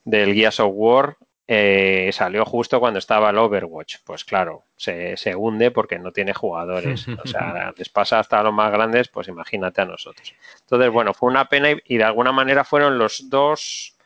del 0.05 0.35
Gears 0.35 0.61
of 0.61 0.73
War 0.75 1.17
eh, 1.51 2.11
salió 2.13 2.45
justo 2.45 2.79
cuando 2.79 2.99
estaba 2.99 3.31
el 3.31 3.39
Overwatch. 3.39 3.97
Pues 4.05 4.23
claro, 4.23 4.65
se, 4.77 5.17
se, 5.17 5.35
hunde 5.35 5.71
porque 5.71 5.99
no 5.99 6.13
tiene 6.13 6.35
jugadores. 6.35 7.07
O 7.09 7.27
sea, 7.27 7.73
les 7.77 7.89
pasa 7.89 8.19
hasta 8.19 8.39
a 8.39 8.43
los 8.43 8.53
más 8.53 8.71
grandes, 8.71 9.09
pues 9.09 9.29
imagínate 9.29 9.81
a 9.81 9.87
nosotros. 9.87 10.35
Entonces, 10.61 10.91
bueno, 10.91 11.15
fue 11.15 11.31
una 11.31 11.49
pena 11.49 11.71
y, 11.71 11.97
de 11.97 12.05
alguna 12.05 12.33
manera 12.33 12.65
fueron 12.65 12.99
los 12.99 13.31
dos 13.31 13.97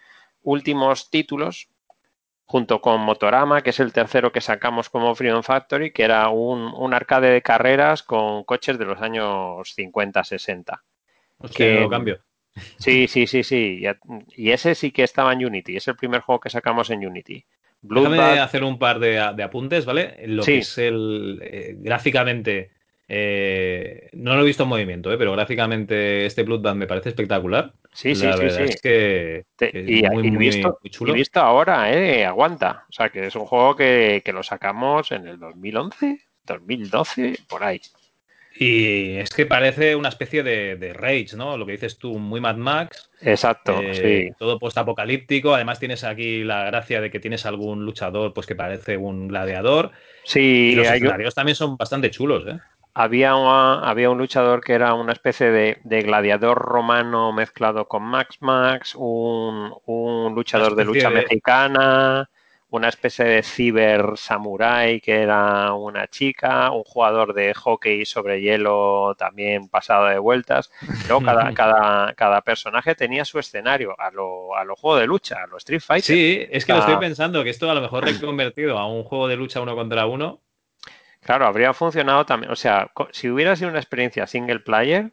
últimos 0.44 1.10
títulos 1.10 1.69
junto 2.44 2.81
con 2.81 3.01
Motorama, 3.01 3.62
que 3.62 3.70
es 3.70 3.81
el 3.81 3.93
tercero 3.93 4.31
que 4.31 4.40
sacamos 4.40 4.89
como 4.89 5.12
Freedom 5.16 5.43
Factory, 5.43 5.93
que 5.93 6.05
era 6.05 6.28
un, 6.28 6.73
un 6.77 6.94
arcade 6.94 7.31
de 7.31 7.43
carreras 7.43 8.05
con 8.05 8.44
coches 8.44 8.78
de 8.78 8.85
los 8.85 9.01
años 9.01 9.74
50-60. 9.77 10.81
Que 11.52 11.89
cambio. 11.90 12.20
Sí, 12.79 13.09
sí, 13.09 13.27
sí, 13.27 13.43
sí. 13.43 13.83
Y 14.37 14.51
ese 14.51 14.74
sí 14.74 14.91
que 14.91 15.05
estaba 15.05 15.33
en 15.33 15.45
Unity. 15.45 15.77
Es 15.77 15.89
el 15.89 15.97
primer 15.97 16.20
juego 16.20 16.41
que 16.41 16.51
sacamos 16.51 16.91
en 16.91 17.07
Unity. 17.07 17.45
Déjame 17.83 18.39
hacer 18.39 18.62
un 18.62 18.79
par 18.79 18.99
de, 19.01 19.19
apuntes, 19.19 19.85
¿vale? 19.85 20.16
Lo 20.27 20.45
que 20.45 20.59
es 20.59 20.79
el. 20.79 21.41
Eh, 21.43 21.77
gráficamente. 21.79 22.70
Eh, 23.09 24.09
no 24.12 24.35
lo 24.37 24.43
he 24.43 24.47
visto 24.47 24.62
en 24.62 24.70
movimiento, 24.70 25.12
¿eh? 25.12 25.19
pero 25.19 25.33
gráficamente 25.33 26.24
este 26.24 26.45
Bloodbath 26.45 26.77
me 26.77 26.87
parece 26.87 27.11
espectacular. 27.11 27.74
Sí, 27.93 28.15
sí, 28.15 28.27
sí, 28.33 28.51
sí. 28.51 28.62
Es 28.62 28.81
que, 28.81 29.45
y, 29.87 30.03
muy, 30.09 30.31
visto, 30.31 30.79
muy 30.81 30.91
chulo. 30.91 31.12
Y 31.12 31.16
visto 31.16 31.41
ahora, 31.41 31.93
¿eh? 31.93 32.24
Aguanta. 32.24 32.87
O 32.89 32.93
sea, 32.93 33.11
que 33.11 33.27
es 33.27 33.37
un 33.37 33.45
juego 33.45 33.77
que, 33.77 34.23
que 34.24 34.33
lo 34.33 34.43
sacamos 34.43 35.12
en 35.12 35.27
el 35.27 35.39
2011, 35.39 36.20
2012, 36.47 37.41
por 37.49 37.65
ahí. 37.65 37.83
Y 38.55 39.16
es 39.16 39.31
que 39.31 39.47
parece 39.47 39.97
una 39.97 40.09
especie 40.09 40.43
de, 40.43 40.93
Rage, 40.93 41.37
¿no? 41.37 41.57
Lo 41.57 41.66
que 41.66 41.73
dices 41.73 41.99
tú, 41.99 42.19
muy 42.19 42.41
Mad 42.41 42.57
Max. 42.57 43.11
Exacto, 43.20 43.81
eh, 43.81 43.95
sí. 43.95 44.35
Todo 44.39 44.59
post-apocalíptico. 44.59 45.55
Además 45.55 45.79
tienes 45.79 46.05
aquí 46.05 46.45
la 46.45 46.65
gracia 46.65 47.01
de 47.01 47.11
que 47.11 47.20
tienes 47.20 47.47
algún 47.47 47.85
luchador 47.85 48.35
pues 48.35 48.47
que 48.47 48.55
parece 48.55 48.97
un 48.97 49.29
gladiador. 49.29 49.91
Sí. 50.24 50.73
Y 50.73 50.74
los 50.74 50.87
escenarios 50.87 51.35
también 51.35 51.57
son 51.57 51.77
bastante 51.77 52.11
chulos, 52.11 52.45
¿eh? 52.47 52.59
Había, 52.95 53.33
había 53.33 54.11
un 54.11 54.19
luchador 54.19 54.62
que 54.62 54.74
era 54.74 54.93
una 54.93 55.15
especie 55.15 55.51
de, 55.51 56.03
gladiador 56.03 56.59
romano 56.59 57.33
mezclado 57.33 57.89
con 57.89 58.03
Max 58.03 58.37
Max, 58.41 58.95
un, 58.95 59.73
un 59.87 60.35
luchador 60.35 60.74
de 60.77 60.85
lucha 60.85 61.09
mexicana 61.09 62.29
una 62.73 62.89
especie 62.89 63.27
de 63.27 63.43
ciber 63.43 64.16
samurai 64.16 65.01
que 65.01 65.20
era 65.23 65.74
una 65.74 66.09
chica, 66.09 66.70
un 66.70 66.85
jugador 66.85 67.35
de 67.35 67.53
hockey 67.53 68.07
sobre 68.07 68.40
hielo 68.40 69.15
también 69.19 69.69
pasado 69.69 70.07
de 70.07 70.19
vueltas. 70.19 70.70
Luego 71.07 71.20
cada, 71.24 71.53
cada, 71.53 72.15
cada 72.15 72.40
personaje 72.40 72.94
tenía 72.94 73.27
su 73.27 73.39
escenario 73.39 73.94
a 74.01 74.11
lo, 74.11 74.57
a 74.57 74.65
lo 74.65 74.74
juego 74.74 74.97
de 74.97 75.07
lucha, 75.07 75.43
a 75.43 75.47
lo 75.47 75.59
Street 75.59 75.82
Fighter. 75.82 76.16
Sí, 76.16 76.47
es 76.51 76.65
que 76.65 76.73
lo 76.73 76.78
estoy 76.78 76.97
pensando, 76.97 77.44
que 77.44 77.51
esto 77.51 77.70
a 77.70 77.74
lo 77.74 77.82
mejor 77.82 78.05
reconvertido 78.05 78.78
a 78.78 78.86
un 78.86 79.05
juego 79.05 79.28
de 79.28 79.36
lucha 79.36 79.61
uno 79.61 79.77
contra 79.77 80.07
uno. 80.07 80.40
Claro, 81.20 81.47
habría 81.47 81.74
funcionado 81.74 82.24
también. 82.24 82.51
O 82.51 82.57
sea, 82.57 82.90
si 83.11 83.28
hubiera 83.28 83.55
sido 83.55 83.70
una 83.70 83.78
experiencia 83.81 84.27
single 84.27 84.61
player, 84.61 85.12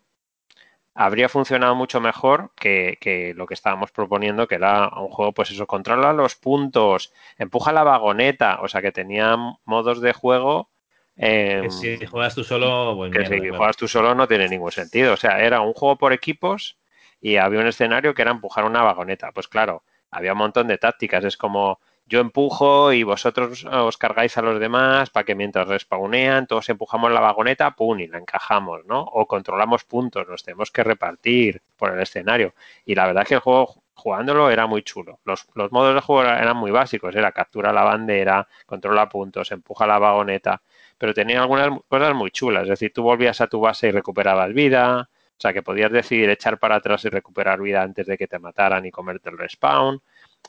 habría 1.00 1.30
funcionado 1.30 1.76
mucho 1.76 2.02
mejor 2.02 2.52
que, 2.58 3.34
lo 3.34 3.46
que 3.46 3.54
estábamos 3.54 3.90
proponiendo, 3.90 4.50
que 4.50 4.56
era 4.56 4.90
un 4.98 5.08
juego, 5.08 5.32
pues 5.32 5.50
eso, 5.50 5.66
controla 5.66 6.12
los 6.12 6.36
puntos, 6.36 7.14
empuja 7.38 7.72
la 7.72 7.86
vagoneta, 7.86 8.60
o 8.62 8.68
sea 8.68 8.82
que 8.82 8.92
tenía 8.92 9.38
modos 9.64 10.02
de 10.02 10.12
juego. 10.12 10.70
Eh, 11.16 11.68
si 11.70 12.06
juegas 12.06 12.36
tú 12.36 12.44
solo, 12.44 12.96
bueno, 12.96 13.14
que 13.14 13.26
si 13.26 13.48
juegas 13.48 13.78
tú 13.78 13.88
solo 13.88 14.14
no 14.14 14.28
tiene 14.28 14.50
ningún 14.50 14.74
sentido. 14.74 15.14
O 15.14 15.18
sea, 15.18 15.40
era 15.40 15.62
un 15.62 15.72
juego 15.72 15.98
por 15.98 16.12
equipos 16.12 16.78
y 17.22 17.38
había 17.38 17.62
un 17.62 17.68
escenario 17.68 18.14
que 18.14 18.22
era 18.22 18.32
empujar 18.32 18.66
una 18.66 18.84
vagoneta. 18.84 19.32
Pues 19.32 19.48
claro, 19.48 19.84
había 20.12 20.34
un 20.34 20.40
montón 20.40 20.68
de 20.68 20.78
tácticas. 20.78 21.24
Es 21.24 21.38
como 21.38 21.80
yo 22.10 22.20
empujo 22.20 22.92
y 22.92 23.04
vosotros 23.04 23.66
os 23.66 23.98
cargáis 23.98 24.38
a 24.38 24.42
los 24.42 24.60
demás 24.60 25.12
para 25.12 25.24
que 25.24 25.36
mientras 25.36 25.68
respawnean 25.68 26.48
todos 26.48 26.68
empujamos 26.70 27.12
la 27.12 27.20
vagoneta, 27.20 27.76
pum, 27.76 28.00
y 28.00 28.08
la 28.08 28.18
encajamos, 28.18 28.86
¿no? 28.86 29.02
O 29.02 29.28
controlamos 29.28 29.84
puntos, 29.86 30.28
nos 30.28 30.44
tenemos 30.44 30.72
que 30.72 30.84
repartir 30.84 31.62
por 31.78 31.94
el 31.94 32.02
escenario. 32.02 32.56
Y 32.84 32.96
la 32.96 33.06
verdad 33.06 33.24
es 33.24 33.30
que 33.30 33.36
el 33.36 33.42
juego 33.42 33.84
jugándolo 33.94 34.50
era 34.50 34.66
muy 34.66 34.82
chulo. 34.82 35.20
Los, 35.24 35.48
los 35.54 35.72
modos 35.72 35.94
de 35.94 36.02
juego 36.02 36.24
eran 36.24 36.58
muy 36.58 36.72
básicos, 36.72 37.16
era 37.16 37.32
captura 37.32 37.72
la 37.72 37.84
bandera, 37.84 38.48
controla 38.66 39.08
puntos, 39.08 39.52
empuja 39.52 39.86
la 39.86 40.00
vagoneta, 40.00 40.62
pero 40.98 41.14
tenía 41.14 41.42
algunas 41.42 41.70
cosas 41.88 42.16
muy 42.16 42.32
chulas, 42.32 42.64
es 42.64 42.70
decir, 42.70 42.92
tú 42.92 43.04
volvías 43.04 43.40
a 43.42 43.48
tu 43.48 43.60
base 43.60 43.90
y 43.90 43.92
recuperabas 43.92 44.52
vida, 44.54 45.10
o 45.40 45.42
sea 45.42 45.54
que 45.54 45.62
podías 45.62 45.92
decidir 45.92 46.30
echar 46.30 46.60
para 46.60 46.76
atrás 46.76 47.06
y 47.06 47.10
recuperar 47.10 47.62
vida 47.62 47.82
antes 47.82 48.08
de 48.08 48.18
que 48.18 48.28
te 48.28 48.40
mataran 48.40 48.86
y 48.86 48.92
comerte 48.92 49.30
el 49.30 49.38
respawn 49.38 50.02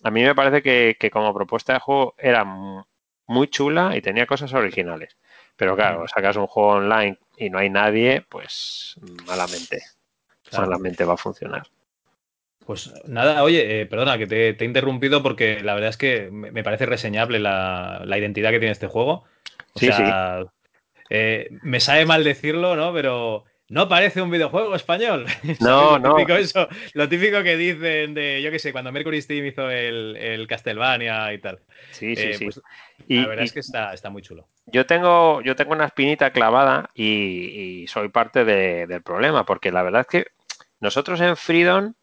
a 0.03 0.11
mí 0.11 0.23
me 0.23 0.35
parece 0.35 0.63
que, 0.63 1.11
como 1.11 1.35
propuesta 1.35 1.75
de 1.75 1.81
juego 1.81 2.15
era 2.19 2.45
muy 2.45 3.49
chula 3.49 3.97
y 3.97 4.01
tenía 4.01 4.27
cosas 4.27 4.53
originales. 4.55 5.17
Pero 5.57 5.77
claro, 5.77 6.09
sacas 6.09 6.37
un 6.37 6.47
juego 6.47 6.71
online 6.71 7.19
y 7.37 7.51
no 7.51 7.59
hay 7.59 7.69
nadie, 7.69 8.25
pues 8.29 8.97
malamente. 9.27 9.83
Malamente 10.53 11.05
va 11.05 11.15
a 11.15 11.19
funcionar. 11.19 11.67
Pues 12.65 12.93
nada, 13.05 13.43
oye, 13.43 13.81
eh, 13.81 13.87
perdona 13.87 14.17
que 14.17 14.27
te, 14.27 14.51
he 14.51 14.65
interrumpido 14.65 15.23
porque 15.23 15.61
la 15.61 15.75
verdad 15.75 15.91
es 15.91 15.97
que 15.97 16.31
me, 16.31 16.63
parece 16.63 16.87
reseñable 16.87 17.39
la, 17.39 18.05
identidad 18.07 18.51
que 18.51 18.59
tiene 18.59 18.73
este 18.73 18.87
juego. 18.87 19.25
O 19.75 19.79
sí, 19.79 19.87
sea, 19.87 20.45
eh, 21.11 21.49
me 21.63 21.81
sabe 21.81 22.07
mal 22.07 22.25
decirlo, 22.25 22.77
¿no? 22.77 22.93
Pero 22.93 23.45
no 23.71 23.89
parece 23.89 24.21
un 24.21 24.31
videojuego 24.31 24.75
español. 24.75 25.27
No, 25.61 25.99
lo 25.99 26.17
típico 26.17 26.37
Eso, 26.37 26.69
lo 26.93 27.09
típico 27.09 27.43
que 27.43 27.57
dicen 27.57 28.15
de, 28.15 28.43
yo 28.43 28.51
qué 28.51 28.59
sé, 28.59 28.73
cuando 28.73 28.93
Mercury 28.93 29.23
Steam 29.23 29.47
hizo 29.47 29.71
el, 29.71 30.17
el 30.17 30.47
Castlevania 30.47 31.33
y 31.33 31.39
tal. 31.39 31.61
Sí, 31.93 32.17
sí, 32.17 32.23
eh, 32.23 32.35
sí. 32.35 32.45
Pues, 32.45 32.61
la 33.07 33.29
verdad 33.29 33.45
es 33.45 33.53
que 33.53 33.61
está, 33.61 33.95
está 33.95 34.11
muy 34.11 34.23
chulo. 34.23 34.49
Yo 34.67 34.87
tengo, 34.87 35.41
yo 35.43 35.55
tengo 35.55 35.73
una 35.73 35.87
espinita 35.87 36.33
clavada 36.33 36.91
y, 36.95 37.87
soy 37.87 38.09
parte 38.09 38.45
del 38.45 39.03
problema, 39.03 39.47
porque 39.47 39.71
la 39.71 39.83
verdad 39.83 40.03
es 40.03 40.07
que 40.09 40.27
nosotros 40.81 41.21
en 41.21 41.37
Freedom 41.37 41.95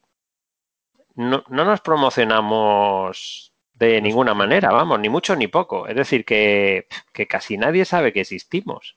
no, 1.15 1.43
no 1.49 1.65
nos 1.65 1.81
promocionamos 1.81 3.51
De 3.73 4.01
ninguna 4.01 4.33
manera, 4.33 4.71
vamos, 4.71 4.99
ni 4.99 5.09
mucho 5.09 5.35
ni 5.35 5.47
poco. 5.47 5.87
Es 5.87 5.95
decir, 5.95 6.23
que, 6.23 6.87
que 7.11 7.27
casi 7.27 7.57
nadie 7.57 7.83
sabe 7.83 8.13
que 8.13 8.21
existimos. 8.21 8.95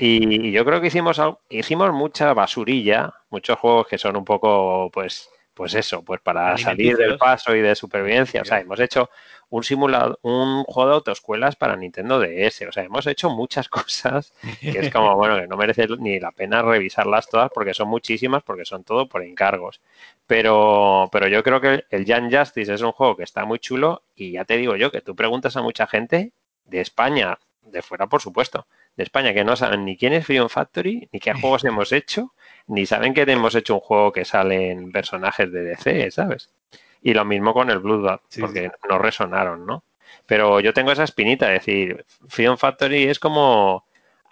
Y 0.00 0.50
yo 0.50 0.64
creo 0.64 0.80
que 0.80 0.86
hicimos, 0.86 1.20
hicimos 1.50 1.92
mucha 1.92 2.32
basurilla, 2.32 3.12
muchos 3.30 3.58
juegos 3.58 3.86
que 3.86 3.98
son 3.98 4.16
un 4.16 4.24
poco, 4.24 4.90
pues, 4.90 5.28
pues 5.52 5.74
eso, 5.74 6.02
pues 6.02 6.20
para 6.20 6.56
salir 6.56 6.96
del 6.96 7.18
paso 7.18 7.54
y 7.54 7.60
de 7.60 7.74
supervivencia. 7.74 8.42
O 8.42 8.44
sea, 8.44 8.60
hemos 8.60 8.80
hecho 8.80 9.10
un 9.50 9.62
simulador, 9.62 10.18
un 10.22 10.64
juego 10.64 10.88
de 10.88 10.94
autoescuelas 10.96 11.54
para 11.54 11.76
Nintendo 11.76 12.18
DS. 12.18 12.62
O 12.68 12.72
sea, 12.72 12.82
hemos 12.82 13.06
hecho 13.06 13.30
muchas 13.30 13.68
cosas 13.70 14.32
que 14.60 14.78
es 14.78 14.90
como, 14.90 15.14
bueno, 15.16 15.36
que 15.36 15.46
no 15.46 15.56
merece 15.56 15.86
ni 15.98 16.18
la 16.18 16.32
pena 16.32 16.62
revisarlas 16.62 17.28
todas 17.28 17.50
porque 17.54 17.74
son 17.74 17.88
muchísimas, 17.88 18.42
porque 18.42 18.64
son 18.64 18.84
todo 18.84 19.08
por 19.08 19.22
encargos. 19.22 19.80
Pero, 20.26 21.08
pero 21.12 21.28
yo 21.28 21.42
creo 21.42 21.60
que 21.60 21.84
el 21.90 22.06
Jan 22.06 22.32
Justice 22.32 22.72
es 22.72 22.80
un 22.80 22.92
juego 22.92 23.16
que 23.16 23.24
está 23.24 23.44
muy 23.44 23.58
chulo 23.58 24.02
y 24.16 24.32
ya 24.32 24.44
te 24.44 24.56
digo 24.56 24.76
yo 24.76 24.90
que 24.90 25.02
tú 25.02 25.14
preguntas 25.14 25.56
a 25.56 25.62
mucha 25.62 25.86
gente 25.86 26.32
de 26.64 26.80
España, 26.80 27.38
de 27.62 27.82
fuera 27.82 28.06
por 28.06 28.22
supuesto, 28.22 28.66
de 28.96 29.02
España 29.02 29.34
que 29.34 29.44
no 29.44 29.56
saben 29.56 29.84
ni 29.84 29.96
quién 29.96 30.12
es 30.12 30.26
Freedom 30.26 30.48
Factory, 30.48 31.08
ni 31.12 31.20
qué 31.20 31.32
juegos 31.34 31.64
hemos 31.64 31.92
hecho, 31.92 32.32
ni 32.66 32.86
saben 32.86 33.14
que 33.14 33.22
hemos 33.22 33.54
hecho 33.54 33.74
un 33.74 33.80
juego 33.80 34.12
que 34.12 34.24
salen 34.24 34.92
personajes 34.92 35.50
de 35.52 35.64
DC, 35.64 36.10
¿sabes? 36.10 36.50
Y 37.02 37.12
lo 37.12 37.24
mismo 37.24 37.52
con 37.52 37.70
el 37.70 37.80
Bloodbath, 37.80 38.22
porque 38.40 38.70
no 38.88 38.98
resonaron, 38.98 39.66
¿no? 39.66 39.84
Pero 40.26 40.60
yo 40.60 40.72
tengo 40.72 40.92
esa 40.92 41.04
espinita, 41.04 41.52
es 41.52 41.60
decir, 41.60 42.04
Freedom 42.28 42.56
Factory 42.56 43.04
es 43.04 43.18
como 43.18 43.84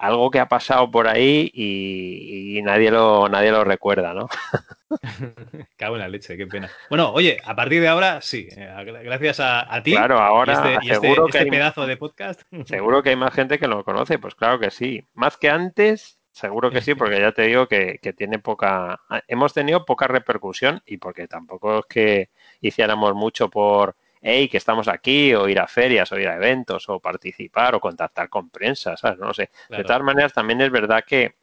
algo 0.02 0.32
que 0.32 0.40
ha 0.40 0.48
pasado 0.48 0.90
por 0.90 1.06
ahí 1.06 1.48
y, 1.54 2.60
nadie 2.62 2.90
lo 2.90 3.28
nadie 3.28 3.52
lo 3.52 3.62
recuerda, 3.62 4.12
¿no? 4.12 4.28
Cago 5.76 5.94
en 5.94 6.00
la 6.00 6.08
leche, 6.08 6.36
qué 6.36 6.46
pena. 6.46 6.68
Bueno, 6.90 7.12
oye, 7.12 7.40
a 7.44 7.54
partir 7.54 7.80
de 7.80 7.88
ahora 7.88 8.20
sí, 8.20 8.48
eh, 8.50 9.00
gracias 9.04 9.38
a, 9.40 9.80
ti. 9.82 9.92
Claro, 9.92 10.18
ahora 10.18 10.78
y 10.82 10.90
este, 10.90 11.08
este, 11.08 11.22
este 11.38 11.46
pedazo 11.46 11.86
de 11.86 11.96
podcast. 11.96 12.42
Seguro 12.66 13.02
que 13.02 13.10
hay 13.10 13.16
más 13.16 13.32
gente 13.32 13.60
que 13.60 13.68
lo 13.68 13.84
conoce, 13.84 14.18
pues 14.18 14.34
claro 14.34 14.58
que 14.58 14.72
sí. 14.72 15.06
Más 15.14 15.36
que 15.36 15.48
antes, 15.48 16.18
Seguro 16.32 16.70
que 16.70 16.80
sí, 16.80 16.94
porque 16.94 17.20
ya 17.20 17.32
te 17.32 17.42
digo 17.42 17.68
que, 17.68 17.98
tiene 18.16 18.38
poca. 18.38 18.98
Hemos 19.28 19.52
tenido 19.52 19.84
poca 19.84 20.06
repercusión 20.06 20.82
y 20.86 20.96
porque 20.96 21.28
tampoco 21.28 21.80
es 21.80 21.84
que 21.86 22.30
hiciéramos 22.62 23.14
mucho 23.14 23.50
por, 23.50 23.94
hey, 24.22 24.48
que 24.48 24.56
estamos 24.56 24.88
aquí, 24.88 25.34
o 25.34 25.48
ir 25.48 25.60
a 25.60 25.66
ferias, 25.66 26.10
o 26.12 26.18
ir 26.18 26.28
a 26.28 26.36
eventos, 26.36 26.88
o 26.88 27.00
participar, 27.00 27.74
o 27.74 27.80
contactar 27.80 28.28
con 28.28 28.48
prensa, 28.50 28.96
¿sabes? 28.96 29.18
No 29.18 29.34
sé. 29.34 29.50
De 29.68 29.84
todas 29.84 30.02
maneras, 30.02 30.32
también 30.32 30.60
es 30.60 30.70
verdad 30.70 31.04
que 31.06 31.34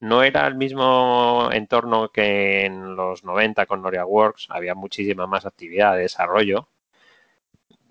no 0.00 0.22
era 0.22 0.46
el 0.46 0.54
mismo 0.54 1.48
entorno 1.52 2.10
que 2.10 2.66
en 2.66 2.94
los 2.94 3.24
90 3.24 3.66
con 3.66 3.82
Noria 3.82 4.04
Works, 4.04 4.48
había 4.50 4.74
muchísima 4.74 5.26
más 5.26 5.46
actividad 5.46 5.94
de 5.94 6.02
desarrollo 6.02 6.68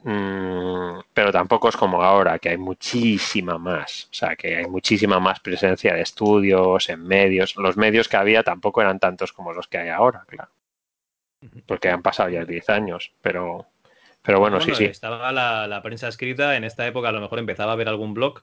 Mm, 0.07 0.99
pero 1.15 1.31
tampoco 1.31 1.67
es 1.67 1.75
como 1.75 2.03
ahora, 2.03 2.37
que 2.37 2.49
hay 2.49 2.57
muchísima 2.57 3.57
más. 3.57 4.07
O 4.11 4.13
sea, 4.13 4.35
que 4.35 4.57
hay 4.57 4.67
muchísima 4.67 5.19
más 5.19 5.39
presencia 5.39 5.95
de 5.95 6.01
estudios, 6.01 6.89
en 6.89 7.03
medios. 7.03 7.55
Los 7.55 7.75
medios 7.75 8.07
que 8.07 8.17
había 8.17 8.43
tampoco 8.43 8.81
eran 8.81 8.99
tantos 8.99 9.33
como 9.33 9.51
los 9.51 9.67
que 9.67 9.79
hay 9.79 9.89
ahora, 9.89 10.23
claro. 10.27 10.51
Porque 11.65 11.89
han 11.89 12.03
pasado 12.03 12.29
ya 12.29 12.45
10 12.45 12.69
años, 12.69 13.13
pero, 13.21 13.65
pero 14.25 14.39
bueno, 14.39 14.59
sí, 14.59 14.73
sí. 14.73 14.85
Estaba 14.85 15.31
la, 15.31 15.67
la, 15.67 15.81
prensa 15.81 16.07
escrita, 16.07 16.57
en 16.57 16.63
esta 16.63 16.87
época 16.87 17.09
a 17.09 17.11
lo 17.11 17.21
mejor 17.21 17.39
empezaba 17.39 17.71
a 17.71 17.73
haber 17.73 17.87
algún 17.87 18.13
blog, 18.13 18.41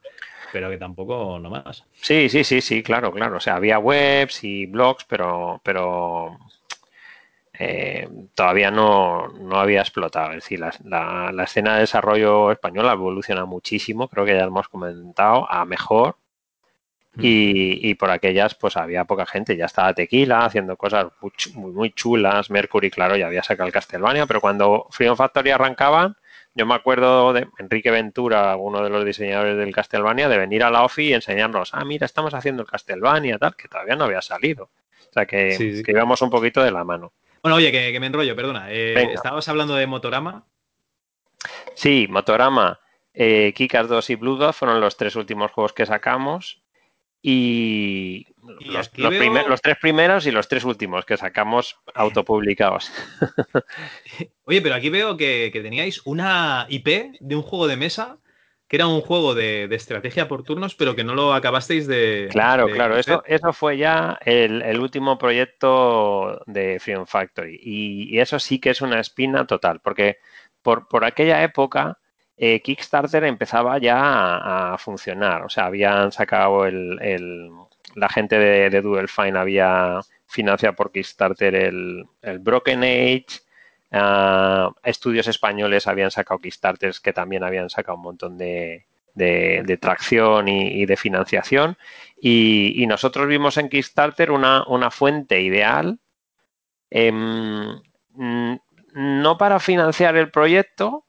pero 0.53 0.71
que 0.71 0.79
tampoco 0.79 1.39
no 1.41 1.51
más. 1.51 1.85
Sí, 1.95 2.29
sí, 2.29 2.45
sí, 2.45 2.61
sí, 2.61 2.83
claro, 2.83 3.11
claro. 3.11 3.39
O 3.39 3.41
sea, 3.41 3.57
había 3.57 3.79
webs 3.79 4.45
y 4.45 4.67
blogs, 4.67 5.05
pero, 5.05 5.61
pero 5.65 6.39
eh, 7.59 8.09
todavía 8.35 8.71
no, 8.71 9.29
no, 9.29 9.57
había 9.57 9.81
explotado. 9.81 10.31
Es 10.31 10.45
decir, 10.45 10.61
la, 10.61 11.31
la, 11.33 11.45
escena 11.45 11.75
de 11.75 11.81
desarrollo 11.81 12.53
española 12.53 12.93
evoluciona 12.93 13.45
muchísimo, 13.45 14.09
creo 14.09 14.25
que 14.25 14.35
ya 14.35 14.43
lo 14.43 14.49
hemos 14.49 14.69
comentado, 14.69 15.51
a 15.51 15.65
mejor. 15.65 16.17
Mm. 17.15 17.21
Y, 17.23 17.95
por 17.97 18.11
aquellas, 18.11 18.55
pues 18.55 18.77
había 18.77 19.05
poca 19.05 19.27
gente. 19.27 19.57
Ya 19.57 19.67
estaba 19.67 19.93
Tequila 19.93 20.45
haciendo 20.45 20.77
cosas 20.77 21.09
muy, 21.55 21.73
muy, 21.73 21.91
chulas. 21.93 22.51
Mercury, 22.51 22.91
claro, 22.91 23.17
ya 23.17 23.27
había 23.27 23.43
sacado 23.43 23.67
el 23.67 23.73
Castlevania, 23.73 24.27
pero 24.27 24.41
cuando 24.41 24.87
Freedom 24.91 25.17
Factory 25.17 25.51
arrancaban, 25.51 26.17
yo 26.55 26.67
me 26.67 26.75
acuerdo 26.75 27.33
de 27.33 27.49
Enrique 27.59 27.91
Ventura, 27.91 28.57
uno 28.57 28.83
de 28.83 28.91
los 28.91 29.05
diseñadores 29.05 29.57
del 29.57 29.75
Castlevania, 29.75 30.29
de 30.29 30.39
venir 30.39 30.65
a 30.65 30.71
la 30.71 30.85
OFI 30.85 31.09
y 31.09 31.15
enseñarnos, 31.15 31.71
ah, 31.73 31.85
mira, 31.85 32.07
estamos 32.07 32.33
haciendo 32.35 32.63
el 32.63 32.69
Castlevania, 32.69 33.39
tal, 33.39 33.57
que 33.57 33.69
todavía 33.69 33.97
no 33.97 34.05
había 34.05 34.23
salido. 34.23 34.65
O 34.65 35.13
sea 35.13 35.27
que, 35.27 35.83
que 35.85 35.93
íbamos 35.93 36.23
un 36.23 36.31
poquito 36.31 36.63
de 36.63 36.71
la 36.71 36.85
mano. 36.85 37.13
Bueno, 37.43 37.57
oye, 37.57 37.73
que, 37.73 37.99
me 38.01 38.07
enrollo, 38.07 38.37
perdona. 38.37 38.71
Eh, 38.71 39.13
estabas 39.13 39.49
hablando 39.49 39.75
de 39.75 39.87
Motorama. 39.87 40.47
Sí, 41.75 42.07
Motorama, 42.09 42.81
eh, 43.13 43.53
Kikas 43.55 43.89
2 43.89 44.11
y 44.11 44.15
Bloodbath 44.15 44.55
fueron 44.55 44.81
los 44.81 44.97
tres 44.97 45.17
últimos 45.17 45.51
juegos 45.51 45.73
que 45.73 45.85
sacamos. 45.85 46.62
Y, 47.23 48.27
los, 48.67 48.91
tres 48.91 49.77
primeros 49.81 50.27
y 50.27 50.33
los 50.33 50.49
tres 50.49 50.65
últimos 50.65 51.05
que 51.05 51.17
sacamos 51.17 51.77
autopublicados. 51.95 52.91
Oye, 54.45 54.61
pero 54.61 54.75
aquí 54.75 54.91
veo 54.91 55.17
que, 55.17 55.51
que, 55.53 55.61
teníais 55.61 56.03
una 56.05 56.67
IP 56.69 57.17
de 57.21 57.37
un 57.37 57.43
juego 57.43 57.69
de 57.69 57.77
mesa 57.77 58.19
que 58.73 58.77
era 58.77 58.87
un 58.87 59.03
juego 59.03 59.35
de, 59.35 59.65
estrategia 59.71 60.29
por 60.29 60.45
turnos, 60.45 60.75
pero 60.75 60.97
que 60.97 61.05
no 61.05 61.15
lo 61.15 61.35
acabasteis 61.35 61.87
de. 61.87 62.29
Claro, 62.31 62.67
claro, 62.69 62.97
eso, 62.97 63.23
eso 63.27 63.53
fue 63.53 63.77
ya 63.77 64.19
el, 64.25 64.81
último 64.81 65.19
proyecto 65.19 66.43
de 66.47 66.81
Freedom 66.81 67.05
Factory. 67.07 67.61
Y, 67.63 68.19
eso 68.19 68.39
sí 68.39 68.59
que 68.59 68.71
es 68.71 68.81
una 68.81 68.99
espina 68.99 69.47
total, 69.47 69.81
porque 69.81 70.17
por, 70.63 70.89
por 70.89 71.05
aquella 71.05 71.43
época 71.43 71.99
eh, 72.45 72.61
Kickstarter 72.61 73.23
empezaba 73.23 73.79
ya 73.79 74.73
a, 74.73 74.77
funcionar. 74.77 75.45
O 75.45 75.49
sea, 75.49 75.67
habían 75.67 76.11
sacado 76.11 76.67
el, 76.67 77.53
la 77.95 78.09
gente 78.09 78.37
de, 78.37 78.69
de 78.69 79.07
Fine 79.07 79.39
había 79.39 80.01
financiado 80.27 80.75
por 80.75 80.91
Kickstarter 80.91 81.55
el, 81.55 82.05
Broken 82.41 82.83
Age. 82.83 83.43
Ah, 83.93 84.73
estudios 84.83 85.29
españoles 85.29 85.87
habían 85.87 86.11
sacado 86.11 86.41
Kickstarters 86.41 86.99
que 86.99 87.13
también 87.13 87.45
habían 87.45 87.71
sacado 87.71 87.97
un 87.97 88.03
montón 88.03 88.37
de, 88.37 88.87
tracción 89.81 90.49
y, 90.49 90.85
de 90.85 90.97
financiación. 90.97 91.77
Y, 92.21 92.85
nosotros 92.89 93.29
vimos 93.29 93.57
en 93.57 93.69
Kickstarter 93.69 94.33
una, 94.33 94.91
fuente 94.91 95.41
ideal, 95.43 96.01
em, 96.91 97.81
no 98.95 99.39
para 99.39 99.61
financiar 99.61 100.17
el 100.17 100.33
proyecto, 100.33 101.07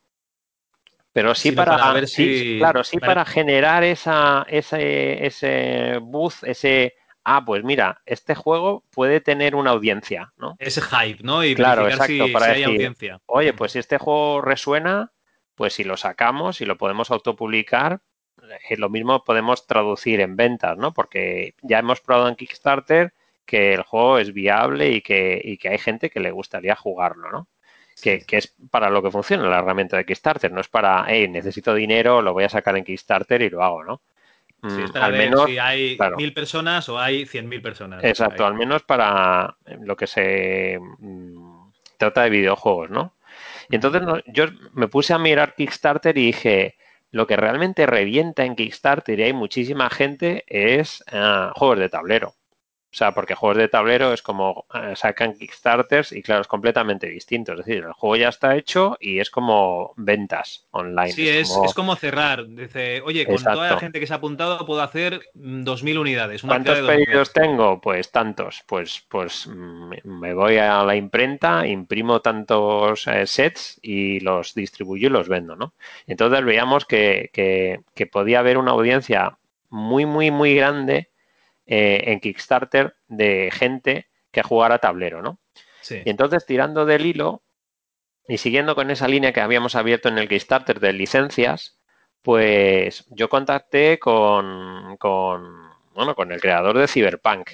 pero 1.14 1.36
sí 1.36 1.52
para, 1.52 1.78
claro, 1.78 2.84
sí 2.84 2.98
para, 3.00 3.24
generar 3.24 3.84
esa, 3.84 4.46
ese, 4.50 5.26
ese 5.26 6.00
buzz, 6.02 6.44
ese 6.44 6.96
ah, 7.24 7.44
pues 7.46 7.64
mira, 7.64 8.02
este 8.06 8.36
juego 8.36 8.84
puede 8.92 9.22
tener 9.22 9.56
una 9.56 9.72
audiencia, 9.72 10.34
¿no? 10.38 10.56
Ese 10.60 10.82
hype, 10.82 11.24
¿no? 11.24 11.44
Y 11.44 11.56
claro, 11.56 11.88
exacto, 11.88 12.26
para 12.32 12.48
decir, 12.48 12.66
audiencia. 12.66 13.22
Oye, 13.28 13.54
pues 13.54 13.74
si 13.74 13.80
este 13.80 13.98
juego 13.98 14.42
resuena, 14.42 15.12
pues 15.56 15.74
si 15.74 15.84
lo 15.84 15.98
sacamos 15.98 16.62
y 16.62 16.66
lo 16.66 16.78
podemos 16.78 17.12
autopublicar, 17.12 18.02
eh, 18.70 18.78
lo 18.78 18.90
mismo 18.90 19.24
podemos 19.24 19.68
traducir 19.68 20.20
en 20.20 20.36
ventas, 20.36 20.78
¿no? 20.78 20.94
Porque 20.94 21.56
ya 21.62 21.80
hemos 21.80 22.02
probado 22.02 22.30
en 22.30 22.36
Kickstarter 22.36 23.14
que 23.46 23.74
el 23.74 23.84
juego 23.84 24.20
es 24.20 24.34
viable 24.34 24.92
y 24.92 25.02
que, 25.02 25.40
y 25.44 25.58
que 25.58 25.70
hay 25.70 25.78
gente 25.78 26.10
que 26.10 26.20
le 26.20 26.32
gustaría 26.32 26.76
jugarlo, 26.76 27.32
¿no? 27.32 27.48
Que, 28.04 28.26
que, 28.26 28.36
es 28.36 28.54
para 28.70 28.90
lo 28.90 29.02
que 29.02 29.12
funciona 29.12 29.48
la 29.48 29.60
herramienta 29.60 29.96
de 29.96 30.06
Kickstarter, 30.06 30.52
no 30.52 30.60
es 30.60 30.68
para, 30.68 31.06
hey, 31.08 31.30
necesito 31.30 31.74
dinero, 31.74 32.22
lo 32.22 32.34
voy 32.34 32.44
a 32.44 32.50
sacar 32.50 32.76
en 32.76 32.84
Kickstarter 32.84 33.42
y 33.42 33.50
lo 33.50 33.64
hago, 33.64 33.84
¿no? 33.86 34.02
Mm, 34.62 34.98
al 34.98 35.14
menos 35.14 35.46
si 35.46 35.58
hay 35.58 35.98
mil 36.18 36.34
personas 36.34 36.90
o 36.90 37.00
hay 37.00 37.26
cien 37.26 37.48
mil 37.48 37.62
personas. 37.62 38.04
Exacto, 38.04 38.46
al 38.46 38.56
menos 38.56 38.84
para 38.84 39.56
lo 39.82 39.96
que 39.96 40.08
se 40.08 40.80
mm, 40.80 41.70
trata 41.98 42.24
de 42.24 42.30
videojuegos, 42.30 42.90
¿no? 42.90 43.14
Y 43.70 43.76
entonces 43.76 44.02
yo 44.28 44.48
me 44.74 44.90
puse 44.90 45.14
a 45.14 45.18
mirar 45.18 45.56
Kickstarter 45.56 46.18
y 46.18 46.26
dije, 46.26 46.76
lo 47.12 47.26
que 47.26 47.38
realmente 47.38 47.86
revienta 47.86 48.44
en 48.44 48.56
Kickstarter 48.56 49.20
y 49.20 49.24
hay 49.24 49.34
muchísima 49.34 49.90
gente 49.90 50.44
es 50.48 51.04
ah, 51.12 51.54
juegos 51.56 51.80
de 51.80 51.90
tablero. 51.90 52.34
O 52.94 52.96
sea, 52.96 53.12
porque 53.12 53.34
juegos 53.34 53.58
de 53.58 53.68
tablero 53.70 54.14
es 54.14 54.22
como 54.22 54.68
eh, 54.72 54.94
sacan 54.96 55.34
Kickstarters 55.34 56.12
y 56.12 56.22
claro, 56.22 56.42
es 56.42 56.48
completamente 56.48 57.08
distinto. 57.08 57.54
Es 57.54 57.66
decir, 57.66 57.78
el 57.78 57.94
juego 57.94 58.18
ya 58.18 58.30
está 58.30 58.56
hecho 58.56 58.98
y 59.00 59.18
es 59.18 59.32
como 59.32 59.96
ventas 59.98 60.68
online. 60.70 61.12
Sí, 61.12 61.28
es, 61.28 61.50
es, 61.66 61.74
como... 61.74 61.96
cerrar. 61.96 62.48
Dice, 62.48 63.02
oye, 63.02 63.26
con 63.26 63.38
toda 63.38 63.72
la 63.72 63.80
gente 63.80 64.00
que 64.00 64.06
se 64.06 64.14
ha 64.14 64.18
apuntado 64.18 64.64
puedo 64.68 64.84
hacer 64.84 65.22
2.000 65.34 66.00
unidades. 66.00 66.44
¿Cuántos 66.44 66.82
pedidos 66.82 67.34
tengo? 67.34 67.82
Pues 67.82 68.12
tantos. 68.12 68.64
Pues, 68.68 69.04
pues 69.10 69.48
mm, 69.48 69.94
me 70.04 70.36
voy 70.36 70.58
a 70.58 70.84
la 70.84 70.96
imprenta, 70.96 71.66
imprimo 71.66 72.22
tantos 72.22 73.08
eh, 73.08 73.26
sets 73.26 73.80
y 73.82 74.20
los 74.20 74.54
distribuyo 74.54 75.08
y 75.08 75.12
los 75.12 75.28
vendo, 75.28 75.56
¿no? 75.56 75.74
Entonces 76.06 76.46
veíamos 76.46 76.86
que, 76.86 77.32
que, 77.34 77.82
que 77.96 78.06
podía 78.06 78.38
haber 78.38 78.60
una 78.60 78.72
audiencia 78.72 79.40
muy, 79.72 80.06
muy, 80.06 80.30
muy 80.30 80.54
grande 80.54 81.10
eh, 81.66 82.04
en 82.06 82.20
Kickstarter 82.20 82.96
de 83.08 83.50
gente 83.52 84.08
que 84.32 84.44
jugara 84.44 84.80
tablero, 84.80 85.22
¿no? 85.22 85.40
Sí. 85.82 86.02
Y 86.06 86.10
entonces, 86.10 86.46
tirando 86.46 86.86
del 86.86 87.06
hilo, 87.06 87.44
y 88.28 88.38
siguiendo 88.38 88.76
con 88.76 88.90
esa 88.90 89.08
línea 89.08 89.34
que 89.34 89.42
habíamos 89.42 89.76
abierto 89.76 90.10
en 90.10 90.18
el 90.18 90.30
Kickstarter 90.30 90.80
de 90.80 90.94
licencias, 90.94 91.80
pues 92.22 93.06
yo 93.10 93.30
contacté 93.30 94.00
con, 94.00 94.98
con 94.98 95.74
bueno, 95.94 96.16
con 96.16 96.32
el 96.32 96.42
creador 96.42 96.78
de 96.78 96.88
Cyberpunk. 96.88 97.50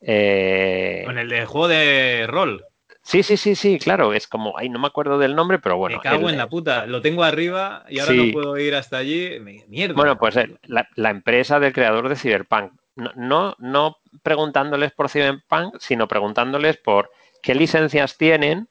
Eh, 0.00 1.02
con 1.04 1.18
el 1.18 1.28
de 1.28 1.44
juego 1.44 1.68
de 1.68 2.26
rol. 2.26 2.64
Sí, 3.02 3.22
sí, 3.22 3.36
sí, 3.36 3.54
sí, 3.54 3.78
claro, 3.78 4.12
es 4.12 4.28
como, 4.28 4.56
ay, 4.58 4.68
no 4.68 4.78
me 4.78 4.86
acuerdo 4.86 5.18
del 5.18 5.34
nombre, 5.34 5.58
pero 5.58 5.76
bueno. 5.76 5.96
Me 5.96 6.02
cago 6.02 6.28
en 6.28 6.36
la 6.36 6.48
puta, 6.48 6.86
lo 6.86 7.00
tengo 7.00 7.24
arriba 7.24 7.84
y 7.88 7.98
ahora 7.98 8.12
no 8.12 8.32
puedo 8.32 8.58
ir 8.58 8.74
hasta 8.74 8.98
allí. 8.98 9.40
Mierda. 9.68 9.94
Bueno, 9.94 10.18
pues 10.18 10.36
la, 10.62 11.10
empresa 11.10 11.58
del 11.58 11.72
creador 11.72 12.08
de 12.08 12.16
Cyberpunk. 12.16 12.72
No, 13.16 13.56
no, 13.58 13.98
preguntándoles 14.22 14.92
por 14.92 15.08
Cyberpunk, 15.08 15.76
sino 15.78 16.08
preguntándoles 16.08 16.76
por 16.76 17.10
qué 17.42 17.54
licencias 17.54 18.16
tienen 18.16 18.68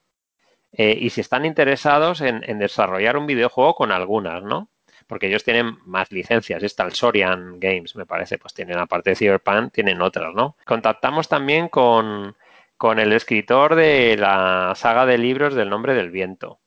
eh, 0.72 0.97
y 0.99 1.10
si 1.10 1.22
están 1.22 1.45
interesados 1.45 2.22
en, 2.22 2.41
desarrollar 2.60 3.18
un 3.18 3.26
videojuego 3.26 3.76
con 3.76 3.91
algunas, 3.91 4.43
¿no? 4.43 4.69
Porque 5.07 5.27
ellos 5.27 5.43
tienen 5.43 5.77
más 5.85 6.11
licencias. 6.11 6.61
Está 6.61 6.84
el 6.84 6.93
Sorian 6.93 7.60
Games, 7.60 7.95
me 7.95 8.06
parece, 8.06 8.38
pues 8.38 8.53
tienen 8.53 8.77
aparte 8.77 9.11
de 9.11 9.15
Cyberpunk, 9.15 9.73
tienen 9.73 10.01
otras, 10.01 10.34
¿no? 10.35 10.56
Contactamos 10.65 11.27
también 11.27 11.69
con 11.69 12.35
con 12.80 12.97
el 12.97 13.11
escritor 13.11 13.76
de 13.76 14.15
la 14.15 14.72
saga 14.73 15.06
de 15.06 15.18
libros 15.18 15.53
del 15.53 15.69
nombre 15.69 15.93
del 15.95 16.11
viento. 16.11 16.61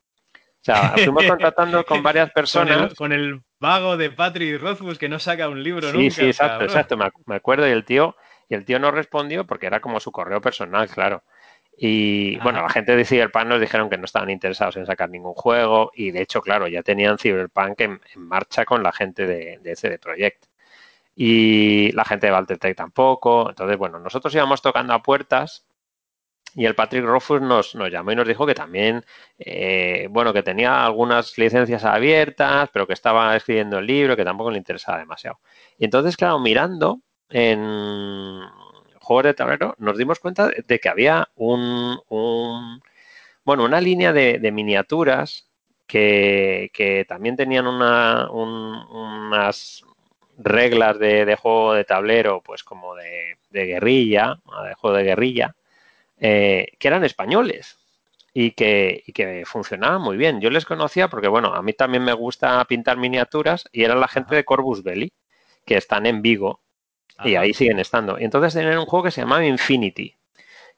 O 0.62 0.64
sea, 0.64 0.94
fuimos 0.96 1.24
contactando 1.26 1.84
con 1.84 2.02
varias 2.04 2.30
personas. 2.30 2.94
Con 2.94 3.12
el, 3.12 3.42
vago 3.58 3.96
de 3.96 4.10
Patrick 4.10 4.60
Rothfuss 4.60 4.98
que 4.98 5.08
no 5.08 5.18
saca 5.18 5.48
un 5.48 5.62
libro 5.62 5.90
sí, 5.90 6.10
Sí, 6.10 6.26
exacto, 6.26 6.64
exacto. 6.64 6.96
Me 6.96 7.34
acuerdo 7.34 7.66
y 7.66 7.70
el 7.70 7.84
tío, 7.84 8.16
y 8.48 8.54
el 8.54 8.64
tío 8.64 8.78
no 8.78 8.90
respondió 8.90 9.46
porque 9.46 9.66
era 9.66 9.80
como 9.80 10.00
su 10.00 10.12
correo 10.12 10.40
personal, 10.40 10.88
claro. 10.88 11.24
Y 11.76 12.36
bueno, 12.38 12.60
la 12.60 12.68
gente 12.68 12.94
de 12.94 13.04
Cyberpunk 13.04 13.46
nos 13.46 13.60
dijeron 13.60 13.88
que 13.88 13.96
no 13.96 14.04
estaban 14.04 14.30
interesados 14.30 14.76
en 14.76 14.86
sacar 14.86 15.10
ningún 15.10 15.34
juego 15.34 15.90
y 15.94 16.10
de 16.10 16.22
hecho, 16.22 16.42
claro, 16.42 16.68
ya 16.68 16.82
tenían 16.82 17.18
Cyberpunk 17.18 17.80
en, 17.80 18.00
marcha 18.16 18.64
con 18.64 18.82
la 18.82 18.92
gente 18.92 19.26
de, 19.26 19.58
de 19.62 19.76
CD 19.76 19.98
Projekt. 19.98 20.46
Y 21.14 21.92
la 21.92 22.04
gente 22.04 22.26
de 22.26 22.32
Valtetech 22.32 22.76
tampoco. 22.76 23.50
Entonces, 23.50 23.76
bueno, 23.76 23.98
nosotros 23.98 24.34
íbamos 24.34 24.62
tocando 24.62 24.94
a 24.94 25.02
puertas 25.02 25.66
y 26.54 26.66
el 26.66 26.74
Patrick 26.74 27.04
Rothfuss 27.04 27.40
nos, 27.40 27.74
llamó 27.74 28.12
y 28.12 28.16
nos 28.16 28.28
dijo 28.28 28.46
que 28.46 28.54
también, 28.54 29.04
eh, 29.38 30.06
bueno, 30.10 30.32
que 30.32 30.42
tenía 30.42 30.84
algunas 30.84 31.36
licencias 31.38 31.84
abiertas, 31.84 32.68
pero 32.72 32.86
que 32.86 32.92
estaba 32.92 33.34
escribiendo 33.36 33.78
el 33.78 33.86
libro, 33.86 34.16
que 34.16 34.24
tampoco 34.24 34.50
le 34.50 34.58
interesaba 34.58 34.98
demasiado. 34.98 35.40
Y 35.78 35.84
entonces, 35.84 36.16
claro, 36.16 36.38
mirando 36.38 37.00
en 37.30 38.40
juegos 39.00 39.24
de 39.24 39.34
tablero, 39.34 39.74
nos 39.78 39.96
dimos 39.96 40.18
cuenta 40.18 40.48
de 40.48 40.78
que 40.78 40.88
había 40.88 41.28
un, 41.36 41.98
bueno, 43.44 43.64
una 43.64 43.80
línea 43.80 44.12
de, 44.12 44.52
miniaturas 44.52 45.48
que, 45.86 47.06
también 47.08 47.36
tenían 47.36 47.66
una, 47.66 48.30
unas 48.30 49.84
reglas 50.38 50.98
de, 50.98 51.24
de, 51.24 51.36
juego 51.36 51.74
de 51.74 51.84
tablero, 51.84 52.42
pues 52.42 52.62
como 52.64 52.94
de, 52.94 53.36
de 53.50 53.66
guerrilla, 53.66 54.38
de 54.66 54.74
juego 54.74 54.96
de 54.96 55.04
guerrilla, 55.04 55.54
eh, 56.24 56.68
que 56.78 56.86
eran 56.86 57.02
españoles 57.02 57.78
y 58.32 58.52
que, 58.52 59.02
que, 59.12 59.42
funcionaban 59.44 60.00
muy 60.00 60.16
bien. 60.16 60.40
Yo 60.40 60.50
les 60.50 60.64
conocía 60.64 61.08
porque, 61.08 61.26
bueno, 61.26 61.52
a 61.52 61.62
mí 61.62 61.72
también 61.72 62.04
me 62.04 62.12
gusta 62.12 62.64
pintar 62.66 62.96
miniaturas 62.96 63.68
y 63.72 63.82
era 63.82 63.96
la 63.96 64.06
gente 64.06 64.36
de 64.36 64.44
Corvus 64.44 64.84
Belli, 64.84 65.12
que 65.66 65.76
están 65.76 66.06
en 66.06 66.22
Vigo 66.22 66.60
y 67.24 67.34
ahí 67.34 67.52
siguen 67.52 67.80
estando. 67.80 68.20
Y 68.20 68.24
entonces 68.24 68.54
tenían 68.54 68.78
un 68.78 68.86
juego 68.86 69.06
que 69.06 69.10
se 69.10 69.20
llamaba 69.20 69.44
Infinity, 69.44 70.14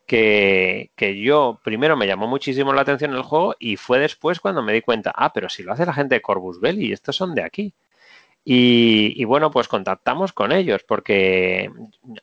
que, 0.07 0.93
que, 0.97 1.21
yo 1.21 1.61
primero 1.63 1.95
me 1.95 2.07
llamó 2.07 2.27
muchísimo 2.27 2.73
la 2.73 2.81
atención 2.81 3.13
el 3.13 3.23
juego 3.23 3.55
y 3.59 3.77
fue 3.77 3.99
después 3.99 4.41
cuando 4.41 4.63
me 4.63 4.73
di 4.73 4.81
cuenta, 4.81 5.13
ah, 5.15 5.31
pero 5.35 5.51
si 5.51 5.63
lo 5.63 5.73
hace 5.75 5.85
la 5.85 5.93
gente 5.93 6.15
de 6.15 6.23
Corvus 6.23 6.59
Belli, 6.59 6.91
estos 6.91 7.17
son 7.17 7.35
de 7.35 7.43
aquí. 7.43 7.75
Y, 8.47 9.25
bueno, 9.25 9.51
pues 9.51 9.69
contactamos 9.69 10.35
con 10.35 10.53
ellos 10.53 10.85
porque 10.85 11.71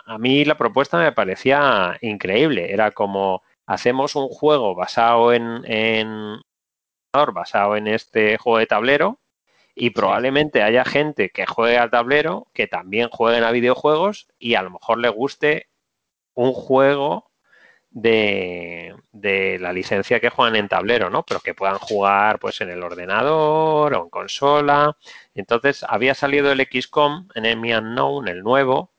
a 0.05 0.17
mí 0.19 0.45
la 0.45 0.57
propuesta 0.57 0.99
me 0.99 1.11
parecía 1.11 1.97
increíble. 2.01 2.71
Era 2.71 2.91
como 2.91 3.41
hacemos 3.65 4.15
un 4.15 4.27
juego 4.27 4.75
basado 4.75 5.33
en, 5.33 5.63
en 5.65 6.41
basado 7.33 7.75
en 7.75 7.87
este 7.87 8.37
juego 8.37 8.59
de 8.59 8.67
tablero 8.67 9.19
y 9.73 9.89
probablemente 9.91 10.61
haya 10.61 10.85
gente 10.85 11.29
que 11.31 11.45
juegue 11.45 11.77
al 11.77 11.89
tablero 11.89 12.47
que 12.53 12.67
también 12.67 13.09
jueguen 13.09 13.43
a 13.43 13.51
videojuegos 13.51 14.27
y 14.37 14.55
a 14.55 14.61
lo 14.61 14.69
mejor 14.71 14.99
le 14.99 15.09
guste 15.09 15.69
un 16.35 16.53
juego 16.53 17.30
de, 17.91 18.95
de, 19.11 19.59
la 19.59 19.73
licencia 19.73 20.19
que 20.19 20.29
juegan 20.29 20.55
en 20.55 20.69
tablero, 20.69 21.09
¿no? 21.09 21.23
Pero 21.23 21.41
que 21.41 21.53
puedan 21.53 21.77
jugar 21.77 22.39
pues 22.39 22.61
en 22.61 22.69
el 22.69 22.83
ordenador 22.83 23.93
o 23.93 24.03
en 24.03 24.09
consola. 24.09 24.97
Entonces 25.35 25.85
había 25.87 26.15
salido 26.15 26.51
el 26.51 26.65
XCOM, 26.65 27.27
Enemy 27.35 27.73
Unknown, 27.73 28.27
el 28.27 28.43
nuevo, 28.43 28.91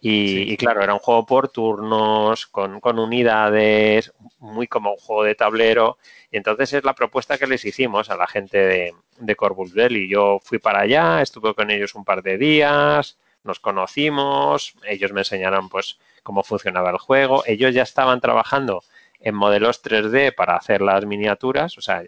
y, 0.00 0.52
y, 0.52 0.56
claro, 0.56 0.82
era 0.82 0.94
un 0.94 1.00
juego 1.00 1.26
por 1.26 1.48
turnos, 1.48 2.46
con, 2.46 2.80
con, 2.80 2.98
unidades, 2.98 4.12
muy 4.38 4.68
como 4.68 4.92
un 4.92 4.96
juego 4.96 5.24
de 5.24 5.34
tablero. 5.34 5.98
Y 6.30 6.36
entonces 6.36 6.72
es 6.72 6.84
la 6.84 6.94
propuesta 6.94 7.36
que 7.36 7.46
les 7.48 7.64
hicimos 7.64 8.08
a 8.10 8.16
la 8.16 8.26
gente 8.28 8.58
de, 8.58 8.94
de 9.18 9.36
Corvus 9.36 9.72
Belli. 9.72 10.08
Yo 10.08 10.38
fui 10.42 10.58
para 10.58 10.80
allá, 10.80 11.20
estuve 11.20 11.54
con 11.54 11.70
ellos 11.70 11.94
un 11.96 12.04
par 12.04 12.22
de 12.22 12.38
días, 12.38 13.18
nos 13.42 13.60
conocimos, 13.60 14.74
ellos 14.86 15.12
me 15.12 15.22
enseñaron 15.22 15.68
pues 15.68 15.98
cómo 16.28 16.42
funcionaba 16.42 16.90
el 16.90 16.98
juego. 16.98 17.42
Ellos 17.46 17.74
ya 17.74 17.82
estaban 17.82 18.20
trabajando 18.20 18.82
en 19.18 19.34
modelos 19.34 19.82
3D 19.82 20.34
para 20.34 20.56
hacer 20.56 20.82
las 20.82 21.06
miniaturas, 21.06 21.78
o 21.78 21.80
sea, 21.80 22.04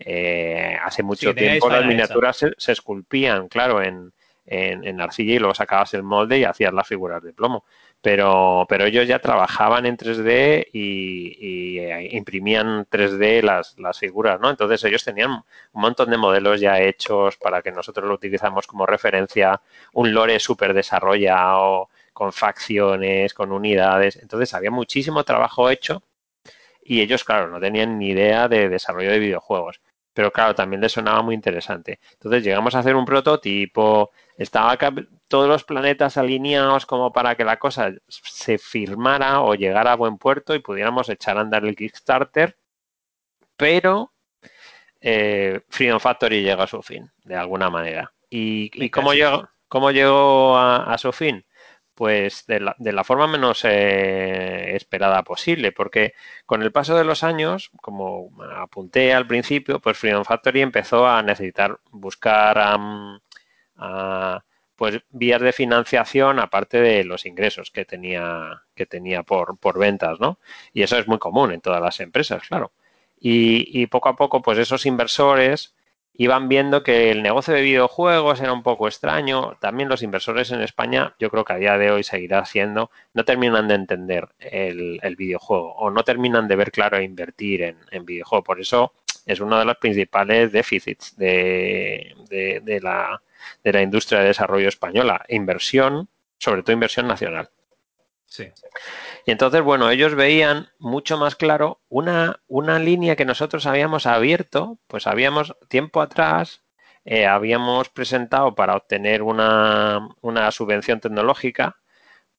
eh, 0.00 0.76
hace 0.82 1.04
mucho 1.04 1.32
tiempo 1.32 1.70
las 1.70 1.86
miniaturas 1.86 2.44
se, 2.58 2.72
esculpían, 2.72 3.46
claro, 3.46 3.80
en, 3.80 4.12
en, 4.46 5.00
arcilla 5.00 5.34
y 5.34 5.38
luego 5.38 5.54
sacabas 5.54 5.94
el 5.94 6.02
molde 6.02 6.38
y 6.38 6.44
hacías 6.44 6.72
las 6.72 6.88
figuras 6.88 7.22
de 7.22 7.32
plomo. 7.32 7.64
Pero, 8.00 8.66
pero 8.68 8.84
ellos 8.84 9.06
ya 9.06 9.20
trabajaban 9.20 9.86
en 9.86 9.96
3D 9.96 10.66
y, 10.72 11.78
eh, 11.78 12.08
imprimían 12.10 12.84
3D 12.90 13.42
las, 13.42 13.78
las, 13.78 13.96
figuras, 13.96 14.40
¿no? 14.40 14.50
Entonces 14.50 14.82
ellos 14.82 15.04
tenían 15.04 15.30
un 15.30 15.44
montón 15.80 16.10
de 16.10 16.16
modelos 16.16 16.60
ya 16.60 16.80
hechos 16.80 17.36
para 17.36 17.62
que 17.62 17.70
nosotros 17.70 18.08
lo 18.08 18.14
utilizamos 18.14 18.66
como 18.66 18.86
referencia, 18.86 19.62
un 19.92 20.12
lore 20.12 20.40
súper 20.40 20.74
desarrollado, 20.74 21.90
con 22.12 22.32
facciones, 22.32 23.34
con 23.34 23.52
unidades. 23.52 24.16
Entonces 24.16 24.54
había 24.54 24.70
muchísimo 24.70 25.24
trabajo 25.24 25.70
hecho 25.70 26.02
y 26.82 27.00
ellos, 27.00 27.24
claro, 27.24 27.48
no 27.48 27.60
tenían 27.60 27.98
ni 27.98 28.10
idea 28.10 28.48
de 28.48 28.68
desarrollo 28.68 29.10
de 29.10 29.18
videojuegos. 29.18 29.80
Pero 30.14 30.30
claro, 30.30 30.54
también 30.54 30.82
les 30.82 30.92
sonaba 30.92 31.22
muy 31.22 31.34
interesante. 31.34 32.00
Entonces 32.12 32.44
llegamos 32.44 32.74
a 32.74 32.80
hacer 32.80 32.96
un 32.96 33.04
prototipo, 33.04 34.10
estaba 34.36 34.76
todos 35.28 35.48
los 35.48 35.64
planetas 35.64 36.18
alineados 36.18 36.84
como 36.84 37.12
para 37.12 37.34
que 37.34 37.44
la 37.44 37.58
cosa 37.58 37.92
se 38.08 38.58
firmara 38.58 39.40
o 39.40 39.54
llegara 39.54 39.92
a 39.92 39.96
buen 39.96 40.18
puerto 40.18 40.54
y 40.54 40.58
pudiéramos 40.58 41.08
echar 41.08 41.38
a 41.38 41.40
andar 41.40 41.64
el 41.64 41.76
Kickstarter, 41.76 42.58
pero 43.56 44.12
eh, 45.00 45.62
Freedom 45.68 46.00
Factory 46.00 46.42
llega 46.42 46.64
a 46.64 46.66
su 46.66 46.82
fin, 46.82 47.10
de 47.24 47.36
alguna 47.36 47.70
manera. 47.70 48.12
¿Y, 48.28 48.90
cómo, 48.90 49.14
llegó, 49.14 49.48
cómo 49.68 49.90
llegó 49.90 50.58
a 50.58 50.96
su 50.98 51.12
fin? 51.12 51.44
Pues 52.02 52.46
de 52.46 52.58
la, 52.58 52.74
de 52.80 52.92
la 52.92 53.04
forma 53.04 53.28
menos 53.28 53.64
eh, 53.64 54.74
esperada 54.74 55.22
posible, 55.22 55.70
porque 55.70 56.14
con 56.46 56.60
el 56.60 56.72
paso 56.72 56.96
de 56.96 57.04
los 57.04 57.22
años, 57.22 57.70
como 57.80 58.32
apunté 58.56 59.14
al 59.14 59.28
principio, 59.28 59.78
pues 59.78 59.98
Freedom 59.98 60.24
Factory 60.24 60.62
empezó 60.62 61.06
a 61.06 61.22
necesitar 61.22 61.78
buscar 61.92 63.20
pues 64.74 65.00
vías 65.10 65.40
de 65.42 65.52
financiación 65.52 66.40
aparte 66.40 66.80
de 66.80 67.04
los 67.04 67.24
ingresos 67.24 67.70
que 67.70 67.84
tenía 67.84 68.62
que 68.74 68.86
tenía 68.86 69.22
por, 69.22 69.56
por 69.58 69.78
ventas, 69.78 70.18
¿no? 70.18 70.40
Y 70.72 70.82
eso 70.82 70.98
es 70.98 71.06
muy 71.06 71.20
común 71.20 71.52
en 71.52 71.60
todas 71.60 71.80
las 71.80 72.00
empresas, 72.00 72.42
claro. 72.48 72.72
Y, 73.20 73.80
y 73.80 73.86
poco 73.86 74.08
a 74.08 74.16
poco, 74.16 74.42
pues 74.42 74.58
esos 74.58 74.86
inversores 74.86 75.76
iban 76.22 76.48
viendo 76.48 76.84
que 76.84 77.10
el 77.10 77.22
negocio 77.22 77.52
de 77.52 77.62
videojuegos 77.62 78.40
era 78.40 78.52
un 78.52 78.62
poco 78.62 78.86
extraño. 78.86 79.56
También 79.60 79.88
los 79.88 80.02
inversores 80.04 80.52
en 80.52 80.60
España, 80.60 81.16
yo 81.18 81.30
creo 81.30 81.44
que 81.44 81.52
a 81.52 81.56
día 81.56 81.76
de 81.78 81.90
hoy 81.90 82.04
seguirá 82.04 82.44
siendo, 82.44 82.92
no 83.12 83.24
terminan 83.24 83.66
de 83.66 83.74
entender 83.74 84.28
el, 84.38 85.16
videojuego 85.16 85.74
o 85.74 85.90
no 85.90 86.04
terminan 86.04 86.46
de 86.46 86.56
ver 86.56 86.70
claro 86.70 87.00
invertir 87.00 87.62
en, 87.62 87.76
en 87.90 88.04
videojuego. 88.04 88.44
Por 88.44 88.60
eso 88.60 88.92
es 89.26 89.40
uno 89.40 89.58
de 89.58 89.64
los 89.64 89.76
principales 89.78 90.52
déficits 90.52 91.16
de, 91.16 92.14
de, 92.28 92.80
la, 92.80 93.20
de 93.64 93.72
la 93.72 93.82
industria 93.82 94.20
de 94.20 94.28
desarrollo 94.28 94.68
española. 94.68 95.24
Inversión, 95.28 96.08
sobre 96.38 96.62
todo 96.62 96.72
inversión 96.72 97.08
nacional. 97.08 97.50
Sí. 98.32 98.48
Y 99.26 99.30
entonces, 99.30 99.60
bueno, 99.60 99.90
ellos 99.90 100.14
veían 100.14 100.68
mucho 100.78 101.18
más 101.18 101.36
claro 101.36 101.82
una, 101.90 102.40
una 102.48 102.78
línea 102.78 103.14
que 103.14 103.26
nosotros 103.26 103.66
habíamos 103.66 104.06
abierto, 104.06 104.78
pues 104.86 105.06
habíamos 105.06 105.54
tiempo 105.68 106.00
atrás, 106.00 106.64
eh, 107.04 107.26
habíamos 107.26 107.90
presentado 107.90 108.54
para 108.54 108.74
obtener 108.74 109.20
una, 109.22 110.08
una 110.22 110.50
subvención 110.50 110.98
tecnológica, 110.98 111.76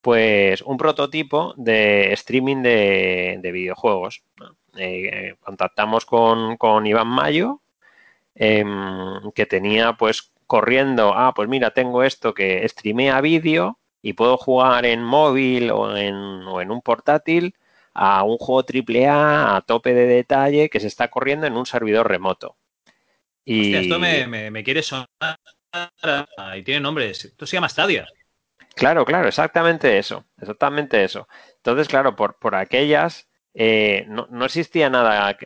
pues 0.02 0.64
un 0.64 0.78
prototipo 0.78 1.54
de 1.58 2.12
streaming 2.14 2.64
de, 2.64 3.40
videojuegos. 3.54 4.24
eh, 4.78 5.36
contactamos 5.42 6.06
con, 6.08 6.58
con 6.58 6.88
Iván 6.88 7.08
Mayo, 7.08 7.62
em, 8.34 9.32
que 9.36 9.46
tenía 9.46 9.94
pues 9.94 10.34
corriendo, 10.48 11.14
ah, 11.16 11.34
pues 11.36 11.48
mira, 11.50 11.72
tengo 11.72 12.02
esto 12.04 12.34
que 12.34 12.68
streamea 12.68 13.22
vídeo 13.22 13.78
y 14.04 14.14
puedo 14.14 14.38
jugar 14.38 14.86
en 14.86 15.02
móvil 15.02 15.72
o 15.72 15.98
en, 15.98 16.14
o 16.14 16.62
en 16.62 16.70
un 16.70 16.82
portátil 16.82 17.56
a 17.94 18.24
un 18.24 18.38
juego 18.38 18.64
AAA 18.68 19.56
a 19.56 19.62
tope 19.62 19.94
de 19.94 20.06
detalle 20.06 20.70
que 20.70 20.80
se 20.80 20.88
está 20.88 21.08
corriendo 21.08 21.48
en 21.48 21.58
un 21.58 21.66
servidor 21.66 22.08
remoto. 22.08 22.58
Y... 23.46 23.74
esto 23.74 24.00
me, 24.00 24.28
me, 24.28 24.64
quiere 24.64 24.84
sonar 24.84 25.08
y 26.56 26.64
tiene 26.64 26.82
nombre. 26.82 27.10
Esto 27.10 27.46
se 27.46 27.56
llama 27.56 27.70
Stadia. 27.70 28.08
Claro, 28.76 29.06
claro, 29.06 29.28
exactamente 29.28 29.98
eso, 29.98 30.26
exactamente 30.40 31.04
eso. 31.04 31.28
Entonces, 31.58 31.88
claro, 31.88 32.16
por, 32.16 32.38
por 32.40 32.56
aquellas 32.56 33.30
eh, 33.54 34.06
no, 34.08 34.28
no, 34.32 34.46
existía 34.46 34.90
nada, 34.90 35.38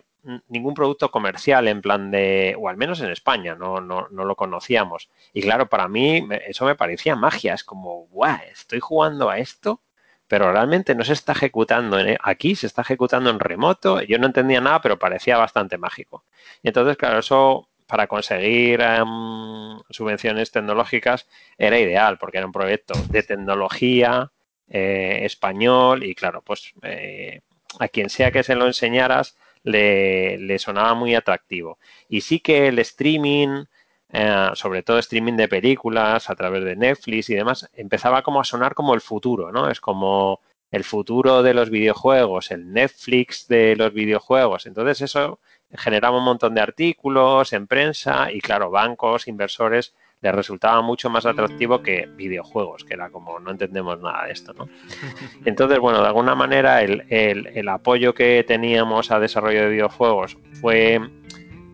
ningún 0.47 0.73
producto 0.73 1.11
comercial 1.11 1.67
en 1.67 1.81
plan 1.81 2.11
de, 2.11 2.55
o 2.59 2.69
al 2.69 2.77
menos 2.77 3.01
en 3.01 3.11
España, 3.11 3.55
no, 3.55 3.81
no, 3.81 4.07
no 4.11 4.25
lo 4.25 4.35
conocíamos. 4.35 5.09
Y 5.33 5.41
claro, 5.41 5.69
para 5.69 5.87
mí 5.87 6.27
eso 6.47 6.65
me 6.65 6.75
parecía 6.75 7.15
magia, 7.15 7.53
es 7.53 7.63
como, 7.63 8.07
estoy 8.51 8.79
jugando 8.79 9.29
a 9.29 9.39
esto 9.39 9.81
pero 10.27 10.51
realmente 10.51 10.93
no 10.93 11.03
se 11.03 11.13
está 11.13 11.31
ejecutando 11.31 11.97
aquí, 12.21 12.55
se 12.55 12.67
está 12.67 12.81
ejecutando 12.81 13.29
en 13.29 13.39
remoto. 13.39 14.01
Yo 14.01 14.19
no 14.19 14.27
entendía 14.27 14.59
nada, 14.61 14.81
pero 14.81 14.99
parecía 14.99 15.37
bastante 15.37 15.77
mágico. 15.77 16.25
Y 16.61 16.67
entonces, 16.67 16.97
claro, 16.97 17.19
eso 17.19 17.69
para 17.87 18.07
conseguir 18.07 18.81
um, 18.81 19.81
subvenciones 19.89 20.51
tecnológicas 20.51 21.27
era 21.57 21.79
ideal, 21.79 22.17
porque 22.17 22.37
era 22.37 22.45
un 22.45 22.51
proyecto 22.51 22.93
de 23.09 23.23
tecnología 23.23 24.31
eh, 24.69 25.19
español 25.23 26.03
y 26.03 26.13
claro, 26.13 26.41
pues 26.41 26.73
eh, 26.83 27.39
a 27.79 27.87
quien 27.87 28.09
sea 28.09 28.31
que 28.31 28.43
se 28.43 28.55
lo 28.55 28.67
enseñaras 28.67 29.37
le, 29.67 30.37
le 30.37 30.59
sonaba 30.59 30.93
muy 30.93 31.15
atractivo. 31.15 31.77
Y 32.09 32.21
sí 32.21 32.39
que 32.39 32.67
el 32.67 32.79
streaming, 32.79 33.65
eh, 34.11 34.49
sobre 34.53 34.83
todo 34.83 34.99
streaming 34.99 35.33
de 35.33 35.47
películas 35.47 36.29
a 36.29 36.35
través 36.35 36.63
de 36.63 36.75
Netflix 36.75 37.29
y 37.29 37.35
demás, 37.35 37.69
empezaba 37.73 38.21
como 38.23 38.39
a 38.41 38.45
sonar 38.45 38.73
como 38.73 38.93
el 38.93 39.01
futuro, 39.01 39.51
¿no? 39.51 39.69
Es 39.69 39.81
como 39.81 40.39
el 40.71 40.83
futuro 40.83 41.43
de 41.43 41.53
los 41.53 41.69
videojuegos, 41.69 42.51
el 42.51 42.71
Netflix 42.73 43.47
de 43.47 43.75
los 43.75 43.93
videojuegos. 43.93 44.65
Entonces 44.65 45.01
eso 45.01 45.39
generaba 45.71 46.17
un 46.17 46.25
montón 46.25 46.53
de 46.55 46.61
artículos 46.61 47.53
en 47.53 47.67
prensa 47.67 48.31
y 48.31 48.39
claro, 48.41 48.69
bancos, 48.71 49.27
inversores 49.27 49.93
les 50.21 50.33
resultaba 50.33 50.81
mucho 50.81 51.09
más 51.09 51.25
atractivo 51.25 51.81
que 51.81 52.07
videojuegos, 52.15 52.83
que 52.83 52.93
era 52.95 53.09
como 53.09 53.39
no 53.39 53.51
entendemos 53.51 53.99
nada 54.01 54.25
de 54.25 54.31
esto, 54.31 54.53
¿no? 54.53 54.67
Entonces, 55.45 55.79
bueno, 55.79 56.01
de 56.01 56.07
alguna 56.07 56.35
manera 56.35 56.81
el, 56.81 57.05
el, 57.09 57.47
el 57.47 57.69
apoyo 57.69 58.13
que 58.13 58.43
teníamos 58.47 59.11
a 59.11 59.19
desarrollo 59.19 59.61
de 59.61 59.69
videojuegos 59.69 60.37
fue 60.59 60.99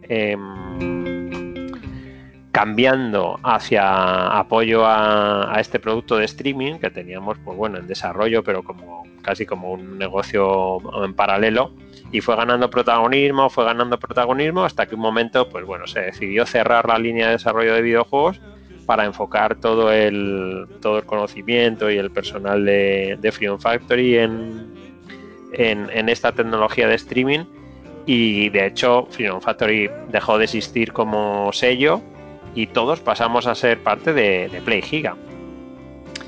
eh, 0.03 0.37
cambiando 2.53 3.39
hacia 3.41 4.27
apoyo 4.37 4.85
a, 4.85 5.55
este 5.59 5.79
producto 5.79 6.17
de 6.17 6.25
streaming 6.25 6.75
que 6.75 6.91
teníamos, 6.91 7.39
pues 7.43 7.57
bueno, 7.57 7.79
en 7.79 7.87
desarrollo, 7.87 8.43
pero 8.43 8.61
como 8.63 9.03
casi 9.23 9.47
como 9.47 9.71
un 9.71 9.97
negocio 9.97 10.77
en 11.03 11.15
paralelo. 11.15 11.71
Y 12.11 12.21
fue 12.21 12.35
ganando 12.35 12.69
protagonismo, 12.69 13.49
fue 13.49 13.65
ganando 13.65 13.97
protagonismo 13.97 14.63
hasta 14.63 14.85
que 14.85 14.93
un 14.93 15.01
momento, 15.01 15.49
pues 15.49 15.65
bueno, 15.65 15.87
se 15.87 16.01
decidió 16.01 16.45
cerrar 16.45 16.87
la 16.87 16.99
línea 16.99 17.25
de 17.25 17.33
desarrollo 17.33 17.73
de 17.73 17.81
videojuegos 17.81 18.39
para 18.85 19.05
enfocar 19.05 19.55
todo 19.55 19.91
el 19.91 20.67
todo 20.79 20.99
el 20.99 21.05
conocimiento 21.05 21.89
y 21.89 21.97
el 21.97 22.11
personal 22.11 22.63
de, 22.65 23.17
de 23.19 23.31
Freedom 23.31 23.59
Factory 23.59 24.19
en, 24.19 24.75
en, 25.53 25.89
en 25.89 26.07
esta 26.07 26.31
tecnología 26.33 26.87
de 26.87 26.95
streaming. 26.95 27.45
Y 28.05 28.49
de 28.49 28.67
hecho 28.67 29.07
Freedom 29.09 29.41
Factory 29.41 29.89
dejó 30.09 30.37
de 30.37 30.43
existir 30.43 30.93
como 30.93 31.51
sello 31.51 32.03
y 32.55 32.67
todos 32.67 32.99
pasamos 32.99 33.47
a 33.47 33.55
ser 33.55 33.81
parte 33.81 34.13
de, 34.13 34.49
de 34.49 34.61
Play 34.61 34.81
Giga. 34.81 35.15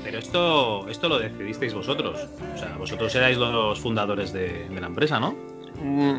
Pero 0.02 0.18
esto, 0.18 0.88
esto 0.88 1.08
lo 1.08 1.18
decidisteis 1.18 1.74
vosotros. 1.74 2.28
O 2.54 2.58
sea, 2.58 2.76
vosotros 2.78 3.14
erais 3.14 3.36
los 3.36 3.80
fundadores 3.80 4.32
de, 4.32 4.68
de 4.68 4.80
la 4.80 4.86
empresa, 4.86 5.18
¿no? 5.18 5.34
Mm, 5.82 6.18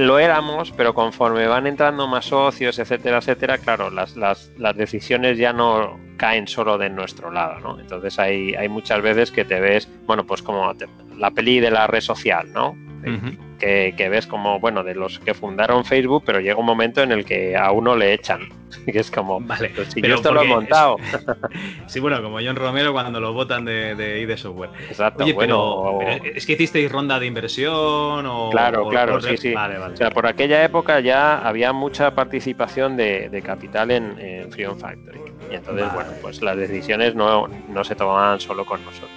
lo 0.00 0.18
éramos, 0.18 0.70
pero 0.72 0.94
conforme 0.94 1.46
van 1.46 1.66
entrando 1.66 2.06
más 2.06 2.26
socios, 2.26 2.78
etcétera, 2.78 3.18
etcétera, 3.18 3.58
claro, 3.58 3.90
las, 3.90 4.16
las, 4.16 4.52
las 4.58 4.76
decisiones 4.76 5.38
ya 5.38 5.52
no 5.52 5.98
caen 6.16 6.46
solo 6.46 6.78
de 6.78 6.90
nuestro 6.90 7.30
lado, 7.30 7.58
¿no? 7.60 7.80
Entonces 7.80 8.18
hay, 8.18 8.54
hay 8.54 8.68
muchas 8.68 9.02
veces 9.02 9.30
que 9.30 9.44
te 9.44 9.60
ves, 9.60 9.88
bueno, 10.06 10.24
pues 10.24 10.42
como 10.42 10.74
te, 10.74 10.86
la 11.16 11.30
peli 11.30 11.58
de 11.60 11.70
la 11.70 11.86
red 11.86 12.00
social, 12.00 12.52
¿no? 12.52 12.70
Uh 12.70 13.06
-huh. 13.06 13.58
que, 13.58 13.94
que, 13.96 14.08
ves 14.10 14.26
como, 14.26 14.60
bueno, 14.60 14.84
de 14.84 14.94
los 14.94 15.18
que 15.20 15.32
fundaron 15.32 15.84
Facebook, 15.84 16.22
pero 16.26 16.38
llega 16.38 16.56
un 16.56 16.66
momento 16.66 17.02
en 17.02 17.12
el 17.12 17.24
que 17.24 17.56
a 17.56 17.72
uno 17.72 17.96
le 17.96 18.12
echan. 18.12 18.59
Que 18.90 18.98
es 18.98 19.10
como, 19.10 19.40
vale, 19.40 19.72
pues 19.74 19.88
si 19.88 20.00
yo 20.00 20.14
esto 20.14 20.32
lo 20.32 20.42
he 20.42 20.46
montado. 20.46 20.96
Sí, 21.86 21.98
bueno, 22.00 22.22
como 22.22 22.38
John 22.38 22.56
Romero 22.56 22.92
cuando 22.92 23.20
lo 23.20 23.32
votan 23.32 23.64
de, 23.64 23.94
de 23.94 24.20
ID 24.20 24.36
Software. 24.36 24.70
Exacto, 24.88 25.24
Oye, 25.24 25.32
bueno. 25.32 25.96
Pero, 25.98 26.18
pero, 26.18 26.36
es 26.36 26.46
que 26.46 26.52
hicisteis 26.52 26.90
ronda 26.90 27.18
de 27.18 27.26
inversión 27.26 28.26
o. 28.26 28.50
Claro, 28.50 28.86
o, 28.86 28.88
claro, 28.88 29.16
o... 29.16 29.20
sí, 29.20 29.36
sí. 29.36 29.52
Vale, 29.52 29.78
vale. 29.78 29.94
O 29.94 29.96
sea, 29.96 30.10
por 30.10 30.26
aquella 30.26 30.64
época 30.64 31.00
ya 31.00 31.38
había 31.38 31.72
mucha 31.72 32.14
participación 32.14 32.96
de, 32.96 33.28
de 33.28 33.42
capital 33.42 33.90
en, 33.90 34.18
en 34.20 34.52
Freedom 34.52 34.78
Factory. 34.78 35.20
Y 35.50 35.54
entonces, 35.54 35.86
vale. 35.86 35.94
bueno, 35.94 36.10
pues 36.22 36.40
las 36.42 36.56
decisiones 36.56 37.14
no, 37.14 37.48
no 37.68 37.84
se 37.84 37.94
tomaban 37.94 38.38
solo 38.40 38.64
con 38.64 38.84
nosotros. 38.84 39.10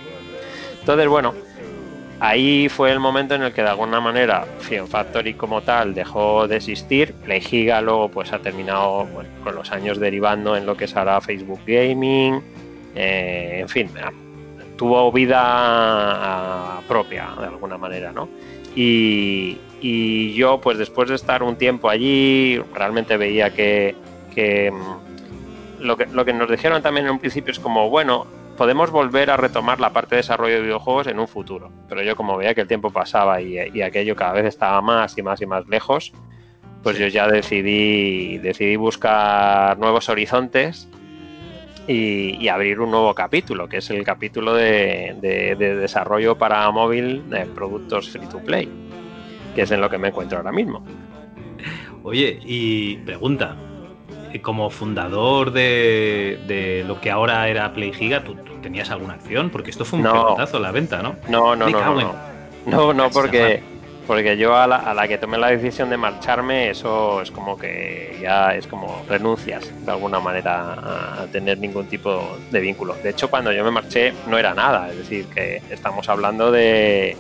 Entonces, 0.79 1.07
bueno, 1.07 1.33
ahí 2.23 2.69
fue 2.69 2.89
el 2.89 3.01
momento 3.01 3.35
en 3.35 3.43
el 3.43 3.51
que 3.51 3.61
de 3.61 3.67
alguna 3.67 3.99
manera 3.99 4.45
Fion 4.59 4.87
Factory 4.87 5.33
como 5.33 5.61
tal 5.61 5.93
dejó 5.93 6.47
de 6.47 6.55
existir. 6.55 7.13
Playgiga 7.13 7.81
luego 7.81 8.09
pues 8.09 8.31
ha 8.31 8.39
terminado 8.39 9.05
con 9.43 9.55
los 9.55 9.69
años 9.71 9.99
derivando 9.99 10.55
en 10.55 10.65
lo 10.65 10.77
que 10.77 10.87
ahora 10.95 11.19
Facebook 11.19 11.59
Gaming. 11.67 12.41
Eh, 12.95 13.57
en 13.59 13.67
fin, 13.67 13.89
tuvo 14.77 15.11
vida 15.11 16.79
propia 16.87 17.27
de 17.39 17.45
alguna 17.47 17.77
manera, 17.77 18.13
¿no? 18.13 18.29
Y, 18.73 19.57
yo 20.33 20.61
pues 20.61 20.77
después 20.77 21.09
de 21.09 21.15
estar 21.15 21.43
un 21.43 21.57
tiempo 21.57 21.89
allí 21.89 22.57
realmente 22.73 23.17
veía 23.17 23.53
que, 23.53 23.93
mm, 24.71 25.83
lo 25.83 26.25
que 26.25 26.33
nos 26.33 26.49
dijeron 26.49 26.81
también 26.81 27.07
en 27.07 27.11
un 27.11 27.19
principio 27.19 27.51
es 27.51 27.59
como 27.59 27.89
bueno 27.89 28.25
podemos 28.57 28.91
volver 28.91 29.29
a 29.29 29.37
retomar 29.37 29.79
la 29.79 29.91
parte 29.91 30.15
de 30.15 30.21
desarrollo 30.21 30.55
de 30.55 30.61
videojuegos 30.61 31.07
en 31.07 31.19
un 31.19 31.27
futuro. 31.27 31.71
Pero 31.89 32.01
yo 32.03 32.15
como 32.15 32.37
veía 32.37 32.53
que 32.53 32.61
el 32.61 32.67
tiempo 32.67 32.91
pasaba 32.91 33.41
y, 33.41 33.57
y 33.73 33.81
aquello 33.81 34.15
cada 34.15 34.33
vez 34.33 34.45
estaba 34.45 34.81
más 34.81 35.17
y 35.17 35.23
más 35.23 35.41
y 35.41 35.45
más 35.45 35.67
lejos, 35.67 36.13
pues 36.83 36.97
sí. 36.97 37.03
yo 37.03 37.07
ya 37.07 37.27
decidí, 37.27 38.37
decidí 38.37 38.75
buscar 38.75 39.77
nuevos 39.79 40.09
horizontes 40.09 40.87
y, 41.87 42.37
y, 42.39 42.47
abrir 42.47 42.79
un 42.79 42.91
nuevo 42.91 43.13
capítulo, 43.13 43.67
que 43.67 43.77
es 43.77 43.89
el 43.89 44.03
capítulo 44.03 44.53
de, 44.53 45.15
de, 45.19 45.55
de 45.55 45.75
desarrollo 45.75 46.37
para 46.37 46.69
móvil 46.71 47.29
de 47.29 47.45
productos 47.45 48.09
free 48.09 48.27
to 48.27 48.39
play, 48.39 48.69
que 49.55 49.63
es 49.63 49.71
en 49.71 49.81
lo 49.81 49.89
que 49.89 49.97
me 49.97 50.09
encuentro 50.09 50.37
ahora 50.37 50.51
mismo. 50.51 50.85
Oye, 52.03 52.39
y 52.43 52.97
pregunta, 52.97 53.57
como 54.39 54.69
fundador 54.69 55.51
de, 55.51 56.39
de, 56.47 56.83
lo 56.87 56.99
que 56.99 57.11
ahora 57.11 57.47
era 57.47 57.73
Play 57.73 57.93
Giga, 57.93 58.23
¿tú, 58.23 58.35
¿tú, 58.35 58.53
tenías 58.61 58.89
alguna 58.89 59.13
acción? 59.13 59.49
Porque 59.49 59.71
esto 59.71 59.85
fue 59.85 59.99
un 59.99 60.03
no. 60.03 60.11
pelotazo 60.11 60.59
la 60.59 60.71
venta, 60.71 61.01
¿no? 61.01 61.15
No, 61.27 61.55
no, 61.55 61.69
no, 61.69 61.79
no, 61.79 62.01
no. 62.01 62.33
No, 62.65 62.93
no, 62.93 63.09
porque, 63.09 63.61
porque 64.07 64.37
yo 64.37 64.55
a 64.55 64.67
la, 64.67 64.77
a 64.77 64.93
la, 64.93 65.07
que 65.07 65.17
tomé 65.17 65.37
la 65.37 65.49
decisión 65.49 65.89
de 65.89 65.97
marcharme, 65.97 66.69
eso 66.69 67.21
es 67.21 67.29
como 67.29 67.57
que 67.57 68.17
ya 68.21 68.55
es 68.55 68.67
como 68.67 69.03
renuncias 69.07 69.69
de 69.85 69.91
alguna 69.91 70.19
manera 70.19 70.73
a, 70.73 71.23
a 71.23 71.27
tener 71.27 71.57
ningún 71.59 71.87
tipo 71.87 72.37
de 72.49 72.59
vínculo. 72.61 72.95
De 73.03 73.09
hecho, 73.09 73.29
cuando 73.29 73.51
yo 73.51 73.63
me 73.65 73.71
marché 73.71 74.13
no 74.27 74.37
era 74.37 74.53
nada, 74.53 74.89
es 74.89 74.97
decir, 74.97 75.25
que 75.27 75.61
estamos 75.69 76.07
hablando 76.07 76.51
de 76.51 77.17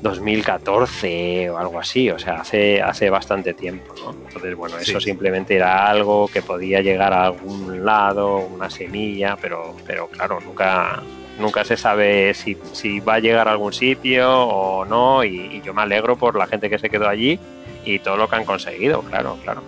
2014 0.00 1.50
o 1.50 1.58
algo 1.58 1.78
así, 1.78 2.10
o 2.10 2.18
sea, 2.18 2.40
hace, 2.40 2.80
hace 2.80 3.10
bastante 3.10 3.54
tiempo, 3.54 3.94
¿no? 4.00 4.10
Entonces, 4.26 4.54
bueno, 4.54 4.78
eso 4.78 5.00
sí. 5.00 5.06
simplemente 5.06 5.56
era 5.56 5.88
algo 5.88 6.28
que 6.28 6.42
podía 6.42 6.80
llegar 6.80 7.12
a 7.12 7.24
algún 7.24 7.84
lado, 7.84 8.38
una 8.38 8.70
semilla, 8.70 9.36
pero, 9.40 9.74
pero 9.84 10.08
claro, 10.08 10.40
nunca, 10.40 11.02
nunca 11.38 11.64
se 11.64 11.76
sabe 11.76 12.32
si, 12.34 12.56
si 12.72 13.00
va 13.00 13.14
a 13.14 13.20
llegar 13.20 13.48
a 13.48 13.52
algún 13.52 13.72
sitio 13.72 14.30
o 14.30 14.84
no, 14.84 15.24
y, 15.24 15.56
y, 15.56 15.62
yo 15.62 15.74
me 15.74 15.82
alegro 15.82 16.16
por 16.16 16.36
la 16.36 16.46
gente 16.46 16.70
que 16.70 16.78
se 16.78 16.90
quedó 16.90 17.08
allí 17.08 17.38
y 17.84 17.98
todo 17.98 18.16
lo 18.16 18.28
que 18.28 18.36
han 18.36 18.44
conseguido, 18.44 19.02
claro, 19.02 19.36
claro. 19.42 19.62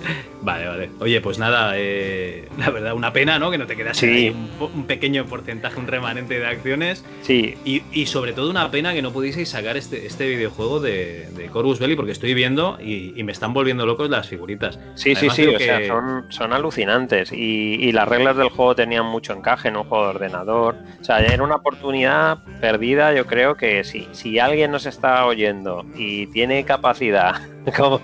Vale, 0.42 0.66
vale. 0.66 0.90
Oye, 0.98 1.20
pues 1.20 1.38
nada, 1.38 1.74
eh, 1.76 2.48
la 2.58 2.70
verdad, 2.70 2.94
una 2.94 3.12
pena, 3.12 3.38
¿no? 3.38 3.50
Que 3.50 3.58
no 3.58 3.66
te 3.66 3.76
quedas 3.76 3.96
Sí. 3.96 4.30
un, 4.58 4.86
pequeño 4.86 5.24
porcentaje, 5.26 5.78
un 5.78 5.86
remanente 5.86 6.38
de 6.38 6.46
acciones. 6.46 7.04
Sí, 7.22 7.54
Y, 7.64 7.82
y 7.92 8.06
sobre 8.06 8.32
todo 8.32 8.50
una 8.50 8.70
pena 8.70 8.92
que 8.92 9.02
no 9.02 9.12
pudieseis 9.12 9.48
sacar 9.50 9.76
este, 9.76 10.04
este 10.06 10.28
videojuego 10.28 10.80
de, 10.80 11.28
de 11.36 11.48
Corvus 11.48 11.78
Belli, 11.78 11.94
porque 11.94 12.10
estoy 12.12 12.34
viendo 12.34 12.76
y, 12.80 13.12
y 13.18 13.22
me 13.22 13.30
están 13.32 13.54
volviendo 13.54 13.86
locos 13.86 14.10
las 14.10 14.28
figuritas. 14.28 14.80
Sí, 14.94 15.12
Además, 15.16 15.36
sí, 15.36 15.42
sí, 15.44 15.48
o 15.54 15.58
sea, 15.58 15.86
son, 15.86 16.26
son 16.28 16.52
alucinantes 16.52 17.32
y, 17.32 17.76
y 17.80 17.92
las 17.92 18.08
reglas 18.08 18.36
del 18.36 18.48
juego 18.48 18.74
tenían 18.74 19.06
mucho 19.06 19.32
encaje 19.32 19.68
en 19.68 19.76
un 19.76 19.84
juego 19.84 20.04
de 20.04 20.10
ordenador. 20.10 20.74
O 21.00 21.04
sea, 21.04 21.20
era 21.20 21.42
una 21.42 21.56
oportunidad 21.56 22.38
perdida, 22.60 23.12
yo 23.14 23.26
creo 23.26 23.56
que 23.56 23.84
si, 23.84 24.08
si 24.12 24.38
alguien 24.40 24.72
nos 24.72 24.86
está 24.86 25.24
oyendo 25.26 25.86
y 25.94 26.26
tiene 26.28 26.64
capacidad 26.64 27.34
como 27.76 28.00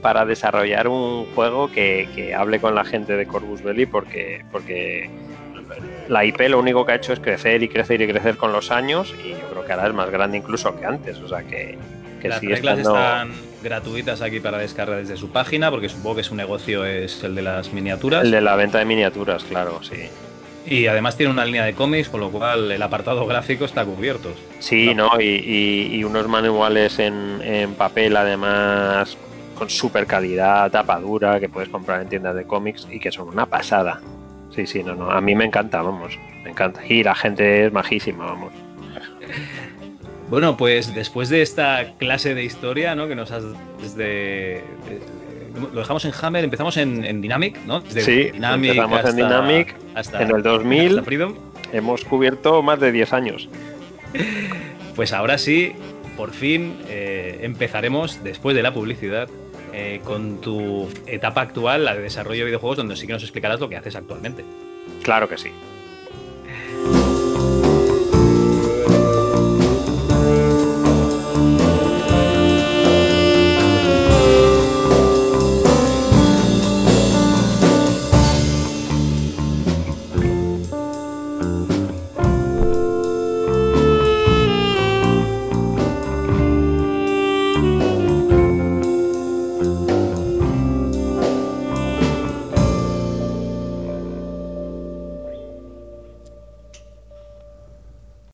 para 0.00 0.24
desarrollar 0.24 0.88
un 0.88 1.26
juego 1.34 1.70
que, 1.72 2.08
que 2.14 2.34
hable 2.34 2.60
con 2.60 2.74
la 2.74 2.84
gente 2.84 3.16
de 3.16 3.26
Corvus 3.26 3.62
Belli 3.62 3.86
porque, 3.86 4.44
porque 4.52 5.08
la 6.08 6.24
IP 6.24 6.48
lo 6.48 6.58
único 6.58 6.84
que 6.84 6.92
ha 6.92 6.94
hecho 6.96 7.12
es 7.12 7.20
crecer 7.20 7.62
y 7.62 7.68
crecer 7.68 8.00
y 8.02 8.06
crecer 8.08 8.36
con 8.36 8.52
los 8.52 8.70
años 8.70 9.14
y 9.24 9.30
yo 9.40 9.48
creo 9.50 9.64
que 9.64 9.72
ahora 9.72 9.88
es 9.88 9.94
más 9.94 10.10
grande 10.10 10.38
incluso 10.38 10.74
que 10.78 10.84
antes, 10.84 11.18
o 11.20 11.28
sea 11.28 11.42
que, 11.44 11.78
que 12.20 12.28
las 12.28 12.40
sigue 12.40 12.54
reglas 12.56 12.78
estando... 12.78 12.98
están 12.98 13.32
gratuitas 13.62 14.22
aquí 14.22 14.40
para 14.40 14.58
descargar 14.58 14.98
desde 14.98 15.16
su 15.16 15.30
página, 15.30 15.70
porque 15.70 15.88
supongo 15.88 16.16
que 16.16 16.24
su 16.24 16.34
negocio 16.34 16.84
es 16.84 17.22
el 17.24 17.34
de 17.34 17.42
las 17.42 17.72
miniaturas. 17.72 18.24
El 18.24 18.30
de 18.32 18.40
la 18.40 18.56
venta 18.56 18.78
de 18.78 18.84
miniaturas, 18.84 19.44
claro, 19.44 19.80
sí. 19.82 19.96
Y 20.66 20.86
además 20.86 21.16
tiene 21.16 21.32
una 21.32 21.44
línea 21.44 21.64
de 21.64 21.74
cómics, 21.74 22.08
con 22.08 22.20
lo 22.20 22.30
cual 22.30 22.70
el 22.70 22.82
apartado 22.82 23.26
gráfico 23.26 23.64
está 23.64 23.84
cubierto. 23.84 24.32
Sí, 24.60 24.94
¿no? 24.94 25.20
Y, 25.20 25.24
y- 25.24 25.96
y 25.96 26.04
unos 26.04 26.28
manuales 26.28 26.98
en, 26.98 27.40
en 27.42 27.74
papel, 27.74 28.16
además, 28.16 29.16
con 29.54 29.70
super 29.70 30.06
calidad, 30.06 30.70
tapa 30.70 30.98
dura, 31.00 31.40
que 31.40 31.48
puedes 31.48 31.68
comprar 31.68 32.02
en 32.02 32.08
tiendas 32.08 32.34
de 32.34 32.44
cómics 32.44 32.86
y 32.90 32.98
que 32.98 33.12
son 33.12 33.28
una 33.28 33.46
pasada. 33.46 34.00
Sí, 34.54 34.66
sí, 34.66 34.82
no, 34.82 34.94
no. 34.94 35.10
A 35.10 35.20
mí 35.20 35.34
me 35.34 35.44
encanta, 35.44 35.80
vamos. 35.82 36.18
Me 36.44 36.50
encanta. 36.50 36.84
Y 36.86 37.02
la 37.02 37.14
gente 37.14 37.66
es 37.66 37.72
majísima, 37.72 38.26
vamos. 38.26 38.52
Bueno, 40.28 40.56
pues 40.56 40.94
después 40.94 41.28
de 41.28 41.42
esta 41.42 41.92
clase 41.98 42.34
de 42.34 42.44
historia, 42.44 42.94
¿no? 42.94 43.06
Que 43.08 43.14
nos 43.14 43.30
has 43.30 43.44
desde 43.80 44.62
lo 45.72 45.80
dejamos 45.80 46.04
en 46.04 46.12
Hammer, 46.20 46.44
empezamos 46.44 46.76
en, 46.76 47.04
en 47.04 47.20
Dynamic, 47.20 47.58
¿no? 47.66 47.80
Desde 47.80 48.00
Sí, 48.02 48.30
empezamos 48.34 49.04
en 49.04 49.16
Dynamic, 49.16 49.74
hasta, 49.94 50.22
en 50.22 50.30
el 50.34 50.42
2000. 50.42 50.88
hasta 50.88 51.02
Freedom. 51.02 51.34
Hemos 51.72 52.04
cubierto 52.04 52.62
más 52.62 52.80
de 52.80 52.92
10 52.92 53.12
años. 53.12 53.48
Pues 54.94 55.12
ahora 55.12 55.38
sí, 55.38 55.74
por 56.16 56.32
fin 56.32 56.76
eh, 56.88 57.40
empezaremos, 57.42 58.22
después 58.22 58.54
de 58.56 58.62
la 58.62 58.72
publicidad, 58.72 59.28
eh, 59.72 60.00
con 60.04 60.40
tu 60.40 60.88
etapa 61.06 61.40
actual, 61.40 61.84
la 61.84 61.94
de 61.94 62.02
desarrollo 62.02 62.40
de 62.40 62.46
videojuegos, 62.46 62.76
donde 62.76 62.96
sí 62.96 63.06
que 63.06 63.12
nos 63.12 63.22
explicarás 63.22 63.60
lo 63.60 63.68
que 63.68 63.76
haces 63.76 63.96
actualmente. 63.96 64.44
Claro 65.02 65.28
que 65.28 65.38
sí. 65.38 65.50